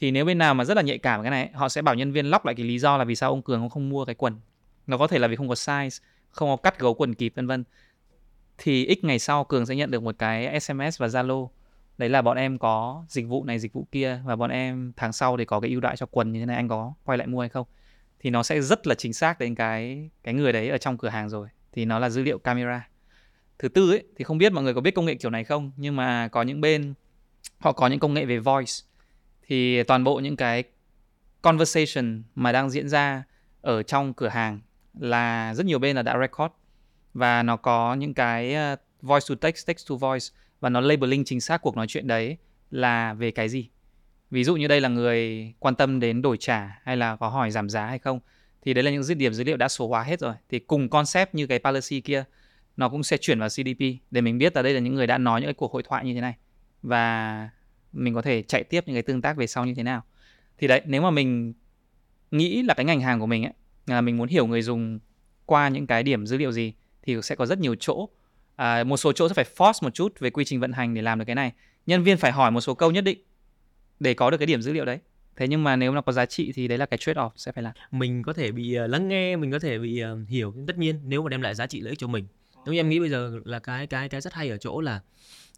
thì 0.00 0.10
nếu 0.10 0.24
bên 0.24 0.38
nào 0.38 0.54
mà 0.54 0.64
rất 0.64 0.76
là 0.76 0.82
nhạy 0.82 0.98
cảm 0.98 1.22
cái 1.22 1.30
này, 1.30 1.50
họ 1.54 1.68
sẽ 1.68 1.82
bảo 1.82 1.94
nhân 1.94 2.12
viên 2.12 2.26
lóc 2.26 2.46
lại 2.46 2.54
cái 2.54 2.66
lý 2.66 2.78
do 2.78 2.96
là 2.96 3.04
vì 3.04 3.14
sao 3.14 3.30
ông 3.30 3.42
cường 3.42 3.68
không 3.68 3.88
mua 3.88 4.04
cái 4.04 4.14
quần. 4.14 4.40
Nó 4.86 4.98
có 4.98 5.06
thể 5.06 5.18
là 5.18 5.28
vì 5.28 5.36
không 5.36 5.48
có 5.48 5.54
size, 5.54 6.00
không 6.30 6.48
có 6.48 6.56
cắt 6.56 6.78
gấu 6.78 6.94
quần 6.94 7.14
kịp, 7.14 7.32
vân 7.36 7.46
vân. 7.46 7.64
Thì 8.58 8.96
x 9.02 9.04
ngày 9.04 9.18
sau 9.18 9.44
cường 9.44 9.66
sẽ 9.66 9.76
nhận 9.76 9.90
được 9.90 10.02
một 10.02 10.14
cái 10.18 10.60
sms 10.60 11.00
và 11.00 11.06
zalo. 11.06 11.48
Đấy 11.98 12.08
là 12.08 12.22
bọn 12.22 12.36
em 12.36 12.58
có 12.58 13.04
dịch 13.08 13.26
vụ 13.26 13.44
này, 13.44 13.58
dịch 13.58 13.72
vụ 13.72 13.86
kia, 13.92 14.20
và 14.24 14.36
bọn 14.36 14.50
em 14.50 14.92
tháng 14.96 15.12
sau 15.12 15.36
thì 15.36 15.44
có 15.44 15.60
cái 15.60 15.70
ưu 15.70 15.80
đãi 15.80 15.96
cho 15.96 16.06
quần 16.06 16.32
như 16.32 16.40
thế 16.40 16.46
này, 16.46 16.56
anh 16.56 16.68
có 16.68 16.92
quay 17.04 17.18
lại 17.18 17.26
mua 17.26 17.40
hay 17.40 17.48
không? 17.48 17.66
Thì 18.20 18.30
nó 18.30 18.42
sẽ 18.42 18.60
rất 18.60 18.86
là 18.86 18.94
chính 18.94 19.12
xác 19.12 19.38
đến 19.38 19.54
cái 19.54 20.10
cái 20.22 20.34
người 20.34 20.52
đấy 20.52 20.68
ở 20.68 20.78
trong 20.78 20.98
cửa 20.98 21.08
hàng 21.08 21.28
rồi. 21.28 21.48
Thì 21.72 21.84
nó 21.84 21.98
là 21.98 22.10
dữ 22.10 22.22
liệu 22.22 22.38
camera. 22.38 22.88
Thứ 23.58 23.68
tư 23.68 23.90
ấy, 23.90 24.04
thì 24.16 24.24
không 24.24 24.38
biết 24.38 24.52
mọi 24.52 24.64
người 24.64 24.74
có 24.74 24.80
biết 24.80 24.94
công 24.94 25.04
nghệ 25.04 25.14
kiểu 25.14 25.30
này 25.30 25.44
không, 25.44 25.70
nhưng 25.76 25.96
mà 25.96 26.28
có 26.28 26.42
những 26.42 26.60
bên, 26.60 26.94
họ 27.58 27.72
có 27.72 27.86
những 27.86 27.98
công 27.98 28.14
nghệ 28.14 28.24
về 28.24 28.38
voice 28.38 28.72
thì 29.46 29.82
toàn 29.82 30.04
bộ 30.04 30.20
những 30.20 30.36
cái 30.36 30.64
conversation 31.42 32.22
mà 32.34 32.52
đang 32.52 32.70
diễn 32.70 32.88
ra 32.88 33.24
ở 33.60 33.82
trong 33.82 34.14
cửa 34.14 34.28
hàng 34.28 34.60
là 34.98 35.54
rất 35.54 35.66
nhiều 35.66 35.78
bên 35.78 35.96
là 35.96 36.02
đã 36.02 36.18
record 36.20 36.54
và 37.14 37.42
nó 37.42 37.56
có 37.56 37.94
những 37.94 38.14
cái 38.14 38.54
ờ, 38.54 38.76
voice 39.02 39.26
to 39.28 39.34
text, 39.34 39.66
text 39.66 39.88
to 39.88 39.94
voice 39.96 40.26
và 40.60 40.68
nó 40.68 40.80
labeling 40.80 41.24
chính 41.24 41.40
xác 41.40 41.62
cuộc 41.62 41.76
nói 41.76 41.86
chuyện 41.86 42.06
đấy 42.06 42.36
là 42.70 43.14
về 43.14 43.30
cái 43.30 43.48
gì. 43.48 43.68
Ví 44.30 44.44
dụ 44.44 44.56
như 44.56 44.68
đây 44.68 44.80
là 44.80 44.88
người 44.88 45.52
quan 45.58 45.74
tâm 45.74 46.00
đến 46.00 46.22
đổi 46.22 46.36
trả 46.36 46.80
hay 46.82 46.96
là 46.96 47.16
có 47.16 47.28
hỏi 47.28 47.50
giảm 47.50 47.68
giá 47.68 47.86
hay 47.86 47.98
không 47.98 48.20
thì 48.62 48.74
đấy 48.74 48.84
là 48.84 48.90
những 48.90 49.02
dữ 49.02 49.14
điểm 49.14 49.32
dữ 49.32 49.44
liệu 49.44 49.56
đã 49.56 49.68
số 49.68 49.88
hóa 49.88 50.02
hết 50.02 50.20
rồi. 50.20 50.34
Thì 50.48 50.58
cùng 50.58 50.88
concept 50.88 51.34
như 51.34 51.46
cái 51.46 51.58
policy 51.58 52.00
kia 52.00 52.24
nó 52.76 52.88
cũng 52.88 53.02
sẽ 53.02 53.16
chuyển 53.16 53.40
vào 53.40 53.48
CDP 53.48 53.80
để 54.10 54.20
mình 54.20 54.38
biết 54.38 54.56
là 54.56 54.62
đây 54.62 54.74
là 54.74 54.80
những 54.80 54.94
người 54.94 55.06
đã 55.06 55.18
nói 55.18 55.40
những 55.40 55.48
cái 55.48 55.54
cuộc 55.54 55.72
hội 55.72 55.82
thoại 55.82 56.04
như 56.04 56.14
thế 56.14 56.20
này 56.20 56.34
và 56.82 57.48
mình 57.92 58.14
có 58.14 58.22
thể 58.22 58.42
chạy 58.42 58.64
tiếp 58.64 58.84
những 58.86 58.94
cái 58.94 59.02
tương 59.02 59.22
tác 59.22 59.36
về 59.36 59.46
sau 59.46 59.66
như 59.66 59.74
thế 59.74 59.82
nào. 59.82 60.02
Thì 60.58 60.66
đấy 60.66 60.82
nếu 60.84 61.02
mà 61.02 61.10
mình 61.10 61.52
nghĩ 62.30 62.62
là 62.62 62.74
cái 62.74 62.86
ngành 62.86 63.00
hàng 63.00 63.20
của 63.20 63.26
mình 63.26 63.44
ấy 63.44 63.52
là 63.86 64.00
mình 64.00 64.16
muốn 64.16 64.28
hiểu 64.28 64.46
người 64.46 64.62
dùng 64.62 64.98
qua 65.46 65.68
những 65.68 65.86
cái 65.86 66.02
điểm 66.02 66.26
dữ 66.26 66.36
liệu 66.36 66.52
gì 66.52 66.72
thì 67.02 67.16
sẽ 67.22 67.34
có 67.34 67.46
rất 67.46 67.58
nhiều 67.58 67.74
chỗ. 67.74 68.08
À, 68.56 68.84
một 68.84 68.96
số 68.96 69.12
chỗ 69.12 69.28
sẽ 69.28 69.34
phải 69.34 69.44
force 69.56 69.78
một 69.82 69.94
chút 69.94 70.18
về 70.18 70.30
quy 70.30 70.44
trình 70.44 70.60
vận 70.60 70.72
hành 70.72 70.94
để 70.94 71.02
làm 71.02 71.18
được 71.18 71.24
cái 71.24 71.34
này. 71.34 71.52
Nhân 71.86 72.02
viên 72.02 72.16
phải 72.16 72.32
hỏi 72.32 72.50
một 72.50 72.60
số 72.60 72.74
câu 72.74 72.90
nhất 72.90 73.04
định 73.04 73.18
để 74.00 74.14
có 74.14 74.30
được 74.30 74.38
cái 74.38 74.46
điểm 74.46 74.62
dữ 74.62 74.72
liệu 74.72 74.84
đấy. 74.84 74.98
Thế 75.36 75.48
nhưng 75.48 75.64
mà 75.64 75.76
nếu 75.76 75.92
nó 75.92 76.00
có 76.00 76.12
giá 76.12 76.26
trị 76.26 76.52
thì 76.54 76.68
đấy 76.68 76.78
là 76.78 76.86
cái 76.86 76.98
trade 76.98 77.20
off 77.20 77.30
sẽ 77.36 77.52
phải 77.52 77.62
làm. 77.62 77.72
Mình 77.90 78.22
có 78.22 78.32
thể 78.32 78.52
bị 78.52 78.74
ờ, 78.74 78.86
lắng 78.86 79.08
nghe 79.08 79.36
mình 79.36 79.50
có 79.50 79.58
thể 79.58 79.78
bị 79.78 79.98
ờ, 79.98 80.18
hiểu. 80.28 80.54
Tất 80.66 80.78
nhiên 80.78 81.00
nếu 81.04 81.22
mà 81.22 81.28
đem 81.28 81.42
lại 81.42 81.54
giá 81.54 81.66
trị 81.66 81.80
lợi 81.80 81.90
ích 81.90 81.98
cho 81.98 82.06
mình 82.06 82.26
như 82.66 82.76
em 82.78 82.88
nghĩ 82.88 83.00
bây 83.00 83.10
giờ 83.10 83.40
là 83.44 83.58
cái 83.58 83.86
cái 83.86 84.08
cái 84.08 84.20
rất 84.20 84.32
hay 84.32 84.50
ở 84.50 84.56
chỗ 84.56 84.80
là 84.80 85.00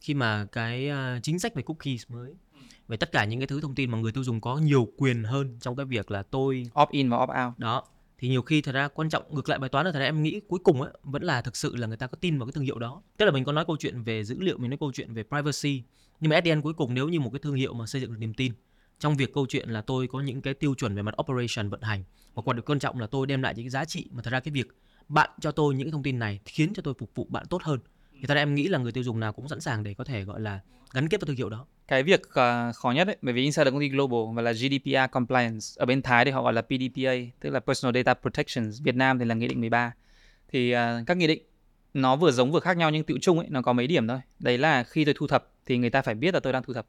khi 0.00 0.14
mà 0.14 0.46
cái 0.52 0.90
uh, 0.90 1.22
chính 1.22 1.38
sách 1.38 1.55
về 1.55 1.62
cookies 1.62 2.02
mới 2.09 2.34
về 2.88 2.96
tất 2.96 3.12
cả 3.12 3.24
những 3.24 3.40
cái 3.40 3.46
thứ 3.46 3.61
thông 3.61 3.74
tin 3.74 3.90
mà 3.90 3.98
người 3.98 4.12
tiêu 4.12 4.24
dùng 4.24 4.40
có 4.40 4.57
nhiều 4.57 4.88
quyền 4.96 5.24
hơn 5.24 5.59
trong 5.61 5.76
cái 5.76 5.86
việc 5.86 6.11
là 6.11 6.22
tôi 6.22 6.70
opt 6.82 6.92
in 6.92 7.11
và 7.11 7.16
opt 7.16 7.30
out. 7.30 7.59
Đó 7.59 7.84
thì 8.18 8.28
nhiều 8.28 8.42
khi 8.42 8.62
thật 8.62 8.72
ra 8.72 8.88
quan 8.88 9.11
trọng 9.11 9.34
ngược 9.34 9.48
lại 9.48 9.59
bài 9.59 9.70
toán 9.70 9.86
là 9.86 9.92
thật 9.92 9.98
ra 9.98 10.05
em 10.05 10.22
nghĩ 10.22 10.40
cuối 10.48 10.59
cùng 10.64 10.82
ấy, 10.82 10.92
vẫn 11.02 11.22
là 11.22 11.42
thực 11.42 11.57
sự 11.57 11.76
là 11.76 11.86
người 11.86 11.96
ta 11.96 12.07
có 12.07 12.18
tin 12.20 12.38
vào 12.38 12.46
cái 12.46 12.52
thương 12.52 12.64
hiệu 12.64 12.78
đó. 12.78 13.02
Tức 13.16 13.26
là 13.26 13.32
mình 13.32 13.44
có 13.44 13.52
nói 13.52 13.64
câu 13.64 13.76
chuyện 13.76 14.02
về 14.02 14.24
dữ 14.24 14.40
liệu 14.40 14.59
mình 14.59 14.70
nói 14.70 14.78
câu 14.80 14.92
chuyện 14.92 15.14
về 15.14 15.22
privacy 15.22 15.82
nhưng 16.20 16.30
mà 16.30 16.40
SDN 16.44 16.61
cuối 16.61 16.74
cùng 16.74 16.94
nếu 16.94 17.09
như 17.09 17.20
một 17.20 17.30
cái 17.30 17.38
thương 17.38 17.55
hiệu 17.55 17.74
mà 17.74 17.86
xây 17.86 18.00
dựng 18.00 18.11
được 18.11 18.18
niềm 18.18 18.34
tin 18.34 18.52
trong 18.98 19.16
việc 19.16 19.34
câu 19.34 19.46
chuyện 19.48 19.68
là 19.68 19.80
tôi 19.80 20.07
có 20.07 20.20
những 20.20 20.42
cái 20.42 20.55
tiêu 20.55 20.74
chuẩn 20.74 20.94
về 20.94 21.02
mặt 21.02 21.14
operation 21.20 21.68
vận 21.68 21.82
hành 21.82 22.05
và 22.34 22.42
quan 22.42 22.61
quan 22.61 22.78
trọng 22.78 22.98
là 22.98 23.07
tôi 23.07 23.26
đem 23.26 23.42
lại 23.42 23.55
những 23.57 23.64
cái 23.64 23.70
giá 23.70 23.84
trị 23.84 24.09
mà 24.12 24.22
thật 24.22 24.30
ra 24.30 24.40
cái 24.40 24.52
việc 24.52 24.68
bạn 25.09 25.30
cho 25.40 25.50
tôi 25.50 25.74
những 25.74 25.90
thông 25.90 26.02
tin 26.02 26.18
này 26.18 26.40
khiến 26.44 26.72
cho 26.74 26.82
tôi 26.82 26.94
phục 26.98 27.11
vụ 27.14 27.26
bạn 27.30 27.46
tốt 27.50 27.62
hơn. 27.62 27.80
Thì 28.20 28.26
thật 28.26 28.34
ra 28.34 28.40
em 28.40 28.55
nghĩ 28.55 28.68
là 28.68 28.78
người 28.78 28.92
tiêu 28.92 29.05
dùng 29.05 29.20
nào 29.20 29.32
cũng 29.32 29.48
sẵn 29.48 29.61
sàng 29.61 29.82
để 29.82 29.94
có 29.94 30.05
thể 30.05 30.24
gọi 30.24 30.40
là 30.40 30.61
gắn 30.92 31.09
kết 31.09 31.20
với 31.20 31.26
thương 31.26 31.36
hiệu 31.36 31.48
đó. 31.48 31.66
Cái 31.88 32.02
việc 32.02 32.22
uh, 32.28 32.76
khó 32.76 32.90
nhất 32.90 33.07
ấy, 33.07 33.16
bởi 33.22 33.34
vì 33.34 33.42
Insider 33.42 33.72
công 33.72 33.80
ty 33.80 33.88
global 33.88 34.36
và 34.36 34.42
là 34.42 34.52
GDPR 34.52 35.12
compliance 35.12 35.66
ở 35.76 35.86
bên 35.86 36.02
Thái 36.02 36.24
thì 36.24 36.30
họ 36.30 36.42
gọi 36.42 36.52
là 36.52 36.62
PDPA 36.62 37.12
tức 37.40 37.50
là 37.50 37.61
Personal 37.61 37.94
Data 37.94 38.14
Protection 38.14 38.70
Việt 38.82 38.94
Nam 38.94 39.18
thì 39.18 39.24
là 39.24 39.34
nghị 39.34 39.48
định 39.48 39.61
13 39.61 39.92
thì 40.48 40.74
uh, 40.74 40.78
các 41.07 41.16
nghị 41.16 41.26
định 41.26 41.42
nó 41.94 42.16
vừa 42.16 42.30
giống 42.30 42.52
vừa 42.52 42.61
khác 42.61 42.76
nhau 42.76 42.90
nhưng 42.90 43.05
tự 43.05 43.18
chung 43.20 43.38
ấy 43.38 43.48
nó 43.50 43.62
có 43.62 43.72
mấy 43.72 43.86
điểm 43.86 44.09
thôi. 44.09 44.20
Đấy 44.38 44.59
là 44.59 44.84
khi 44.84 45.05
tôi 45.05 45.14
thu 45.18 45.26
thập 45.26 45.50
thì 45.66 45.78
người 45.78 45.90
ta 45.90 46.02
phải 46.02 46.14
biết 46.14 46.34
là 46.34 46.40
tôi 46.40 46.52
đang 46.52 46.62
thu 46.62 46.72
thập. 46.72 46.86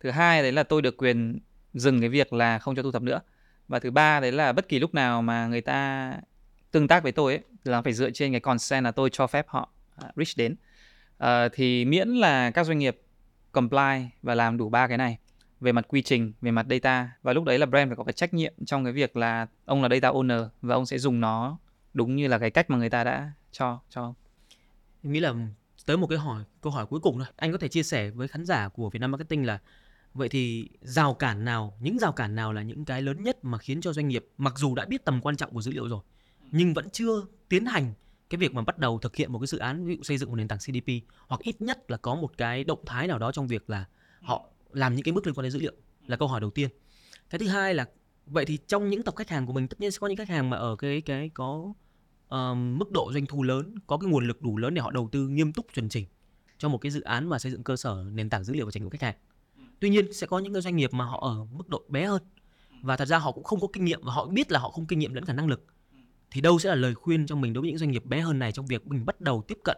Thứ 0.00 0.10
hai 0.10 0.42
đấy 0.42 0.52
là 0.52 0.62
tôi 0.62 0.82
được 0.82 0.96
quyền 0.96 1.38
dừng 1.74 2.00
cái 2.00 2.08
việc 2.08 2.32
là 2.32 2.58
không 2.58 2.74
cho 2.74 2.82
thu 2.82 2.92
thập 2.92 3.02
nữa. 3.02 3.20
Và 3.68 3.78
thứ 3.78 3.90
ba 3.90 4.20
đấy 4.20 4.32
là 4.32 4.52
bất 4.52 4.68
kỳ 4.68 4.78
lúc 4.78 4.94
nào 4.94 5.22
mà 5.22 5.46
người 5.46 5.60
ta 5.60 6.12
tương 6.70 6.88
tác 6.88 7.02
với 7.02 7.12
tôi 7.12 7.32
ấy 7.32 7.42
là 7.64 7.82
phải 7.82 7.92
dựa 7.92 8.10
trên 8.10 8.32
cái 8.32 8.40
consent 8.40 8.84
là 8.84 8.90
tôi 8.90 9.10
cho 9.12 9.26
phép 9.26 9.46
họ 9.48 9.68
à, 9.96 10.08
reach 10.16 10.36
đến 10.36 10.56
uh, 11.22 11.52
thì 11.52 11.84
miễn 11.84 12.08
là 12.08 12.50
các 12.50 12.66
doanh 12.66 12.78
nghiệp 12.78 13.00
comply 13.52 14.08
và 14.22 14.34
làm 14.34 14.56
đủ 14.56 14.68
ba 14.68 14.88
cái 14.88 14.98
này 14.98 15.18
về 15.60 15.72
mặt 15.72 15.84
quy 15.88 16.02
trình, 16.02 16.32
về 16.40 16.50
mặt 16.50 16.66
data 16.70 17.10
và 17.22 17.32
lúc 17.32 17.44
đấy 17.44 17.58
là 17.58 17.66
brand 17.66 17.88
phải 17.88 17.96
có 17.96 18.04
cái 18.04 18.12
trách 18.12 18.34
nhiệm 18.34 18.54
trong 18.66 18.84
cái 18.84 18.92
việc 18.92 19.16
là 19.16 19.46
ông 19.64 19.82
là 19.82 19.88
data 19.88 20.10
owner 20.10 20.48
và 20.62 20.74
ông 20.74 20.86
sẽ 20.86 20.98
dùng 20.98 21.20
nó 21.20 21.58
đúng 21.94 22.16
như 22.16 22.28
là 22.28 22.38
cái 22.38 22.50
cách 22.50 22.70
mà 22.70 22.76
người 22.76 22.90
ta 22.90 23.04
đã 23.04 23.32
cho 23.52 23.80
cho 23.90 24.02
ông. 24.02 24.14
Em 25.02 25.12
nghĩ 25.12 25.20
là 25.20 25.34
tới 25.86 25.96
một 25.96 26.06
cái 26.06 26.18
hỏi 26.18 26.44
câu 26.60 26.72
hỏi 26.72 26.86
cuối 26.86 27.00
cùng 27.00 27.18
thôi. 27.18 27.26
Anh 27.36 27.52
có 27.52 27.58
thể 27.58 27.68
chia 27.68 27.82
sẻ 27.82 28.10
với 28.10 28.28
khán 28.28 28.44
giả 28.44 28.68
của 28.68 28.90
Việt 28.90 28.98
Nam 28.98 29.10
Marketing 29.10 29.46
là 29.46 29.58
vậy 30.14 30.28
thì 30.28 30.68
rào 30.80 31.14
cản 31.14 31.44
nào, 31.44 31.76
những 31.80 31.98
rào 31.98 32.12
cản 32.12 32.34
nào 32.34 32.52
là 32.52 32.62
những 32.62 32.84
cái 32.84 33.02
lớn 33.02 33.22
nhất 33.22 33.44
mà 33.44 33.58
khiến 33.58 33.80
cho 33.80 33.92
doanh 33.92 34.08
nghiệp 34.08 34.26
mặc 34.38 34.54
dù 34.56 34.74
đã 34.74 34.84
biết 34.84 35.04
tầm 35.04 35.20
quan 35.20 35.36
trọng 35.36 35.54
của 35.54 35.62
dữ 35.62 35.72
liệu 35.72 35.88
rồi 35.88 36.00
nhưng 36.50 36.74
vẫn 36.74 36.90
chưa 36.90 37.22
tiến 37.48 37.66
hành 37.66 37.92
cái 38.30 38.38
việc 38.38 38.54
mà 38.54 38.62
bắt 38.62 38.78
đầu 38.78 38.98
thực 38.98 39.16
hiện 39.16 39.32
một 39.32 39.38
cái 39.38 39.46
dự 39.46 39.58
án 39.58 39.86
ví 39.86 39.96
dụ 39.96 40.02
xây 40.02 40.18
dựng 40.18 40.30
một 40.30 40.36
nền 40.36 40.48
tảng 40.48 40.58
CDP 40.58 40.88
hoặc 41.26 41.40
ít 41.40 41.62
nhất 41.62 41.90
là 41.90 41.96
có 41.96 42.14
một 42.14 42.38
cái 42.38 42.64
động 42.64 42.84
thái 42.86 43.06
nào 43.06 43.18
đó 43.18 43.32
trong 43.32 43.46
việc 43.46 43.70
là 43.70 43.84
họ 44.20 44.48
làm 44.72 44.94
những 44.94 45.02
cái 45.02 45.12
bước 45.12 45.26
liên 45.26 45.34
quan 45.34 45.42
đến 45.42 45.52
dữ 45.52 45.60
liệu 45.60 45.72
là 46.06 46.16
câu 46.16 46.28
hỏi 46.28 46.40
đầu 46.40 46.50
tiên. 46.50 46.68
Cái 47.30 47.38
thứ 47.38 47.48
hai 47.48 47.74
là 47.74 47.86
vậy 48.26 48.44
thì 48.44 48.58
trong 48.66 48.90
những 48.90 49.02
tập 49.02 49.16
khách 49.16 49.28
hàng 49.28 49.46
của 49.46 49.52
mình 49.52 49.68
tất 49.68 49.80
nhiên 49.80 49.90
sẽ 49.90 49.98
có 49.98 50.06
những 50.06 50.16
khách 50.16 50.28
hàng 50.28 50.50
mà 50.50 50.56
ở 50.56 50.76
cái 50.76 51.00
cái 51.00 51.30
có 51.34 51.72
uh, 52.34 52.56
mức 52.56 52.90
độ 52.90 53.10
doanh 53.12 53.26
thu 53.26 53.42
lớn, 53.42 53.74
có 53.86 53.96
cái 53.96 54.10
nguồn 54.10 54.26
lực 54.26 54.42
đủ 54.42 54.56
lớn 54.56 54.74
để 54.74 54.82
họ 54.82 54.90
đầu 54.90 55.08
tư 55.12 55.28
nghiêm 55.28 55.52
túc 55.52 55.66
chuẩn 55.74 55.88
chỉnh 55.88 56.06
cho 56.58 56.68
một 56.68 56.78
cái 56.78 56.90
dự 56.90 57.00
án 57.00 57.28
mà 57.28 57.38
xây 57.38 57.52
dựng 57.52 57.64
cơ 57.64 57.76
sở 57.76 58.04
nền 58.12 58.30
tảng 58.30 58.44
dữ 58.44 58.54
liệu 58.54 58.64
và 58.64 58.70
trải 58.70 58.80
nghiệm 58.80 58.90
khách 58.90 59.02
hàng. 59.02 59.14
Tuy 59.80 59.90
nhiên 59.90 60.12
sẽ 60.12 60.26
có 60.26 60.38
những 60.38 60.52
cái 60.52 60.62
doanh 60.62 60.76
nghiệp 60.76 60.92
mà 60.92 61.04
họ 61.04 61.20
ở 61.22 61.44
mức 61.44 61.68
độ 61.68 61.82
bé 61.88 62.06
hơn 62.06 62.22
và 62.82 62.96
thật 62.96 63.04
ra 63.04 63.18
họ 63.18 63.32
cũng 63.32 63.44
không 63.44 63.60
có 63.60 63.68
kinh 63.72 63.84
nghiệm 63.84 64.00
và 64.02 64.12
họ 64.12 64.26
biết 64.26 64.52
là 64.52 64.60
họ 64.60 64.70
không 64.70 64.86
kinh 64.86 64.98
nghiệm 64.98 65.14
lẫn 65.14 65.24
cả 65.24 65.32
năng 65.32 65.48
lực 65.48 65.66
thì 66.30 66.40
đâu 66.40 66.58
sẽ 66.58 66.68
là 66.68 66.74
lời 66.74 66.94
khuyên 66.94 67.26
cho 67.26 67.36
mình 67.36 67.52
đối 67.52 67.62
với 67.62 67.70
những 67.70 67.78
doanh 67.78 67.90
nghiệp 67.90 68.04
bé 68.04 68.20
hơn 68.20 68.38
này 68.38 68.52
trong 68.52 68.66
việc 68.66 68.86
mình 68.86 69.06
bắt 69.06 69.20
đầu 69.20 69.44
tiếp 69.48 69.58
cận 69.64 69.76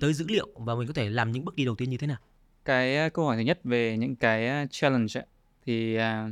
tới 0.00 0.14
dữ 0.14 0.24
liệu 0.28 0.48
và 0.54 0.74
mình 0.74 0.86
có 0.86 0.92
thể 0.92 1.10
làm 1.10 1.32
những 1.32 1.44
bước 1.44 1.56
đi 1.56 1.64
đầu 1.64 1.74
tiên 1.74 1.90
như 1.90 1.96
thế 1.96 2.06
nào? 2.06 2.16
Cái 2.64 2.96
à, 2.96 3.08
câu 3.08 3.24
hỏi 3.24 3.36
thứ 3.36 3.42
nhất 3.42 3.60
về 3.64 3.96
những 3.96 4.16
cái 4.16 4.48
à, 4.48 4.66
challenge 4.70 5.20
ấy, 5.20 5.26
thì 5.66 5.94
à, 5.94 6.28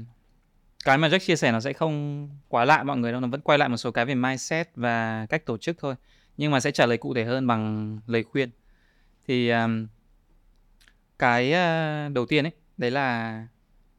cái 0.84 0.98
mà 0.98 1.08
Jack 1.08 1.18
chia 1.18 1.36
sẻ 1.36 1.52
nó 1.52 1.60
sẽ 1.60 1.72
không 1.72 2.28
quá 2.48 2.64
lạ 2.64 2.82
mọi 2.82 2.96
người 2.96 3.12
đâu, 3.12 3.20
nó 3.20 3.28
vẫn 3.28 3.40
quay 3.40 3.58
lại 3.58 3.68
một 3.68 3.76
số 3.76 3.90
cái 3.90 4.06
về 4.06 4.14
mindset 4.14 4.68
và 4.74 5.26
cách 5.26 5.46
tổ 5.46 5.58
chức 5.58 5.76
thôi. 5.78 5.94
Nhưng 6.36 6.50
mà 6.50 6.60
sẽ 6.60 6.70
trả 6.70 6.86
lời 6.86 6.98
cụ 6.98 7.14
thể 7.14 7.24
hơn 7.24 7.46
bằng 7.46 7.98
lời 8.06 8.22
khuyên. 8.22 8.50
Thì 9.28 9.50
cái 11.18 11.52
đầu 12.10 12.26
tiên 12.26 12.46
ấy, 12.46 12.52
đấy 12.76 12.90
là 12.90 13.46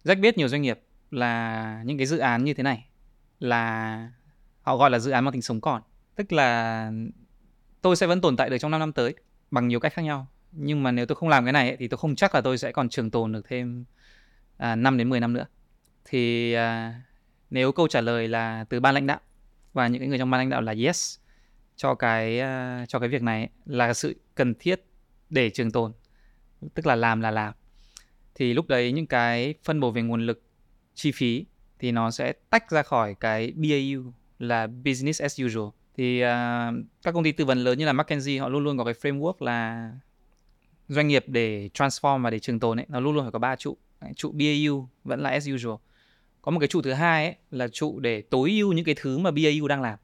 Jack 0.03 0.21
biết 0.21 0.37
nhiều 0.37 0.47
doanh 0.47 0.61
nghiệp 0.61 0.79
là 1.11 1.81
những 1.85 1.97
cái 1.97 2.07
dự 2.07 2.17
án 2.17 2.43
như 2.43 2.53
thế 2.53 2.63
này 2.63 2.85
là 3.39 4.11
họ 4.69 4.77
gọi 4.77 4.89
là 4.89 4.99
dự 4.99 5.11
án 5.11 5.25
mang 5.25 5.31
tính 5.31 5.41
sống 5.41 5.61
còn. 5.61 5.81
Tức 6.15 6.31
là 6.33 6.91
tôi 7.81 7.95
sẽ 7.95 8.07
vẫn 8.07 8.21
tồn 8.21 8.37
tại 8.37 8.49
được 8.49 8.57
trong 8.57 8.71
5 8.71 8.79
năm 8.79 8.93
tới 8.93 9.13
bằng 9.51 9.67
nhiều 9.67 9.79
cách 9.79 9.93
khác 9.93 10.01
nhau. 10.01 10.27
Nhưng 10.51 10.83
mà 10.83 10.91
nếu 10.91 11.05
tôi 11.05 11.15
không 11.15 11.29
làm 11.29 11.45
cái 11.45 11.53
này 11.53 11.67
ấy, 11.67 11.77
thì 11.79 11.87
tôi 11.87 11.97
không 11.97 12.15
chắc 12.15 12.35
là 12.35 12.41
tôi 12.41 12.57
sẽ 12.57 12.71
còn 12.71 12.89
trường 12.89 13.11
tồn 13.11 13.31
được 13.31 13.45
thêm 13.49 13.85
à, 14.57 14.75
5 14.75 14.97
đến 14.97 15.09
10 15.09 15.19
năm 15.19 15.33
nữa. 15.33 15.45
Thì 16.05 16.53
à, 16.53 17.01
nếu 17.49 17.71
câu 17.71 17.87
trả 17.87 18.01
lời 18.01 18.27
là 18.27 18.65
từ 18.69 18.79
ban 18.79 18.93
lãnh 18.93 19.07
đạo 19.07 19.19
và 19.73 19.87
những 19.87 19.99
cái 19.99 20.09
người 20.09 20.17
trong 20.17 20.31
ban 20.31 20.39
lãnh 20.39 20.49
đạo 20.49 20.61
là 20.61 20.75
yes 20.85 21.17
cho 21.75 21.95
cái 21.95 22.39
à, 22.39 22.85
cho 22.87 22.99
cái 22.99 23.09
việc 23.09 23.21
này 23.21 23.49
là 23.65 23.93
sự 23.93 24.15
cần 24.35 24.53
thiết 24.59 24.85
để 25.29 25.49
trường 25.49 25.71
tồn 25.71 25.91
tức 26.73 26.87
là 26.87 26.95
làm 26.95 27.21
là 27.21 27.31
làm 27.31 27.53
thì 28.35 28.53
lúc 28.53 28.67
đấy 28.67 28.91
những 28.91 29.07
cái 29.07 29.53
phân 29.63 29.79
bổ 29.79 29.91
về 29.91 30.01
nguồn 30.01 30.25
lực 30.25 30.43
chi 30.93 31.11
phí 31.11 31.45
thì 31.79 31.91
nó 31.91 32.11
sẽ 32.11 32.33
tách 32.49 32.71
ra 32.71 32.83
khỏi 32.83 33.15
cái 33.19 33.53
BAU 33.55 34.13
là 34.39 34.67
business 34.67 35.21
as 35.21 35.41
usual. 35.45 35.67
Thì 35.97 36.23
uh, 36.23 36.27
các 37.03 37.11
công 37.13 37.23
ty 37.23 37.31
tư 37.31 37.45
vấn 37.45 37.57
lớn 37.57 37.77
như 37.77 37.85
là 37.85 37.93
McKinsey 37.93 38.37
họ 38.37 38.49
luôn 38.49 38.63
luôn 38.63 38.77
có 38.77 38.83
cái 38.83 38.93
framework 38.93 39.33
là 39.39 39.91
doanh 40.87 41.07
nghiệp 41.07 41.23
để 41.27 41.69
transform 41.73 42.21
và 42.23 42.29
để 42.29 42.39
trường 42.39 42.59
tồn 42.59 42.79
ấy 42.79 42.85
nó 42.89 42.99
luôn 42.99 43.15
luôn 43.15 43.23
phải 43.23 43.31
có 43.31 43.39
ba 43.39 43.55
trụ. 43.55 43.77
Trụ 44.15 44.31
BAU 44.31 44.87
vẫn 45.03 45.19
là 45.19 45.29
as 45.29 45.49
usual. 45.53 45.75
Có 46.41 46.51
một 46.51 46.59
cái 46.59 46.67
trụ 46.67 46.81
thứ 46.81 46.93
hai 46.93 47.25
ấy 47.25 47.35
là 47.51 47.67
trụ 47.67 47.99
để 47.99 48.21
tối 48.21 48.51
ưu 48.51 48.73
những 48.73 48.85
cái 48.85 48.95
thứ 48.97 49.17
mà 49.17 49.31
BAU 49.31 49.67
đang 49.67 49.81
làm 49.81 49.99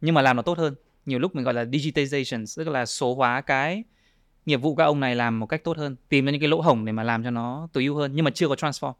nhưng 0.00 0.14
mà 0.14 0.22
làm 0.22 0.36
nó 0.36 0.42
tốt 0.42 0.58
hơn. 0.58 0.74
Nhiều 1.06 1.18
lúc 1.18 1.34
mình 1.34 1.44
gọi 1.44 1.54
là 1.54 1.64
digitization 1.64 2.44
tức 2.56 2.68
là 2.68 2.86
số 2.86 3.14
hóa 3.14 3.40
cái 3.40 3.84
nghiệp 4.46 4.56
vụ 4.56 4.74
các 4.74 4.84
ông 4.84 5.00
này 5.00 5.16
làm 5.16 5.40
một 5.40 5.46
cách 5.46 5.64
tốt 5.64 5.76
hơn 5.76 5.96
tìm 6.08 6.24
ra 6.24 6.32
những 6.32 6.40
cái 6.40 6.48
lỗ 6.48 6.60
hổng 6.60 6.84
để 6.84 6.92
mà 6.92 7.02
làm 7.02 7.24
cho 7.24 7.30
nó 7.30 7.68
tối 7.72 7.84
ưu 7.84 7.96
hơn 7.96 8.12
nhưng 8.14 8.24
mà 8.24 8.30
chưa 8.30 8.48
có 8.48 8.54
transform. 8.54 8.92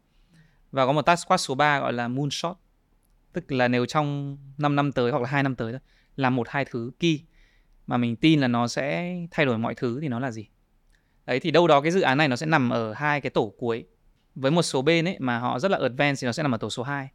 Và 0.71 0.85
có 0.85 0.91
một 0.91 1.01
task 1.01 1.27
force 1.27 1.37
số 1.37 1.55
3 1.55 1.79
gọi 1.79 1.93
là 1.93 2.07
moonshot 2.07 2.57
tức 3.33 3.51
là 3.51 3.67
nếu 3.67 3.85
trong 3.85 4.37
5 4.57 4.75
năm 4.75 4.91
tới 4.91 5.11
hoặc 5.11 5.21
là 5.21 5.27
hai 5.29 5.43
năm 5.43 5.55
tới 5.55 5.71
thôi 5.71 5.81
làm 6.15 6.35
một 6.35 6.49
hai 6.49 6.65
thứ 6.65 6.91
key 6.99 7.19
mà 7.87 7.97
mình 7.97 8.15
tin 8.15 8.39
là 8.39 8.47
nó 8.47 8.67
sẽ 8.67 9.15
thay 9.31 9.45
đổi 9.45 9.57
mọi 9.57 9.75
thứ 9.75 9.99
thì 10.01 10.07
nó 10.07 10.19
là 10.19 10.31
gì? 10.31 10.47
Đấy, 11.25 11.39
thì 11.39 11.51
đâu 11.51 11.67
đó 11.67 11.81
cái 11.81 11.91
dự 11.91 12.01
án 12.01 12.17
này 12.17 12.27
nó 12.27 12.35
sẽ 12.35 12.45
nằm 12.45 12.69
ở 12.69 12.93
hai 12.93 13.21
cái 13.21 13.29
tổ 13.29 13.53
cuối. 13.57 13.85
Với 14.35 14.51
một 14.51 14.61
số 14.61 14.81
bên 14.81 15.07
ấy 15.07 15.15
mà 15.19 15.39
họ 15.39 15.59
rất 15.59 15.71
là 15.71 15.77
advanced 15.77 16.21
thì 16.21 16.25
nó 16.25 16.31
sẽ 16.31 16.43
nằm 16.43 16.55
ở 16.55 16.57
tổ 16.57 16.69
số 16.69 16.83
2 16.83 17.09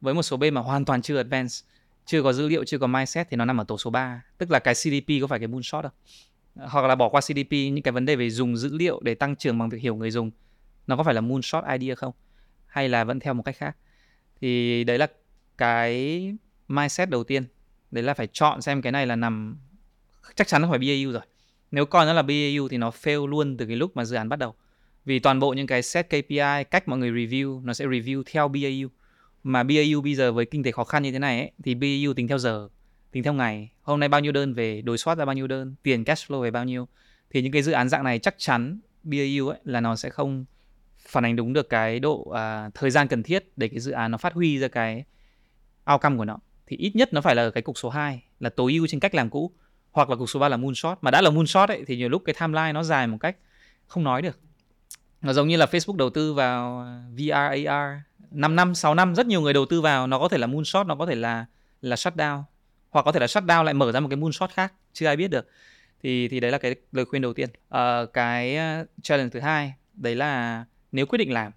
với 0.00 0.14
một 0.14 0.22
số 0.22 0.36
bên 0.36 0.54
mà 0.54 0.60
hoàn 0.60 0.84
toàn 0.84 1.02
chưa 1.02 1.16
advanced, 1.16 1.64
chưa 2.06 2.22
có 2.22 2.32
dữ 2.32 2.48
liệu, 2.48 2.64
chưa 2.64 2.78
có 2.78 2.86
mindset 2.86 3.30
thì 3.30 3.36
nó 3.36 3.44
nằm 3.44 3.60
ở 3.60 3.64
tổ 3.64 3.78
số 3.78 3.90
3 3.90 4.22
tức 4.38 4.50
là 4.50 4.58
cái 4.58 4.74
CDP 4.74 5.20
có 5.20 5.26
phải 5.26 5.38
cái 5.38 5.48
moonshot 5.48 5.84
không 5.84 5.92
hoặc 6.66 6.86
là 6.86 6.94
bỏ 6.94 7.08
qua 7.08 7.20
CDP 7.20 7.50
những 7.50 7.82
cái 7.82 7.92
vấn 7.92 8.04
đề 8.04 8.16
về 8.16 8.30
dùng 8.30 8.56
dữ 8.56 8.76
liệu 8.76 9.00
để 9.02 9.14
tăng 9.14 9.36
trưởng 9.36 9.58
bằng 9.58 9.68
việc 9.68 9.80
hiểu 9.80 9.96
người 9.96 10.10
dùng, 10.10 10.30
nó 10.86 10.96
có 10.96 11.02
phải 11.02 11.14
là 11.14 11.20
moonshot 11.20 11.64
idea 11.80 11.94
không? 11.94 12.12
Hay 12.66 12.88
là 12.88 13.04
vẫn 13.04 13.20
theo 13.20 13.34
một 13.34 13.42
cách 13.42 13.56
khác? 13.58 13.76
Thì 14.40 14.84
đấy 14.84 14.98
là 14.98 15.06
cái 15.58 16.22
mindset 16.68 17.10
đầu 17.10 17.24
tiên. 17.24 17.44
Đấy 17.90 18.04
là 18.04 18.14
phải 18.14 18.28
chọn 18.32 18.62
xem 18.62 18.82
cái 18.82 18.92
này 18.92 19.06
là 19.06 19.16
nằm 19.16 19.58
chắc 20.34 20.46
chắn 20.46 20.62
nó 20.62 20.68
phải 20.70 20.78
BAU 20.78 21.12
rồi. 21.12 21.22
Nếu 21.70 21.86
coi 21.86 22.06
nó 22.06 22.12
là 22.12 22.22
BAU 22.22 22.68
thì 22.70 22.76
nó 22.76 22.90
fail 22.90 23.26
luôn 23.26 23.56
từ 23.56 23.66
cái 23.66 23.76
lúc 23.76 23.96
mà 23.96 24.04
dự 24.04 24.16
án 24.16 24.28
bắt 24.28 24.38
đầu. 24.38 24.54
Vì 25.04 25.18
toàn 25.18 25.40
bộ 25.40 25.52
những 25.52 25.66
cái 25.66 25.82
set 25.82 26.06
KPI 26.06 26.64
cách 26.70 26.88
mọi 26.88 26.98
người 26.98 27.10
review 27.10 27.64
nó 27.64 27.72
sẽ 27.72 27.86
review 27.86 28.22
theo 28.26 28.48
BAU 28.48 28.88
mà 29.42 29.62
BAU 29.62 30.00
bây 30.02 30.14
giờ 30.14 30.32
với 30.32 30.46
kinh 30.46 30.62
tế 30.62 30.70
khó 30.70 30.84
khăn 30.84 31.02
như 31.02 31.12
thế 31.12 31.18
này 31.18 31.38
ấy, 31.40 31.50
thì 31.64 31.74
BAU 31.74 32.14
tính 32.14 32.28
theo 32.28 32.38
giờ 32.38 32.68
tính 33.12 33.22
theo 33.22 33.32
ngày. 33.32 33.70
Hôm 33.82 34.00
nay 34.00 34.08
bao 34.08 34.20
nhiêu 34.20 34.32
đơn 34.32 34.54
về 34.54 34.82
đối 34.82 34.98
soát 34.98 35.18
ra 35.18 35.24
bao 35.24 35.34
nhiêu 35.34 35.46
đơn 35.46 35.74
tiền 35.82 36.04
cash 36.04 36.30
flow 36.30 36.40
về 36.40 36.50
bao 36.50 36.64
nhiêu. 36.64 36.88
Thì 37.30 37.42
những 37.42 37.52
cái 37.52 37.62
dự 37.62 37.72
án 37.72 37.88
dạng 37.88 38.04
này 38.04 38.18
chắc 38.18 38.34
chắn 38.38 38.80
BAU 39.02 39.48
ấy 39.48 39.58
là 39.64 39.80
nó 39.80 39.96
sẽ 39.96 40.10
không 40.10 40.44
phản 40.98 41.24
ánh 41.24 41.36
đúng 41.36 41.52
được 41.52 41.68
cái 41.68 42.00
độ 42.00 42.14
uh, 42.14 42.74
thời 42.74 42.90
gian 42.90 43.08
cần 43.08 43.22
thiết 43.22 43.44
để 43.56 43.68
cái 43.68 43.80
dự 43.80 43.92
án 43.92 44.10
nó 44.10 44.18
phát 44.18 44.32
huy 44.32 44.58
ra 44.58 44.68
cái 44.68 45.04
outcome 45.92 46.16
của 46.16 46.24
nó 46.24 46.38
thì 46.66 46.76
ít 46.76 46.96
nhất 46.96 47.12
nó 47.12 47.20
phải 47.20 47.34
là 47.34 47.42
ở 47.42 47.50
cái 47.50 47.62
cục 47.62 47.78
số 47.78 47.88
2 47.88 48.22
là 48.40 48.50
tối 48.50 48.72
ưu 48.72 48.86
trên 48.86 49.00
cách 49.00 49.14
làm 49.14 49.30
cũ 49.30 49.52
hoặc 49.92 50.10
là 50.10 50.16
cục 50.16 50.30
số 50.30 50.40
3 50.40 50.48
là 50.48 50.56
moonshot. 50.56 50.98
Mà 51.00 51.10
đã 51.10 51.22
là 51.22 51.30
moonshot 51.30 51.68
ấy 51.68 51.84
thì 51.86 51.96
nhiều 51.96 52.08
lúc 52.08 52.22
cái 52.24 52.34
timeline 52.40 52.72
nó 52.72 52.82
dài 52.82 53.06
một 53.06 53.16
cách 53.20 53.36
không 53.86 54.04
nói 54.04 54.22
được. 54.22 54.38
Nó 55.22 55.32
giống 55.32 55.48
như 55.48 55.56
là 55.56 55.66
Facebook 55.66 55.96
đầu 55.96 56.10
tư 56.10 56.34
vào 56.34 56.86
VR 57.16 57.32
AR 57.32 57.98
5 58.30 58.56
năm 58.56 58.74
6 58.74 58.94
năm 58.94 59.14
rất 59.14 59.26
nhiều 59.26 59.40
người 59.40 59.52
đầu 59.52 59.66
tư 59.66 59.80
vào 59.80 60.06
nó 60.06 60.18
có 60.18 60.28
thể 60.28 60.38
là 60.38 60.46
moonshot 60.46 60.86
nó 60.86 60.94
có 60.94 61.06
thể 61.06 61.14
là 61.14 61.46
là 61.82 61.96
shutdown. 61.96 62.42
Hoặc 62.90 63.02
có 63.02 63.12
thể 63.12 63.20
là 63.20 63.26
shutdown 63.26 63.62
lại 63.62 63.74
mở 63.74 63.92
ra 63.92 64.00
một 64.00 64.08
cái 64.08 64.16
moonshot 64.16 64.50
khác 64.50 64.72
chưa 64.92 65.06
ai 65.06 65.16
biết 65.16 65.28
được. 65.28 65.48
Thì 66.02 66.28
thì 66.28 66.40
đấy 66.40 66.50
là 66.50 66.58
cái 66.58 66.74
lời 66.92 67.04
khuyên 67.04 67.22
đầu 67.22 67.34
tiên. 67.34 67.48
À, 67.68 68.00
cái 68.12 68.56
ờ, 68.56 68.86
challenge 69.02 69.30
thứ 69.30 69.40
hai 69.40 69.74
đấy 69.94 70.14
là 70.14 70.64
nếu 70.92 71.06
quyết 71.06 71.16
định 71.18 71.32
làm 71.32 71.52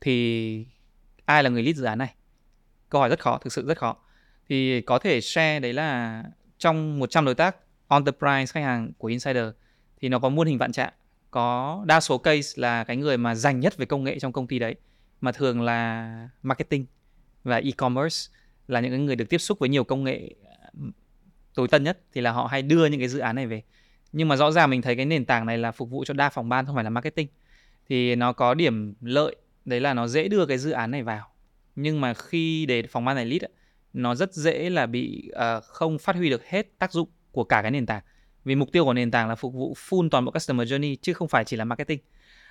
thì 0.00 0.66
ai 1.24 1.42
là 1.42 1.50
người 1.50 1.62
lead 1.62 1.76
dự 1.76 1.84
án 1.84 1.98
này? 1.98 2.14
Câu 2.94 3.00
hỏi 3.00 3.08
rất 3.08 3.20
khó, 3.20 3.38
thực 3.38 3.52
sự 3.52 3.66
rất 3.66 3.78
khó. 3.78 3.96
Thì 4.48 4.80
có 4.80 4.98
thể 4.98 5.20
share 5.20 5.60
đấy 5.60 5.72
là 5.72 6.22
trong 6.58 6.98
100 6.98 7.24
đối 7.24 7.34
tác 7.34 7.56
enterprise 7.88 8.46
khách 8.46 8.60
hàng 8.60 8.92
của 8.98 9.08
insider 9.08 9.44
thì 10.00 10.08
nó 10.08 10.18
có 10.18 10.28
muôn 10.28 10.46
hình 10.46 10.58
vạn 10.58 10.72
trạng. 10.72 10.92
Có 11.30 11.82
đa 11.86 12.00
số 12.00 12.18
case 12.18 12.52
là 12.56 12.84
cái 12.84 12.96
người 12.96 13.16
mà 13.16 13.34
dành 13.34 13.60
nhất 13.60 13.76
về 13.76 13.86
công 13.86 14.04
nghệ 14.04 14.18
trong 14.18 14.32
công 14.32 14.46
ty 14.46 14.58
đấy, 14.58 14.74
mà 15.20 15.32
thường 15.32 15.62
là 15.62 16.28
marketing 16.42 16.86
và 17.44 17.56
e-commerce 17.56 18.32
là 18.68 18.80
những 18.80 19.06
người 19.06 19.16
được 19.16 19.28
tiếp 19.28 19.38
xúc 19.38 19.58
với 19.58 19.68
nhiều 19.68 19.84
công 19.84 20.04
nghệ 20.04 20.34
tối 21.54 21.68
tân 21.68 21.84
nhất 21.84 21.98
thì 22.12 22.20
là 22.20 22.32
họ 22.32 22.46
hay 22.46 22.62
đưa 22.62 22.86
những 22.86 23.00
cái 23.00 23.08
dự 23.08 23.18
án 23.18 23.36
này 23.36 23.46
về. 23.46 23.62
Nhưng 24.12 24.28
mà 24.28 24.36
rõ 24.36 24.50
ràng 24.50 24.70
mình 24.70 24.82
thấy 24.82 24.96
cái 24.96 25.06
nền 25.06 25.24
tảng 25.24 25.46
này 25.46 25.58
là 25.58 25.72
phục 25.72 25.90
vụ 25.90 26.04
cho 26.04 26.14
đa 26.14 26.28
phòng 26.28 26.48
ban, 26.48 26.66
không 26.66 26.74
phải 26.74 26.84
là 26.84 26.90
marketing. 26.90 27.28
Thì 27.88 28.14
nó 28.14 28.32
có 28.32 28.54
điểm 28.54 28.94
lợi, 29.00 29.36
đấy 29.64 29.80
là 29.80 29.94
nó 29.94 30.06
dễ 30.06 30.28
đưa 30.28 30.46
cái 30.46 30.58
dự 30.58 30.70
án 30.70 30.90
này 30.90 31.02
vào 31.02 31.33
nhưng 31.76 32.00
mà 32.00 32.14
khi 32.14 32.66
để 32.66 32.82
phòng 32.82 33.04
ban 33.04 33.16
này 33.16 33.26
lead 33.26 33.42
nó 33.92 34.14
rất 34.14 34.34
dễ 34.34 34.70
là 34.70 34.86
bị 34.86 35.30
uh, 35.58 35.64
không 35.64 35.98
phát 35.98 36.16
huy 36.16 36.30
được 36.30 36.44
hết 36.46 36.78
tác 36.78 36.92
dụng 36.92 37.08
của 37.32 37.44
cả 37.44 37.62
cái 37.62 37.70
nền 37.70 37.86
tảng. 37.86 38.02
Vì 38.44 38.54
mục 38.54 38.68
tiêu 38.72 38.84
của 38.84 38.92
nền 38.92 39.10
tảng 39.10 39.28
là 39.28 39.34
phục 39.34 39.54
vụ 39.54 39.74
full 39.88 40.08
toàn 40.10 40.24
bộ 40.24 40.30
customer 40.30 40.72
journey 40.72 40.96
chứ 41.02 41.12
không 41.12 41.28
phải 41.28 41.44
chỉ 41.44 41.56
là 41.56 41.64
marketing. 41.64 41.98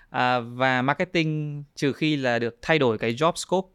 À, 0.09 0.39
và 0.39 0.81
marketing 0.81 1.63
trừ 1.75 1.93
khi 1.93 2.15
là 2.15 2.39
được 2.39 2.57
thay 2.61 2.79
đổi 2.79 2.97
cái 2.97 3.13
job 3.13 3.33
scope. 3.35 3.67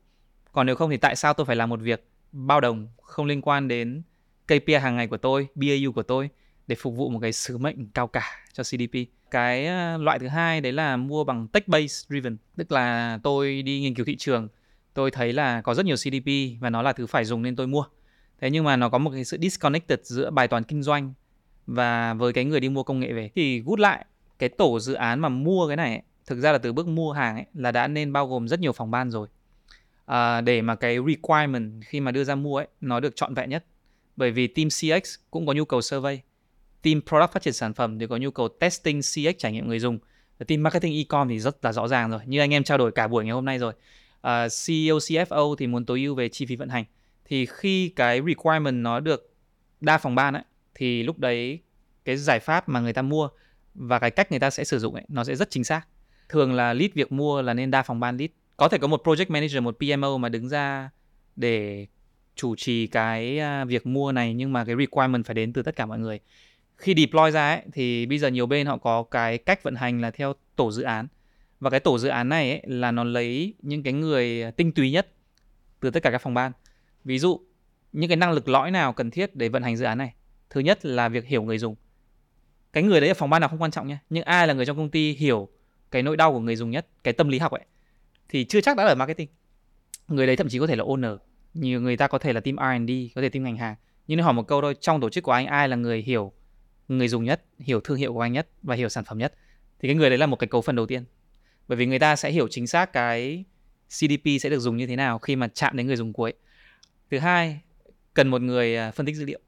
Còn 0.52 0.66
nếu 0.66 0.76
không 0.76 0.90
thì 0.90 0.96
tại 0.96 1.16
sao 1.16 1.34
tôi 1.34 1.46
phải 1.46 1.56
làm 1.56 1.70
một 1.70 1.80
việc 1.80 2.08
bao 2.32 2.60
đồng 2.60 2.88
không 3.02 3.26
liên 3.26 3.40
quan 3.40 3.68
đến 3.68 4.02
KPI 4.46 4.74
hàng 4.74 4.96
ngày 4.96 5.06
của 5.06 5.16
tôi 5.16 5.48
BAU 5.54 5.92
của 5.94 6.02
tôi 6.02 6.30
để 6.66 6.76
phục 6.76 6.96
vụ 6.96 7.08
một 7.10 7.18
cái 7.22 7.32
sứ 7.32 7.58
mệnh 7.58 7.90
cao 7.90 8.06
cả 8.06 8.24
cho 8.52 8.62
CDP 8.62 9.08
cái 9.30 9.66
ờ, 9.66 9.98
loại 9.98 10.18
thứ 10.18 10.28
hai 10.28 10.60
đấy 10.60 10.72
là 10.72 10.96
mua 10.96 11.24
bằng 11.24 11.48
tech 11.48 11.68
based 11.68 12.06
driven 12.08 12.36
tức 12.56 12.72
là 12.72 13.18
tôi 13.22 13.62
đi 13.62 13.80
nghiên 13.80 13.94
cứu 13.94 14.06
thị 14.06 14.16
trường 14.16 14.48
tôi 14.98 15.10
thấy 15.10 15.32
là 15.32 15.60
có 15.60 15.74
rất 15.74 15.86
nhiều 15.86 15.96
CDP 15.96 16.60
và 16.60 16.70
nó 16.70 16.82
là 16.82 16.92
thứ 16.92 17.06
phải 17.06 17.24
dùng 17.24 17.42
nên 17.42 17.56
tôi 17.56 17.66
mua. 17.66 17.84
Thế 18.40 18.50
nhưng 18.50 18.64
mà 18.64 18.76
nó 18.76 18.88
có 18.88 18.98
một 18.98 19.10
cái 19.10 19.24
sự 19.24 19.38
disconnected 19.40 19.98
giữa 20.02 20.30
bài 20.30 20.48
toán 20.48 20.64
kinh 20.64 20.82
doanh 20.82 21.12
và 21.66 22.14
với 22.14 22.32
cái 22.32 22.44
người 22.44 22.60
đi 22.60 22.68
mua 22.68 22.82
công 22.82 23.00
nghệ 23.00 23.12
về. 23.12 23.30
Thì 23.34 23.60
gút 23.60 23.78
lại 23.78 24.04
cái 24.38 24.48
tổ 24.48 24.80
dự 24.80 24.94
án 24.94 25.20
mà 25.20 25.28
mua 25.28 25.66
cái 25.66 25.76
này 25.76 25.90
ấy, 25.90 26.02
thực 26.26 26.40
ra 26.40 26.52
là 26.52 26.58
từ 26.58 26.72
bước 26.72 26.88
mua 26.88 27.12
hàng 27.12 27.36
ấy, 27.36 27.44
là 27.54 27.72
đã 27.72 27.88
nên 27.88 28.12
bao 28.12 28.26
gồm 28.26 28.48
rất 28.48 28.60
nhiều 28.60 28.72
phòng 28.72 28.90
ban 28.90 29.10
rồi. 29.10 29.28
À, 30.06 30.40
để 30.40 30.62
mà 30.62 30.74
cái 30.74 30.98
requirement 31.06 31.82
khi 31.84 32.00
mà 32.00 32.10
đưa 32.10 32.24
ra 32.24 32.34
mua 32.34 32.56
ấy 32.56 32.66
nó 32.80 33.00
được 33.00 33.16
trọn 33.16 33.34
vẹn 33.34 33.50
nhất. 33.50 33.64
Bởi 34.16 34.30
vì 34.30 34.46
team 34.46 34.68
CX 34.68 35.14
cũng 35.30 35.46
có 35.46 35.52
nhu 35.52 35.64
cầu 35.64 35.80
survey. 35.80 36.20
Team 36.82 37.00
product 37.06 37.32
phát 37.32 37.42
triển 37.42 37.54
sản 37.54 37.74
phẩm 37.74 37.98
thì 37.98 38.06
có 38.06 38.16
nhu 38.16 38.30
cầu 38.30 38.48
testing 38.48 39.00
CX 39.00 39.38
trải 39.38 39.52
nghiệm 39.52 39.68
người 39.68 39.78
dùng. 39.78 39.98
Team 40.46 40.62
marketing 40.62 40.94
e-com 40.94 41.28
thì 41.28 41.38
rất 41.38 41.64
là 41.64 41.72
rõ 41.72 41.88
ràng 41.88 42.10
rồi. 42.10 42.20
Như 42.26 42.40
anh 42.40 42.54
em 42.54 42.64
trao 42.64 42.78
đổi 42.78 42.92
cả 42.92 43.08
buổi 43.08 43.24
ngày 43.24 43.32
hôm 43.34 43.44
nay 43.44 43.58
rồi. 43.58 43.72
À, 44.20 44.44
uh, 44.44 44.52
CEO 44.66 44.98
CFO 44.98 45.54
thì 45.54 45.66
muốn 45.66 45.86
tối 45.86 46.00
ưu 46.00 46.14
về 46.14 46.28
chi 46.28 46.46
phí 46.46 46.56
vận 46.56 46.68
hành. 46.68 46.84
Thì 47.24 47.46
khi 47.46 47.88
cái 47.88 48.20
requirement 48.26 48.82
nó 48.82 49.00
được 49.00 49.34
đa 49.80 49.98
phòng 49.98 50.14
ban 50.14 50.34
ấy 50.34 50.42
thì 50.74 51.02
lúc 51.02 51.18
đấy 51.18 51.60
cái 52.04 52.16
giải 52.16 52.40
pháp 52.40 52.68
mà 52.68 52.80
người 52.80 52.92
ta 52.92 53.02
mua 53.02 53.28
và 53.74 53.98
cái 53.98 54.10
cách 54.10 54.30
người 54.30 54.40
ta 54.40 54.50
sẽ 54.50 54.64
sử 54.64 54.78
dụng 54.78 54.94
ấy 54.94 55.04
nó 55.08 55.24
sẽ 55.24 55.36
rất 55.36 55.50
chính 55.50 55.64
xác. 55.64 55.86
Thường 56.28 56.54
là 56.54 56.72
lead 56.72 56.90
việc 56.94 57.12
mua 57.12 57.42
là 57.42 57.54
nên 57.54 57.70
đa 57.70 57.82
phòng 57.82 58.00
ban 58.00 58.16
lead. 58.16 58.30
Có 58.56 58.68
thể 58.68 58.78
có 58.78 58.86
một 58.86 59.02
project 59.04 59.26
manager 59.28 59.62
một 59.62 59.76
PMO 59.78 60.18
mà 60.18 60.28
đứng 60.28 60.48
ra 60.48 60.90
để 61.36 61.86
chủ 62.34 62.56
trì 62.56 62.86
cái 62.86 63.38
à, 63.38 63.64
việc 63.64 63.86
mua 63.86 64.12
này 64.12 64.34
nhưng 64.34 64.52
mà 64.52 64.64
cái 64.64 64.76
requirement 64.78 65.26
phải 65.26 65.34
đến 65.34 65.52
từ 65.52 65.62
tất 65.62 65.76
cả 65.76 65.86
mọi 65.86 65.98
người. 65.98 66.20
Khi 66.76 66.94
deploy 66.96 67.30
ra 67.30 67.48
ấy, 67.54 67.62
thì 67.72 68.06
bây 68.06 68.18
giờ 68.18 68.28
nhiều 68.28 68.46
bên 68.46 68.66
họ 68.66 68.76
có 68.76 69.02
cái 69.02 69.38
cách 69.38 69.62
vận 69.62 69.74
hành 69.74 70.00
là 70.00 70.10
theo 70.10 70.32
tổ 70.56 70.72
dự 70.72 70.82
án 70.82 71.06
và 71.60 71.70
cái 71.70 71.80
tổ 71.80 71.98
dự 71.98 72.08
án 72.08 72.28
này 72.28 72.50
ấy, 72.50 72.62
là 72.64 72.90
nó 72.90 73.04
lấy 73.04 73.54
những 73.62 73.82
cái 73.82 73.92
người 73.92 74.52
tinh 74.56 74.72
túy 74.72 74.90
nhất 74.90 75.12
từ 75.80 75.90
tất 75.90 76.02
cả 76.02 76.10
các 76.10 76.18
phòng 76.18 76.34
ban. 76.34 76.52
Ví 77.04 77.18
dụ 77.18 77.40
những 77.92 78.08
cái 78.08 78.16
năng 78.16 78.32
lực 78.32 78.48
lõi 78.48 78.70
nào 78.70 78.92
cần 78.92 79.10
thiết 79.10 79.36
để 79.36 79.48
vận 79.48 79.62
hành 79.62 79.76
dự 79.76 79.84
án 79.84 79.98
này? 79.98 80.14
Thứ 80.50 80.60
nhất 80.60 80.84
là 80.84 81.08
việc 81.08 81.24
hiểu 81.24 81.42
người 81.42 81.58
dùng. 81.58 81.76
Cái 82.72 82.82
người 82.82 83.00
đấy 83.00 83.08
ở 83.08 83.14
phòng 83.14 83.30
ban 83.30 83.40
nào 83.40 83.48
không 83.48 83.62
quan 83.62 83.70
trọng 83.70 83.88
nhé 83.88 83.98
nhưng 84.10 84.24
ai 84.24 84.46
là 84.46 84.54
người 84.54 84.66
trong 84.66 84.76
công 84.76 84.90
ty 84.90 85.12
hiểu 85.12 85.48
cái 85.90 86.02
nỗi 86.02 86.16
đau 86.16 86.32
của 86.32 86.40
người 86.40 86.56
dùng 86.56 86.70
nhất 86.70 86.86
cái 87.04 87.14
tâm 87.14 87.28
lý 87.28 87.38
học 87.38 87.52
ấy 87.52 87.64
thì 88.28 88.44
chưa 88.44 88.60
chắc 88.60 88.76
đã 88.76 88.84
ở 88.84 88.94
marketing. 88.94 89.28
Người 90.08 90.26
đấy 90.26 90.36
thậm 90.36 90.48
chí 90.48 90.58
có 90.58 90.66
thể 90.66 90.76
là 90.76 90.84
owner. 90.84 91.18
Nhiều 91.54 91.80
người 91.80 91.96
ta 91.96 92.06
có 92.06 92.18
thể 92.18 92.32
là 92.32 92.40
team 92.40 92.56
R&D 92.56 92.92
có 93.14 93.22
thể 93.22 93.28
team 93.28 93.44
ngành 93.44 93.56
hàng. 93.56 93.74
Nhưng 94.06 94.16
nếu 94.16 94.24
hỏi 94.24 94.34
một 94.34 94.48
câu 94.48 94.60
thôi 94.60 94.74
trong 94.80 95.00
tổ 95.00 95.10
chức 95.10 95.24
của 95.24 95.32
anh 95.32 95.46
ai 95.46 95.68
là 95.68 95.76
người 95.76 96.02
hiểu 96.02 96.32
người 96.88 97.08
dùng 97.08 97.24
nhất 97.24 97.44
hiểu 97.58 97.80
thương 97.80 97.98
hiệu 97.98 98.12
của 98.12 98.20
anh 98.20 98.32
nhất 98.32 98.48
và 98.62 98.74
hiểu 98.74 98.88
sản 98.88 99.04
phẩm 99.04 99.18
nhất? 99.18 99.34
Thì 99.80 99.88
cái 99.88 99.94
người 99.94 100.10
đấy 100.10 100.18
là 100.18 100.26
một 100.26 100.36
cái 100.36 100.48
cấu 100.48 100.60
phần 100.60 100.76
đầu 100.76 100.86
tiên 100.86 101.04
bởi 101.68 101.76
vì 101.76 101.86
người 101.86 101.98
ta 101.98 102.16
sẽ 102.16 102.30
hiểu 102.30 102.48
chính 102.50 102.66
xác 102.66 102.92
cái 102.92 103.44
CDP 103.88 104.40
sẽ 104.40 104.48
được 104.50 104.58
dùng 104.58 104.76
như 104.76 104.86
thế 104.86 104.96
nào 104.96 105.18
khi 105.18 105.36
mà 105.36 105.48
chạm 105.48 105.76
đến 105.76 105.86
người 105.86 105.96
dùng 105.96 106.12
cuối. 106.12 106.32
Thứ 107.10 107.18
hai, 107.18 107.60
cần 108.14 108.28
một 108.28 108.42
người 108.42 108.76
à, 108.76 108.90
phân 108.90 109.06
tích 109.06 109.16
dữ 109.16 109.24
liệu. 109.24 109.40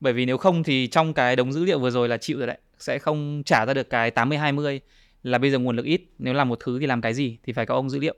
Bởi 0.00 0.12
vì 0.12 0.26
nếu 0.26 0.38
không 0.38 0.62
thì 0.62 0.86
trong 0.86 1.14
cái 1.14 1.36
đống 1.36 1.52
dữ 1.52 1.64
liệu 1.64 1.78
vừa 1.78 1.90
rồi 1.90 2.08
là 2.08 2.16
chịu 2.16 2.38
rồi 2.38 2.46
đấy, 2.46 2.58
sẽ 2.78 2.98
không 2.98 3.42
trả 3.46 3.66
ra 3.66 3.74
được 3.74 3.90
cái 3.90 4.10
80 4.10 4.38
20 4.38 4.80
là 5.22 5.38
bây 5.38 5.50
giờ 5.50 5.58
nguồn 5.58 5.76
lực 5.76 5.86
ít. 5.86 6.02
Nếu 6.18 6.34
làm 6.34 6.48
một 6.48 6.58
thứ 6.64 6.78
thì 6.80 6.86
làm 6.86 7.00
cái 7.00 7.14
gì 7.14 7.38
thì 7.42 7.52
phải 7.52 7.66
có 7.66 7.74
ông 7.74 7.90
dữ 7.90 7.98
liệu 7.98 8.14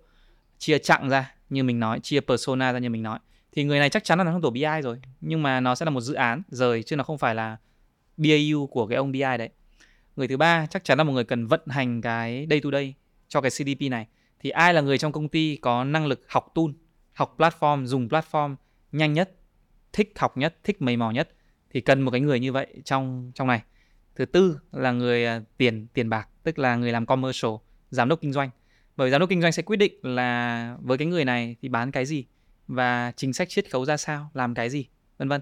chia 0.58 0.78
chặng 0.78 1.08
ra 1.08 1.34
như 1.50 1.64
mình 1.64 1.80
nói, 1.80 2.00
chia 2.00 2.20
persona 2.20 2.72
ra 2.72 2.78
như 2.78 2.90
mình 2.90 3.02
nói. 3.02 3.18
Thì 3.52 3.64
người 3.64 3.78
này 3.78 3.90
chắc 3.90 4.04
chắn 4.04 4.18
là 4.18 4.24
nó 4.24 4.32
không 4.32 4.42
tổ 4.42 4.50
BI 4.50 4.82
rồi, 4.82 5.00
nhưng 5.20 5.42
mà 5.42 5.60
nó 5.60 5.74
sẽ 5.74 5.84
là 5.84 5.90
một 5.90 6.00
dự 6.00 6.14
án 6.14 6.42
rời 6.48 6.82
chứ 6.82 6.96
nó 6.96 7.04
không 7.04 7.18
phải 7.18 7.34
là 7.34 7.56
BAU 8.16 8.66
của 8.66 8.86
cái 8.86 8.96
ông 8.96 9.12
BI 9.12 9.20
đấy. 9.20 9.48
Người 10.16 10.28
thứ 10.28 10.36
ba, 10.36 10.66
chắc 10.66 10.84
chắn 10.84 10.98
là 10.98 11.04
một 11.04 11.12
người 11.12 11.24
cần 11.24 11.46
vận 11.46 11.60
hành 11.66 12.00
cái 12.00 12.46
day 12.50 12.60
to 12.60 12.70
day 12.72 12.94
cho 13.30 13.40
cái 13.40 13.50
CDP 13.50 13.90
này. 13.90 14.06
Thì 14.40 14.50
ai 14.50 14.74
là 14.74 14.80
người 14.80 14.98
trong 14.98 15.12
công 15.12 15.28
ty 15.28 15.56
có 15.56 15.84
năng 15.84 16.06
lực 16.06 16.24
học 16.28 16.52
tool, 16.54 16.66
học 17.12 17.34
platform, 17.38 17.86
dùng 17.86 18.08
platform 18.08 18.56
nhanh 18.92 19.12
nhất, 19.12 19.36
thích 19.92 20.12
học 20.16 20.36
nhất, 20.36 20.56
thích 20.64 20.82
mầy 20.82 20.96
mò 20.96 21.10
nhất, 21.10 21.30
thì 21.70 21.80
cần 21.80 22.00
một 22.00 22.10
cái 22.10 22.20
người 22.20 22.40
như 22.40 22.52
vậy 22.52 22.66
trong 22.84 23.32
trong 23.34 23.48
này. 23.48 23.62
Thứ 24.14 24.24
tư 24.24 24.60
là 24.72 24.92
người 24.92 25.26
à, 25.26 25.42
tiền 25.56 25.86
tiền 25.94 26.08
bạc, 26.08 26.28
tức 26.42 26.58
là 26.58 26.76
người 26.76 26.92
làm 26.92 27.06
commercial, 27.06 27.52
giám 27.90 28.08
đốc 28.08 28.20
kinh 28.20 28.32
doanh. 28.32 28.50
Bởi 28.96 29.10
giám 29.10 29.20
đốc 29.20 29.30
kinh 29.30 29.42
doanh 29.42 29.52
sẽ 29.52 29.62
quyết 29.62 29.76
định 29.76 29.94
là 30.02 30.76
với 30.80 30.98
cái 30.98 31.06
người 31.06 31.24
này 31.24 31.56
thì 31.62 31.68
bán 31.68 31.90
cái 31.90 32.06
gì 32.06 32.24
và 32.68 33.12
chính 33.16 33.32
sách 33.32 33.48
chiết 33.48 33.70
khấu 33.70 33.84
ra 33.84 33.96
sao, 33.96 34.30
làm 34.34 34.54
cái 34.54 34.70
gì, 34.70 34.86
vân 35.18 35.28
vân. 35.28 35.40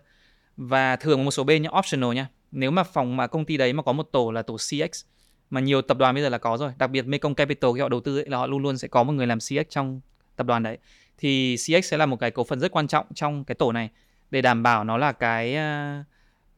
Và 0.57 0.97
thường 0.97 1.25
một 1.25 1.31
số 1.31 1.45
bên 1.45 1.63
nhá 1.63 1.71
optional 1.79 2.15
nha, 2.15 2.29
nếu 2.51 2.71
mà 2.71 2.83
phòng 2.83 3.17
mà 3.17 3.27
công 3.27 3.45
ty 3.45 3.57
đấy 3.57 3.73
mà 3.73 3.83
có 3.83 3.93
một 3.93 4.09
tổ 4.13 4.31
là 4.31 4.43
tổ 4.43 4.57
CX 4.57 5.05
mà 5.51 5.61
nhiều 5.61 5.83
tập 5.83 5.99
đoàn 5.99 6.15
bây 6.15 6.23
giờ 6.23 6.29
là 6.29 6.39
có 6.39 6.57
rồi. 6.57 6.73
Đặc 6.79 6.91
biệt 6.91 7.03
Mekong 7.03 7.35
Capital 7.35 7.71
khi 7.75 7.81
họ 7.81 7.89
đầu 7.89 8.01
tư 8.01 8.19
ấy, 8.19 8.27
là 8.29 8.39
họ 8.39 8.47
luôn 8.47 8.63
luôn 8.63 8.79
sẽ 8.79 8.89
có 8.89 9.03
một 9.03 9.13
người 9.13 9.27
làm 9.27 9.39
CX 9.39 9.69
trong 9.69 10.01
tập 10.37 10.47
đoàn 10.47 10.63
đấy. 10.63 10.79
Thì 11.19 11.57
CX 11.57 11.85
sẽ 11.85 11.97
là 11.97 12.07
một 12.07 12.17
cái 12.17 12.31
cấu 12.31 12.45
phần 12.45 12.61
rất 12.61 12.73
quan 12.73 12.89
trọng 12.89 13.07
trong 13.15 13.45
cái 13.45 13.55
tổ 13.55 13.73
này 13.73 13.91
để 14.31 14.43
đảm 14.43 14.63
bảo 14.63 14.85
nó 14.85 14.97
là 14.97 15.13
cái 15.13 15.53
uh, 15.53 16.07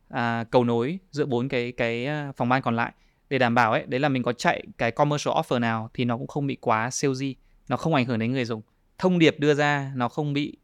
à, 0.09 0.45
cầu 0.51 0.65
nối 0.65 0.99
giữa 1.11 1.27
bốn 1.27 1.49
cái 1.49 1.73
cái 1.73 2.07
à, 2.07 2.33
phòng 2.37 2.49
ban 2.49 2.63
còn 2.63 2.77
lại. 2.77 2.93
Để 3.31 3.39
đảm 3.39 3.55
bảo 3.55 3.73
ấy 3.73 3.85
đấy 3.87 4.01
là 4.01 4.09
mình 4.09 4.23
có 4.23 4.33
chạy 4.33 4.63
cái 4.79 4.91
commercial 4.91 5.35
offer 5.35 5.61
nào 5.61 5.91
thì 5.95 6.05
nó 6.05 6.17
cũng 6.17 6.27
không 6.27 6.47
bị 6.47 6.57
quá 6.61 6.91
salesy 6.91 7.35
nó 7.69 7.77
không 7.77 7.95
ảnh 7.95 8.05
hưởng 8.05 8.19
đến 8.19 8.33
người 8.33 8.45
dùng. 8.45 8.63
Thông 8.99 9.19
điệp 9.19 9.37
đưa 9.39 9.55
ra 9.55 9.93
nó 9.95 10.09
không 10.09 10.33
bị 10.33 10.57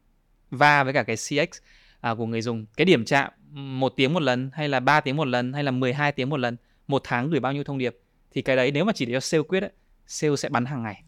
va 0.51 0.83
với 0.83 0.93
cả 0.93 1.03
cái 1.03 1.15
CX 1.15 1.59
à, 2.01 2.13
của 2.13 2.25
người 2.25 2.41
dùng. 2.41 2.65
Cái 2.77 2.85
điểm 2.85 3.05
chạm 3.05 3.31
một 3.51 3.93
tiếng 3.95 4.13
một 4.13 4.21
lần 4.21 4.49
hay 4.53 4.69
là 4.69 4.79
3 4.79 5.01
tiếng 5.01 5.17
một 5.17 5.27
lần 5.27 5.53
hay 5.53 5.63
là 5.63 5.71
12 5.71 6.11
tiếng 6.11 6.29
một 6.29 6.37
lần 6.37 6.57
một 6.87 7.01
tháng 7.05 7.29
gửi 7.29 7.39
bao 7.39 7.53
nhiêu 7.53 7.63
thông 7.63 7.77
điệp? 7.77 7.97
Thì 8.37 8.41
cái 8.41 8.55
đấy 8.55 8.71
nếu 8.71 8.85
mà 8.85 8.93
chỉ 8.93 9.05
để 9.05 9.13
cho 9.13 9.19
sale 9.19 9.43
quyết 9.43 9.63
ấy, 9.63 9.71
sale 10.07 10.35
sẽ 10.35 10.49
bắn 10.49 10.65
hàng 10.65 10.83
ngày 10.83 11.03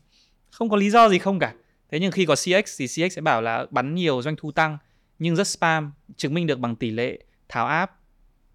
không 0.52 0.70
có 0.70 0.78
lý 0.78 0.90
do 0.90 1.10
gì 1.10 1.18
không 1.18 1.40
cả 1.40 1.54
thế 1.92 2.00
nhưng 2.00 2.12
khi 2.12 2.26
có 2.26 2.36
CX 2.36 2.80
thì 2.80 2.88
CX 2.88 3.16
sẽ 3.16 3.22
bảo 3.22 3.42
là 3.42 3.66
bắn 3.72 3.96
nhiều 3.96 4.22
doanh 4.22 4.36
thu 4.36 4.52
tăng 4.52 4.78
nhưng 5.20 5.36
rất 5.36 5.48
spam 5.48 5.92
chứng 6.18 6.34
minh 6.34 6.48
được 6.48 6.60
bằng 6.60 6.76
tỷ 6.76 6.92
lệ 6.92 7.20
tháo 7.50 7.68
app 7.68 7.92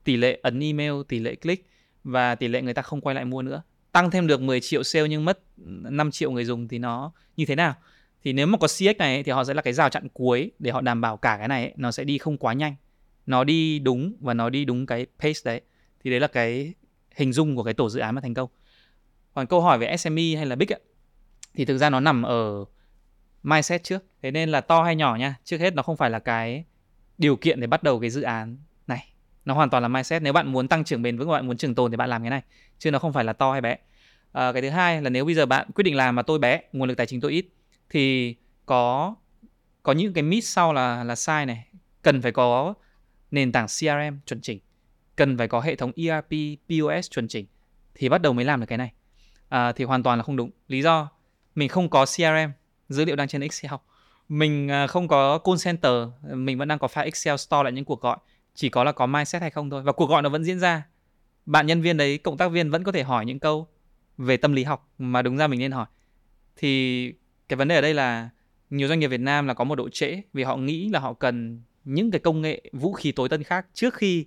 tỷ 0.05 0.17
lệ 0.17 0.39
ấn 0.43 0.61
email, 0.61 0.93
tỷ 1.09 1.19
lệ 1.19 1.35
click 1.35 1.67
và 2.05 2.35
tỷ 2.35 2.49
lệ 2.49 2.63
người 2.63 2.75
ta 2.75 2.83
không 2.83 3.01
quay 3.01 3.15
lại 3.15 3.25
mua 3.25 3.43
nữa. 3.43 3.63
Tăng 3.93 4.11
thêm 4.11 4.27
được 4.27 4.41
10 4.41 4.61
triệu 4.61 4.83
sale 4.83 5.09
nhưng 5.09 5.25
mất 5.25 5.39
ừ, 5.57 5.65
5 5.67 6.11
triệu 6.11 6.31
người 6.31 6.45
dùng 6.45 6.69
thì 6.69 6.79
nó 6.79 7.13
như 7.37 7.47
thế 7.47 7.55
nào? 7.55 7.75
Thì 8.25 8.33
nếu 8.33 8.47
mà 8.47 8.59
có 8.59 8.67
CX 8.67 8.99
này 8.99 9.23
thì 9.23 9.33
họ 9.33 9.45
sẽ 9.45 9.55
là 9.55 9.63
cái 9.63 9.73
rào 9.73 9.89
chặn 9.89 10.09
cuối 10.09 10.51
để 10.59 10.71
họ 10.71 10.81
đảm 10.81 11.01
bảo 11.01 11.17
cả 11.17 11.37
cái 11.39 11.49
này 11.49 11.73
nó 11.77 11.91
sẽ 11.91 12.05
đi 12.05 12.19
không 12.19 12.39
quá 12.39 12.53
nhanh. 12.53 12.75
Nó 13.27 13.45
đi 13.45 13.79
đúng 13.79 14.13
và 14.21 14.35
nó 14.35 14.51
đi 14.51 14.65
đúng 14.65 14.87
cái 14.87 15.07
pace 15.19 15.41
đấy. 15.45 15.61
Thì 16.05 16.11
đấy 16.11 16.21
là 16.21 16.27
cái 16.27 16.75
hình 17.15 17.33
dung 17.33 17.57
của 17.57 17.63
cái 17.63 17.75
tổ 17.75 17.91
dự 17.91 18.01
án 18.01 18.15
mà 18.15 18.21
thành 18.21 18.35
công. 18.35 18.51
Còn 19.35 19.47
câu 19.47 19.61
hỏi 19.61 19.79
về 19.79 19.97
SME 19.97 20.37
hay 20.37 20.47
là 20.47 20.57
big 20.57 20.73
ấy, 20.73 20.81
thì 21.55 21.65
thực 21.65 21.79
ra 21.79 21.91
nó 21.91 22.01
nằm 22.01 22.23
ở 22.23 22.65
mindset 23.43 23.83
trước. 23.85 24.05
Thế 24.23 24.31
nên 24.31 24.49
là 24.49 24.61
to 24.61 24.83
hay 24.83 24.97
nhỏ 24.97 25.17
nha. 25.17 25.37
Trước 25.45 25.59
hết 25.59 25.75
nó 25.75 25.83
không 25.83 25.97
phải 25.97 26.11
là 26.11 26.19
cái 26.19 26.65
điều 27.19 27.37
kiện 27.37 27.61
để 27.61 27.67
bắt 27.67 27.83
đầu 27.83 28.01
cái 28.01 28.11
dự 28.11 28.23
án 28.23 28.59
này. 28.87 29.09
Nó 29.45 29.55
hoàn 29.55 29.71
toàn 29.71 29.83
là 29.83 29.89
mindset. 29.89 30.23
Nếu 30.23 30.33
bạn 30.33 30.53
muốn 30.53 30.69
tăng 30.69 30.85
trưởng 30.85 31.03
bền 31.03 31.19
vững 31.19 31.29
và 31.29 31.35
bạn 31.39 31.47
muốn 31.47 31.57
trường 31.57 31.75
tồn 31.75 31.91
thì 31.91 31.97
bạn 31.97 32.11
làm 32.11 32.23
cái 32.23 32.31
này 32.31 32.43
chứ 32.79 32.91
nó 32.91 32.99
không 32.99 33.13
phải 33.13 33.25
là 33.25 33.33
to 33.33 33.53
hay 33.53 33.61
bé. 33.61 33.77
À, 34.33 34.53
cái 34.53 34.63
thứ 34.63 34.69
hai 34.69 35.03
là 35.03 35.11
nếu 35.11 35.25
bây 35.25 35.35
giờ 35.35 35.47
bạn 35.47 35.71
quyết 35.75 35.83
định 35.83 35.97
làm 35.97 36.15
mà 36.15 36.23
tôi 36.23 36.39
bé 36.39 36.61
nguồn 36.73 36.89
lực 36.89 36.95
tài 36.95 37.07
chính 37.07 37.21
tôi 37.21 37.33
ít 37.33 37.47
thì 37.91 38.35
có 38.67 39.15
có 39.83 39.93
những 39.93 40.13
cái 40.13 40.23
miss 40.23 40.55
sau 40.55 40.73
là 40.73 41.05
là 41.05 41.15
sai 41.15 41.47
này. 41.47 41.67
Cần 42.03 42.23
phải 42.23 42.33
có 42.33 42.75
nền 43.31 43.53
tảng 43.53 43.67
CRM 43.67 44.19
chuẩn 44.27 44.41
chỉnh. 44.41 44.61
Cần 45.17 45.39
phải 45.39 45.49
có 45.49 45.61
hệ 45.61 45.77
thống 45.77 45.93
ERP 45.97 46.31
POS 46.69 47.11
chuẩn 47.11 47.29
chỉnh. 47.29 47.47
Thì 47.95 48.09
bắt 48.09 48.23
đầu 48.23 48.33
mới 48.33 48.45
làm 48.45 48.61
được 48.61 48.67
cái 48.67 48.79
này 48.79 48.93
à, 49.55 49.73
thì 49.73 49.85
hoàn 49.85 50.03
toàn 50.03 50.19
là 50.19 50.23
không 50.23 50.37
đúng. 50.37 50.51
Lý 50.69 50.83
do 50.83 51.09
mình 51.55 51.69
không 51.69 51.91
có 51.91 52.05
CRM 52.05 52.51
dữ 52.89 53.05
liệu 53.05 53.17
đang 53.17 53.29
trên 53.29 53.41
Excel. 53.41 53.73
Mình 54.29 54.71
à, 54.71 54.87
không 54.87 55.09
có 55.09 55.39
call 55.39 55.57
center 55.65 55.93
mình 56.23 56.59
vẫn 56.59 56.69
đang 56.69 56.79
có 56.79 56.87
file 56.87 57.05
Excel 57.05 57.37
store 57.37 57.63
lại 57.63 57.73
những 57.73 57.85
cuộc 57.85 58.01
gọi. 58.01 58.17
Chỉ 58.55 58.69
có 58.69 58.85
là 58.85 58.93
có 58.93 59.07
mindset 59.07 59.43
hay 59.43 59.51
không 59.51 59.71
thôi. 59.71 59.83
Và 59.83 59.93
cuộc 59.93 60.11
gọi 60.11 60.23
nó 60.23 60.29
vẫn 60.29 60.45
diễn 60.45 60.61
ra. 60.61 60.87
Bạn 61.47 61.67
nhân 61.67 61.81
viên 61.81 61.97
đấy 61.97 62.19
cộng 62.19 62.37
tác 62.37 62.49
viên 62.49 62.71
vẫn 62.71 62.85
có 62.85 62.93
thể 62.93 63.03
hỏi 63.03 63.27
những 63.27 63.39
câu 63.39 63.69
về 64.19 64.37
tâm 64.37 64.53
lý 64.53 64.65
học 64.65 64.89
mà 64.99 65.23
đúng 65.23 65.37
ra 65.37 65.47
mình 65.47 65.61
nên 65.61 65.73
hỏi. 65.73 65.87
Thì 66.57 67.13
cái 67.49 67.57
vấn 67.57 67.69
đề 67.69 67.75
ở 67.75 67.81
đây 67.81 67.95
là 67.95 68.29
nhiều 68.71 68.89
doanh 68.89 69.01
nghiệp 69.01 69.09
Việt 69.09 69.21
Nam 69.21 69.47
là 69.47 69.55
có 69.55 69.65
một 69.65 69.75
độ 69.75 69.89
trễ 69.89 70.23
vì 70.33 70.43
họ 70.43 70.57
nghĩ 70.57 70.89
là 70.89 70.99
họ 70.99 71.13
cần 71.13 71.63
những 71.85 72.11
cái 72.11 72.21
công 72.21 72.43
nghệ 72.43 72.63
vũ 72.73 72.93
khí 72.93 73.13
tối 73.13 73.29
tân 73.29 73.43
khác 73.43 73.67
trước 73.75 73.95
khi 73.95 74.27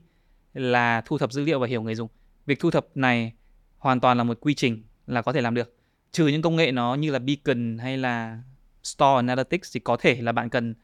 là 0.54 1.02
thu 1.06 1.18
thập 1.18 1.32
dữ 1.32 1.44
liệu 1.44 1.60
và 1.60 1.68
hiểu 1.68 1.82
người 1.82 1.96
dùng. 1.96 2.10
Việc 2.46 2.60
thu 2.60 2.72
thập 2.72 2.88
này 2.96 3.34
hoàn 3.78 4.00
toàn 4.00 4.18
là 4.18 4.24
một 4.24 4.38
quy 4.42 4.54
trình 4.54 4.84
là 5.08 5.22
có 5.22 5.34
thể 5.34 5.42
làm 5.42 5.54
được. 5.54 5.76
Trừ 6.12 6.28
những 6.28 6.42
công 6.42 6.56
nghệ 6.56 6.72
nó 6.72 6.96
như 6.96 7.12
là 7.12 7.20
beacon 7.20 7.78
hay 7.78 7.98
là 7.98 8.42
store 8.84 9.16
analytics 9.16 9.74
thì 9.74 9.80
có 9.80 9.98
thể 9.98 10.22
là 10.22 10.32
bạn 10.32 10.50
cần 10.50 10.76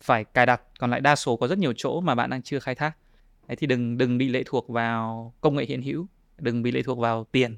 phải 0.00 0.24
cài 0.24 0.46
đặt, 0.46 0.62
còn 0.78 0.90
lại 0.90 1.00
đa 1.00 1.16
số 1.16 1.36
có 1.36 1.48
rất 1.48 1.58
nhiều 1.58 1.72
chỗ 1.76 2.00
mà 2.00 2.14
bạn 2.14 2.30
đang 2.30 2.42
chưa 2.42 2.58
khai 2.58 2.74
thác. 2.74 2.96
Đấy 3.48 3.56
thì 3.56 3.66
đừng 3.66 3.98
đừng 3.98 4.18
bị 4.18 4.28
lệ 4.28 4.42
thuộc 4.46 4.68
vào 4.68 5.34
công 5.40 5.56
nghệ 5.56 5.64
hiện 5.64 5.82
hữu, 5.82 6.06
đừng 6.38 6.62
bị 6.62 6.70
lệ 6.70 6.82
thuộc 6.82 6.98
vào 6.98 7.26
tiền 7.32 7.56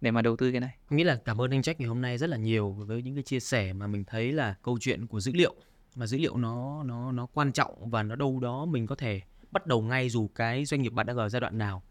để 0.00 0.10
mà 0.10 0.22
đầu 0.22 0.36
tư 0.36 0.50
cái 0.52 0.60
này. 0.60 0.76
Nghĩ 0.90 1.04
là 1.04 1.18
cảm 1.24 1.40
ơn 1.40 1.50
anh 1.50 1.60
Jack 1.60 1.74
ngày 1.78 1.88
hôm 1.88 2.02
nay 2.02 2.18
rất 2.18 2.30
là 2.30 2.36
nhiều 2.36 2.70
với 2.70 3.02
những 3.02 3.14
cái 3.14 3.22
chia 3.22 3.40
sẻ 3.40 3.72
mà 3.72 3.86
mình 3.86 4.04
thấy 4.04 4.32
là 4.32 4.54
câu 4.62 4.78
chuyện 4.80 5.06
của 5.06 5.20
dữ 5.20 5.32
liệu 5.34 5.54
mà 5.94 6.06
dữ 6.06 6.18
liệu 6.18 6.36
nó 6.36 6.82
nó 6.82 7.12
nó 7.12 7.26
quan 7.26 7.52
trọng 7.52 7.90
và 7.90 8.02
nó 8.02 8.16
đâu 8.16 8.40
đó 8.40 8.64
mình 8.64 8.86
có 8.86 8.94
thể 8.94 9.20
bắt 9.50 9.66
đầu 9.66 9.82
ngay 9.82 10.08
dù 10.08 10.28
cái 10.34 10.64
doanh 10.64 10.82
nghiệp 10.82 10.92
bạn 10.92 11.06
đang 11.06 11.16
ở 11.16 11.28
giai 11.28 11.40
đoạn 11.40 11.58
nào 11.58 11.82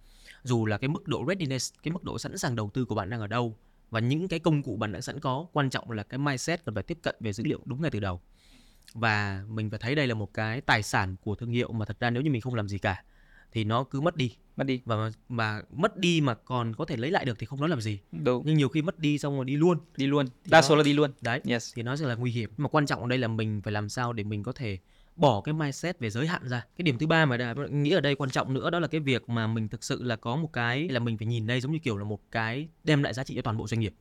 dù 0.43 0.65
là 0.65 0.77
cái 0.77 0.87
mức 0.87 1.07
độ 1.07 1.23
readiness 1.27 1.73
cái 1.83 1.91
mức 1.91 2.03
độ 2.03 2.19
sẵn 2.19 2.37
sàng 2.37 2.55
đầu 2.55 2.69
tư 2.73 2.85
của 2.85 2.95
bạn 2.95 3.09
đang 3.09 3.19
ở 3.21 3.27
đâu 3.27 3.57
và 3.89 3.99
những 3.99 4.27
cái 4.27 4.39
công 4.39 4.63
cụ 4.63 4.75
bạn 4.75 4.91
đã 4.91 5.01
sẵn 5.01 5.19
có 5.19 5.47
quan 5.53 5.69
trọng 5.69 5.91
là 5.91 6.03
cái 6.03 6.17
mindset 6.17 6.65
cần 6.65 6.75
phải 6.75 6.83
tiếp 6.83 6.97
cận 7.03 7.15
về 7.19 7.33
dữ 7.33 7.43
liệu 7.43 7.59
đúng 7.65 7.81
ngay 7.81 7.91
từ 7.91 7.99
đầu 7.99 8.21
và 8.93 9.43
mình 9.49 9.69
phải 9.69 9.79
thấy 9.79 9.95
đây 9.95 10.07
là 10.07 10.13
một 10.13 10.33
cái 10.33 10.61
tài 10.61 10.83
sản 10.83 11.15
của 11.23 11.35
thương 11.35 11.49
hiệu 11.51 11.71
mà 11.71 11.85
thật 11.85 11.99
ra 11.99 12.09
nếu 12.09 12.23
như 12.23 12.31
mình 12.31 12.41
không 12.41 12.55
làm 12.55 12.67
gì 12.67 12.77
cả 12.77 13.03
thì 13.51 13.63
nó 13.63 13.83
cứ 13.83 14.01
mất 14.01 14.15
đi 14.15 14.35
Mất 14.57 14.63
đi. 14.67 14.81
và 14.85 15.11
mà 15.29 15.61
mất 15.71 15.97
đi 15.97 16.21
mà 16.21 16.33
còn 16.35 16.75
có 16.75 16.85
thể 16.85 16.97
lấy 16.97 17.11
lại 17.11 17.25
được 17.25 17.39
thì 17.39 17.45
không 17.45 17.59
nói 17.59 17.69
làm 17.69 17.81
gì 17.81 17.99
Đúng, 18.11 18.43
nhưng 18.45 18.57
nhiều 18.57 18.69
khi 18.69 18.81
mất 18.81 18.99
đi 18.99 19.17
xong 19.17 19.35
rồi 19.35 19.45
đi 19.45 19.55
luôn 19.57 19.77
đi 19.97 20.07
luôn. 20.07 20.25
Đa 20.45 20.57
đó- 20.61 20.67
số 20.67 20.75
là 20.75 20.83
đi 20.83 20.93
luôn. 20.93 21.11
đấy 21.21 21.41
Yes. 21.45 21.73
thì 21.75 21.83
nó 21.83 21.95
sẽ 21.95 22.05
là 22.05 22.15
nguy 22.15 22.31
hiểm 22.31 22.49
mà 22.57 22.69
quan 22.69 22.85
trọng 22.85 23.01
ở 23.01 23.07
đây 23.07 23.17
là 23.19 23.27
mình 23.27 23.61
phải 23.61 23.73
làm 23.73 23.89
sao 23.89 24.13
để 24.13 24.23
mình 24.23 24.43
có 24.43 24.51
thể 24.51 24.77
bỏ 25.17 25.41
cái 25.41 25.53
mindset 25.53 25.99
về 25.99 26.09
giới 26.09 26.27
hạn 26.27 26.47
ra 26.47 26.65
cái 26.77 26.83
điểm 26.83 26.97
thứ 26.97 27.07
ba 27.07 27.25
mà 27.25 27.37
đã 27.37 27.55
nghĩ 27.69 27.91
ở 27.91 28.01
đây 28.01 28.15
quan 28.15 28.29
trọng 28.29 28.53
nữa 28.53 28.69
đó 28.69 28.79
là 28.79 28.87
cái 28.87 29.01
việc 29.01 29.29
mà 29.29 29.47
mình 29.47 29.67
thực 29.67 29.83
sự 29.83 30.03
là 30.03 30.15
có 30.15 30.35
một 30.35 30.53
cái 30.53 30.89
là 30.89 30.99
mình 30.99 31.17
phải 31.17 31.27
nhìn 31.27 31.47
đây 31.47 31.61
giống 31.61 31.71
như 31.71 31.79
kiểu 31.79 31.97
là 31.97 32.03
một 32.03 32.19
cái 32.31 32.67
đem 32.83 33.03
lại 33.03 33.13
giá 33.13 33.23
trị 33.23 33.35
cho 33.35 33.41
toàn 33.41 33.57
bộ 33.57 33.67
doanh 33.67 33.79
nghiệp 33.79 33.93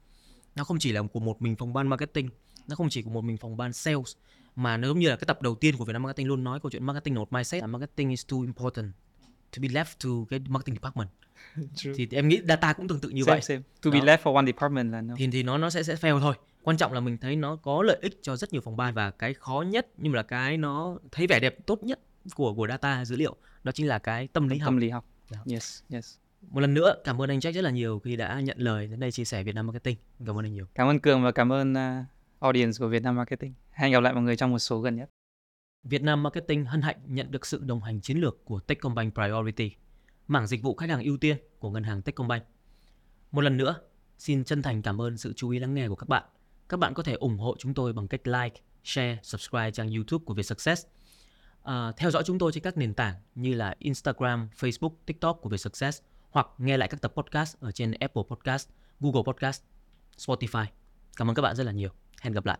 nó 0.56 0.64
không 0.64 0.78
chỉ 0.78 0.92
là 0.92 1.02
của 1.02 1.20
một 1.20 1.42
mình 1.42 1.56
phòng 1.56 1.72
ban 1.72 1.88
marketing 1.88 2.28
nó 2.68 2.76
không 2.76 2.88
chỉ 2.88 3.02
của 3.02 3.10
một 3.10 3.24
mình 3.24 3.36
phòng 3.36 3.56
ban 3.56 3.72
sales 3.72 4.12
mà 4.56 4.76
nó 4.76 4.88
giống 4.88 4.98
như 4.98 5.08
là 5.08 5.16
cái 5.16 5.26
tập 5.26 5.42
đầu 5.42 5.54
tiên 5.54 5.76
của 5.76 5.84
Việt 5.84 5.92
Nam 5.92 6.02
Marketing 6.02 6.28
luôn 6.28 6.44
nói 6.44 6.60
câu 6.60 6.70
chuyện 6.70 6.84
marketing 6.84 7.14
là 7.14 7.20
một 7.20 7.32
mindset 7.32 7.62
là 7.62 7.66
marketing 7.66 8.10
is 8.10 8.26
too 8.28 8.36
important 8.36 8.92
to 9.56 9.62
be 9.62 9.68
left 9.68 9.84
to 10.04 10.10
cái 10.30 10.40
marketing 10.48 10.74
department 10.74 11.08
thì 11.96 12.08
em 12.10 12.28
nghĩ 12.28 12.40
data 12.48 12.72
cũng 12.72 12.88
tương 12.88 13.00
tự 13.00 13.08
như 13.08 13.22
same, 13.22 13.34
vậy 13.34 13.42
Same. 13.42 13.60
To 13.82 13.90
be 13.90 13.98
Đó. 13.98 14.04
left 14.04 14.18
for 14.18 14.34
one 14.34 14.46
department 14.46 14.92
là 14.92 15.00
no. 15.00 15.14
thì 15.16 15.28
thì 15.32 15.42
nó 15.42 15.58
nó 15.58 15.70
sẽ 15.70 15.82
sẽ 15.82 15.94
fail 15.94 16.20
thôi 16.20 16.34
quan 16.66 16.76
trọng 16.76 16.92
là 16.92 17.00
mình 17.00 17.18
thấy 17.18 17.36
nó 17.36 17.56
có 17.56 17.82
lợi 17.82 17.98
ích 18.02 18.18
cho 18.22 18.36
rất 18.36 18.52
nhiều 18.52 18.62
phòng 18.62 18.76
ban 18.76 18.94
và 18.94 19.10
cái 19.10 19.34
khó 19.34 19.64
nhất 19.68 19.88
nhưng 19.96 20.12
mà 20.12 20.16
là 20.16 20.22
cái 20.22 20.56
nó 20.56 20.98
thấy 21.12 21.26
vẻ 21.26 21.40
đẹp 21.40 21.66
tốt 21.66 21.82
nhất 21.82 22.00
của 22.34 22.54
của 22.54 22.68
data 22.68 23.04
dữ 23.04 23.16
liệu 23.16 23.36
đó 23.64 23.72
chính 23.72 23.88
là 23.88 23.98
cái 23.98 24.28
tâm 24.28 24.48
lý 24.48 24.58
học 24.58 24.68
tâm 24.68 24.76
lý 24.76 24.90
học. 24.90 25.04
Đó. 25.30 25.38
Yes, 25.50 25.82
yes. 25.90 26.16
một 26.40 26.60
lần 26.60 26.74
nữa 26.74 26.94
cảm 27.04 27.22
ơn 27.22 27.30
anh 27.30 27.38
Jack 27.38 27.52
rất 27.52 27.64
là 27.64 27.70
nhiều 27.70 27.98
khi 27.98 28.16
đã 28.16 28.40
nhận 28.40 28.58
lời 28.58 28.86
đến 28.86 29.00
đây 29.00 29.12
chia 29.12 29.24
sẻ 29.24 29.42
Việt 29.42 29.54
Nam 29.54 29.66
Marketing 29.66 29.96
cảm 30.26 30.38
ơn 30.38 30.44
anh 30.44 30.52
nhiều 30.52 30.66
Cảm 30.74 30.88
ơn 30.88 31.00
Cường 31.00 31.22
và 31.22 31.32
cảm 31.32 31.52
ơn 31.52 31.72
uh, 31.72 32.06
audience 32.40 32.76
của 32.78 32.88
Việt 32.88 33.02
Nam 33.02 33.16
Marketing. 33.16 33.54
Hẹn 33.70 33.92
gặp 33.92 34.00
lại 34.00 34.12
mọi 34.12 34.22
người 34.22 34.36
trong 34.36 34.50
một 34.50 34.58
số 34.58 34.80
gần 34.80 34.96
nhất. 34.96 35.10
Việt 35.84 36.02
Nam 36.02 36.22
Marketing 36.22 36.64
hân 36.64 36.82
hạnh 36.82 36.96
nhận 37.06 37.30
được 37.30 37.46
sự 37.46 37.60
đồng 37.64 37.82
hành 37.82 38.00
chiến 38.00 38.18
lược 38.18 38.44
của 38.44 38.60
Techcombank 38.60 39.14
Priority, 39.14 39.70
mảng 40.28 40.46
dịch 40.46 40.62
vụ 40.62 40.74
khách 40.74 40.90
hàng 40.90 41.02
ưu 41.02 41.16
tiên 41.16 41.36
của 41.58 41.70
ngân 41.70 41.82
hàng 41.82 42.02
Techcombank. 42.02 42.44
Một 43.30 43.40
lần 43.40 43.56
nữa, 43.56 43.80
xin 44.18 44.44
chân 44.44 44.62
thành 44.62 44.82
cảm 44.82 45.00
ơn 45.00 45.16
sự 45.16 45.32
chú 45.36 45.50
ý 45.50 45.58
lắng 45.58 45.74
nghe 45.74 45.88
của 45.88 45.96
các 45.96 46.08
bạn. 46.08 46.24
Các 46.68 46.76
bạn 46.76 46.94
có 46.94 47.02
thể 47.02 47.12
ủng 47.12 47.38
hộ 47.38 47.56
chúng 47.58 47.74
tôi 47.74 47.92
bằng 47.92 48.08
cách 48.08 48.26
like, 48.26 48.60
share, 48.84 49.18
subscribe 49.22 49.70
trang 49.70 49.90
YouTube 49.90 50.24
của 50.24 50.34
Vietsuccess. 50.34 50.86
À, 51.62 51.92
theo 51.96 52.10
dõi 52.10 52.22
chúng 52.26 52.38
tôi 52.38 52.52
trên 52.52 52.62
các 52.62 52.76
nền 52.76 52.94
tảng 52.94 53.14
như 53.34 53.54
là 53.54 53.74
Instagram, 53.78 54.48
Facebook, 54.58 54.90
TikTok 55.06 55.38
của 55.40 55.48
Vietsuccess 55.48 56.02
hoặc 56.30 56.46
nghe 56.58 56.76
lại 56.76 56.88
các 56.88 57.02
tập 57.02 57.12
podcast 57.16 57.56
ở 57.60 57.72
trên 57.72 57.92
Apple 57.92 58.22
Podcast, 58.28 58.68
Google 59.00 59.22
Podcast, 59.26 59.62
Spotify. 60.16 60.64
Cảm 61.16 61.30
ơn 61.30 61.34
các 61.34 61.42
bạn 61.42 61.56
rất 61.56 61.64
là 61.64 61.72
nhiều. 61.72 61.90
Hẹn 62.20 62.32
gặp 62.32 62.46
lại. 62.46 62.58